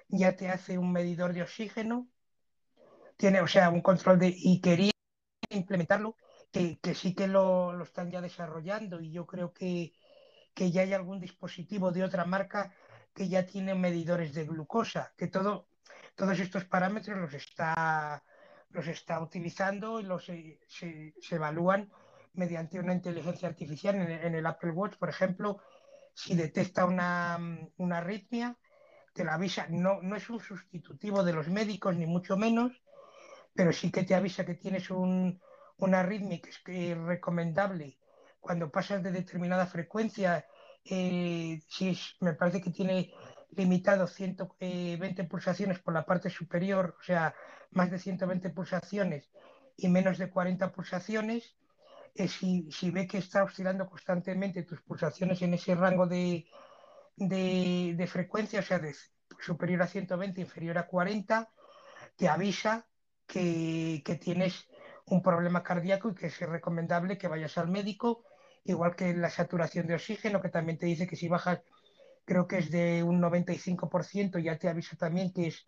ya 0.09 0.35
te 0.35 0.49
hace 0.49 0.78
un 0.78 0.93
medidor 0.93 1.32
de 1.32 1.43
oxígeno, 1.43 2.09
tiene, 3.16 3.41
o 3.41 3.47
sea, 3.47 3.70
un 3.70 3.81
control 3.81 4.19
de... 4.19 4.35
y 4.36 4.61
quería 4.61 4.93
implementarlo 5.51 6.16
que, 6.55 6.95
sí 6.95 7.15
que 7.15 7.27
lo, 7.27 7.73
lo, 7.73 7.85
están 7.85 8.11
ya 8.11 8.20
desarrollando 8.20 9.01
y 9.01 9.11
yo 9.11 9.27
creo 9.27 9.53
que, 9.53 9.93
que, 10.55 10.70
ya 10.70 10.82
hay 10.82 10.93
algún 10.93 11.19
dispositivo 11.19 11.91
de 11.91 12.05
otra 12.05 12.24
marca 12.24 12.73
que 13.12 13.28
ya 13.28 13.45
tiene 13.45 13.74
medidores 13.74 14.35
de 14.35 14.45
glucosa, 14.45 15.12
que 15.16 15.27
todo, 15.27 15.69
todos 16.15 16.39
estos 16.39 16.65
parámetros 16.65 17.19
los 17.19 17.35
está, 17.35 18.23
los 18.70 18.86
está 18.86 19.20
utilizando 19.20 20.01
y 20.01 20.05
los 20.05 20.24
se, 20.27 20.61
se, 20.69 21.15
se 21.20 21.35
evalúan 21.35 21.91
mediante 22.35 22.78
una 22.78 22.95
inteligencia 22.95 23.49
artificial 23.49 23.97
en 23.97 24.11
en 24.11 24.35
el, 24.35 24.47
Apple 24.47 24.70
Watch, 24.70 24.97
por 24.97 25.09
ejemplo, 25.09 25.61
si 26.15 26.36
detecta 26.36 26.85
una, 26.85 27.39
una 27.77 27.99
arritmia, 27.99 28.57
te 29.12 29.24
la 29.24 29.35
avisa, 29.35 29.66
no, 29.70 30.03
no 30.03 30.16
es 30.16 30.28
un 30.31 30.41
sustitutivo 30.41 31.24
de 31.24 31.32
los 31.32 31.49
médicos, 31.49 31.97
ni 31.97 32.07
mucho 32.07 32.36
menos, 32.36 32.73
pero 33.55 33.72
sí 33.72 33.90
que 33.90 34.02
te 34.02 34.14
avisa 34.14 34.44
que 34.44 34.55
tienes 34.55 34.90
un, 34.90 35.40
una 35.78 36.02
es 36.02 36.98
recomendable. 36.98 37.98
Cuando 38.40 38.70
pasas 38.70 39.02
de 39.02 39.12
determinada 39.12 39.66
frecuencia, 39.66 40.47
eh, 40.85 41.60
si 41.68 41.98
me 42.20 42.35
parece 42.35 42.60
que 42.60 42.70
tiene 42.70 43.14
limitado 43.56 44.06
120 44.06 45.22
eh, 45.22 45.24
pulsaciones 45.24 45.78
por 45.78 45.94
la 45.94 46.05
parte 46.05 46.28
superior, 46.28 46.97
o 47.01 47.02
sea, 47.02 47.35
más 47.70 47.90
de 47.90 47.98
120 47.98 48.51
pulsaciones 48.51 49.31
y 49.76 49.89
menos 49.89 50.18
de 50.18 50.31
40 50.31 50.72
pulsaciones, 50.72 51.56
eh, 52.14 52.28
si, 52.28 52.70
si, 52.70 52.90
ve 52.90 53.06
que 53.06 53.18
está 53.18 53.44
oscilando 53.44 53.89
constantemente 53.89 54.62
tus 54.64 54.81
pulsaciones 54.82 55.40
en 55.43 55.55
ese 55.55 55.74
rango 55.74 56.06
de, 56.06 56.47
de, 57.16 57.94
de 57.97 58.06
frecuencia, 58.06 58.60
o 58.60 58.62
sea, 58.62 58.78
de 58.78 58.94
superior 59.40 59.82
a 59.82 59.86
120, 59.86 60.40
inferior 60.40 60.78
a 60.78 60.86
40, 60.86 61.51
te 62.16 62.28
avisa 62.28 62.86
que, 63.26 64.02
que 64.05 64.16
tienes 64.16 64.68
un 65.06 65.22
problema 65.22 65.62
cardíaco 65.62 66.10
y 66.10 66.14
que 66.14 66.26
es 66.26 66.40
recomendable 66.40 67.18
que 67.18 67.28
vayas 67.28 67.59
al 67.59 67.68
médico, 67.68 68.24
igual 68.64 68.96
que 68.96 69.14
la 69.14 69.30
saturación 69.30 69.86
de 69.86 69.94
oxígeno, 69.94 70.40
que 70.40 70.48
también 70.48 70.78
te 70.78 70.86
dice 70.86 71.06
que 71.06 71.16
si 71.16 71.28
bajas, 71.28 71.60
creo 72.24 72.46
que 72.46 72.59
es 72.59 72.70
de 72.70 73.02
un 73.02 73.20
95%, 73.20 74.38
ya 74.42 74.59
te 74.59 74.68
aviso 74.68 74.96
también 74.96 75.32
que, 75.32 75.48
es, 75.48 75.64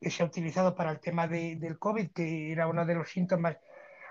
que 0.00 0.10
se 0.10 0.22
ha 0.22 0.26
utilizado 0.26 0.74
para 0.74 0.90
el 0.90 1.00
tema 1.00 1.28
de, 1.28 1.56
del 1.56 1.78
COVID, 1.78 2.10
que 2.12 2.52
era 2.52 2.66
uno 2.66 2.84
de 2.84 2.94
los 2.94 3.10
síntomas 3.10 3.56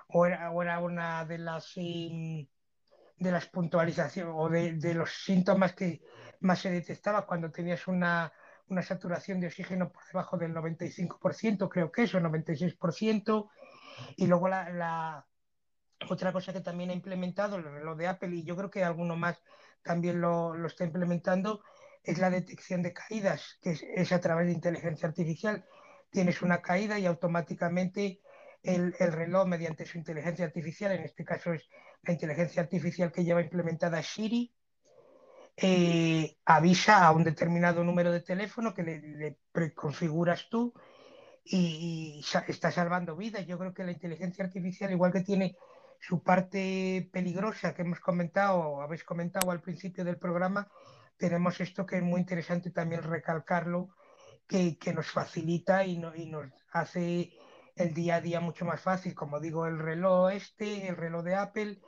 o 0.08 0.26
era, 0.26 0.52
o 0.52 0.62
era 0.62 0.80
una 0.80 1.26
de 1.26 1.38
las, 1.38 1.74
eh, 1.76 2.48
de 3.18 3.32
las 3.32 3.46
puntualizaciones 3.48 4.34
o 4.36 4.50
de, 4.50 4.74
de, 4.74 4.94
los 4.94 5.12
síntomas 5.24 5.74
que 5.74 6.02
más 6.40 6.60
se 6.60 6.72
detectaba 6.72 7.26
cuando 7.26 7.52
tenías 7.52 7.88
una, 7.88 8.32
una 8.72 8.82
saturación 8.82 9.40
de 9.40 9.48
oxígeno 9.48 9.92
por 9.92 10.04
debajo 10.06 10.38
del 10.38 10.54
95%, 10.54 11.70
creo 11.70 11.92
que 11.92 12.04
eso, 12.04 12.20
96%, 12.20 13.50
y 14.16 14.28
luego 14.28 14.48
la, 14.48 14.70
la, 14.70 15.28
otra 16.10 16.32
cosa 16.32 16.54
que 16.54 16.62
también 16.62 16.90
ha 16.90 16.94
implementado 16.94 17.62
reloj 17.62 17.98
de 17.98 18.08
Apple, 18.08 18.36
y 18.36 18.44
yo 18.44 18.56
creo 18.56 18.72
que 18.72 18.84
alguno 18.84 19.16
más 19.16 19.42
también 19.84 20.22
lo, 20.22 20.56
lo 20.56 20.68
está 20.68 20.86
implementando, 20.86 21.64
es 22.04 22.18
la 22.18 22.30
detección 22.30 22.82
de 22.82 22.94
caídas, 22.94 23.60
que 23.62 23.72
es, 23.72 23.84
es, 23.96 24.12
a 24.12 24.22
través 24.22 24.48
de 24.48 24.54
inteligencia 24.54 25.08
artificial. 25.08 25.66
Tienes 26.10 26.42
una 26.42 26.62
caída 26.62 26.98
y 26.98 27.06
automáticamente 27.06 28.22
el, 28.64 28.96
el, 29.00 29.12
reloj, 29.12 29.48
mediante 29.48 29.86
su 29.86 29.98
inteligencia 29.98 30.46
artificial, 30.46 30.92
en 30.92 31.04
este 31.04 31.24
caso 31.24 31.54
es 31.54 31.70
la 32.04 32.14
inteligencia 32.14 32.62
artificial 32.62 33.12
que 33.12 33.24
lleva 33.24 33.42
implementada 33.42 34.02
Siri, 34.02 34.54
eh, 35.64 36.38
avisa 36.46 37.06
a 37.06 37.12
un 37.12 37.24
determinado 37.24 37.84
número 37.84 38.12
de 38.12 38.22
teléfono 38.22 38.74
que 38.74 38.82
le, 38.82 39.00
le 39.00 39.38
preconfiguras 39.52 40.50
tú 40.50 40.74
y, 41.46 42.24
está 42.48 42.72
salvando 42.72 43.16
vidas. 43.16 43.46
Yo 43.46 43.60
creo 43.60 43.74
que 43.74 43.84
la 43.84 43.92
inteligencia 43.92 44.46
artificial, 44.46 44.92
igual 44.92 45.12
que 45.12 45.22
tiene 45.22 45.56
su 46.00 46.24
parte 46.24 47.10
peligrosa 47.14 47.76
que 47.76 47.84
hemos 47.84 48.00
comentado, 48.00 48.82
habéis 48.82 49.04
comentado 49.04 49.52
al 49.52 49.62
principio 49.62 50.04
del 50.04 50.18
programa, 50.18 50.68
tenemos 51.18 51.62
esto 51.62 51.86
que 51.86 51.98
es 51.98 52.04
muy 52.04 52.20
interesante 52.20 52.72
también 52.72 53.04
recalcarlo, 53.04 53.90
que, 54.48 54.80
que 54.80 54.94
nos 54.94 55.08
facilita 55.12 55.86
y, 55.86 56.00
no, 56.00 56.16
y, 56.16 56.26
nos 56.26 56.48
hace 56.72 57.32
el 57.76 57.94
día 57.94 58.16
a 58.16 58.22
día 58.22 58.40
mucho 58.40 58.66
más 58.66 58.82
fácil. 58.82 59.14
Como 59.14 59.40
digo, 59.40 59.68
el 59.68 59.78
reloj 59.78 60.32
este, 60.32 60.88
el 60.88 60.98
reloj 60.98 61.24
de 61.24 61.36
Apple, 61.36 61.80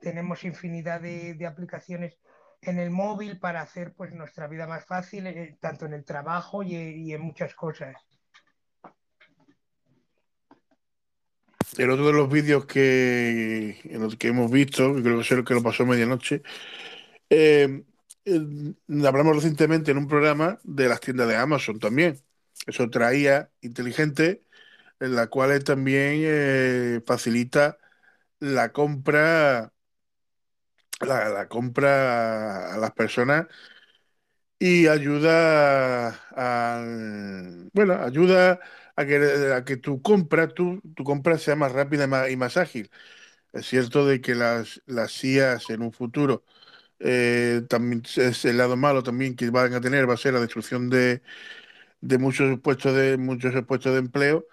tenemos 0.00 0.44
infinidad 0.44 1.02
de, 1.02 1.34
de 1.34 1.46
aplicaciones 1.46 2.18
en 2.62 2.78
el 2.78 2.90
móvil 2.90 3.38
para 3.38 3.62
hacer 3.62 3.94
pues 3.94 4.12
nuestra 4.12 4.46
vida 4.48 4.66
más 4.66 4.84
fácil, 4.84 5.26
eh, 5.26 5.56
tanto 5.60 5.86
en 5.86 5.94
el 5.94 6.04
trabajo 6.04 6.62
y, 6.62 7.12
en 7.12 7.20
muchas 7.20 7.54
cosas. 7.54 7.96
el 11.76 11.90
otro 11.90 12.06
de 12.06 12.12
los 12.12 12.28
vídeos 12.28 12.66
que, 12.66 13.76
que 14.18 14.28
hemos 14.28 14.50
visto, 14.50 14.94
creo 14.94 15.16
que 15.16 15.22
es 15.22 15.30
el 15.30 15.44
que 15.44 15.54
lo 15.54 15.62
pasó 15.62 15.86
medianoche, 15.86 16.42
eh, 17.30 17.84
hablamos 19.04 19.36
recientemente 19.36 19.90
en 19.90 19.98
un 19.98 20.08
programa 20.08 20.58
de 20.64 20.88
las 20.88 21.00
tiendas 21.00 21.28
de 21.28 21.36
Amazon 21.36 21.78
también. 21.78 22.18
Eso 22.66 22.90
traía 22.90 23.50
inteligente, 23.60 24.44
en 25.00 25.14
la 25.14 25.28
cual 25.28 25.62
también 25.64 26.20
eh, 26.24 27.00
facilita 27.06 27.78
la 28.40 28.72
compra, 28.72 29.72
la, 31.00 31.48
compra 31.48 32.74
a 32.74 32.78
las 32.78 32.92
personas 32.92 33.46
y 34.58 34.86
ayuda 34.88 36.08
a, 36.36 36.84
bueno, 37.72 37.94
ayuda 37.94 38.60
a 38.96 39.06
que, 39.06 39.52
a 39.54 39.64
que 39.64 39.76
tu 39.76 40.02
compra, 40.02 40.48
tu, 40.48 40.82
compra 41.04 41.38
sea 41.38 41.54
más 41.56 41.72
rápida 41.72 42.04
y 42.04 42.06
más, 42.08 42.30
y 42.30 42.36
más, 42.36 42.56
ágil. 42.56 42.90
Es 43.52 43.66
cierto 43.68 44.06
de 44.06 44.20
que 44.20 44.34
las, 44.34 44.82
las 44.86 45.24
IAs 45.24 45.70
en 45.70 45.82
un 45.82 45.92
futuro, 45.92 46.44
eh, 47.00 47.62
también 47.68 48.02
es 48.16 48.44
el 48.46 48.58
lado 48.58 48.76
malo 48.76 49.02
también 49.04 49.36
que 49.36 49.50
van 49.50 49.74
a 49.74 49.80
tener 49.82 50.08
va 50.10 50.14
a 50.14 50.18
ser 50.18 50.34
la 50.34 50.40
destrucción 50.40 50.90
de, 50.90 51.22
de 52.00 52.18
muchos 52.18 52.60
puestos 52.60 52.94
de 52.94 53.16
muchos 53.18 53.54
puestos 53.66 53.92
de 53.92 53.98
empleo, 54.00 54.46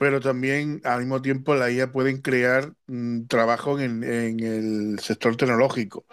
pero 0.00 0.18
también 0.20 0.80
al 0.84 1.00
mismo 1.00 1.20
tiempo 1.20 1.54
la 1.54 1.70
IA 1.70 1.92
pueden 1.92 2.22
crear 2.22 2.72
mm, 2.86 3.26
trabajo 3.26 3.78
en, 3.78 4.02
en, 4.02 4.40
el 4.40 4.98
sector 5.00 5.36
tecnológico. 5.36 6.06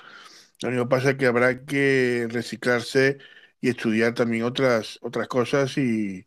Lo 0.61 0.69
único 0.69 0.85
que 0.85 0.89
pasa 0.89 1.09
es 1.11 1.17
que 1.17 1.27
habrá 1.27 1.65
que 1.65 2.27
reciclarse 2.29 3.19
y 3.61 3.69
estudiar 3.69 4.13
también 4.13 4.43
otras, 4.43 4.99
otras 5.03 5.29
cosas 5.29 5.77
y, 5.77 6.25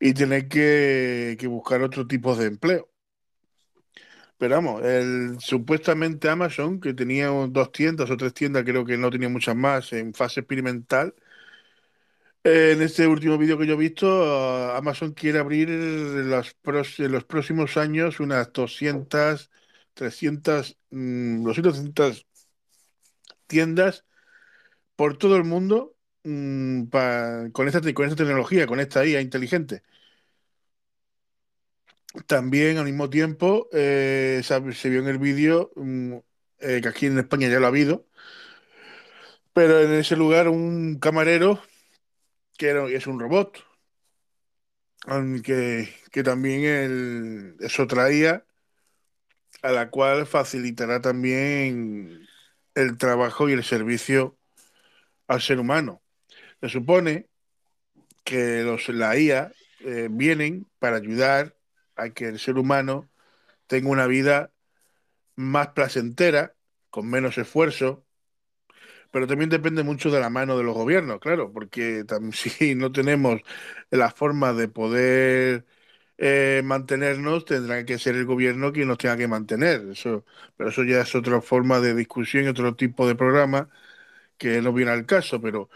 y 0.00 0.14
tener 0.14 0.48
que, 0.48 1.36
que 1.38 1.46
buscar 1.46 1.82
otro 1.82 2.06
tipo 2.06 2.36
de 2.36 2.46
empleo. 2.46 2.90
Pero 4.38 4.56
vamos, 4.56 4.82
el, 4.84 5.36
supuestamente 5.40 6.28
Amazon, 6.28 6.80
que 6.80 6.92
tenía 6.92 7.28
dos 7.28 7.72
tiendas 7.72 8.10
o 8.10 8.16
tres 8.16 8.34
tiendas, 8.34 8.64
creo 8.64 8.84
que 8.84 8.98
no 8.98 9.10
tenía 9.10 9.28
muchas 9.28 9.56
más 9.56 9.92
en 9.92 10.12
fase 10.12 10.40
experimental, 10.40 11.14
en 12.44 12.82
este 12.82 13.06
último 13.06 13.38
vídeo 13.38 13.58
que 13.58 13.66
yo 13.66 13.74
he 13.74 13.76
visto, 13.76 14.72
Amazon 14.74 15.12
quiere 15.14 15.38
abrir 15.38 15.70
en 15.70 16.30
los, 16.30 16.54
próximos 17.24 17.76
años 17.78 18.20
unas 18.20 18.52
200, 18.52 19.50
300, 19.94 20.78
mmm, 20.90 21.42
200, 21.42 21.72
300 21.74 22.26
tiendas 23.46 24.04
por 24.96 25.18
todo 25.18 25.36
el 25.36 25.44
mundo 25.44 25.96
pa, 26.90 27.48
con, 27.52 27.68
esta, 27.68 27.80
tecnología, 27.80 28.66
con 28.66 28.80
esta 28.80 29.06
IA 29.06 29.20
inteligente. 29.20 29.82
También 32.26 32.78
al 32.78 32.84
mismo 32.84 33.10
tiempo 33.10 33.68
eh, 33.72 34.40
se, 34.44 34.90
vio 34.90 35.00
en 35.00 35.08
el 35.08 35.18
vídeo 35.18 35.72
mmm, 35.76 36.14
eh, 36.60 36.80
que 36.82 36.88
aquí 36.88 37.06
en 37.06 37.18
España 37.18 37.48
ya 37.48 37.58
lo 37.58 37.66
ha 37.66 37.68
habido, 37.68 38.06
pero 39.52 39.80
en 39.80 39.92
ese 39.94 40.16
lugar 40.16 40.48
un 40.48 40.98
camarero 40.98 41.60
que 42.56 42.94
es 42.94 43.06
un 43.06 43.20
robot, 43.20 43.64
que, 45.42 45.88
que 46.10 46.22
también 46.22 46.64
el, 46.64 47.56
eso 47.60 47.86
traía 47.86 48.44
a 49.62 49.72
la 49.72 49.90
cual 49.90 50.26
facilitará 50.26 51.00
también 51.00 52.26
el 52.74 52.98
trabajo 52.98 53.48
y 53.48 53.52
el 53.52 53.64
servicio 53.64 54.36
al 55.26 55.40
ser 55.40 55.58
humano. 55.58 56.02
Se 56.60 56.68
supone 56.68 57.28
que 58.24 58.62
los, 58.62 58.88
la 58.88 59.18
IA 59.18 59.52
eh, 59.80 60.08
vienen 60.10 60.66
para 60.78 60.96
ayudar 60.96 61.56
a 61.96 62.10
que 62.10 62.26
el 62.26 62.38
ser 62.38 62.58
humano 62.58 63.10
tenga 63.66 63.90
una 63.90 64.06
vida 64.06 64.50
más 65.36 65.68
placentera, 65.68 66.54
con 66.90 67.08
menos 67.08 67.38
esfuerzo, 67.38 68.04
pero 69.14 69.28
también 69.28 69.50
depende 69.50 69.84
mucho 69.84 70.10
de 70.10 70.20
la 70.20 70.30
mano 70.30 70.58
de 70.58 70.64
los 70.64 70.74
gobiernos, 70.74 71.20
claro, 71.20 71.52
porque 71.52 72.04
si 72.32 72.74
no 72.74 72.92
tenemos 72.92 73.40
la 73.90 74.10
forma 74.10 74.52
de 74.52 74.68
poder 74.68 75.66
eh, 76.18 76.62
mantenernos, 76.64 77.44
tendrá 77.46 77.84
que 77.86 77.98
ser 77.98 78.16
el 78.16 78.26
gobierno 78.26 78.72
quien 78.72 78.88
nos 78.88 78.98
tenga 78.98 79.16
que 79.16 79.28
mantener. 79.28 79.82
Eso, 79.92 80.24
pero 80.56 80.70
eso 80.70 80.84
ya 80.84 81.02
es 81.02 81.14
otra 81.14 81.40
forma 81.42 81.80
de 81.80 81.94
discusión 81.94 82.44
y 82.44 82.48
otro 82.48 82.76
tipo 82.76 83.06
de 83.08 83.16
programa 83.16 83.70
que 84.38 84.60
no 84.62 84.72
viene 84.72 84.92
al 84.92 85.06
caso, 85.06 85.40
pero 85.40 85.68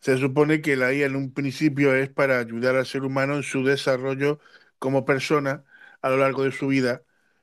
se 0.00 0.18
supone 0.18 0.60
que 0.62 0.76
la 0.76 0.92
IA 0.92 1.06
en 1.06 1.16
un 1.16 1.32
principio 1.32 1.94
es 1.94 2.10
para 2.10 2.38
ayudar 2.40 2.76
al 2.76 2.86
ser 2.86 3.04
humano 3.04 3.36
en 3.36 3.42
su 3.42 3.64
desarrollo 3.64 4.40
como 4.78 5.04
persona 5.04 5.64
a 6.02 6.10
lo 6.10 6.18
largo 6.18 6.44
de 6.44 6.52
su 6.52 6.68
vida, 6.68 7.02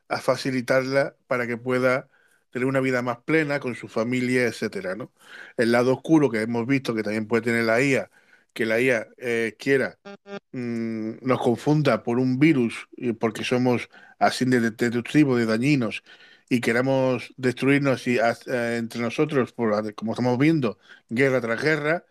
a 0.10 0.20
facilitarla 0.22 1.16
para 1.28 1.48
que 1.48 1.58
pueda 1.58 2.10
tener 2.52 2.68
una 2.68 2.80
vida 2.82 3.02
más 3.02 3.20
plena 3.24 3.60
con 3.60 3.76
su 3.76 3.88
familia, 3.88 4.46
etcétera, 4.48 4.96
¿no? 4.96 5.12
El 5.58 5.72
lado 5.72 5.94
oscuro 5.94 6.30
que 6.30 6.42
hemos 6.42 6.66
visto 6.68 6.96
que 6.96 7.04
también 7.04 7.28
puede 7.28 7.44
tener 7.44 7.64
la 7.66 7.82
IA, 7.82 8.12
que 8.54 8.66
la 8.66 8.80
IA 8.82 9.08
eh, 9.18 9.56
quiera 9.60 10.00
mmm, 10.52 11.12
nos 11.22 11.40
confunda 11.42 12.04
por 12.04 12.20
un 12.20 12.40
virus 12.40 12.88
porque 13.20 13.44
somos 13.44 13.90
así 14.20 14.46
de, 14.46 14.60
de 14.62 14.72
destructivos, 14.72 15.38
de 15.40 15.46
dañinos 15.46 16.04
y 16.50 16.62
queramos 16.62 17.34
destruirnos 17.38 18.08
y, 18.08 18.18
eh, 18.18 18.78
entre 18.78 19.02
nosotros, 19.02 19.54
por, 19.54 19.94
como 19.96 20.14
estamos 20.14 20.38
viendo, 20.38 20.80
guerra 21.10 21.42
tras 21.42 21.62
guerra, 21.62 22.06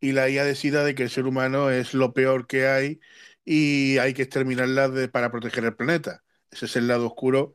y 0.00 0.12
la 0.12 0.28
IA 0.28 0.44
decida 0.44 0.84
de 0.84 0.94
que 0.94 1.04
el 1.04 1.10
ser 1.10 1.26
humano 1.26 1.70
es 1.70 1.94
lo 1.94 2.12
peor 2.12 2.46
que 2.46 2.66
hay 2.66 3.00
y 3.44 3.98
hay 3.98 4.14
que 4.14 4.22
exterminarla 4.22 4.88
de, 4.88 5.08
para 5.08 5.30
proteger 5.30 5.64
el 5.64 5.76
planeta. 5.76 6.24
Ese 6.50 6.66
es 6.66 6.76
el 6.76 6.88
lado 6.88 7.06
oscuro 7.06 7.54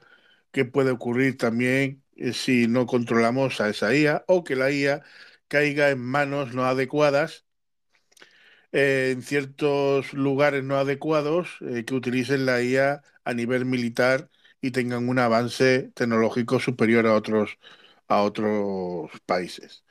que 0.52 0.66
puede 0.66 0.92
ocurrir 0.92 1.38
también 1.38 2.04
si 2.34 2.68
no 2.68 2.86
controlamos 2.86 3.62
a 3.62 3.70
esa 3.70 3.96
IA 3.96 4.24
o 4.28 4.44
que 4.44 4.56
la 4.56 4.72
IA 4.72 5.04
caiga 5.48 5.90
en 5.90 6.00
manos 6.00 6.54
no 6.54 6.66
adecuadas, 6.66 7.46
eh, 8.72 9.12
en 9.14 9.22
ciertos 9.24 10.14
lugares 10.14 10.64
no 10.64 10.78
adecuados, 10.78 11.58
eh, 11.62 11.84
que 11.86 11.96
utilicen 11.96 12.46
la 12.46 12.62
IA 12.62 13.02
a 13.24 13.34
nivel 13.34 13.66
militar 13.66 14.30
y 14.62 14.72
tengan 14.72 15.10
un 15.10 15.20
avance 15.20 15.92
tecnológico 15.94 16.60
superior 16.60 17.08
a 17.08 17.16
otros, 17.16 17.58
a 18.08 18.22
otros 18.22 19.12
países. 19.26 19.84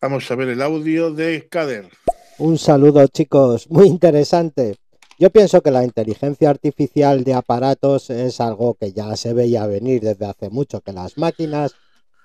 Vamos 0.00 0.30
a 0.30 0.36
ver 0.36 0.48
el 0.48 0.62
audio 0.62 1.12
de 1.12 1.48
Kader. 1.48 1.88
Un 2.38 2.58
saludo 2.58 3.06
chicos, 3.06 3.68
muy 3.70 3.86
interesante. 3.86 4.76
Yo 5.22 5.30
pienso 5.30 5.60
que 5.60 5.70
la 5.70 5.84
inteligencia 5.84 6.50
artificial 6.50 7.22
de 7.22 7.34
aparatos 7.34 8.10
es 8.10 8.40
algo 8.40 8.74
que 8.74 8.92
ya 8.92 9.14
se 9.14 9.32
veía 9.32 9.68
venir 9.68 10.00
desde 10.00 10.26
hace 10.26 10.50
mucho, 10.50 10.80
que 10.80 10.92
las 10.92 11.16
máquinas 11.16 11.76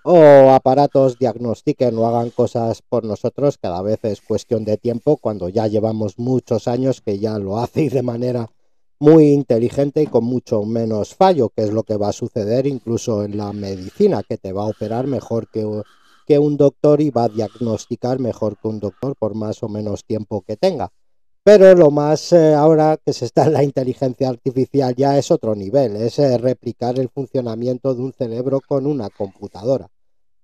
o 0.03 0.49
aparatos 0.49 1.19
diagnostiquen 1.19 1.95
o 1.95 2.07
hagan 2.07 2.31
cosas 2.31 2.81
por 2.81 3.03
nosotros 3.03 3.59
cada 3.59 3.83
vez 3.83 3.99
es 4.01 4.21
cuestión 4.21 4.65
de 4.65 4.77
tiempo 4.77 5.17
cuando 5.17 5.47
ya 5.47 5.67
llevamos 5.67 6.17
muchos 6.17 6.67
años 6.67 7.01
que 7.01 7.19
ya 7.19 7.37
lo 7.37 7.59
hace 7.63 7.87
de 7.87 8.01
manera 8.01 8.49
muy 8.97 9.27
inteligente 9.27 10.01
y 10.01 10.07
con 10.07 10.23
mucho 10.23 10.63
menos 10.63 11.13
fallo, 11.13 11.49
que 11.49 11.65
es 11.65 11.71
lo 11.71 11.83
que 11.83 11.97
va 11.97 12.09
a 12.09 12.13
suceder 12.13 12.65
incluso 12.65 13.23
en 13.23 13.37
la 13.37 13.53
medicina, 13.53 14.23
que 14.23 14.39
te 14.39 14.53
va 14.53 14.63
a 14.63 14.69
operar 14.69 15.05
mejor 15.05 15.51
que, 15.51 15.83
que 16.25 16.39
un 16.39 16.57
doctor 16.57 16.99
y 17.01 17.11
va 17.11 17.25
a 17.25 17.29
diagnosticar 17.29 18.17
mejor 18.17 18.57
que 18.57 18.69
un 18.69 18.79
doctor 18.79 19.15
por 19.15 19.35
más 19.35 19.61
o 19.61 19.69
menos 19.69 20.03
tiempo 20.03 20.41
que 20.41 20.57
tenga. 20.57 20.91
Pero 21.47 21.73
lo 21.75 21.91
más 21.91 22.33
eh, 22.33 22.53
ahora 22.53 22.97
que 22.97 23.13
se 23.13 23.23
está 23.23 23.45
en 23.45 23.53
la 23.53 23.63
inteligencia 23.63 24.27
artificial 24.27 24.93
ya 24.93 25.17
es 25.17 25.31
otro 25.31 25.55
nivel, 25.55 25.95
es 25.95 26.19
eh, 26.19 26.37
replicar 26.37 26.99
el 26.99 27.07
funcionamiento 27.07 27.95
de 27.95 28.01
un 28.01 28.11
cerebro 28.11 28.59
con 28.59 28.85
una 28.85 29.09
computadora. 29.09 29.89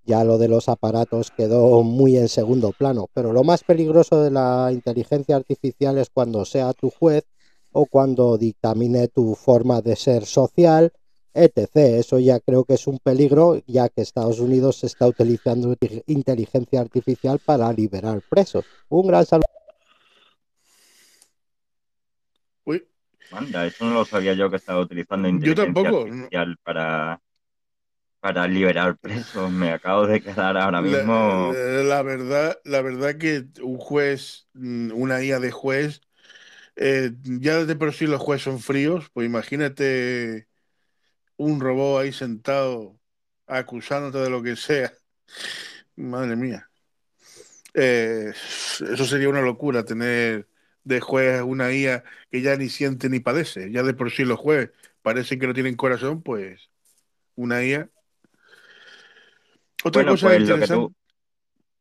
Ya 0.06 0.24
lo 0.24 0.38
de 0.38 0.48
los 0.48 0.70
aparatos 0.70 1.30
quedó 1.36 1.84
muy 1.84 2.16
en 2.16 2.30
segundo 2.30 2.72
plano, 2.72 3.10
pero 3.14 3.34
lo 3.34 3.44
más 3.44 3.66
peligroso 3.66 4.24
de 4.24 4.32
la 4.32 4.70
inteligencia 4.72 5.36
artificial 5.36 5.98
es 5.98 6.10
cuando 6.10 6.46
sea 6.46 6.72
tu 6.72 6.90
juez 6.90 7.26
o 7.74 7.86
cuando 7.86 8.38
dictamine 8.38 9.10
tu 9.10 9.36
forma 9.36 9.82
de 9.82 9.98
ser 9.98 10.26
social, 10.26 10.94
etc. 11.34 11.76
Eso 11.76 12.18
ya 12.18 12.40
creo 12.40 12.64
que 12.64 12.76
es 12.76 12.88
un 12.88 13.00
peligro, 13.00 13.62
ya 13.68 13.90
que 13.90 14.04
Estados 14.04 14.40
Unidos 14.40 14.86
está 14.86 15.06
utilizando 15.06 15.76
inteligencia 16.08 16.80
artificial 16.80 17.42
para 17.46 17.74
liberar 17.74 18.22
presos. 18.30 18.64
Un 18.88 19.08
gran 19.08 19.26
saludo. 19.26 19.63
Manda, 23.34 23.66
eso 23.66 23.86
no 23.86 23.94
lo 23.96 24.06
sabía 24.06 24.34
yo 24.34 24.50
que 24.50 24.58
estaba 24.58 24.80
utilizando 24.80 25.28
inteligencia 25.28 25.90
artificial 25.90 26.58
para, 26.64 27.20
para 28.20 28.48
liberar 28.48 28.98
presos. 28.98 29.52
Me 29.52 29.72
acabo 29.72 30.08
de 30.08 30.22
quedar 30.22 30.56
ahora 30.58 30.82
mismo. 30.82 31.54
La, 31.54 31.84
la, 31.84 32.02
verdad, 32.04 32.60
la 32.64 32.82
verdad 32.82 33.18
que 33.18 33.46
un 33.62 33.78
juez, 33.78 34.48
mm, 34.54 34.92
una 34.94 35.24
IA 35.24 35.40
de 35.40 35.52
juez, 35.52 36.02
eh, 36.76 37.12
ya 37.24 37.66
de 37.66 37.76
por 37.76 37.94
sí 37.94 38.08
los 38.08 38.22
jueces 38.22 38.44
son 38.46 38.60
fríos, 38.60 39.10
pues 39.14 39.26
imagínate 39.28 40.48
un 41.38 41.60
robot 41.60 42.02
ahí 42.04 42.14
sentado 42.14 43.00
acusándote 43.48 44.20
de 44.20 44.30
lo 44.30 44.44
que 44.44 44.56
sea. 44.56 44.94
Madre 45.96 46.36
mía. 46.36 46.70
Eh, 47.74 48.32
eso 48.32 49.06
sería 49.06 49.30
una 49.30 49.42
locura, 49.42 49.84
tener 49.84 50.48
de 50.84 51.00
juez 51.00 51.42
una 51.42 51.72
IA 51.72 52.04
que 52.32 52.42
ya 52.42 52.56
ni 52.58 52.70
siente 52.70 53.10
ni 53.10 53.20
padece. 53.20 53.72
Ya 53.72 53.84
de 53.84 53.94
por 53.94 54.12
sí 54.12 54.24
los 54.26 54.40
jueces 54.40 54.72
parecen 55.02 55.40
que 55.40 55.48
no 55.48 55.54
tienen 55.54 55.76
corazón, 55.76 56.22
pues 56.22 56.70
una 57.36 57.64
IA. 57.64 57.90
Otra 59.84 60.04
bueno, 60.04 60.12
cosa 60.14 60.28
pues 60.28 60.48
lo 60.48 60.58
que, 60.60 60.68
tú, 60.68 60.96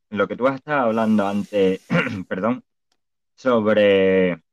lo 0.09 0.27
que 0.27 0.35
tú 0.35 0.47
has 0.47 0.55
estado 0.55 0.87
hablando 0.87 1.27
antes, 1.27 1.81
perdón, 2.27 2.63
sobre 3.35 4.43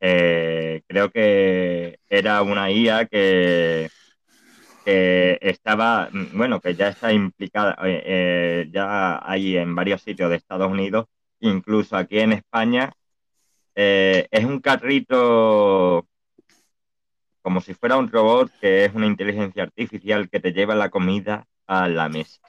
eh, 0.00 0.82
creo 0.86 1.10
que 1.10 1.98
era 2.08 2.42
una 2.42 2.70
IA 2.70 3.06
que, 3.06 3.88
que, 4.84 5.38
estaba, 5.42 6.10
bueno, 6.34 6.60
que 6.60 6.74
ya 6.74 6.88
está 6.88 7.12
implicada, 7.12 7.76
eh, 7.84 8.02
eh, 8.06 8.68
ya 8.72 9.20
hay 9.28 9.56
en 9.56 9.74
varios 9.74 10.02
sitios 10.02 10.30
de 10.30 10.36
Estados 10.36 10.70
Unidos, 10.70 11.06
incluso 11.48 11.96
aquí 11.96 12.18
en 12.18 12.32
España, 12.32 12.92
eh, 13.74 14.26
es 14.30 14.44
un 14.44 14.60
carrito 14.60 16.06
como 17.42 17.60
si 17.60 17.74
fuera 17.74 17.96
un 17.96 18.10
robot 18.10 18.50
que 18.60 18.84
es 18.84 18.94
una 18.94 19.06
inteligencia 19.06 19.62
artificial 19.62 20.28
que 20.28 20.40
te 20.40 20.52
lleva 20.52 20.74
la 20.74 20.90
comida 20.90 21.46
a 21.68 21.88
la 21.88 22.08
mesa. 22.08 22.40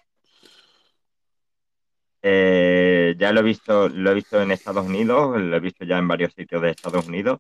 Eh, 2.24 3.16
ya 3.18 3.32
lo 3.32 3.42
he 3.42 3.44
visto, 3.44 3.90
lo 3.90 4.12
he 4.12 4.16
visto 4.16 4.42
en 4.42 4.52
Estados 4.52 4.86
Unidos, 4.86 5.40
lo 5.40 5.56
he 5.56 5.60
visto 5.60 5.86
ya 5.86 5.98
en 6.00 6.08
varios 6.08 6.34
sitios 6.34 6.62
de 6.62 6.72
Estados 6.72 7.08
Unidos. 7.08 7.40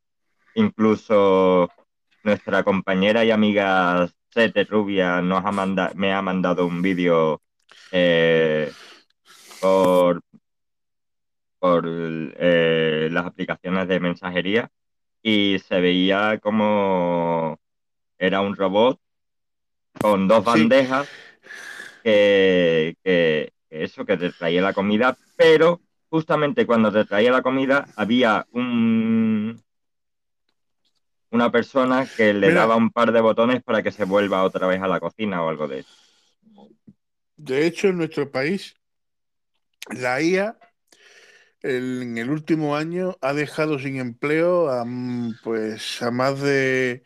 Incluso 0.53 1.69
nuestra 2.23 2.63
compañera 2.63 3.25
y 3.25 3.31
amiga 3.31 4.07
Sete 4.29 4.63
Rubia 4.65 5.21
nos 5.21 5.43
ha 5.43 5.51
manda, 5.51 5.91
me 5.95 6.13
ha 6.13 6.21
mandado 6.21 6.65
un 6.67 6.81
vídeo 6.81 7.41
eh, 7.91 8.71
por, 9.59 10.21
por 11.59 11.85
eh, 11.87 13.09
las 13.11 13.25
aplicaciones 13.25 13.87
de 13.87 13.99
mensajería 13.99 14.69
y 15.21 15.59
se 15.59 15.81
veía 15.81 16.39
como 16.39 17.59
era 18.19 18.41
un 18.41 18.55
robot 18.55 18.99
con 19.99 20.27
dos 20.27 20.43
bandejas 20.43 21.09
que, 22.03 22.95
que 23.03 23.53
eso, 23.69 24.05
que 24.05 24.17
te 24.17 24.31
traía 24.33 24.61
la 24.61 24.73
comida, 24.73 25.17
pero 25.35 25.81
justamente 26.09 26.65
cuando 26.65 26.91
te 26.91 27.05
traía 27.05 27.31
la 27.31 27.41
comida 27.41 27.89
había 27.95 28.47
un 28.51 29.61
una 31.31 31.49
persona 31.51 32.09
que 32.13 32.33
le 32.33 32.51
Mira, 32.51 32.51
daba 32.51 32.75
un 32.75 32.89
par 32.89 33.13
de 33.13 33.21
botones 33.21 33.63
para 33.63 33.81
que 33.81 33.93
se 33.93 34.03
vuelva 34.03 34.43
otra 34.43 34.67
vez 34.67 34.81
a 34.81 34.87
la 34.89 34.99
cocina 34.99 35.41
o 35.41 35.47
algo 35.49 35.67
de 35.67 35.79
eso. 35.79 35.95
De 37.35 37.65
hecho, 37.65 37.87
en 37.87 37.97
nuestro 37.97 38.31
país, 38.31 38.75
la 39.91 40.21
IA 40.21 40.57
en 41.67 42.17
el 42.17 42.29
último 42.29 42.75
año 42.75 43.17
ha 43.21 43.33
dejado 43.33 43.79
sin 43.79 43.97
empleo 43.97 44.69
a, 44.69 44.85
pues, 45.43 46.01
a 46.01 46.11
más 46.11 46.39
de 46.41 47.03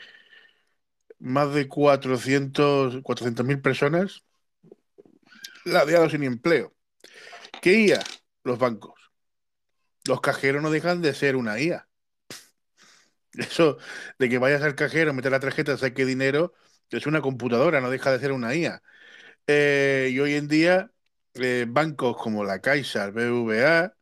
más 1.20 1.54
de 1.54 1.68
400 1.70 3.46
mil 3.46 3.62
personas 3.62 4.24
la 5.66 5.86
dejado 5.86 6.10
sin 6.10 6.24
empleo. 6.24 6.74
¿Qué 7.62 7.82
IA? 7.82 8.02
Los 8.44 8.60
bancos. 8.60 8.96
Los 10.06 10.22
cajeros 10.22 10.62
no 10.62 10.70
dejan 10.70 11.02
de 11.02 11.16
ser 11.16 11.36
una 11.36 11.60
IA. 11.60 11.88
Eso 13.34 13.78
de 14.20 14.30
que 14.30 14.38
vayas 14.38 14.62
al 14.62 14.76
cajero, 14.76 15.14
meter 15.14 15.32
la 15.32 15.40
tarjeta, 15.40 15.78
saque 15.78 16.06
dinero, 16.06 16.54
es 16.90 17.06
una 17.08 17.22
computadora, 17.22 17.80
no 17.82 17.90
deja 17.90 18.12
de 18.12 18.20
ser 18.20 18.32
una 18.34 18.54
IA. 18.56 18.84
Eh, 19.48 20.10
y 20.12 20.20
hoy 20.20 20.36
en 20.36 20.48
día, 20.48 20.92
eh, 21.36 21.66
bancos 21.68 22.18
como 22.18 22.44
la 22.44 22.60
Caixa, 22.62 23.06
el 23.06 23.12
BVA, 23.14 23.96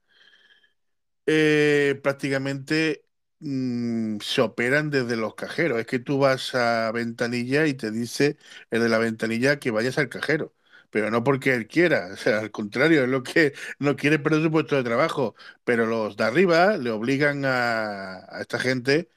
eh, 1.31 1.99
prácticamente 2.03 3.05
mm, 3.39 4.17
se 4.21 4.41
operan 4.41 4.89
desde 4.89 5.15
los 5.17 5.35
cajeros. 5.35 5.79
Es 5.79 5.85
que 5.87 5.99
tú 5.99 6.19
vas 6.19 6.55
a 6.55 6.91
ventanilla 6.91 7.67
y 7.67 7.73
te 7.75 7.91
dice 7.91 8.37
el 8.71 8.81
de 8.81 8.89
la 8.89 8.97
ventanilla 8.97 9.59
que 9.59 9.71
vayas 9.71 9.97
al 9.99 10.09
cajero, 10.09 10.55
pero 10.89 11.11
no 11.11 11.23
porque 11.23 11.53
él 11.55 11.67
quiera, 11.67 12.09
al 12.25 12.51
contrario, 12.51 13.03
es 13.03 13.09
lo 13.09 13.23
que 13.23 13.53
no 13.79 13.95
quiere 13.95 14.19
perder 14.19 14.43
su 14.43 14.51
puesto 14.51 14.75
de 14.75 14.83
trabajo, 14.83 15.35
pero 15.63 15.85
los 15.85 16.17
de 16.17 16.23
arriba 16.25 16.77
le 16.77 16.89
obligan 16.91 17.45
a, 17.45 18.17
a 18.29 18.41
esta 18.41 18.59
gente 18.59 19.09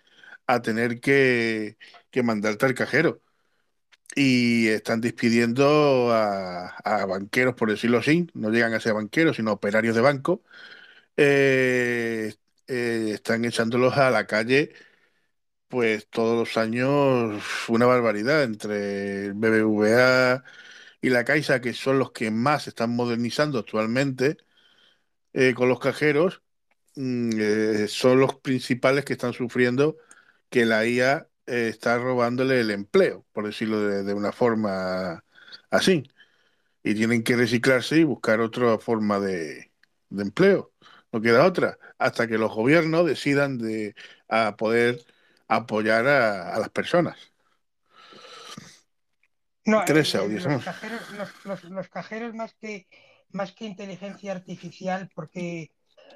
a 0.47 0.63
tener 0.63 1.01
que, 1.01 1.79
que 2.11 2.23
mandarte 2.25 2.67
al 2.67 2.75
cajero 2.75 3.23
y 4.15 4.69
están 4.69 5.01
despidiendo 5.01 6.13
a, 6.13 6.69
a 6.85 7.07
banqueros, 7.07 7.55
por 7.55 7.71
decirlo 7.71 7.99
así, 7.99 8.27
no 8.35 8.51
llegan 8.51 8.75
a 8.75 8.81
ser 8.81 8.95
banqueros, 8.95 9.37
sino 9.37 9.53
operarios 9.53 9.95
de 9.95 10.03
banco, 10.03 10.43
eh, 11.17 12.35
eh, 12.69 13.11
están 13.15 13.45
echándolos 13.45 13.97
a 13.97 14.11
la 14.11 14.27
calle, 14.27 14.73
pues 15.69 16.09
todos 16.09 16.39
los 16.39 16.57
años 16.59 17.43
una 17.69 17.87
barbaridad 17.87 18.45
entre 18.45 19.27
el 19.27 19.35
BBVA 19.35 20.45
y 21.01 21.11
la 21.11 21.25
Caixa, 21.25 21.61
que 21.61 21.75
son 21.75 21.99
los 21.99 22.13
que 22.13 22.31
más 22.31 22.69
están 22.69 22.91
modernizando 22.97 23.59
actualmente 23.59 24.37
eh, 25.33 25.55
con 25.55 25.69
los 25.69 25.81
cajeros, 25.81 26.43
mm, 26.97 27.31
eh, 27.41 27.89
son 27.89 28.21
los 28.21 28.37
principales 28.37 29.05
que 29.05 29.15
están 29.15 29.33
sufriendo 29.35 29.99
que 30.51 30.67
la 30.67 30.87
IA 30.87 31.29
está 31.47 31.99
robándole 31.99 32.61
el 32.61 32.71
empleo, 32.71 33.27
por 33.33 33.47
decirlo 33.47 33.81
de, 33.81 34.15
una 34.15 34.33
forma 34.33 35.25
así. 35.71 36.05
Y 36.85 36.95
tienen 36.95 37.25
que 37.25 37.37
reciclarse 37.37 37.99
y 37.99 38.05
buscar 38.05 38.41
otra 38.41 38.79
forma 38.79 39.21
de 39.21 39.73
empleo. 40.11 40.72
No 41.13 41.21
queda 41.21 41.45
otra, 41.45 41.79
hasta 41.99 42.27
que 42.27 42.39
los 42.39 42.53
gobiernos 42.53 43.07
decidan 43.07 43.59
de 43.59 43.95
a 44.29 44.57
poder 44.57 44.99
apoyar 45.47 46.07
a, 46.07 46.55
a 46.55 46.59
las 46.59 46.71
personas. 46.71 47.19
No, 49.65 49.85
Tres 49.85 50.15
el- 50.15 50.21
el- 50.21 50.27
audios, 50.27 50.45
los 50.47 50.65
cajeros, 50.65 51.11
los, 51.13 51.45
los- 51.45 51.65
los 51.65 51.89
cajeros 51.89 52.35
más 52.35 52.55
que, 52.55 52.87
más 53.31 53.53
que 53.53 53.67
inteligencia 53.67 54.33
artificial, 54.33 55.11
porque 55.15 55.71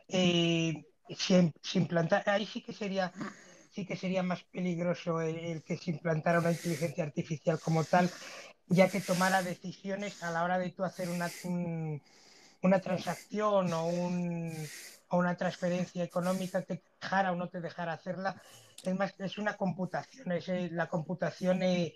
eh, 0.08 0.84
si, 1.16 1.52
ahí 2.26 2.46
sí 2.46 2.62
que 2.62 2.72
sería, 2.72 3.12
sí 3.70 3.86
que 3.86 3.96
sería 3.96 4.22
más 4.22 4.42
peligroso 4.44 5.20
el, 5.20 5.36
el 5.36 5.62
que 5.62 5.76
se 5.76 5.90
implantara 5.92 6.40
una 6.40 6.50
inteligencia 6.52 7.04
artificial 7.04 7.60
como 7.60 7.84
tal, 7.84 8.10
ya 8.68 8.88
que 8.88 9.00
tomara 9.00 9.42
decisiones 9.42 10.22
a 10.22 10.30
la 10.30 10.42
hora 10.42 10.58
de 10.58 10.70
tú 10.70 10.84
hacer 10.84 11.08
una, 11.08 11.30
un- 11.44 12.00
una 12.66 12.80
transacción 12.80 13.72
o, 13.72 13.86
un, 13.86 14.52
o 15.08 15.16
una 15.18 15.36
transferencia 15.36 16.04
económica 16.04 16.62
que 16.62 16.76
te 16.76 16.82
dejara 17.00 17.32
o 17.32 17.36
no 17.36 17.48
te 17.48 17.60
dejara 17.60 17.92
hacerla. 17.94 18.40
Es 18.82 18.94
más, 18.94 19.14
es 19.18 19.38
una 19.38 19.56
computación, 19.56 20.32
es 20.32 20.48
eh, 20.48 20.68
la 20.72 20.88
computación 20.88 21.62
eh, 21.62 21.94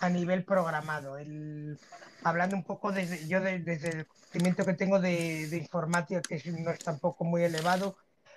a 0.00 0.08
nivel 0.10 0.44
programado. 0.44 1.16
El, 1.16 1.78
hablando 2.22 2.56
un 2.56 2.64
poco 2.64 2.92
desde, 2.92 3.26
yo 3.26 3.40
de- 3.40 3.60
desde 3.60 3.90
el 3.90 4.06
conocimiento 4.06 4.64
que 4.64 4.74
tengo 4.74 5.00
de, 5.00 5.48
de 5.48 5.56
informática, 5.56 6.20
que 6.20 6.42
no 6.52 6.70
es 6.70 6.80
tampoco 6.80 7.24
muy 7.24 7.44
elevado, 7.44 7.96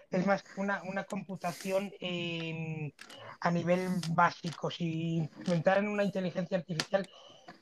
es 0.09 0.25
más 0.25 0.43
una, 0.57 0.81
una 0.83 1.03
computación 1.03 1.91
eh, 1.99 2.93
a 3.39 3.51
nivel 3.51 3.89
básico. 4.09 4.69
Si 4.69 5.17
implementaran 5.17 5.87
una 5.87 6.03
inteligencia 6.03 6.57
artificial, 6.57 7.07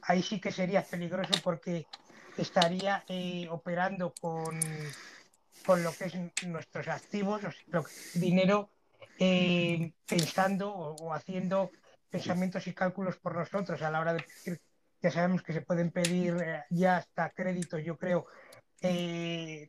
ahí 0.04 0.22
sí 0.22 0.40
que 0.40 0.52
sería 0.52 0.84
peligroso 0.84 1.34
porque 1.44 1.86
estaría 2.38 3.04
eh, 3.08 3.48
operando 3.50 4.14
con, 4.20 4.60
con 5.66 5.84
lo 5.84 5.92
que 5.94 6.06
es 6.06 6.46
nuestros 6.46 6.88
activos, 6.88 7.44
o 7.44 7.52
sea, 7.52 7.84
dinero, 8.16 8.70
eh, 9.20 9.92
pensando 10.08 10.72
o, 10.74 11.14
haciendo 11.14 11.72
pensamientos 12.10 12.66
y 12.68 12.74
cálculos 12.74 13.18
por 13.18 13.36
nosotros 13.36 13.82
a 13.82 13.92
la 13.92 14.00
hora 14.00 14.14
de 14.14 14.26
pedir, 14.44 14.62
ya 15.02 15.12
sabemos 15.12 15.44
que 15.44 15.54
se 15.54 15.62
pueden 15.62 15.92
pedir 15.92 16.36
eh, 16.44 16.64
ya 16.70 16.98
hasta 16.98 17.30
créditos, 17.32 17.84
yo 17.84 17.98
creo, 17.98 18.26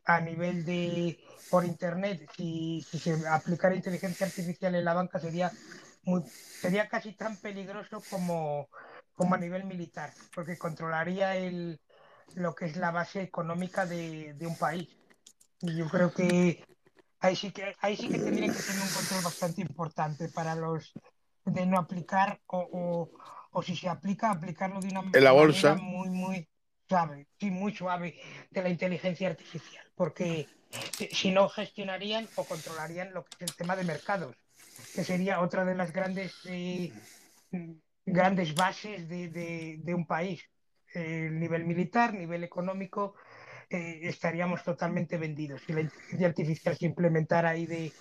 a 0.04 0.20
nivel 0.20 0.64
de 0.64 1.18
por 1.50 1.64
internet, 1.64 2.30
si, 2.36 2.80
se 2.82 3.26
aplicara 3.28 3.74
inteligencia 3.74 4.26
artificial 4.26 4.74
en 4.76 4.84
la 4.84 4.94
banca 4.94 5.18
sería 5.18 5.50
sería 6.60 6.88
casi 6.88 7.12
tan 7.12 7.36
peligroso 7.36 8.02
como, 8.08 8.68
como 9.14 9.34
a 9.34 9.38
nivel 9.38 9.64
militar, 9.64 10.12
porque 10.34 10.56
controlaría 10.56 11.36
el, 11.36 11.80
lo 12.34 12.54
que 12.54 12.66
es 12.66 12.76
la 12.76 12.90
base 12.90 13.22
económica 13.22 13.86
de, 13.86 14.34
de 14.34 14.46
un 14.46 14.56
país. 14.56 14.88
Y 15.60 15.76
yo 15.76 15.88
creo 15.88 16.12
que 16.12 16.64
ahí 17.20 17.36
sí 17.36 17.50
que 17.52 17.74
ahí 17.80 17.96
sí 17.96 18.08
que 18.08 18.18
tendría 18.18 18.48
que 18.48 18.62
tener 18.62 18.82
un 18.82 18.88
control 18.88 19.22
bastante 19.24 19.60
importante 19.62 20.28
para 20.28 20.54
los 20.54 20.92
de 21.44 21.66
no 21.66 21.78
aplicar 21.78 22.40
o, 22.46 22.58
o, 22.72 23.10
o 23.52 23.62
si 23.62 23.76
se 23.76 23.88
aplica, 23.88 24.30
aplicarlo 24.30 24.80
de 24.80 24.88
una 24.88 25.00
En 25.00 25.12
la 25.12 25.32
manera 25.32 25.32
bolsa, 25.32 25.74
muy, 25.74 26.10
muy 26.10 26.48
suave, 26.88 27.26
sí, 27.38 27.50
muy 27.50 27.74
suave 27.74 28.20
de 28.50 28.62
la 28.62 28.68
inteligencia 28.68 29.28
artificial, 29.28 29.84
porque 29.94 30.48
si 30.96 31.06
si 31.08 31.30
no 31.30 31.48
gestionarían 31.48 32.28
o 32.36 32.44
controlarían 32.44 33.12
lo 33.12 33.24
que 33.24 33.44
es 33.44 33.50
el 33.50 33.56
tema 33.56 33.76
de 33.76 33.84
mercados, 33.84 34.36
que 34.94 35.04
sería 35.04 35.40
otra 35.40 35.64
de 35.64 35.74
las 35.74 35.92
grandes 35.92 36.34
eh, 36.46 36.92
grandes 38.06 38.54
bases 38.54 39.08
de, 39.08 39.28
de- 39.28 39.76
de 39.82 39.94
un 39.94 40.06
país. 40.06 40.42
El 40.94 41.38
nivel 41.38 41.64
militar, 41.64 42.14
nivel 42.14 42.44
económico, 42.44 43.14
eh, 43.68 44.00
estaríamos 44.02 44.64
totalmente 44.64 45.16
vendidos. 45.16 45.62
Si 45.66 45.72
la 45.72 45.82
inteligencia 45.82 46.26
artificial 46.26 46.76
se 46.76 46.86
implementara 46.86 47.50
ahí 47.50 47.66
de, 47.66 47.92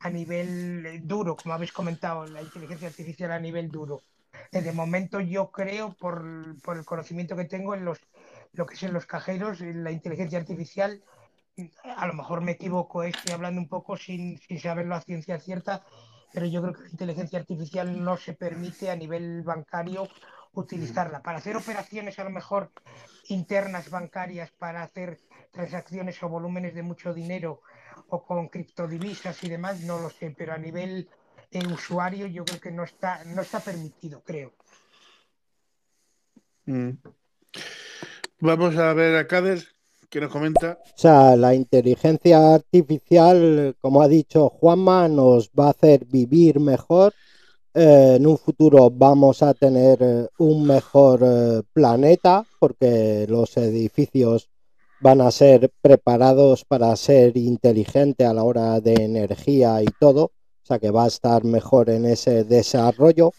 a 0.00 0.10
nivel 0.10 0.84
eh, 0.86 1.00
duro, 1.02 1.36
como 1.36 1.54
habéis 1.54 1.72
comentado, 1.72 2.26
la 2.26 2.42
inteligencia 2.42 2.88
artificial 2.88 3.32
a 3.32 3.40
nivel 3.40 3.68
duro. 3.68 4.02
Eh, 4.52 4.60
de 4.60 4.72
momento 4.72 5.20
yo 5.20 5.50
creo, 5.50 5.94
por, 5.94 6.60
por 6.62 6.76
el 6.76 6.84
conocimiento 6.84 7.36
que 7.36 7.44
tengo 7.44 7.74
en 7.74 7.84
los, 7.84 7.98
lo 8.52 8.66
que 8.66 8.74
es 8.74 8.82
en 8.82 8.92
los 8.92 9.06
cajeros, 9.06 9.60
en 9.60 9.84
la 9.84 9.90
inteligencia 9.90 10.38
artificial, 10.38 11.02
a 11.84 12.06
lo 12.06 12.12
mejor 12.14 12.42
me 12.42 12.52
equivoco, 12.52 13.02
eh, 13.02 13.08
estoy 13.08 13.32
hablando 13.32 13.60
un 13.60 13.68
poco 13.68 13.96
sin, 13.96 14.38
sin 14.38 14.60
saberlo 14.60 14.94
a 14.94 15.00
ciencia 15.00 15.38
cierta, 15.38 15.84
pero 16.32 16.46
yo 16.46 16.60
creo 16.60 16.74
que 16.74 16.82
la 16.82 16.90
inteligencia 16.90 17.38
artificial 17.38 18.04
no 18.04 18.16
se 18.16 18.34
permite 18.34 18.90
a 18.90 18.96
nivel 18.96 19.42
bancario 19.42 20.08
utilizarla. 20.60 21.22
Para 21.22 21.38
hacer 21.38 21.56
operaciones 21.56 22.18
a 22.18 22.24
lo 22.24 22.30
mejor 22.30 22.70
internas 23.28 23.90
bancarias, 23.90 24.50
para 24.50 24.82
hacer 24.82 25.18
transacciones 25.52 26.22
o 26.22 26.28
volúmenes 26.28 26.74
de 26.74 26.82
mucho 26.82 27.14
dinero 27.14 27.60
o 28.08 28.24
con 28.24 28.48
criptodivisas 28.48 29.42
y 29.44 29.48
demás, 29.48 29.80
no 29.80 29.98
lo 29.98 30.10
sé, 30.10 30.34
pero 30.36 30.52
a 30.52 30.58
nivel 30.58 31.08
eh, 31.50 31.66
usuario 31.66 32.26
yo 32.26 32.44
creo 32.44 32.60
que 32.60 32.70
no 32.70 32.84
está, 32.84 33.24
no 33.24 33.42
está 33.42 33.60
permitido, 33.60 34.22
creo. 34.24 34.52
mm. 36.66 36.90
vamos 38.40 38.76
a 38.76 38.92
ver 38.92 39.16
a 39.16 39.26
Kader, 39.26 39.62
que 40.08 40.20
nos 40.20 40.30
comenta. 40.30 40.78
O 40.94 40.98
sea, 40.98 41.36
la 41.36 41.54
inteligencia 41.54 42.54
artificial, 42.54 43.76
como 43.80 44.02
ha 44.02 44.08
dicho 44.08 44.48
Juanma, 44.48 45.08
nos 45.08 45.50
va 45.50 45.66
a 45.66 45.70
hacer 45.70 46.04
vivir 46.06 46.60
mejor. 46.60 47.14
En 47.78 48.26
un 48.26 48.38
futuro 48.38 48.88
vamos 48.88 49.42
a 49.42 49.52
tener 49.52 49.98
eh, 50.00 50.28
un 50.38 50.66
mejor 50.66 51.20
eh, 51.22 51.62
planeta 51.74 52.42
porque 52.58 53.26
los 53.28 53.54
edificios 53.58 54.48
van 55.02 55.20
a 55.20 55.30
ser 55.30 55.70
preparados 55.82 56.64
para 56.64 56.96
ser 56.96 57.36
inteligentes 57.36 58.26
a 58.26 58.32
la 58.32 58.44
hora 58.44 58.80
de 58.80 58.94
energía 58.94 59.82
y 59.82 59.88
todo. 60.00 60.24
O 60.24 60.66
sea 60.66 60.78
que 60.78 60.90
va 60.90 61.04
a 61.04 61.08
estar 61.08 61.44
mejor 61.44 61.90
en 61.90 62.06
ese 62.06 62.44
desarrollo. 62.44 63.32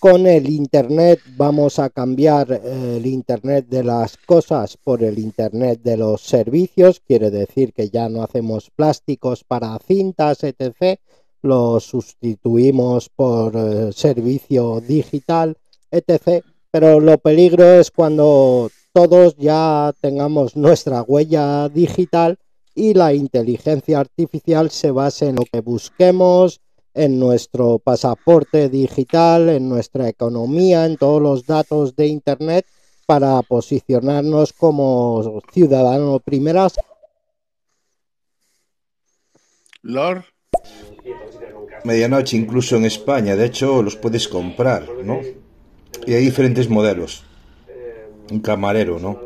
Con 0.00 0.26
el 0.26 0.50
Internet 0.50 1.20
vamos 1.36 1.78
a 1.78 1.88
cambiar 1.88 2.50
eh, 2.50 2.96
el 2.96 3.06
Internet 3.06 3.68
de 3.68 3.84
las 3.84 4.16
cosas 4.16 4.76
por 4.76 5.04
el 5.04 5.20
Internet 5.20 5.82
de 5.84 5.98
los 5.98 6.20
servicios. 6.20 6.98
Quiere 6.98 7.30
decir 7.30 7.72
que 7.72 7.90
ya 7.90 8.08
no 8.08 8.24
hacemos 8.24 8.72
plásticos 8.74 9.44
para 9.44 9.78
cintas, 9.78 10.42
etc. 10.42 10.98
Los 11.44 11.84
sustituimos 11.84 13.10
por 13.10 13.54
eh, 13.54 13.92
servicio 13.92 14.80
digital, 14.80 15.58
etc. 15.90 16.42
Pero 16.70 17.00
lo 17.00 17.18
peligro 17.18 17.64
es 17.80 17.90
cuando 17.90 18.70
todos 18.94 19.36
ya 19.36 19.92
tengamos 20.00 20.56
nuestra 20.56 21.02
huella 21.02 21.68
digital 21.68 22.38
y 22.74 22.94
la 22.94 23.12
inteligencia 23.12 24.00
artificial 24.00 24.70
se 24.70 24.90
base 24.90 25.28
en 25.28 25.36
lo 25.36 25.44
que 25.52 25.60
busquemos, 25.60 26.62
en 26.94 27.20
nuestro 27.20 27.78
pasaporte 27.78 28.70
digital, 28.70 29.50
en 29.50 29.68
nuestra 29.68 30.08
economía, 30.08 30.86
en 30.86 30.96
todos 30.96 31.20
los 31.20 31.44
datos 31.44 31.94
de 31.94 32.06
Internet 32.06 32.64
para 33.04 33.42
posicionarnos 33.42 34.54
como 34.54 35.42
ciudadanos 35.52 36.22
primeras. 36.22 36.76
Lord, 39.82 40.24
Medianoche 41.84 42.36
incluso 42.36 42.76
en 42.76 42.86
España, 42.86 43.36
de 43.36 43.46
hecho 43.46 43.82
los 43.82 43.96
puedes 43.96 44.26
comprar, 44.28 44.88
¿no? 45.04 45.20
y 46.06 46.14
hay 46.14 46.24
diferentes 46.24 46.68
modelos. 46.68 47.24
Un 48.30 48.40
camarero, 48.40 48.98
¿no? 48.98 49.20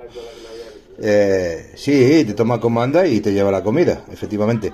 Eh, 1.01 1.73
sí, 1.77 2.25
te 2.27 2.35
toma 2.35 2.61
comanda 2.61 3.07
y 3.07 3.21
te 3.21 3.33
lleva 3.33 3.53
la 3.53 3.63
comida, 3.63 4.05
efectivamente. 4.11 4.73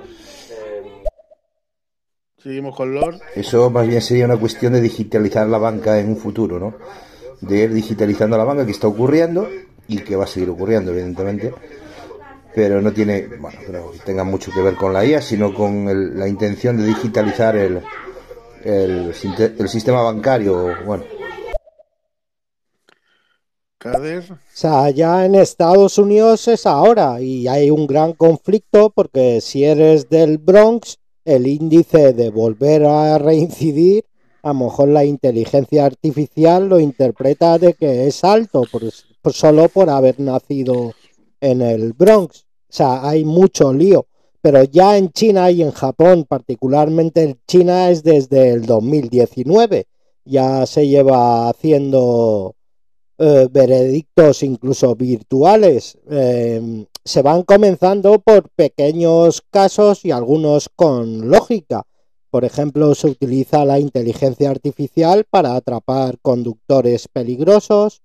Seguimos 2.43 2.77
con 2.77 2.94
Lord. 2.94 3.20
Eso 3.35 3.70
más 3.70 3.86
bien 3.86 4.01
sería 4.01 4.24
una 4.24 4.39
cuestión 4.39 4.73
de 4.73 4.81
digitalizar 4.81 5.47
la 5.47 5.59
banca 5.59 5.98
en 5.98 6.09
un 6.09 6.16
futuro, 6.16 6.59
¿no? 6.59 6.74
De 7.40 7.65
ir 7.65 7.73
digitalizando 7.73 8.36
la 8.39 8.44
banca 8.44 8.65
que 8.65 8.73
está 8.73 8.86
ocurriendo 8.86 9.48
y 9.89 9.98
que 9.98 10.16
va 10.16 10.24
a 10.24 10.27
seguir 10.27 10.51
ocurriendo, 10.51 10.93
evidentemente. 10.93 11.52
Pero 12.55 12.81
no 12.81 12.93
tiene, 12.93 13.26
bueno, 13.40 13.59
creo 13.66 13.90
que 13.93 13.98
tenga 14.01 14.22
mucho 14.24 14.52
que 14.52 14.60
ver 14.62 14.76
con 14.76 14.93
la 14.93 15.05
IA, 15.05 15.20
sino 15.20 15.52
con 15.52 15.89
el- 15.89 16.18
la 16.18 16.28
intención 16.28 16.76
de 16.76 16.86
digitalizar 16.86 17.56
el, 17.56 17.81
el 18.64 19.14
sistema 19.68 20.02
bancario, 20.02 20.72
bueno, 20.86 21.05
Cader. 23.78 24.24
O 24.32 24.36
sea, 24.52 24.89
ya 24.90 25.26
en 25.26 25.35
Estados 25.35 25.98
Unidos 25.98 26.48
es 26.48 26.64
ahora 26.64 27.20
y 27.20 27.47
hay 27.48 27.70
un 27.70 27.86
gran 27.86 28.12
conflicto 28.14 28.90
porque 28.90 29.40
si 29.40 29.64
eres 29.64 30.09
del 30.09 30.39
Bronx, 30.39 30.98
el 31.24 31.47
índice 31.47 32.12
de 32.12 32.31
volver 32.31 32.86
a 32.86 33.18
reincidir, 33.18 34.05
a 34.43 34.48
lo 34.48 34.55
mejor 34.66 34.89
la 34.89 35.05
inteligencia 35.05 35.85
artificial 35.85 36.68
lo 36.68 36.78
interpreta 36.81 37.59
de 37.59 37.74
que 37.74 38.06
es 38.06 38.22
alto, 38.24 38.62
por, 38.70 38.82
por 39.20 39.32
solo 39.32 39.68
por 39.68 39.90
haber 39.90 40.20
nacido 40.20 40.93
en 41.45 41.62
el 41.62 41.93
Bronx. 41.93 42.47
O 42.69 42.73
sea, 42.73 43.09
hay 43.09 43.25
mucho 43.25 43.73
lío. 43.73 44.07
Pero 44.41 44.65
ya 44.65 44.99
en 44.99 45.11
China 45.11 45.51
y 45.51 45.62
en 45.62 45.71
Japón, 45.71 46.27
particularmente 46.29 47.23
en 47.23 47.39
China, 47.47 47.91
es 47.91 48.03
desde 48.03 48.51
el 48.51 48.66
2019. 48.66 49.87
Ya 50.25 50.66
se 50.66 50.87
lleva 50.87 51.49
haciendo 51.49 52.55
eh, 53.19 53.49
veredictos 53.51 54.43
incluso 54.43 54.95
virtuales. 54.97 55.99
Eh, 56.11 56.87
se 57.05 57.23
van 57.23 57.43
comenzando 57.43 58.19
por 58.19 58.49
pequeños 58.51 59.43
casos 59.51 60.05
y 60.05 60.11
algunos 60.11 60.69
con 60.75 61.31
lógica. 61.31 61.85
Por 62.31 62.45
ejemplo, 62.45 62.95
se 62.95 63.07
utiliza 63.07 63.65
la 63.65 63.79
inteligencia 63.79 64.51
artificial 64.51 65.25
para 65.31 65.55
atrapar 65.55 66.19
conductores 66.21 67.07
peligrosos, 67.07 68.03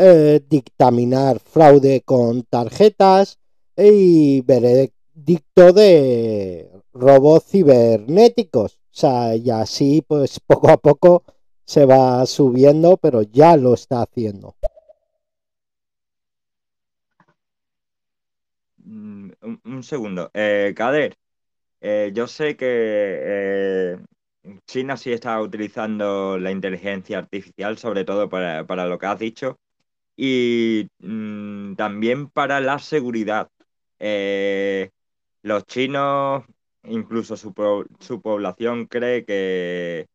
eh, 0.00 0.40
dictaminar 0.48 1.40
fraude 1.40 2.02
con 2.02 2.42
tarjetas 2.44 3.38
y 3.76 4.42
veredicto 4.42 5.72
de 5.72 6.70
robos 6.92 7.44
cibernéticos. 7.44 8.74
O 8.76 8.80
sea, 8.92 9.36
y 9.36 9.50
así 9.50 10.02
pues 10.06 10.40
poco 10.46 10.70
a 10.70 10.78
poco 10.78 11.24
se 11.64 11.86
va 11.86 12.26
subiendo, 12.26 12.96
pero 12.96 13.22
ya 13.22 13.56
lo 13.56 13.74
está 13.74 14.02
haciendo. 14.02 14.56
Mm, 18.78 19.30
Un, 19.42 19.60
un 19.64 19.82
segundo. 19.82 20.30
Eh, 20.34 20.72
Kader, 20.76 21.16
eh, 21.80 22.12
yo 22.14 22.26
sé 22.28 22.56
que 22.56 22.66
eh, 22.68 23.98
China 24.66 24.96
sí 24.96 25.12
está 25.12 25.40
utilizando 25.42 26.38
la 26.38 26.50
inteligencia 26.52 27.18
artificial, 27.18 27.78
sobre 27.78 28.04
todo 28.04 28.28
para, 28.30 28.66
para 28.66 28.86
lo 28.86 28.98
que 28.98 29.06
has 29.06 29.20
dicho, 29.20 29.58
y 30.22 30.86
mm, 30.98 31.76
también 31.76 32.28
para 32.28 32.60
la 32.60 32.78
seguridad. 32.78 33.48
Eh, 33.98 34.90
los 35.42 35.64
chinos, 35.64 36.44
incluso 36.84 37.36
su, 37.38 37.54
su 38.00 38.20
población 38.20 38.84
cree 38.86 39.24
que 39.24 40.06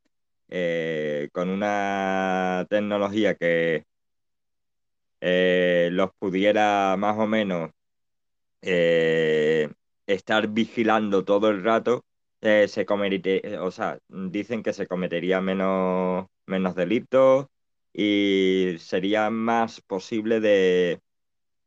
eh, 0.50 1.30
con 1.34 1.50
una 1.50 2.68
tecnología 2.70 3.36
que 3.36 3.86
eh, 5.22 5.90
los 5.92 6.12
pudiera 6.20 6.96
más 6.98 7.18
o 7.18 7.28
menos 7.28 7.72
estar 10.08 10.48
vigilando 10.50 11.24
todo 11.26 11.50
el 11.50 11.64
rato, 11.64 12.04
se 12.42 12.86
cometería, 12.86 13.64
o 13.64 13.72
sea, 13.72 13.98
dicen 14.10 14.64
que 14.64 14.74
se 14.74 14.88
cometería 14.88 15.42
menos, 15.42 16.28
menos 16.46 16.76
delitos 16.76 17.48
y 17.98 18.76
sería 18.80 19.30
más 19.30 19.80
posible 19.82 20.42
de 20.42 21.00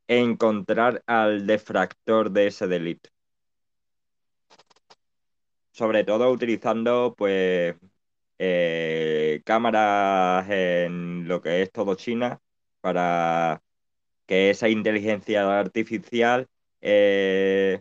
encontrar 0.08 1.02
al 1.06 1.46
defractor 1.46 2.30
de 2.30 2.48
ese 2.48 2.66
delito. 2.66 3.10
Sobre 5.72 6.04
todo 6.04 6.30
utilizando, 6.30 7.14
pues, 7.16 7.76
eh, 8.38 9.40
cámaras 9.44 10.48
en 10.50 11.26
lo 11.28 11.40
que 11.40 11.62
es 11.62 11.72
todo 11.72 11.94
China 11.94 12.40
para 12.80 13.62
que 14.26 14.50
esa 14.50 14.68
inteligencia 14.68 15.58
artificial 15.58 16.48
eh, 16.82 17.80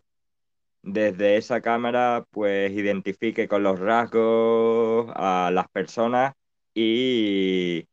desde 0.81 1.37
esa 1.37 1.61
cámara 1.61 2.25
pues 2.31 2.71
identifique 2.71 3.47
con 3.47 3.63
los 3.63 3.79
rasgos 3.79 5.11
a 5.15 5.51
las 5.53 5.67
personas 5.69 6.33
y 6.73 7.87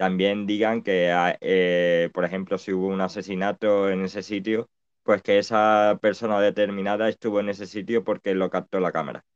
también 0.00 0.46
digan 0.46 0.80
que, 0.82 1.10
eh, 1.42 2.08
por 2.14 2.24
ejemplo, 2.24 2.56
si 2.56 2.72
hubo 2.72 2.86
un 2.86 3.02
asesinato 3.02 3.90
en 3.90 4.02
ese 4.02 4.22
sitio, 4.22 4.70
pues 5.02 5.20
que 5.20 5.38
esa 5.38 5.98
persona 6.00 6.40
determinada 6.40 7.06
estuvo 7.10 7.38
en 7.38 7.50
ese 7.50 7.66
sitio 7.66 8.02
porque 8.02 8.34
lo 8.34 8.48
captó 8.48 8.80
la 8.80 8.92
cámara. 8.92 9.26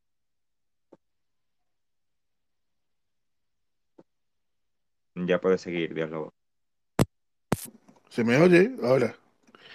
Ya 5.15 5.39
puedes 5.39 5.61
seguir, 5.61 5.93
Dios 5.93 6.09
lobo. 6.09 6.33
¿Se 8.09 8.25
me 8.25 8.39
oye 8.39 8.71
ahora? 8.83 9.17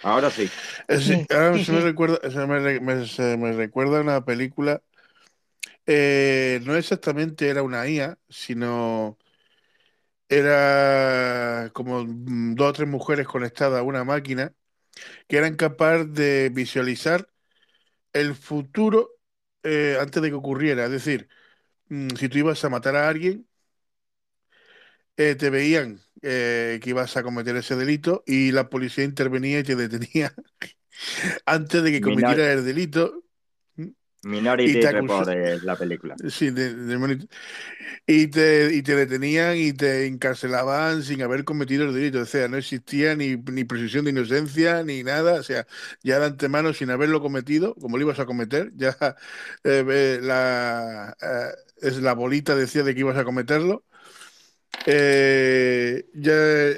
Ahora 0.01 0.31
sí. 0.31 0.49
Eh, 0.87 0.97
sí, 0.97 1.23
ahora 1.29 1.59
sí, 1.59 1.65
se, 1.65 1.71
me 1.71 1.81
recuerda, 1.81 2.31
se, 2.31 2.47
me, 2.47 2.59
re- 2.59 2.79
me- 2.79 3.05
se 3.05 3.37
me 3.37 3.53
recuerda 3.53 4.01
una 4.01 4.25
película. 4.25 4.81
eh, 5.85 6.61
no 6.65 6.75
exactamente 6.75 7.47
era 7.47 7.63
una 7.63 7.87
IA, 7.87 8.17
sino 8.29 9.17
era 10.29 11.71
como 11.73 12.03
mm, 12.05 12.55
dos 12.55 12.69
o 12.69 12.73
tres 12.73 12.87
mujeres 12.89 13.27
conectadas 13.27 13.79
a 13.79 13.83
una 13.83 14.03
máquina 14.03 14.53
que 15.27 15.37
eran 15.37 15.55
capaces 15.55 16.13
de 16.13 16.49
visualizar 16.53 17.29
el 18.13 18.35
futuro 18.35 19.11
eh, 19.63 19.97
antes 20.01 20.21
de 20.23 20.29
que 20.29 20.35
ocurriera. 20.35 20.85
Es 20.85 20.91
decir, 20.91 21.29
mm, 21.89 22.09
si 22.17 22.29
tú 22.29 22.39
ibas 22.39 22.63
a 22.65 22.69
matar 22.69 22.95
a 22.97 23.09
alguien, 23.09 23.47
eh, 25.17 25.35
te 25.35 25.49
veían 25.49 26.01
eh, 26.21 26.79
que 26.81 26.89
ibas 26.91 27.15
a 27.17 27.23
cometer 27.23 27.55
ese 27.55 27.75
delito 27.75 28.23
y 28.25 28.51
la 28.51 28.69
policía 28.69 29.03
intervenía 29.03 29.59
y 29.59 29.63
te 29.63 29.75
detenía 29.75 30.33
antes 31.45 31.83
de 31.83 31.91
que 31.91 32.01
cometieras 32.01 32.47
el 32.57 32.65
delito. 32.65 33.23
Y 34.23 34.29
Minority 34.29 34.73
te 34.73 34.91
Report 34.91 35.29
acusa- 35.29 35.53
es 35.55 35.63
la 35.63 35.75
película. 35.77 36.15
Sí, 36.29 36.49
de- 36.51 36.73
de 36.75 37.27
y 38.07 38.27
te, 38.27 38.73
y 38.73 38.81
te 38.81 38.95
detenían 38.95 39.57
y 39.57 39.73
te 39.73 40.05
encarcelaban 40.07 41.03
sin 41.03 41.21
haber 41.21 41.43
cometido 41.43 41.85
el 41.85 41.93
delito. 41.93 42.21
O 42.21 42.25
sea, 42.25 42.47
no 42.47 42.57
existía 42.57 43.15
ni, 43.15 43.35
ni 43.37 43.63
presunción 43.63 44.05
de 44.05 44.11
inocencia 44.11 44.83
ni 44.83 45.03
nada. 45.03 45.39
O 45.39 45.43
sea, 45.43 45.67
ya 46.03 46.19
de 46.19 46.25
antemano, 46.27 46.73
sin 46.73 46.89
haberlo 46.91 47.21
cometido, 47.21 47.75
como 47.75 47.97
lo 47.97 48.03
ibas 48.03 48.19
a 48.19 48.25
cometer, 48.25 48.71
ya 48.75 48.97
eh, 49.63 49.85
eh, 49.87 50.19
la, 50.21 51.15
eh, 51.21 51.51
es 51.81 51.97
la 52.01 52.13
bolita 52.13 52.55
decía 52.55 52.83
de 52.83 52.93
que 52.93 53.01
ibas 53.01 53.17
a 53.17 53.23
cometerlo. 53.25 53.85
eh, 54.85 56.05
ya 56.13 56.33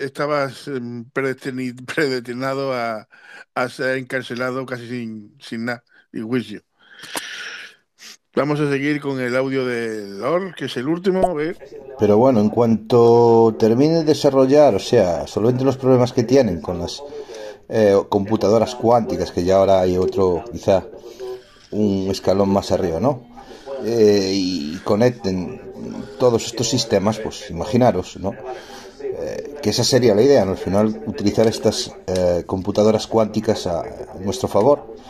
estabas 0.05 0.68
em, 0.68 1.05
predestinado 1.11 2.73
a, 2.73 3.07
a 3.55 3.69
ser 3.69 3.97
encarcelado 3.97 4.65
casi 4.65 4.88
sin, 4.88 5.35
sin 5.39 5.65
nada, 5.65 5.84
sin 6.11 6.27
juicio. 6.27 6.63
Vamos 8.33 8.61
a 8.61 8.69
seguir 8.69 9.01
con 9.01 9.19
el 9.19 9.35
audio 9.35 9.65
de 9.65 10.07
Lord, 10.07 10.55
que 10.55 10.65
es 10.65 10.77
el 10.77 10.87
último. 10.87 11.27
A 11.27 11.33
ver. 11.33 11.57
Pero 11.99 12.17
bueno, 12.17 12.39
en 12.39 12.49
cuanto 12.49 13.53
termine 13.59 13.95
de 13.95 14.03
desarrollar, 14.05 14.73
o 14.73 14.79
sea, 14.79 15.27
solvente 15.27 15.65
los 15.65 15.75
problemas 15.75 16.13
que 16.13 16.23
tienen 16.23 16.61
con 16.61 16.79
las 16.79 17.03
eh, 17.67 17.97
computadoras 18.07 18.75
cuánticas, 18.75 19.33
que 19.33 19.43
ya 19.43 19.57
ahora 19.57 19.81
hay 19.81 19.97
otro, 19.97 20.45
quizá 20.49 20.85
un 21.71 22.07
escalón 22.09 22.47
más 22.53 22.71
arriba, 22.71 23.01
¿no? 23.01 23.27
Eh, 23.83 24.31
y 24.33 24.77
conecten 24.85 25.61
todos 26.17 26.45
estos 26.45 26.69
sistemas, 26.69 27.19
pues 27.19 27.49
imaginaros, 27.49 28.15
¿no? 28.15 28.33
Eh, 29.01 29.55
que 29.61 29.71
esa 29.71 29.83
sería 29.83 30.15
la 30.15 30.21
idea, 30.21 30.45
¿no? 30.45 30.51
Al 30.51 30.57
final, 30.57 31.03
utilizar 31.05 31.47
estas 31.47 31.93
eh, 32.07 32.43
computadoras 32.45 33.07
cuánticas 33.07 33.67
a 33.67 33.83
nuestro 34.21 34.47
favor 34.47 35.01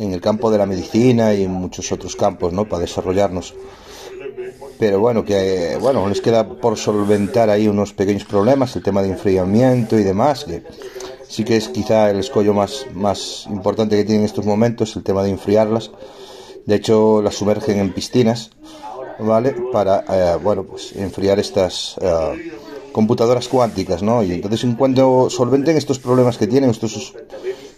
en 0.00 0.12
el 0.12 0.20
campo 0.20 0.50
de 0.50 0.58
la 0.58 0.66
medicina 0.66 1.34
y 1.34 1.44
en 1.44 1.52
muchos 1.52 1.92
otros 1.92 2.16
campos, 2.16 2.52
¿no? 2.52 2.64
Para 2.64 2.80
desarrollarnos 2.82 3.54
pero 4.78 4.98
bueno, 4.98 5.26
que 5.26 5.76
bueno, 5.78 6.08
les 6.08 6.22
queda 6.22 6.48
por 6.48 6.78
solventar 6.78 7.50
ahí 7.50 7.68
unos 7.68 7.92
pequeños 7.92 8.24
problemas, 8.24 8.74
el 8.76 8.82
tema 8.82 9.02
de 9.02 9.10
enfriamiento 9.10 9.98
y 9.98 10.02
demás, 10.02 10.44
que 10.44 10.62
sí 11.28 11.44
que 11.44 11.58
es 11.58 11.68
quizá 11.68 12.08
el 12.08 12.18
escollo 12.18 12.54
más, 12.54 12.86
más 12.94 13.44
importante 13.50 13.94
que 13.96 14.04
tienen 14.04 14.22
en 14.22 14.26
estos 14.26 14.46
momentos, 14.46 14.96
el 14.96 15.02
tema 15.02 15.22
de 15.22 15.30
enfriarlas. 15.30 15.90
De 16.64 16.76
hecho, 16.76 17.20
las 17.20 17.34
sumergen 17.34 17.78
en 17.78 17.92
piscinas, 17.92 18.52
¿vale? 19.18 19.54
Para, 19.70 20.02
eh, 20.08 20.38
bueno, 20.42 20.64
pues 20.64 20.96
enfriar 20.96 21.38
estas, 21.38 21.96
eh, 22.00 22.52
computadoras 22.92 23.48
cuánticas, 23.48 24.02
¿no? 24.02 24.22
Y 24.22 24.32
entonces 24.32 24.64
en 24.64 24.74
cuanto 24.74 25.30
solventen 25.30 25.76
estos 25.76 25.98
problemas 25.98 26.38
que 26.38 26.46
tienen, 26.46 26.70
estos 26.70 27.14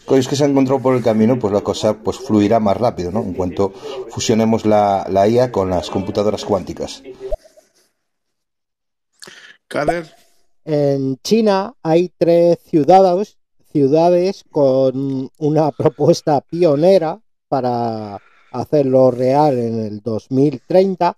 cosas 0.05 0.29
que 0.29 0.37
se 0.37 0.45
han 0.45 0.51
encontrado 0.51 0.81
por 0.81 0.97
el 0.97 1.03
camino, 1.03 1.39
pues 1.39 1.53
la 1.53 1.61
cosa 1.61 1.95
pues 1.95 2.19
fluirá 2.19 2.61
más 2.61 2.77
rápido, 2.77 3.11
¿no? 3.11 3.21
En 3.21 3.35
cuanto 3.35 3.71
fusionemos 4.11 4.67
la, 4.67 5.07
la 5.09 5.29
IA 5.29 5.53
con 5.53 5.71
las 5.71 5.91
computadoras 5.91 6.45
cuánticas. 6.45 7.03
Kader, 9.69 10.15
En 10.65 11.17
China 11.23 11.75
hay 11.83 12.13
tres 12.19 12.59
ciudades, 12.67 13.39
ciudades 13.73 14.45
con 14.51 15.31
una 15.39 15.71
propuesta 15.71 16.41
pionera 16.43 17.21
para 17.49 18.21
hacerlo 18.53 19.11
real 19.11 19.59
en 19.59 19.81
el 19.81 20.01
2030, 20.03 21.17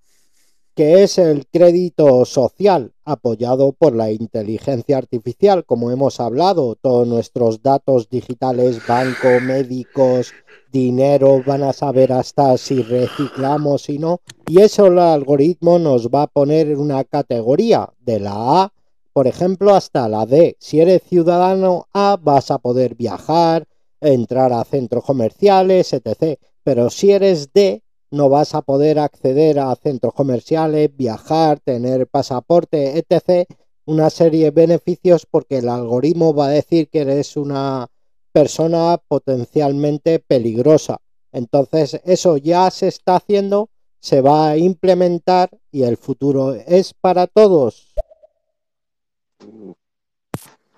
que 0.74 1.02
es 1.02 1.18
el 1.18 1.46
crédito 1.46 2.24
social 2.24 2.92
apoyado 3.04 3.72
por 3.72 3.94
la 3.94 4.10
inteligencia 4.10 4.98
artificial, 4.98 5.64
como 5.64 5.90
hemos 5.90 6.20
hablado, 6.20 6.74
todos 6.74 7.06
nuestros 7.06 7.62
datos 7.62 8.08
digitales, 8.08 8.80
banco, 8.86 9.40
médicos, 9.42 10.32
dinero, 10.72 11.42
van 11.46 11.62
a 11.62 11.72
saber 11.72 12.12
hasta 12.12 12.56
si 12.58 12.82
reciclamos 12.82 13.88
y 13.88 13.98
no, 13.98 14.20
y 14.48 14.60
eso 14.60 14.86
el 14.86 14.98
algoritmo 14.98 15.78
nos 15.78 16.08
va 16.08 16.22
a 16.22 16.26
poner 16.26 16.68
en 16.68 16.80
una 16.80 17.04
categoría 17.04 17.90
de 18.00 18.20
la 18.20 18.62
A 18.62 18.72
por 19.14 19.28
ejemplo, 19.28 19.76
hasta 19.76 20.08
la 20.08 20.26
D. 20.26 20.56
Si 20.58 20.80
eres 20.80 21.04
ciudadano 21.04 21.86
A, 21.92 22.18
vas 22.20 22.50
a 22.50 22.58
poder 22.58 22.96
viajar, 22.96 23.68
entrar 24.00 24.52
a 24.52 24.64
centros 24.64 25.04
comerciales, 25.04 25.92
etc. 25.92 26.36
Pero 26.64 26.90
si 26.90 27.12
eres 27.12 27.52
D, 27.52 27.83
no 28.14 28.28
vas 28.28 28.54
a 28.54 28.62
poder 28.62 28.98
acceder 28.98 29.58
a 29.58 29.74
centros 29.76 30.14
comerciales, 30.14 30.96
viajar, 30.96 31.60
tener 31.60 32.06
pasaporte, 32.06 32.98
etc. 32.98 33.46
Una 33.84 34.08
serie 34.10 34.46
de 34.46 34.50
beneficios 34.50 35.26
porque 35.26 35.58
el 35.58 35.68
algoritmo 35.68 36.34
va 36.34 36.46
a 36.46 36.50
decir 36.50 36.88
que 36.88 37.00
eres 37.00 37.36
una 37.36 37.88
persona 38.32 38.98
potencialmente 39.08 40.18
peligrosa. 40.18 40.98
Entonces, 41.32 42.00
eso 42.04 42.36
ya 42.36 42.70
se 42.70 42.88
está 42.88 43.16
haciendo, 43.16 43.68
se 44.00 44.20
va 44.20 44.50
a 44.50 44.56
implementar 44.56 45.50
y 45.70 45.82
el 45.82 45.96
futuro 45.96 46.54
es 46.54 46.94
para 46.94 47.26
todos. 47.26 47.94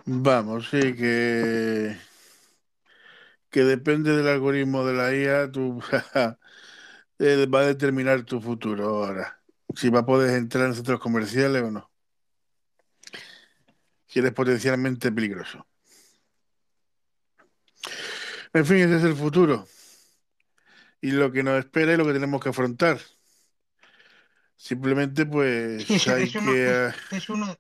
vamos, 0.07 0.71
sí, 0.71 0.95
que, 0.95 1.97
que 3.51 3.65
depende 3.65 4.17
del 4.17 4.29
algoritmo 4.29 4.85
de 4.85 4.95
la 4.95 5.15
IA, 5.15 5.51
tú 5.51 5.81
eh, 7.19 7.47
va 7.47 7.61
a 7.61 7.67
determinar 7.67 8.23
tu 8.25 8.41
futuro 8.41 8.89
ahora. 8.89 9.41
Si 9.75 9.89
va 9.91 10.01
a 10.01 10.07
poder 10.07 10.37
entrar 10.37 10.67
en 10.67 10.75
centros 10.75 11.01
comerciales 11.01 11.63
o 11.63 11.71
no. 11.71 11.91
Si 14.07 14.21
eres 14.21 14.33
potencialmente 14.33 15.11
peligroso. 15.13 15.67
En 18.53 18.65
fin, 18.65 18.79
ese 18.79 18.97
es 18.97 19.05
el 19.05 19.15
futuro. 19.15 19.67
Y 21.01 21.11
lo 21.11 21.31
que 21.31 21.43
nos 21.43 21.59
espera 21.59 21.93
y 21.93 21.97
lo 21.97 22.07
que 22.07 22.15
tenemos 22.15 22.43
que 22.43 22.49
afrontar. 22.49 22.99
Simplemente, 24.57 25.27
pues, 25.27 25.85
Sí, 25.85 26.11
hay 26.11 26.25
es 26.25 26.35
uno, 26.35 26.53
que... 26.53 26.93
es 27.11 27.29
uno, 27.29 27.57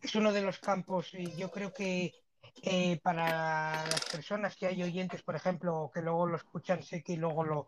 es 0.00 0.14
uno 0.14 0.32
de 0.32 0.42
los 0.42 0.58
campos, 0.58 1.12
y 1.14 1.34
yo 1.36 1.50
creo 1.50 1.72
que 1.72 2.14
eh, 2.62 2.98
para 3.02 3.86
las 3.86 4.00
personas 4.06 4.56
que 4.56 4.66
hay 4.66 4.82
oyentes, 4.82 5.22
por 5.22 5.36
ejemplo, 5.36 5.90
que 5.92 6.02
luego 6.02 6.26
lo 6.26 6.36
escuchan, 6.36 6.82
sé 6.82 7.02
que 7.02 7.16
luego 7.16 7.44
lo, 7.44 7.66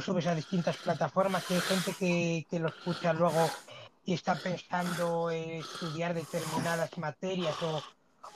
subes 0.00 0.26
a 0.26 0.34
distintas 0.34 0.76
plataformas, 0.76 1.44
que 1.44 1.54
hay 1.54 1.60
gente 1.60 1.94
que, 1.98 2.46
que 2.48 2.58
lo 2.58 2.68
escucha 2.68 3.12
luego 3.12 3.48
y 4.04 4.14
está 4.14 4.34
pensando 4.34 5.30
en 5.30 5.60
estudiar 5.60 6.14
determinadas 6.14 6.96
materias 6.98 7.54
o, 7.62 7.82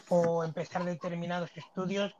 o 0.08 0.44
empezar 0.44 0.84
determinados 0.84 1.50
estudios, 1.56 2.14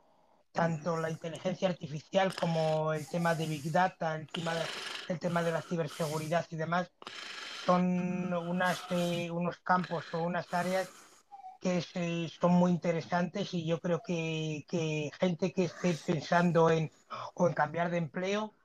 tanto 0.51 0.97
la 0.97 1.09
inteligencia 1.09 1.69
artificial 1.69 2.33
como 2.33 2.93
el 2.93 3.07
tema 3.07 3.35
de 3.35 3.45
Big 3.45 3.71
Data, 3.71 4.15
el 4.15 4.27
tema 4.27 4.53
de, 4.55 5.17
tema 5.17 5.43
de 5.43 5.51
la 5.51 5.61
ciberseguridad 5.61 6.45
y 6.49 6.55
demás, 6.55 6.89
son 7.65 8.31
eh, 8.91 9.29
unos 9.31 9.57
campos 9.57 10.05
o 10.13 10.23
unas 10.23 10.51
áreas 10.53 10.89
que 11.65 11.81
se- 11.81 12.29
son 12.39 12.53
muy 12.53 12.71
interesantes 12.71 13.53
y 13.53 13.65
yo 13.65 13.79
creo 13.79 14.01
que, 14.07 14.65
que 14.69 15.09
gente 15.19 15.51
que 15.53 15.65
esté 15.65 15.95
pensando 16.09 16.69
en, 16.69 16.91
en 17.37 17.53
cambiar 17.53 17.89
de 17.91 17.97
empleo 17.97 18.55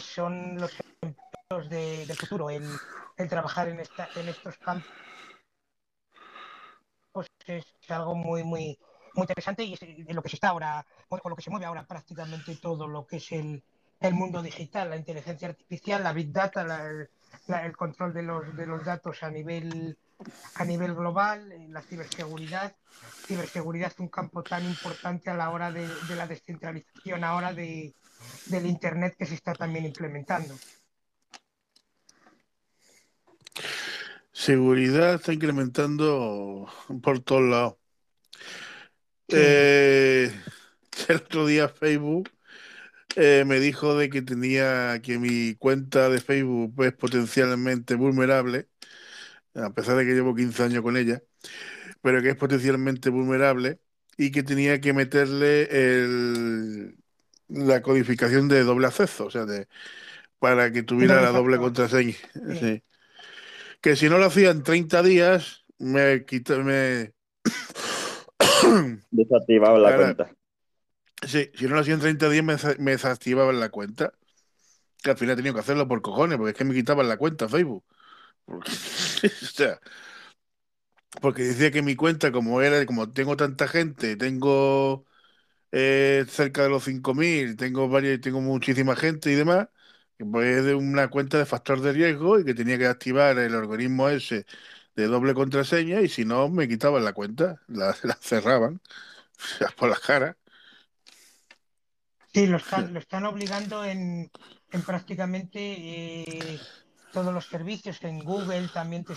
son 0.00 0.60
los 0.60 0.72
empleos 1.00 1.70
de, 1.70 2.06
del 2.06 2.18
futuro, 2.18 2.50
el, 2.50 2.80
trabajar 3.28 3.68
en, 3.68 3.80
esta, 3.80 4.10
en 4.14 4.28
estos 4.28 4.58
campos 4.58 4.86
es 7.46 7.64
algo 7.90 8.14
muy, 8.14 8.42
muy, 8.44 8.78
muy 9.14 9.22
interesante 9.24 9.64
y 9.64 9.74
es 9.74 9.80
de 9.80 10.14
lo 10.14 10.22
que 10.22 10.28
se 10.28 10.36
está 10.36 10.48
ahora, 10.48 10.86
con 11.08 11.20
lo 11.30 11.36
que 11.36 11.42
se 11.42 11.50
mueve 11.50 11.66
ahora 11.66 11.86
prácticamente 11.86 12.56
todo 12.56 12.86
lo 12.88 13.06
que 13.06 13.16
es 13.16 13.32
el, 13.32 13.62
el 14.00 14.14
mundo 14.14 14.42
digital, 14.42 14.90
la 14.90 14.96
inteligencia 14.96 15.48
artificial, 15.48 16.02
la 16.02 16.12
big 16.12 16.32
data, 16.32 16.64
la- 16.64 17.06
la- 17.46 17.66
el 17.66 17.76
control 17.76 18.12
de 18.14 18.22
los, 18.22 18.54
de 18.56 18.66
los 18.66 18.84
datos 18.84 19.22
a 19.22 19.30
nivel, 19.30 19.98
a 20.54 20.64
nivel 20.64 20.94
global, 20.94 21.50
eh, 21.52 21.66
la 21.68 21.82
ciberseguridad. 21.82 22.74
Ciberseguridad 23.26 23.92
es 23.92 23.98
un 23.98 24.08
campo 24.08 24.42
tan 24.42 24.64
importante 24.64 25.30
a 25.30 25.34
la 25.34 25.50
hora 25.50 25.70
de, 25.72 25.86
de 25.86 26.16
la 26.16 26.26
descentralización 26.26 27.24
ahora 27.24 27.52
de, 27.52 27.94
del 28.46 28.66
Internet 28.66 29.14
que 29.18 29.26
se 29.26 29.34
está 29.34 29.54
también 29.54 29.84
implementando. 29.86 30.54
Seguridad 34.32 35.14
está 35.14 35.32
incrementando 35.32 36.68
por 37.02 37.20
todos 37.20 37.42
lados. 37.42 37.74
Sí. 39.28 39.36
Eh, 39.38 40.32
el 41.08 41.16
otro 41.16 41.46
día 41.46 41.68
Facebook 41.68 42.30
eh, 43.16 43.44
me 43.46 43.60
dijo 43.60 43.96
de 43.96 44.08
que 44.08 44.22
tenía 44.22 45.00
que 45.02 45.18
mi 45.18 45.54
cuenta 45.56 46.08
de 46.08 46.20
Facebook 46.20 46.74
es 46.84 46.94
potencialmente 46.94 47.94
vulnerable, 47.94 48.68
a 49.54 49.70
pesar 49.70 49.96
de 49.96 50.04
que 50.04 50.14
llevo 50.14 50.34
15 50.34 50.62
años 50.62 50.82
con 50.82 50.96
ella, 50.96 51.22
pero 52.00 52.22
que 52.22 52.30
es 52.30 52.36
potencialmente 52.36 53.10
vulnerable 53.10 53.80
y 54.16 54.30
que 54.30 54.42
tenía 54.42 54.80
que 54.80 54.92
meterle 54.92 55.68
el, 55.70 56.96
la 57.48 57.82
codificación 57.82 58.48
de 58.48 58.64
doble 58.64 58.86
acceso, 58.86 59.26
o 59.26 59.30
sea, 59.30 59.44
de, 59.44 59.68
para 60.38 60.72
que 60.72 60.82
tuviera 60.82 61.20
la 61.20 61.30
doble 61.30 61.58
contraseña. 61.58 62.16
Sí. 62.60 62.82
Que 63.80 63.96
si 63.96 64.08
no 64.08 64.18
lo 64.18 64.26
hacía 64.26 64.50
en 64.50 64.62
30 64.62 65.02
días, 65.02 65.64
me 65.78 66.24
quita, 66.24 66.56
me, 66.58 67.12
Desactivado 69.10 69.78
la 69.78 69.90
Ahora, 69.90 70.14
cuenta. 70.14 70.36
Sí, 71.26 71.50
si 71.54 71.66
no 71.66 71.74
lo 71.74 71.80
hacía 71.80 71.94
en 71.94 72.00
30 72.00 72.28
días 72.28 72.44
me, 72.44 72.56
me 72.78 72.90
desactivaban 72.92 73.60
la 73.60 73.68
cuenta. 73.70 74.12
Que 75.02 75.10
al 75.10 75.16
final 75.16 75.34
he 75.34 75.36
tenido 75.36 75.54
que 75.54 75.60
hacerlo 75.60 75.88
por 75.88 76.00
cojones, 76.00 76.38
porque 76.38 76.52
es 76.52 76.56
que 76.56 76.64
me 76.64 76.74
quitaban 76.74 77.08
la 77.08 77.16
cuenta 77.16 77.48
Facebook. 77.48 77.84
Porque, 78.44 78.70
o 79.42 79.46
sea, 79.46 79.80
porque 81.20 81.42
decía 81.42 81.70
que 81.70 81.82
mi 81.82 81.94
cuenta, 81.96 82.32
como 82.32 82.62
era, 82.62 82.84
como 82.86 83.12
tengo 83.12 83.36
tanta 83.36 83.68
gente, 83.68 84.16
tengo 84.16 85.04
eh, 85.72 86.26
cerca 86.28 86.64
de 86.64 86.70
los 86.70 86.84
5.000, 86.84 87.56
tengo 87.56 87.88
varios, 87.88 88.20
tengo 88.20 88.40
muchísima 88.40 88.96
gente 88.96 89.32
y 89.32 89.36
demás, 89.36 89.68
pues 90.32 90.58
es 90.58 90.64
de 90.66 90.74
una 90.76 91.08
cuenta 91.10 91.38
de 91.38 91.46
factor 91.46 91.80
de 91.80 91.92
riesgo 91.92 92.40
y 92.40 92.44
que 92.44 92.54
tenía 92.54 92.78
que 92.78 92.86
activar 92.86 93.38
el 93.38 93.54
algoritmo 93.54 94.08
ese 94.10 94.46
de 94.96 95.06
doble 95.08 95.34
contraseña 95.34 96.02
y 96.02 96.08
si 96.10 96.24
no 96.24 96.48
me 96.50 96.68
quitaban 96.68 97.04
la 97.04 97.12
cuenta, 97.14 97.62
la, 97.68 97.96
la 98.04 98.14
cerraban, 98.16 98.80
o 99.38 99.58
sea, 99.58 99.68
por 99.70 99.90
la 99.90 99.96
cara. 99.98 100.38
Sí, 102.34 102.46
lo 102.46 102.56
están, 102.56 102.92
lo 102.94 102.98
están 103.00 103.24
obligando 103.26 103.84
en, 103.84 104.30
en 104.70 104.84
prácticamente 104.84 105.58
eh, 106.54 106.66
todos 107.12 107.32
los 107.32 107.46
servicios. 107.46 108.02
En 108.02 108.18
Google 108.24 108.68
también 108.68 109.04
te, 109.04 109.14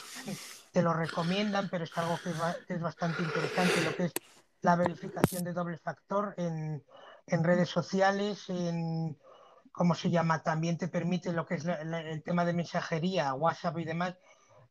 te 0.72 0.82
lo 0.82 0.94
recomiendan, 0.94 1.70
pero 1.70 1.86
es 1.86 1.98
algo 1.98 2.20
que, 2.24 2.32
es 2.74 2.82
bastante 2.82 3.24
interesante, 3.24 3.82
lo 3.82 3.96
que 3.96 4.06
es 4.06 4.14
la 4.62 4.76
verificación 4.76 5.44
de 5.44 5.54
doble 5.54 5.78
factor 5.78 6.34
en, 6.38 6.84
en 7.28 7.44
redes 7.44 7.70
sociales, 7.70 8.50
en, 8.50 9.18
¿cómo 9.72 9.96
se 9.96 10.10
llama? 10.10 10.44
También 10.44 10.78
te 10.78 10.88
permite 10.88 11.32
lo 11.32 11.46
que 11.46 11.56
es 11.56 11.66
el 11.66 12.24
tema 12.24 12.46
de 12.46 12.54
mensajería, 12.54 13.34
WhatsApp 13.34 13.78
y 13.80 13.86
demás. 13.86 14.16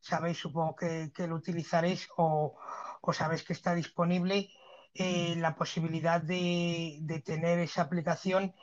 Sabéis, 0.01 0.37
supongo 0.37 0.75
que, 0.75 1.11
que 1.13 1.27
lo 1.27 1.35
utilizaréis 1.35 2.07
o, 2.17 2.55
o 3.01 3.13
sabéis 3.13 3.43
que 3.43 3.53
está 3.53 3.73
disponible 3.73 4.49
eh, 4.93 5.35
la 5.37 5.55
posibilidad 5.55 6.21
de, 6.21 6.99
de 7.01 7.19
tener 7.21 7.59
esa 7.59 7.81
aplicación 7.81 8.53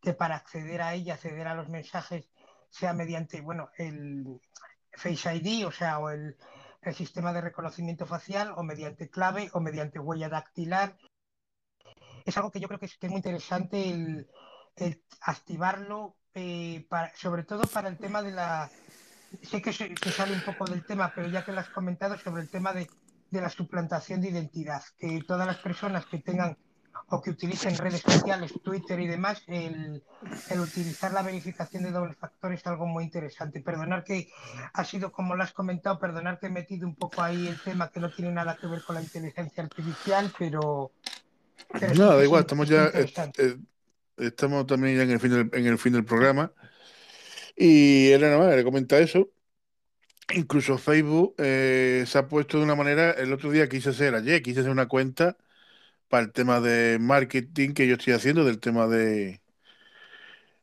que 0.00 0.12
para 0.14 0.36
acceder 0.36 0.82
a 0.82 0.94
ella, 0.94 1.14
acceder 1.14 1.46
a 1.48 1.54
los 1.54 1.68
mensajes, 1.68 2.28
sea 2.72 2.94
mediante, 2.94 3.40
bueno, 3.42 3.70
el 3.76 4.40
Face 4.94 5.34
ID, 5.36 5.66
o 5.66 5.70
sea, 5.70 5.98
o 5.98 6.08
el, 6.10 6.36
el 6.80 6.94
sistema 6.94 7.32
de 7.32 7.42
reconocimiento 7.42 8.06
facial, 8.06 8.52
o 8.56 8.62
mediante 8.62 9.10
clave, 9.10 9.50
o 9.52 9.60
mediante 9.60 9.98
huella 9.98 10.28
dactilar. 10.30 10.96
Es 12.24 12.36
algo 12.36 12.50
que 12.50 12.60
yo 12.60 12.68
creo 12.68 12.80
que 12.80 12.86
es, 12.86 12.96
que 12.96 13.06
es 13.06 13.10
muy 13.10 13.18
interesante 13.18 13.90
el, 13.90 14.26
el 14.76 15.02
activarlo, 15.20 16.16
eh, 16.34 16.86
para- 16.88 17.14
sobre 17.14 17.44
todo 17.44 17.62
para 17.64 17.88
el 17.88 17.98
tema 17.98 18.22
de 18.22 18.32
la... 18.32 18.70
Sé 19.42 19.60
que 19.60 19.72
se, 19.72 19.94
se 19.96 20.10
sale 20.10 20.32
un 20.34 20.42
poco 20.42 20.64
del 20.64 20.84
tema, 20.84 21.12
pero 21.14 21.28
ya 21.28 21.44
que 21.44 21.52
lo 21.52 21.60
has 21.60 21.68
comentado 21.70 22.16
sobre 22.18 22.42
el 22.42 22.50
tema 22.50 22.72
de, 22.72 22.88
de 23.30 23.40
la 23.40 23.48
suplantación 23.50 24.20
de 24.20 24.28
identidad, 24.30 24.82
que 24.98 25.22
todas 25.26 25.46
las 25.46 25.58
personas 25.58 26.06
que 26.06 26.18
tengan 26.18 26.56
o 27.08 27.20
que 27.20 27.30
utilicen 27.30 27.76
redes 27.76 28.00
sociales, 28.00 28.52
Twitter 28.62 28.98
y 29.00 29.06
demás, 29.06 29.42
el, 29.46 30.02
el, 30.48 30.60
utilizar 30.60 31.12
la 31.12 31.22
verificación 31.22 31.82
de 31.82 31.90
doble 31.90 32.14
factor 32.14 32.52
es 32.52 32.66
algo 32.66 32.86
muy 32.86 33.04
interesante. 33.04 33.60
Perdonar 33.60 34.02
que 34.02 34.30
ha 34.72 34.84
sido 34.84 35.12
como 35.12 35.36
lo 35.36 35.42
has 35.42 35.52
comentado, 35.52 35.98
perdonar 35.98 36.38
que 36.38 36.46
he 36.46 36.50
metido 36.50 36.86
un 36.86 36.94
poco 36.94 37.22
ahí 37.22 37.48
el 37.48 37.60
tema 37.60 37.90
que 37.90 38.00
no 38.00 38.10
tiene 38.10 38.32
nada 38.32 38.56
que 38.58 38.66
ver 38.66 38.82
con 38.82 38.94
la 38.94 39.02
inteligencia 39.02 39.62
artificial, 39.62 40.32
pero... 40.38 40.92
pero 41.78 41.94
no, 41.94 42.16
da 42.16 42.24
igual, 42.24 42.40
estamos 42.40 42.68
ya... 42.68 42.86
Eh, 42.86 43.58
estamos 44.16 44.66
también 44.66 44.96
ya 44.96 45.02
en 45.02 45.10
el 45.10 45.20
fin 45.20 45.30
del, 45.30 45.50
en 45.52 45.66
el 45.66 45.78
fin 45.78 45.92
del 45.92 46.04
programa. 46.04 46.52
Y 47.54 48.08
era 48.10 48.28
nada 48.28 48.38
más, 48.38 48.56
le 48.56 48.64
comenta 48.64 48.98
eso. 48.98 49.28
Incluso 50.34 50.78
Facebook 50.78 51.34
eh, 51.36 52.04
se 52.06 52.16
ha 52.16 52.26
puesto 52.26 52.56
de 52.56 52.64
una 52.64 52.74
manera, 52.74 53.10
el 53.10 53.32
otro 53.32 53.50
día 53.50 53.68
quise 53.68 53.90
hacer, 53.90 54.14
ayer 54.14 54.42
quise 54.42 54.60
hacer 54.60 54.72
una 54.72 54.86
cuenta 54.86 55.36
para 56.12 56.24
el 56.24 56.32
tema 56.32 56.60
de 56.60 56.98
marketing 57.00 57.72
que 57.72 57.88
yo 57.88 57.94
estoy 57.94 58.12
haciendo, 58.12 58.44
del 58.44 58.60
tema 58.60 58.86
de, 58.86 59.40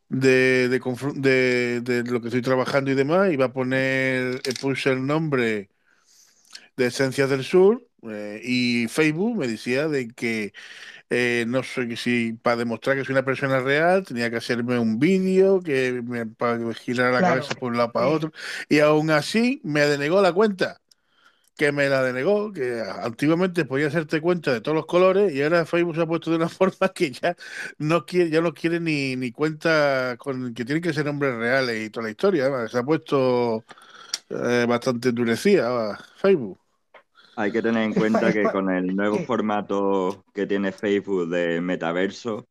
de, 0.09 0.69
de, 0.69 2.03
lo 2.03 2.21
que 2.21 2.27
estoy 2.27 2.43
trabajando 2.43 2.91
y 2.91 2.93
demás, 2.93 3.33
y 3.33 3.35
va 3.35 3.45
a 3.45 3.53
poner, 3.53 4.41
puse 4.61 4.91
el 4.91 5.07
nombre 5.07 5.71
de 6.77 6.85
Esencias 6.85 7.31
del 7.31 7.43
Sur 7.43 7.83
eh, 8.03 8.39
y 8.43 8.87
Facebook 8.89 9.37
me 9.37 9.47
decía 9.47 9.87
de 9.87 10.09
que 10.09 10.53
eh, 11.09 11.45
no 11.47 11.63
sé 11.63 11.95
si 11.97 12.33
para 12.33 12.57
demostrar 12.57 12.95
que 12.97 13.03
soy 13.03 13.13
una 13.13 13.25
persona 13.25 13.59
real 13.59 14.05
tenía 14.05 14.29
que 14.29 14.37
hacerme 14.37 14.77
un 14.77 14.99
vídeo 14.99 15.61
que 15.61 16.03
me, 16.03 16.27
para 16.27 16.59
girar 16.75 17.11
la 17.11 17.21
cabeza 17.21 17.55
por 17.55 17.71
un 17.71 17.77
lado 17.77 17.91
para 17.91 18.07
otro 18.07 18.31
y 18.69 18.79
aún 18.81 19.09
así 19.09 19.61
me 19.63 19.81
denegó 19.87 20.21
la 20.21 20.31
cuenta 20.31 20.78
que 21.59 21.73
me 21.73 21.89
la 21.89 22.01
denegó, 22.01 22.53
que 22.53 22.81
antiguamente 23.03 23.65
podía 23.65 23.87
hacerte 23.87 24.21
cuenta 24.21 24.53
de 24.53 24.61
todos 24.61 24.75
los 24.75 24.85
colores 24.85 25.33
y 25.33 25.43
ahora 25.43 25.65
Facebook 25.65 25.93
se 25.93 26.01
ha 26.03 26.07
puesto 26.07 26.29
de 26.29 26.37
una 26.37 26.47
forma 26.49 26.87
que 26.95 27.11
ya 27.11 27.35
no 27.77 28.05
quiere, 28.05 28.29
ya 28.29 28.39
no 28.39 28.53
quiere 28.53 28.79
ni, 28.79 29.17
ni 29.17 29.33
cuenta 29.33 30.15
con 30.17 30.53
que 30.53 30.63
tienen 30.63 30.81
que 30.81 30.93
ser 30.93 31.03
nombres 31.05 31.35
reales 31.35 31.85
y 31.85 31.89
toda 31.89 32.05
la 32.05 32.11
historia. 32.11 32.65
Se 32.69 32.77
ha 32.77 32.83
puesto 32.83 33.65
eh, 34.29 34.65
bastante 34.69 35.09
endurecida 35.09 35.99
Facebook. 36.15 36.57
Hay 37.35 37.51
que 37.51 37.61
tener 37.61 37.83
en 37.83 37.93
cuenta 37.93 38.31
que 38.31 38.43
con 38.43 38.69
el 38.69 38.95
nuevo 38.95 39.19
formato 39.27 40.23
que 40.33 40.47
tiene 40.47 40.71
Facebook 40.71 41.27
de 41.27 41.59
metaverso, 41.59 42.47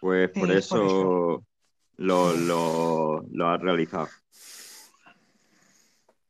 pues 0.00 0.30
por 0.30 0.50
eso, 0.50 1.44
Lo, 1.96 2.34
lo, 2.34 3.24
lo 3.30 3.48
ha 3.48 3.56
realizado 3.56 4.08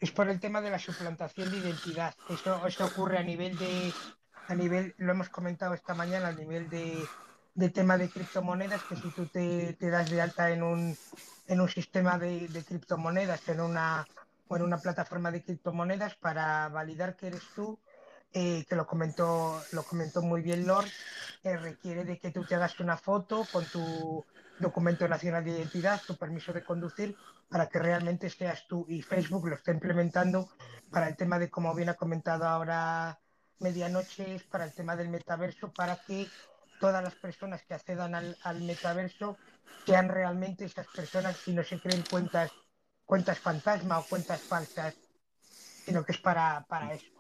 es 0.03 0.11
por 0.11 0.29
el 0.29 0.41
tema 0.41 0.61
de 0.61 0.69
la 0.69 0.81
suplantación 0.81 1.49
de 1.53 1.59
identidad. 1.59 2.13
Eso, 2.29 2.67
eso 2.67 2.85
ocurre 2.85 3.19
a 3.19 3.23
nivel 3.23 3.57
de, 3.57 3.93
a 4.49 4.55
nivel, 4.57 4.97
lo 4.99 5.13
hemos 5.13 5.29
comentado 5.29 5.75
esta 5.75 5.95
mañana, 5.95 6.29
a 6.29 6.33
nivel 6.33 6.69
de, 6.69 7.71
tema 7.71 7.97
de 7.97 8.09
criptomonedas, 8.09 8.83
que 8.83 8.97
si 8.97 9.11
tú 9.11 9.27
te, 9.27 9.77
das 9.79 10.11
de 10.11 10.21
alta 10.21 10.51
en 10.51 10.65
un, 10.65 10.99
en 11.47 11.61
un 11.61 11.69
sistema 11.69 12.19
de, 12.19 12.49
criptomonedas, 12.67 13.49
en 13.49 13.61
una, 13.61 14.05
o 14.49 14.57
en 14.57 14.63
una 14.63 14.79
plataforma 14.79 15.31
de 15.31 15.45
criptomonedas, 15.45 16.17
para 16.17 16.69
validar 16.69 17.15
que 17.15 17.29
eres 17.29 17.45
tú, 17.55 17.79
eh, 18.33 18.65
que 18.69 18.75
lo 18.75 18.89
comentó, 18.89 19.63
lo 19.71 19.85
comentó 19.85 20.21
muy 20.21 20.43
bien 20.43 20.67
Lord, 20.67 20.89
eh, 21.45 21.57
requiere 21.57 22.05
de 22.05 22.19
que 22.19 22.33
tú 22.33 22.45
te 22.45 22.57
hagas 22.57 22.81
una 22.81 22.97
foto 22.97 23.47
con 23.53 23.65
tu 23.67 24.25
documento 24.59 25.07
nacional 25.07 25.45
de 25.45 25.53
identidad, 25.53 26.01
tu 26.05 26.17
permiso 26.17 26.53
de 26.53 26.65
conducir, 26.65 27.17
para 27.53 27.69
que 27.69 27.79
realmente 27.79 28.31
seas 28.31 28.67
tú 28.67 28.87
y 28.89 29.03
Facebook 29.03 29.47
lo 29.47 29.57
está 29.57 29.73
implementando 29.73 30.49
para 30.91 31.07
el 31.07 31.17
tema 31.17 31.39
de, 31.39 31.51
como 31.51 31.75
bien 31.75 31.91
ha 31.91 31.95
comentado 31.95 32.47
ahora 32.47 33.21
Medianoche, 33.61 34.41
para 34.51 34.65
el 34.65 34.73
tema 34.73 34.97
del 34.97 35.11
metaverso, 35.11 35.71
para 35.71 35.97
que 35.97 36.27
todas 36.81 37.05
las 37.05 37.15
personas 37.15 37.63
que 37.63 37.75
accedan 37.75 38.15
al, 38.15 38.63
metaverso 38.63 39.37
sean 39.85 40.09
realmente 40.09 40.65
esas 40.65 40.87
personas 40.89 41.47
y 41.47 41.53
no 41.53 41.63
se 41.63 41.79
creen 41.79 42.03
cuentas, 42.11 42.51
cuentas 43.05 43.39
fantasma 43.39 43.99
o 43.99 44.05
cuentas 44.05 44.41
falsas, 44.41 44.95
sino 45.85 46.05
que 46.05 46.13
es 46.13 46.19
para, 46.19 46.65
para 46.67 46.95
eso. 46.95 47.13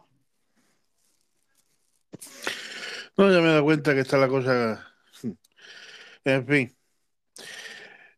No, 3.18 3.30
ya 3.30 3.38
me 3.40 3.48
he 3.48 3.50
dado 3.50 3.64
cuenta 3.64 3.92
que 3.92 4.00
está 4.00 4.16
la 4.16 4.28
cosa. 4.28 4.88
En 6.24 6.46
fin. 6.46 6.81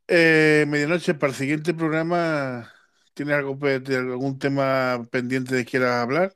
Eh, 0.07 0.67
medianoche, 0.69 1.15
para 1.15 1.31
el 1.31 1.37
siguiente 1.37 1.73
programa, 1.73 2.71
¿tienes 3.15 3.37
algo, 3.37 3.59
algún 3.63 4.39
tema 4.39 5.03
pendiente 5.11 5.55
de 5.55 5.65
quieras 5.65 6.03
hablar? 6.03 6.35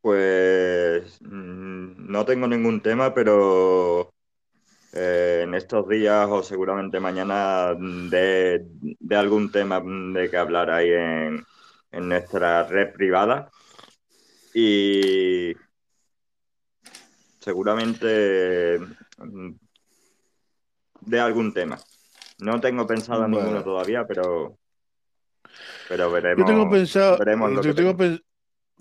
Pues 0.00 1.20
mm, 1.22 2.10
no 2.10 2.24
tengo 2.24 2.48
ningún 2.48 2.82
tema, 2.82 3.14
pero 3.14 4.12
eh, 4.92 5.42
en 5.44 5.54
estos 5.54 5.88
días 5.88 6.26
o 6.28 6.42
seguramente 6.42 6.98
mañana 6.98 7.74
de, 7.74 8.66
algún 9.10 9.52
tema 9.52 9.80
de 9.80 10.28
que 10.28 10.36
hablar 10.36 10.70
ahí 10.70 10.90
en, 10.90 11.46
en 11.92 12.08
nuestra 12.08 12.64
red 12.64 12.92
privada. 12.92 13.50
Y 14.52 15.54
seguramente 17.38 18.80
mm, 19.18 19.52
de 21.02 21.20
algún 21.20 21.54
tema. 21.54 21.78
No 22.42 22.60
tengo 22.60 22.86
pensado 22.86 23.24
en 23.24 23.30
ninguno 23.30 23.62
todavía, 23.62 24.04
pero, 24.04 24.58
pero 25.88 26.10
veremos. 26.10 26.44
Yo 26.44 26.52
tengo 26.52 26.68
pensado, 26.68 27.18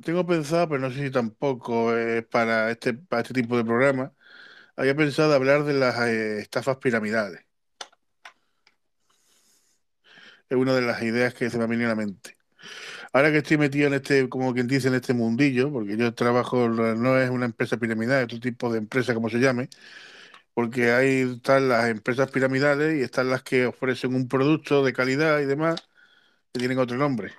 tengo, 0.04 0.26
pensado, 0.26 0.68
pero 0.68 0.82
no 0.82 0.90
sé 0.90 1.04
si 1.04 1.12
tampoco 1.12 1.96
es 1.96 2.26
para 2.26 2.72
este, 2.72 2.96
para 2.96 3.22
este 3.22 3.36
tipo 3.36 3.56
de 3.56 3.64
programa. 3.64 4.14
Había 4.76 4.96
pensado 4.96 5.34
hablar 5.36 5.64
de 5.64 5.74
las 5.74 6.00
eh, 6.08 6.40
estafas 6.40 6.78
piramidales. 6.78 7.46
Es 10.50 10.58
una 10.58 10.74
de 10.74 10.82
las 10.82 11.02
ideas 11.04 11.36
que 11.36 11.50
se 11.52 11.60
me 11.60 11.66
ha 11.66 11.68
venido 11.68 11.92
a 11.92 11.96
la 11.96 12.02
mente. 12.02 12.38
Ahora 13.14 13.32
que 13.32 13.38
estoy 13.38 13.58
metido 13.58 13.88
en 13.88 13.94
este, 13.94 14.28
como 14.28 14.54
quien 14.56 14.68
dice, 14.68 14.88
en 14.88 14.96
este 14.96 15.14
mundillo, 15.14 15.72
porque 15.72 15.98
yo 15.98 16.14
trabajo, 16.16 16.68
no 16.68 17.20
es 17.20 17.30
una 17.30 17.46
empresa 17.46 17.78
piramidal, 17.78 18.20
es 18.20 18.26
otro 18.26 18.40
tipo 18.40 18.72
de 18.72 18.80
empresa, 18.80 19.14
como 19.14 19.30
se 19.30 19.40
llame, 19.40 19.70
porque 20.54 20.92
ahí 20.92 21.34
están 21.36 21.70
las 21.70 21.90
empresas 21.90 22.30
piramidales 22.32 23.00
y 23.00 23.04
están 23.04 23.30
las 23.30 23.44
que 23.44 23.66
ofrecen 23.66 24.16
un 24.16 24.28
producto 24.28 24.84
de 24.84 24.94
calidad 24.94 25.40
y 25.40 25.46
demás 25.46 25.88
que 26.52 26.60
tienen 26.60 26.80
otro 26.80 26.98
nombre. 26.98 27.34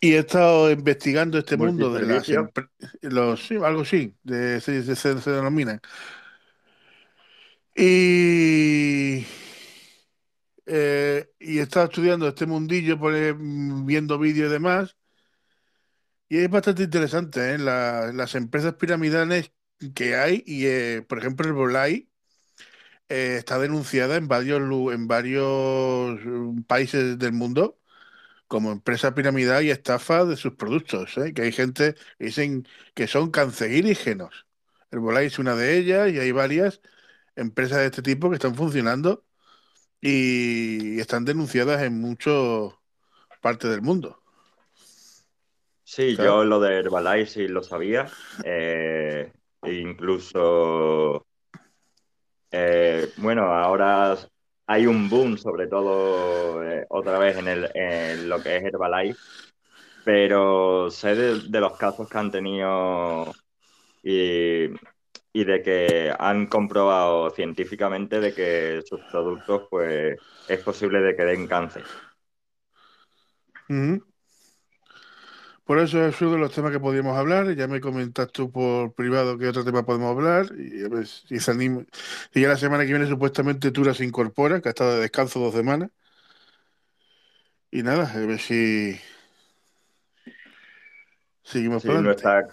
Y 0.00 0.12
he 0.14 0.18
estado 0.18 0.70
investigando 0.70 1.38
este 1.38 1.56
mundo 1.56 1.92
de 1.92 2.06
las 2.06 2.28
los 3.02 3.46
sí, 3.46 3.56
algo 3.56 3.84
sí, 3.84 4.14
de, 4.22 4.60
se, 4.60 5.14
denominan. 5.30 5.80
Y 7.74 9.24
eh, 10.66 11.30
y 11.40 11.58
he 11.58 11.62
estado 11.62 11.86
estudiando 11.86 12.28
este 12.28 12.46
mundillo, 12.46 12.98
por, 12.98 13.14
viendo 13.84 14.18
vídeos 14.18 14.50
y 14.50 14.52
demás. 14.52 14.96
Y 16.28 16.38
es 16.38 16.50
bastante 16.50 16.82
interesante, 16.82 17.54
¿eh? 17.54 17.58
las 17.58 18.34
empresas 18.34 18.74
piramidales 18.74 19.52
que 19.94 20.16
hay 20.16 20.42
y, 20.46 20.66
eh, 20.66 21.02
por 21.08 21.18
ejemplo, 21.18 21.46
el 21.46 21.52
Volai 21.54 22.08
eh, 23.08 23.36
está 23.38 23.58
denunciada 23.58 24.16
en 24.16 24.28
varios, 24.28 24.60
en 24.92 25.08
varios 25.08 26.20
mm, 26.24 26.62
países 26.62 27.18
del 27.18 27.32
mundo 27.32 27.78
como 28.48 28.72
empresa 28.72 29.14
piramidal 29.14 29.64
y 29.64 29.70
estafa 29.70 30.24
de 30.24 30.36
sus 30.36 30.54
productos, 30.54 31.18
¿eh? 31.18 31.34
que 31.34 31.42
hay 31.42 31.52
gente 31.52 31.94
que 32.18 32.26
dicen 32.26 32.66
que 32.94 33.06
son 33.06 33.30
cancerígenos. 33.30 34.46
El 34.90 35.00
Volai 35.00 35.26
es 35.26 35.38
una 35.38 35.54
de 35.54 35.78
ellas 35.78 36.10
y 36.10 36.18
hay 36.18 36.32
varias 36.32 36.80
empresas 37.36 37.78
de 37.78 37.86
este 37.86 38.02
tipo 38.02 38.30
que 38.30 38.36
están 38.36 38.54
funcionando 38.54 39.24
y 40.00 40.98
están 41.00 41.24
denunciadas 41.24 41.82
en 41.82 42.00
muchas 42.00 42.72
partes 43.42 43.70
del 43.70 43.82
mundo. 43.82 44.22
Sí, 45.84 46.16
yo 46.16 46.44
lo 46.44 46.60
de 46.60 46.78
Herbalife 46.78 47.26
sí 47.26 47.48
lo 47.48 47.62
sabía. 47.62 48.08
Incluso, 49.62 51.26
eh, 52.50 53.08
bueno, 53.16 53.52
ahora 53.52 54.16
hay 54.66 54.86
un 54.86 55.08
boom, 55.08 55.36
sobre 55.38 55.66
todo 55.66 56.62
eh, 56.62 56.86
otra 56.90 57.18
vez 57.18 57.36
en, 57.38 57.48
el, 57.48 57.70
en 57.74 58.28
lo 58.28 58.42
que 58.42 58.56
es 58.56 58.64
Herbalife, 58.64 59.18
pero 60.04 60.90
sé 60.90 61.14
de, 61.14 61.60
los 61.60 61.76
casos 61.76 62.08
que 62.08 62.18
han 62.18 62.30
tenido 62.30 63.32
y, 64.02 64.68
de 65.32 65.62
que 65.62 66.12
han 66.18 66.46
comprobado 66.46 67.30
científicamente 67.30 68.20
de 68.20 68.34
que 68.34 68.82
sus 68.86 69.00
productos, 69.10 69.68
pues, 69.70 70.18
es 70.48 70.58
posible 70.60 71.00
de 71.00 71.16
que 71.16 71.24
den 71.24 71.46
cáncer. 71.46 71.84
Por 75.68 75.78
eso 75.80 76.02
es 76.06 76.18
uno 76.22 76.32
de 76.32 76.38
los 76.38 76.52
temas 76.54 76.72
que 76.72 76.80
podríamos 76.80 77.14
hablar. 77.14 77.54
Ya 77.54 77.68
me 77.68 77.78
comentas 77.78 78.32
tú 78.32 78.50
por 78.50 78.94
privado 78.94 79.36
qué 79.36 79.48
otro 79.48 79.66
tema 79.66 79.84
podemos 79.84 80.10
hablar. 80.16 80.46
Y 80.58 80.82
a 80.82 80.88
ver 80.88 81.06
si 81.06 81.38
se 81.40 81.50
anima. 81.50 81.84
Y 82.32 82.40
ya 82.40 82.48
la 82.48 82.56
semana 82.56 82.84
que 82.86 82.90
viene 82.92 83.06
supuestamente 83.06 83.70
Tura 83.70 83.92
se 83.92 84.06
incorpora, 84.06 84.62
que 84.62 84.70
ha 84.70 84.70
estado 84.70 84.94
de 84.94 85.00
descanso 85.02 85.40
dos 85.40 85.52
semanas. 85.54 85.90
Y 87.70 87.82
nada, 87.82 88.10
a 88.12 88.16
ver 88.26 88.38
si 88.40 88.98
seguimos 91.42 91.82
Sí, 91.82 91.88
adelante. 91.88 92.00
nuestra, 92.04 92.48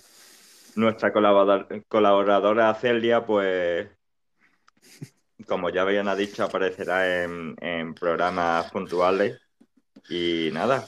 nuestra 0.75 1.13
colaboradora, 1.13 1.67
colaboradora 1.87 2.73
Celia, 2.75 3.25
pues, 3.25 3.89
como 5.47 5.69
ya 5.69 5.81
habían 5.83 6.15
dicho, 6.17 6.43
aparecerá 6.43 7.23
en, 7.23 7.55
en 7.61 7.93
programas 7.93 8.71
puntuales. 8.71 9.39
Y 10.09 10.49
nada, 10.53 10.87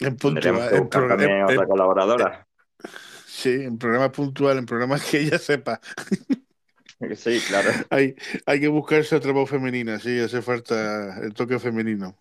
En 0.00 0.16
puntual, 0.16 0.74
en 0.74 0.88
también 0.88 1.42
otra 1.44 1.66
colaboradora. 1.66 2.46
sí, 3.26 3.50
en 3.50 3.78
programas 3.78 4.10
puntuales, 4.10 4.60
en 4.60 4.66
programas 4.66 5.04
que 5.04 5.20
ella 5.20 5.38
sepa. 5.38 5.80
Sí, 7.16 7.40
claro. 7.46 7.70
Hay, 7.90 8.16
hay 8.44 8.60
que 8.60 8.68
buscarse 8.68 9.14
otra 9.14 9.32
voz 9.32 9.48
femenina, 9.48 10.00
sí, 10.00 10.18
hace 10.18 10.42
falta 10.42 11.20
el 11.22 11.32
toque 11.32 11.58
femenino. 11.60 12.16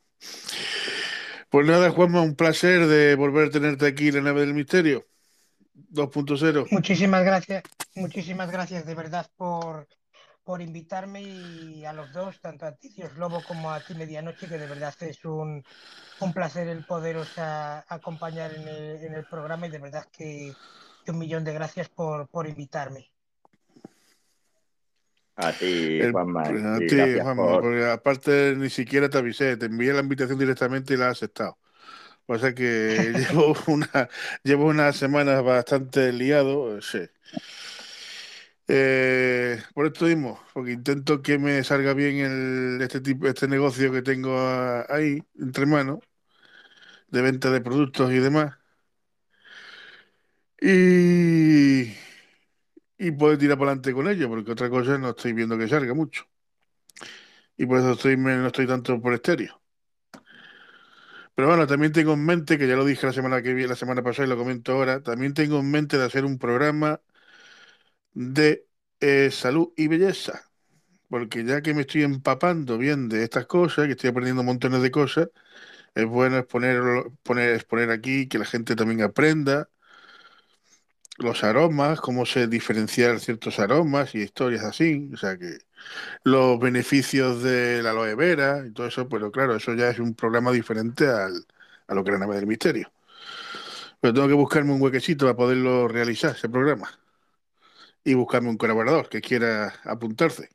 Pues 1.50 1.66
nada, 1.66 1.90
Juanma, 1.90 2.22
un 2.22 2.36
placer 2.36 2.86
de 2.86 3.16
volver 3.16 3.48
a 3.48 3.52
tenerte 3.52 3.88
aquí 3.88 4.10
en 4.10 4.16
la 4.16 4.22
nave 4.22 4.42
del 4.42 4.54
misterio 4.54 5.08
2.0. 5.74 6.68
Muchísimas 6.72 7.24
gracias, 7.24 7.64
muchísimas 7.96 8.52
gracias 8.52 8.86
de 8.86 8.96
verdad 8.96 9.28
por, 9.36 9.88
por 10.44 10.62
invitarme 10.62 11.22
y 11.22 11.86
a 11.86 11.94
los 11.94 12.12
dos, 12.12 12.40
tanto 12.42 12.66
a 12.66 12.76
ti, 12.76 12.90
Dios 12.90 13.16
Lobo, 13.16 13.42
como 13.48 13.72
a 13.72 13.80
ti, 13.80 13.96
Medianoche, 13.96 14.48
que 14.48 14.58
de 14.58 14.68
verdad 14.68 14.94
es 15.02 15.24
un, 15.26 15.64
un 16.20 16.34
placer 16.34 16.68
el 16.68 16.84
poderos 16.84 17.38
a- 17.38 17.86
acompañar 17.88 18.54
en 18.54 18.68
el, 18.68 19.04
en 19.04 19.14
el 19.16 19.26
programa 19.26 19.68
y 19.68 19.70
de 19.70 19.80
verdad 19.80 20.06
que, 20.12 20.56
que 21.06 21.12
un 21.12 21.20
millón 21.20 21.44
de 21.44 21.54
gracias 21.54 21.90
por, 21.90 22.28
por 22.28 22.48
invitarme. 22.48 23.12
A 25.36 25.54
ti, 25.54 26.00
Juanma. 26.12 26.42
a 26.48 26.80
ti, 26.80 27.20
Juanma, 27.22 27.44
por- 27.44 27.62
porque 27.62 27.86
aparte 27.86 28.56
ni 28.58 28.70
siquiera 28.70 29.08
te 29.10 29.20
avisé, 29.20 29.56
te 29.58 29.68
envié 29.68 29.94
la 29.94 30.02
invitación 30.02 30.40
directamente 30.40 30.94
y 30.94 30.98
la 30.98 31.08
has 31.10 31.18
aceptado. 31.18 31.60
Pasa 32.26 32.54
que 32.54 33.14
llevo 33.16 33.56
una, 33.68 34.10
llevo 34.44 34.66
unas 34.66 34.96
semanas 34.98 35.44
bastante 35.44 36.12
liado, 36.12 36.82
sí. 36.82 37.08
Eh, 38.70 39.62
por 39.74 39.86
esto 39.86 40.06
mismo, 40.06 40.40
porque 40.54 40.72
intento 40.74 41.22
que 41.22 41.38
me 41.40 41.64
salga 41.64 41.94
bien 41.94 42.18
el, 42.18 42.82
este 42.82 43.00
tipo, 43.02 43.28
este 43.28 43.48
negocio 43.48 43.92
que 43.94 44.02
tengo 44.02 44.38
ahí 44.90 45.24
entre 45.40 45.66
manos, 45.66 46.00
de 47.10 47.22
venta 47.22 47.52
de 47.52 47.62
productos 47.62 48.12
y 48.12 48.20
demás. 48.20 48.56
Y, 50.62 51.94
y 52.98 53.12
poder 53.12 53.38
tirar 53.38 53.58
para 53.58 53.72
adelante 53.72 53.94
con 53.94 54.08
ello, 54.08 54.30
porque 54.30 54.52
otra 54.52 54.70
cosa 54.70 54.98
no 54.98 55.10
estoy 55.10 55.34
viendo 55.34 55.58
que 55.58 55.68
salga 55.68 55.94
mucho. 55.94 56.26
Y 57.58 57.66
por 57.66 57.78
eso 57.80 57.92
estoy, 57.92 58.16
no 58.18 58.48
estoy 58.48 58.68
tanto 58.68 59.02
por 59.02 59.14
estéreo. 59.14 59.62
Pero 61.36 61.48
bueno, 61.50 61.68
también 61.68 61.92
tengo 61.92 62.14
en 62.14 62.26
mente, 62.26 62.58
que 62.58 62.68
ya 62.68 62.76
lo 62.76 62.86
dije 62.86 63.06
la 63.06 63.14
semana 63.14 63.42
que 63.42 63.54
vi, 63.54 63.68
la 63.68 63.76
semana 63.76 64.02
pasada 64.04 64.26
y 64.26 64.30
lo 64.30 64.38
comento 64.38 64.72
ahora, 64.74 65.02
también 65.04 65.34
tengo 65.34 65.60
en 65.60 65.70
mente 65.72 65.98
de 65.98 66.06
hacer 66.06 66.26
un 66.26 66.40
programa 66.40 67.02
de 68.18 68.68
eh, 69.00 69.30
salud 69.32 69.74
y 69.78 69.88
belleza. 69.88 70.44
Porque 71.10 71.46
ya 71.46 71.62
que 71.62 71.74
me 71.74 71.82
estoy 71.82 72.04
empapando 72.04 72.78
bien 72.78 73.10
de 73.10 73.24
estas 73.24 73.46
cosas, 73.48 73.88
que 73.88 73.94
estoy 73.94 74.10
aprendiendo 74.12 74.44
montones 74.44 74.82
de 74.82 74.92
cosas, 74.92 75.30
es 75.96 76.06
bueno 76.06 76.38
exponer, 76.40 76.82
poner, 77.24 77.56
exponer 77.56 77.92
aquí, 77.92 78.28
que 78.30 78.40
la 78.40 78.46
gente 78.46 78.76
también 78.76 79.02
aprenda 79.04 79.70
los 81.18 81.44
aromas, 81.44 82.00
cómo 82.02 82.26
se 82.26 82.48
diferenciar 82.48 83.20
ciertos 83.20 83.60
aromas 83.60 84.16
y 84.16 84.20
historias 84.22 84.64
así. 84.64 85.10
O 85.14 85.18
sea 85.18 85.38
que 85.38 85.60
los 86.24 86.60
beneficios 86.60 87.44
de 87.44 87.84
la 87.84 87.92
aloe 87.92 88.16
vera 88.16 88.66
y 88.68 88.72
todo 88.74 88.88
eso, 88.88 89.10
pero 89.10 89.32
claro, 89.32 89.56
eso 89.56 89.74
ya 89.76 89.90
es 89.90 90.00
un 90.00 90.16
programa 90.16 90.52
diferente 90.52 91.08
al, 91.08 91.46
a 91.88 91.96
lo 91.96 92.04
que 92.04 92.12
era 92.12 92.20
Nave 92.20 92.38
del 92.38 92.48
Misterio. 92.48 92.92
Pero 94.00 94.14
tengo 94.14 94.28
que 94.28 94.34
buscarme 94.34 94.74
un 94.74 94.82
huequecito 94.82 95.26
para 95.26 95.36
poderlo 95.36 95.88
realizar, 95.88 96.36
ese 96.36 96.50
programa. 96.50 96.90
Y 98.08 98.14
buscarme 98.14 98.48
un 98.48 98.56
colaborador 98.56 99.10
que 99.10 99.20
quiera 99.20 99.82
apuntarse. 99.84 100.48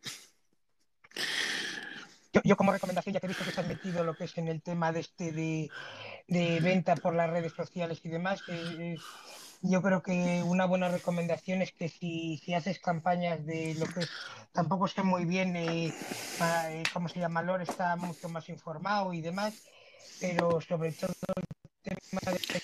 Yo, 2.44 2.56
como 2.56 2.72
recomendación, 2.72 3.12
ya 3.12 3.20
que 3.20 3.26
he 3.26 3.28
visto 3.28 3.44
que 3.44 3.50
estás 3.50 3.68
metido 3.68 4.02
lo 4.04 4.14
que 4.14 4.24
es 4.24 4.38
en 4.38 4.48
el 4.48 4.62
tema 4.62 4.90
de 4.90 5.00
este 5.00 5.32
de, 5.32 5.68
de 6.28 6.60
venta 6.60 6.96
por 6.96 7.14
las 7.14 7.28
redes 7.28 7.52
sociales 7.52 8.00
y 8.04 8.08
demás, 8.08 8.40
eh, 8.48 8.76
eh, 8.78 8.96
yo 9.60 9.82
creo 9.82 10.02
que 10.02 10.42
una 10.42 10.64
buena 10.64 10.88
recomendación 10.88 11.60
es 11.60 11.72
que 11.72 11.90
si, 11.90 12.38
si 12.38 12.54
haces 12.54 12.78
campañas 12.78 13.44
de 13.44 13.74
lo 13.74 13.84
que 13.84 14.00
es, 14.00 14.10
tampoco 14.52 14.88
sé 14.88 15.02
muy 15.02 15.26
bien 15.26 15.54
eh, 15.54 15.92
eh, 16.40 16.82
se 17.12 17.20
llama, 17.20 17.42
Lore 17.42 17.64
está 17.64 17.96
mucho 17.96 18.30
más 18.30 18.48
informado 18.48 19.12
y 19.12 19.20
demás, 19.20 19.62
pero 20.18 20.58
sobre 20.62 20.92
todo 20.92 21.12
el 21.84 21.98
tema 22.00 22.32
de 22.32 22.62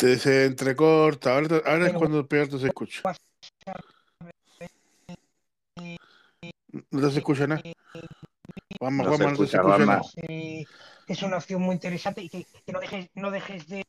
Te 0.00 0.18
se 0.18 0.46
entrecorta. 0.46 1.34
Ahora, 1.34 1.86
es 1.86 1.92
cuando 1.92 2.26
peor 2.26 2.48
te 2.48 2.58
se 2.58 2.68
escucha. 2.68 3.02
No 6.90 7.00
te 7.02 7.10
se 7.10 7.18
escucha 7.18 7.46
nada. 7.46 7.60
Juanma, 8.78 9.04
No 9.04 9.10
se 9.12 9.18
Juanma, 9.18 9.30
no 9.30 9.36
te 9.36 9.46
se 9.46 9.56
escucha, 9.56 9.58
escucha 9.58 9.76
Juanma. 9.76 9.96
nada. 9.96 10.02
eh, 10.28 10.66
es 11.06 11.22
una 11.22 11.36
opción 11.36 11.60
muy 11.60 11.74
interesante 11.74 12.22
y 12.22 12.30
que, 12.30 12.46
que 12.64 12.72
no 12.72 12.80
dejes, 12.80 13.08
no 13.14 13.30
dejes 13.30 13.68
de. 13.68 13.84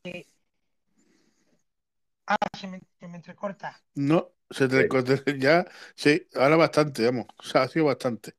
Ah, 2.28 2.36
se 2.60 2.68
me, 2.68 2.82
se 3.00 3.08
me 3.08 3.16
entrecorta. 3.16 3.80
No, 3.96 4.32
se 4.50 4.68
te 4.68 4.90
corta. 4.90 5.14
Ya, 5.40 5.66
sí, 5.96 6.28
ahora 6.36 6.58
bastante, 6.58 7.06
vamos. 7.06 7.28
O 7.40 7.44
sea, 7.44 7.64
ha 7.64 7.68
sido 7.70 7.86
bastante. 7.86 8.34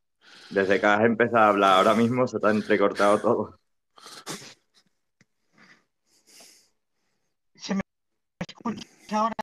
Desde 0.51 0.79
que 0.79 0.85
has 0.87 1.05
empezado 1.07 1.45
a 1.45 1.49
hablar 1.49 1.79
ahora 1.79 1.95
mismo 1.95 2.27
se 2.29 2.39
te 2.39 2.47
ha 2.47 2.51
entrecortado 2.51 3.19
todo. 3.19 3.59
¿Se 7.55 7.75
me 7.77 7.81
ahora? 9.11 9.35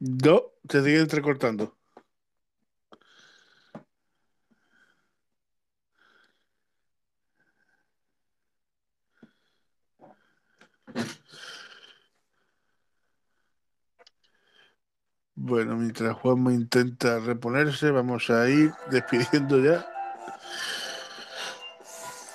No, 0.00 0.42
te 0.66 0.82
sigue 0.82 1.00
entrecortando. 1.00 1.76
Bueno, 15.34 15.76
mientras 15.76 16.14
Juanma 16.16 16.52
intenta 16.52 17.18
reponerse, 17.18 17.90
vamos 17.90 18.28
a 18.28 18.48
ir 18.48 18.72
despidiendo 18.90 19.58
ya. 19.58 19.86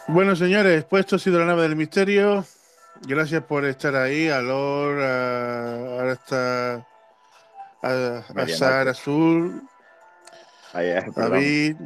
Bueno, 0.07 0.35
señores, 0.35 0.85
pues 0.85 1.01
esto 1.01 1.15
ha 1.15 1.19
sido 1.19 1.39
la 1.39 1.45
nave 1.45 1.63
del 1.63 1.75
misterio. 1.75 2.45
Gracias 3.01 3.43
por 3.43 3.65
estar 3.65 3.95
ahí. 3.95 4.29
A 4.29 4.41
Lor, 4.41 5.01
a, 5.01 5.75
ahora 5.99 6.13
está 6.13 6.75
a, 7.83 8.23
a. 8.35 8.47
Sara 8.47 8.91
Azul. 8.91 9.61
David, 11.15 11.77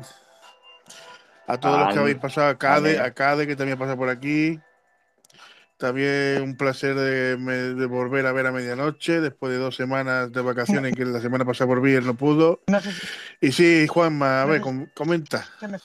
a 1.45 1.57
todos 1.60 1.80
los 1.80 1.94
que 1.94 1.99
habéis 1.99 2.18
pasado, 2.18 2.48
a 2.49 2.57
Cade, 2.57 2.99
a 2.99 3.14
Cade 3.14 3.45
que 3.45 3.56
también 3.56 3.77
pasa 3.77 3.95
por 3.95 4.10
aquí. 4.10 4.60
También 5.77 6.41
un 6.41 6.57
placer 6.57 6.94
de, 6.94 7.86
volver 7.86 8.26
a 8.26 8.34
ver 8.34 8.48
a 8.48 8.52
medianoche 8.52 9.22
después 9.22 9.52
de 9.52 9.60
dos 9.60 9.76
semanas 9.77 10.30
de 10.31 10.41
vacaciones 10.41 10.94
que 10.94 11.06
la 11.06 11.22
semana 11.22 11.45
pasada 11.45 11.69
por 11.69 11.88
él 11.88 12.06
no 12.06 12.15
pudo. 12.15 12.61
No 12.68 12.81
sé 12.81 12.91
si 12.91 13.07
Y 13.40 13.52
sí, 13.52 13.88
Juanma, 13.88 14.41
a 14.41 14.45
No 14.45 14.52
ver, 14.52 14.61
sé 14.64 14.90
comenta. 14.94 15.45
me 15.61 15.77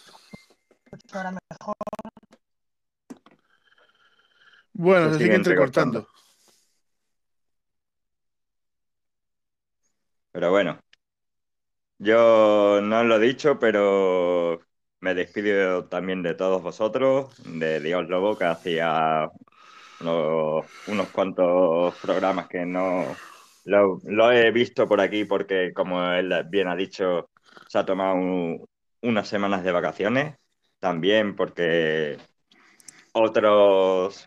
ahora 1.12 1.30
mejor. 1.30 1.74
Bueno, 4.74 5.06
Se 5.08 5.12
se 5.14 5.18
sigue 5.24 5.34
entrecortando. 5.36 5.98
entrecortando. 6.00 6.24
Pero 10.32 10.50
bueno, 10.50 10.78
yo 11.98 12.80
no 12.82 13.04
lo 13.04 13.16
he 13.16 13.20
dicho, 13.20 13.58
pero 13.58 14.60
me 15.00 15.14
despido 15.14 15.86
también 15.88 16.22
de 16.22 16.34
todos 16.34 16.62
vosotros, 16.62 17.34
de 17.44 17.80
Dios 17.80 18.08
Lobo, 18.08 18.36
que 18.36 18.44
hacía 18.44 19.30
unos, 20.00 20.66
unos 20.88 21.08
cuantos 21.10 21.94
programas 22.00 22.48
que 22.48 22.66
no 22.66 23.04
lo, 23.64 23.98
lo 24.04 24.32
he 24.32 24.50
visto 24.50 24.88
por 24.88 25.00
aquí 25.00 25.24
porque, 25.24 25.72
como 25.74 26.02
él 26.12 26.32
bien 26.48 26.68
ha 26.68 26.76
dicho, 26.76 27.30
se 27.68 27.78
ha 27.78 27.84
tomado 27.86 28.14
un- 28.16 28.66
unas 29.02 29.28
semanas 29.28 29.62
de 29.64 29.72
vacaciones. 29.72 30.36
También 30.80 31.34
porque 31.36 32.18
otros, 33.12 34.26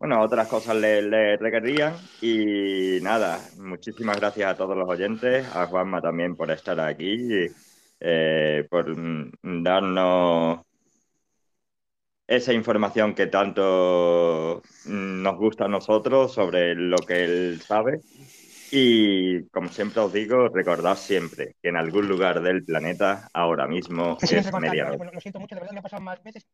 bueno, 0.00 0.22
otras 0.22 0.48
cosas 0.48 0.76
le, 0.76 1.02
le 1.02 1.36
requerían. 1.36 1.94
Y 2.22 2.98
nada, 3.02 3.38
muchísimas 3.58 4.18
gracias 4.18 4.50
a 4.50 4.56
todos 4.56 4.74
los 4.76 4.88
oyentes, 4.88 5.46
a 5.54 5.66
Juanma 5.66 6.00
también 6.00 6.36
por 6.36 6.50
estar 6.50 6.80
aquí, 6.80 7.46
eh, 8.00 8.66
por 8.70 8.96
darnos 9.42 10.60
esa 12.26 12.54
información 12.54 13.14
que 13.14 13.26
tanto 13.26 14.62
nos 14.86 15.36
gusta 15.36 15.66
a 15.66 15.68
nosotros 15.68 16.32
sobre 16.32 16.74
lo 16.74 16.96
que 16.96 17.24
él 17.24 17.60
sabe. 17.60 18.00
Y 18.72 19.48
como 19.48 19.68
siempre 19.68 20.00
os 20.00 20.12
digo, 20.12 20.48
recordad 20.48 20.96
siempre 20.96 21.56
que 21.60 21.68
en 21.68 21.76
algún 21.76 22.08
lugar 22.08 22.40
del 22.40 22.64
planeta 22.64 23.28
ahora 23.34 23.66
mismo 23.66 24.16
sigue 24.20 24.38
es 24.38 24.54
medianoche. 24.54 25.10
Lo 25.12 25.20
siento 25.20 25.40
mucho, 25.40 25.56
de 25.56 25.60
verdad 25.60 25.74
me 25.74 25.80
ha 25.80 25.82
pasado 25.82 26.00
más 26.02 26.22
veces. 26.22 26.46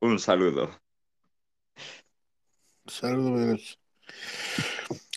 Un 0.00 0.18
saludo. 0.18 0.68
Saludos. 2.86 3.78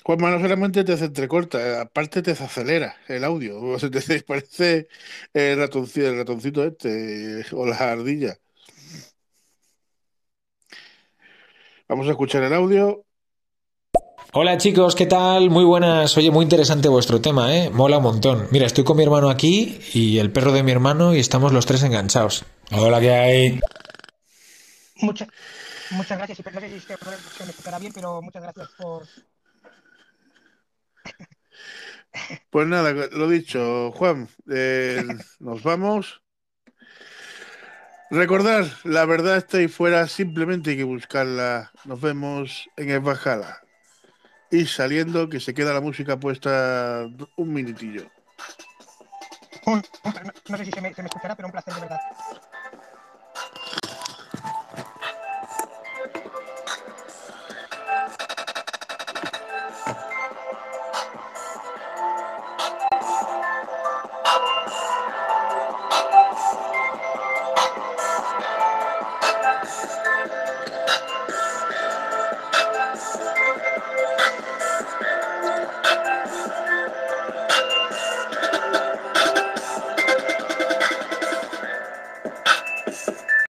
Juanma, 0.03 0.31
no 0.31 0.39
solamente 0.39 0.83
te 0.83 0.93
entrecorta, 0.93 1.81
aparte 1.81 2.21
te 2.21 2.31
acelera 2.31 2.97
el 3.07 3.23
audio. 3.23 3.59
O 3.61 3.79
sea, 3.79 3.89
te 3.89 4.21
parece 4.21 4.87
el 5.33 5.57
ratoncito, 5.57 6.07
el 6.07 6.17
ratoncito 6.17 6.63
este 6.63 7.45
o 7.53 7.65
la 7.65 7.77
ardilla. 7.77 8.37
Vamos 11.87 12.07
a 12.07 12.11
escuchar 12.11 12.43
el 12.43 12.53
audio. 12.53 13.05
Hola 14.33 14.57
chicos, 14.57 14.95
¿qué 14.95 15.05
tal? 15.05 15.51
Muy 15.51 15.63
buenas. 15.63 16.17
Oye, 16.17 16.31
muy 16.31 16.43
interesante 16.43 16.87
vuestro 16.89 17.21
tema, 17.21 17.55
¿eh? 17.55 17.69
Mola 17.69 17.97
un 17.97 18.03
montón. 18.03 18.47
Mira, 18.51 18.65
estoy 18.65 18.83
con 18.83 18.97
mi 18.97 19.03
hermano 19.03 19.29
aquí 19.29 19.79
y 19.93 20.17
el 20.17 20.31
perro 20.31 20.51
de 20.51 20.63
mi 20.63 20.71
hermano 20.71 21.13
y 21.13 21.19
estamos 21.19 21.53
los 21.53 21.67
tres 21.67 21.83
enganchados. 21.83 22.43
Hola, 22.71 22.99
¿qué 22.99 23.11
hay? 23.11 23.59
Muchas, 25.01 25.27
muchas 25.93 26.17
gracias. 26.17 26.39
Y 26.39 26.43
no 26.43 26.59
sé 26.59 26.69
si 26.69 26.79
se, 26.79 26.93
escuchará 26.93 27.79
bien, 27.79 27.93
pero 27.93 28.21
muchas 28.21 28.43
gracias 28.43 28.69
por... 28.77 29.07
Pues 32.51 32.67
nada, 32.67 32.93
lo 32.93 33.27
dicho, 33.27 33.91
Juan, 33.93 34.29
eh, 34.51 35.03
nos 35.39 35.63
vamos. 35.63 36.21
Recordar, 38.11 38.65
la 38.83 39.05
verdad 39.05 39.37
está 39.37 39.57
ahí 39.57 39.67
fuera, 39.67 40.07
simplemente 40.07 40.69
hay 40.69 40.77
que 40.77 40.83
buscarla. 40.83 41.71
Nos 41.85 41.99
vemos 41.99 42.69
en 42.77 42.91
el 42.91 42.99
Bajala. 42.99 43.61
Y 44.51 44.67
saliendo, 44.67 45.29
que 45.29 45.39
se 45.39 45.55
queda 45.55 45.73
la 45.73 45.81
música 45.81 46.19
puesta 46.19 47.07
un 47.37 47.53
minutillo. 47.53 48.11
No 49.65 50.57
sé 50.57 50.65
si 50.65 50.71
se 50.71 50.81
me, 50.81 50.93
se 50.93 51.01
me 51.01 51.07
escuchará, 51.07 51.35
pero 51.35 51.47
un 51.47 51.51
placer 51.51 51.73
de 51.73 51.81
verdad. 51.81 51.99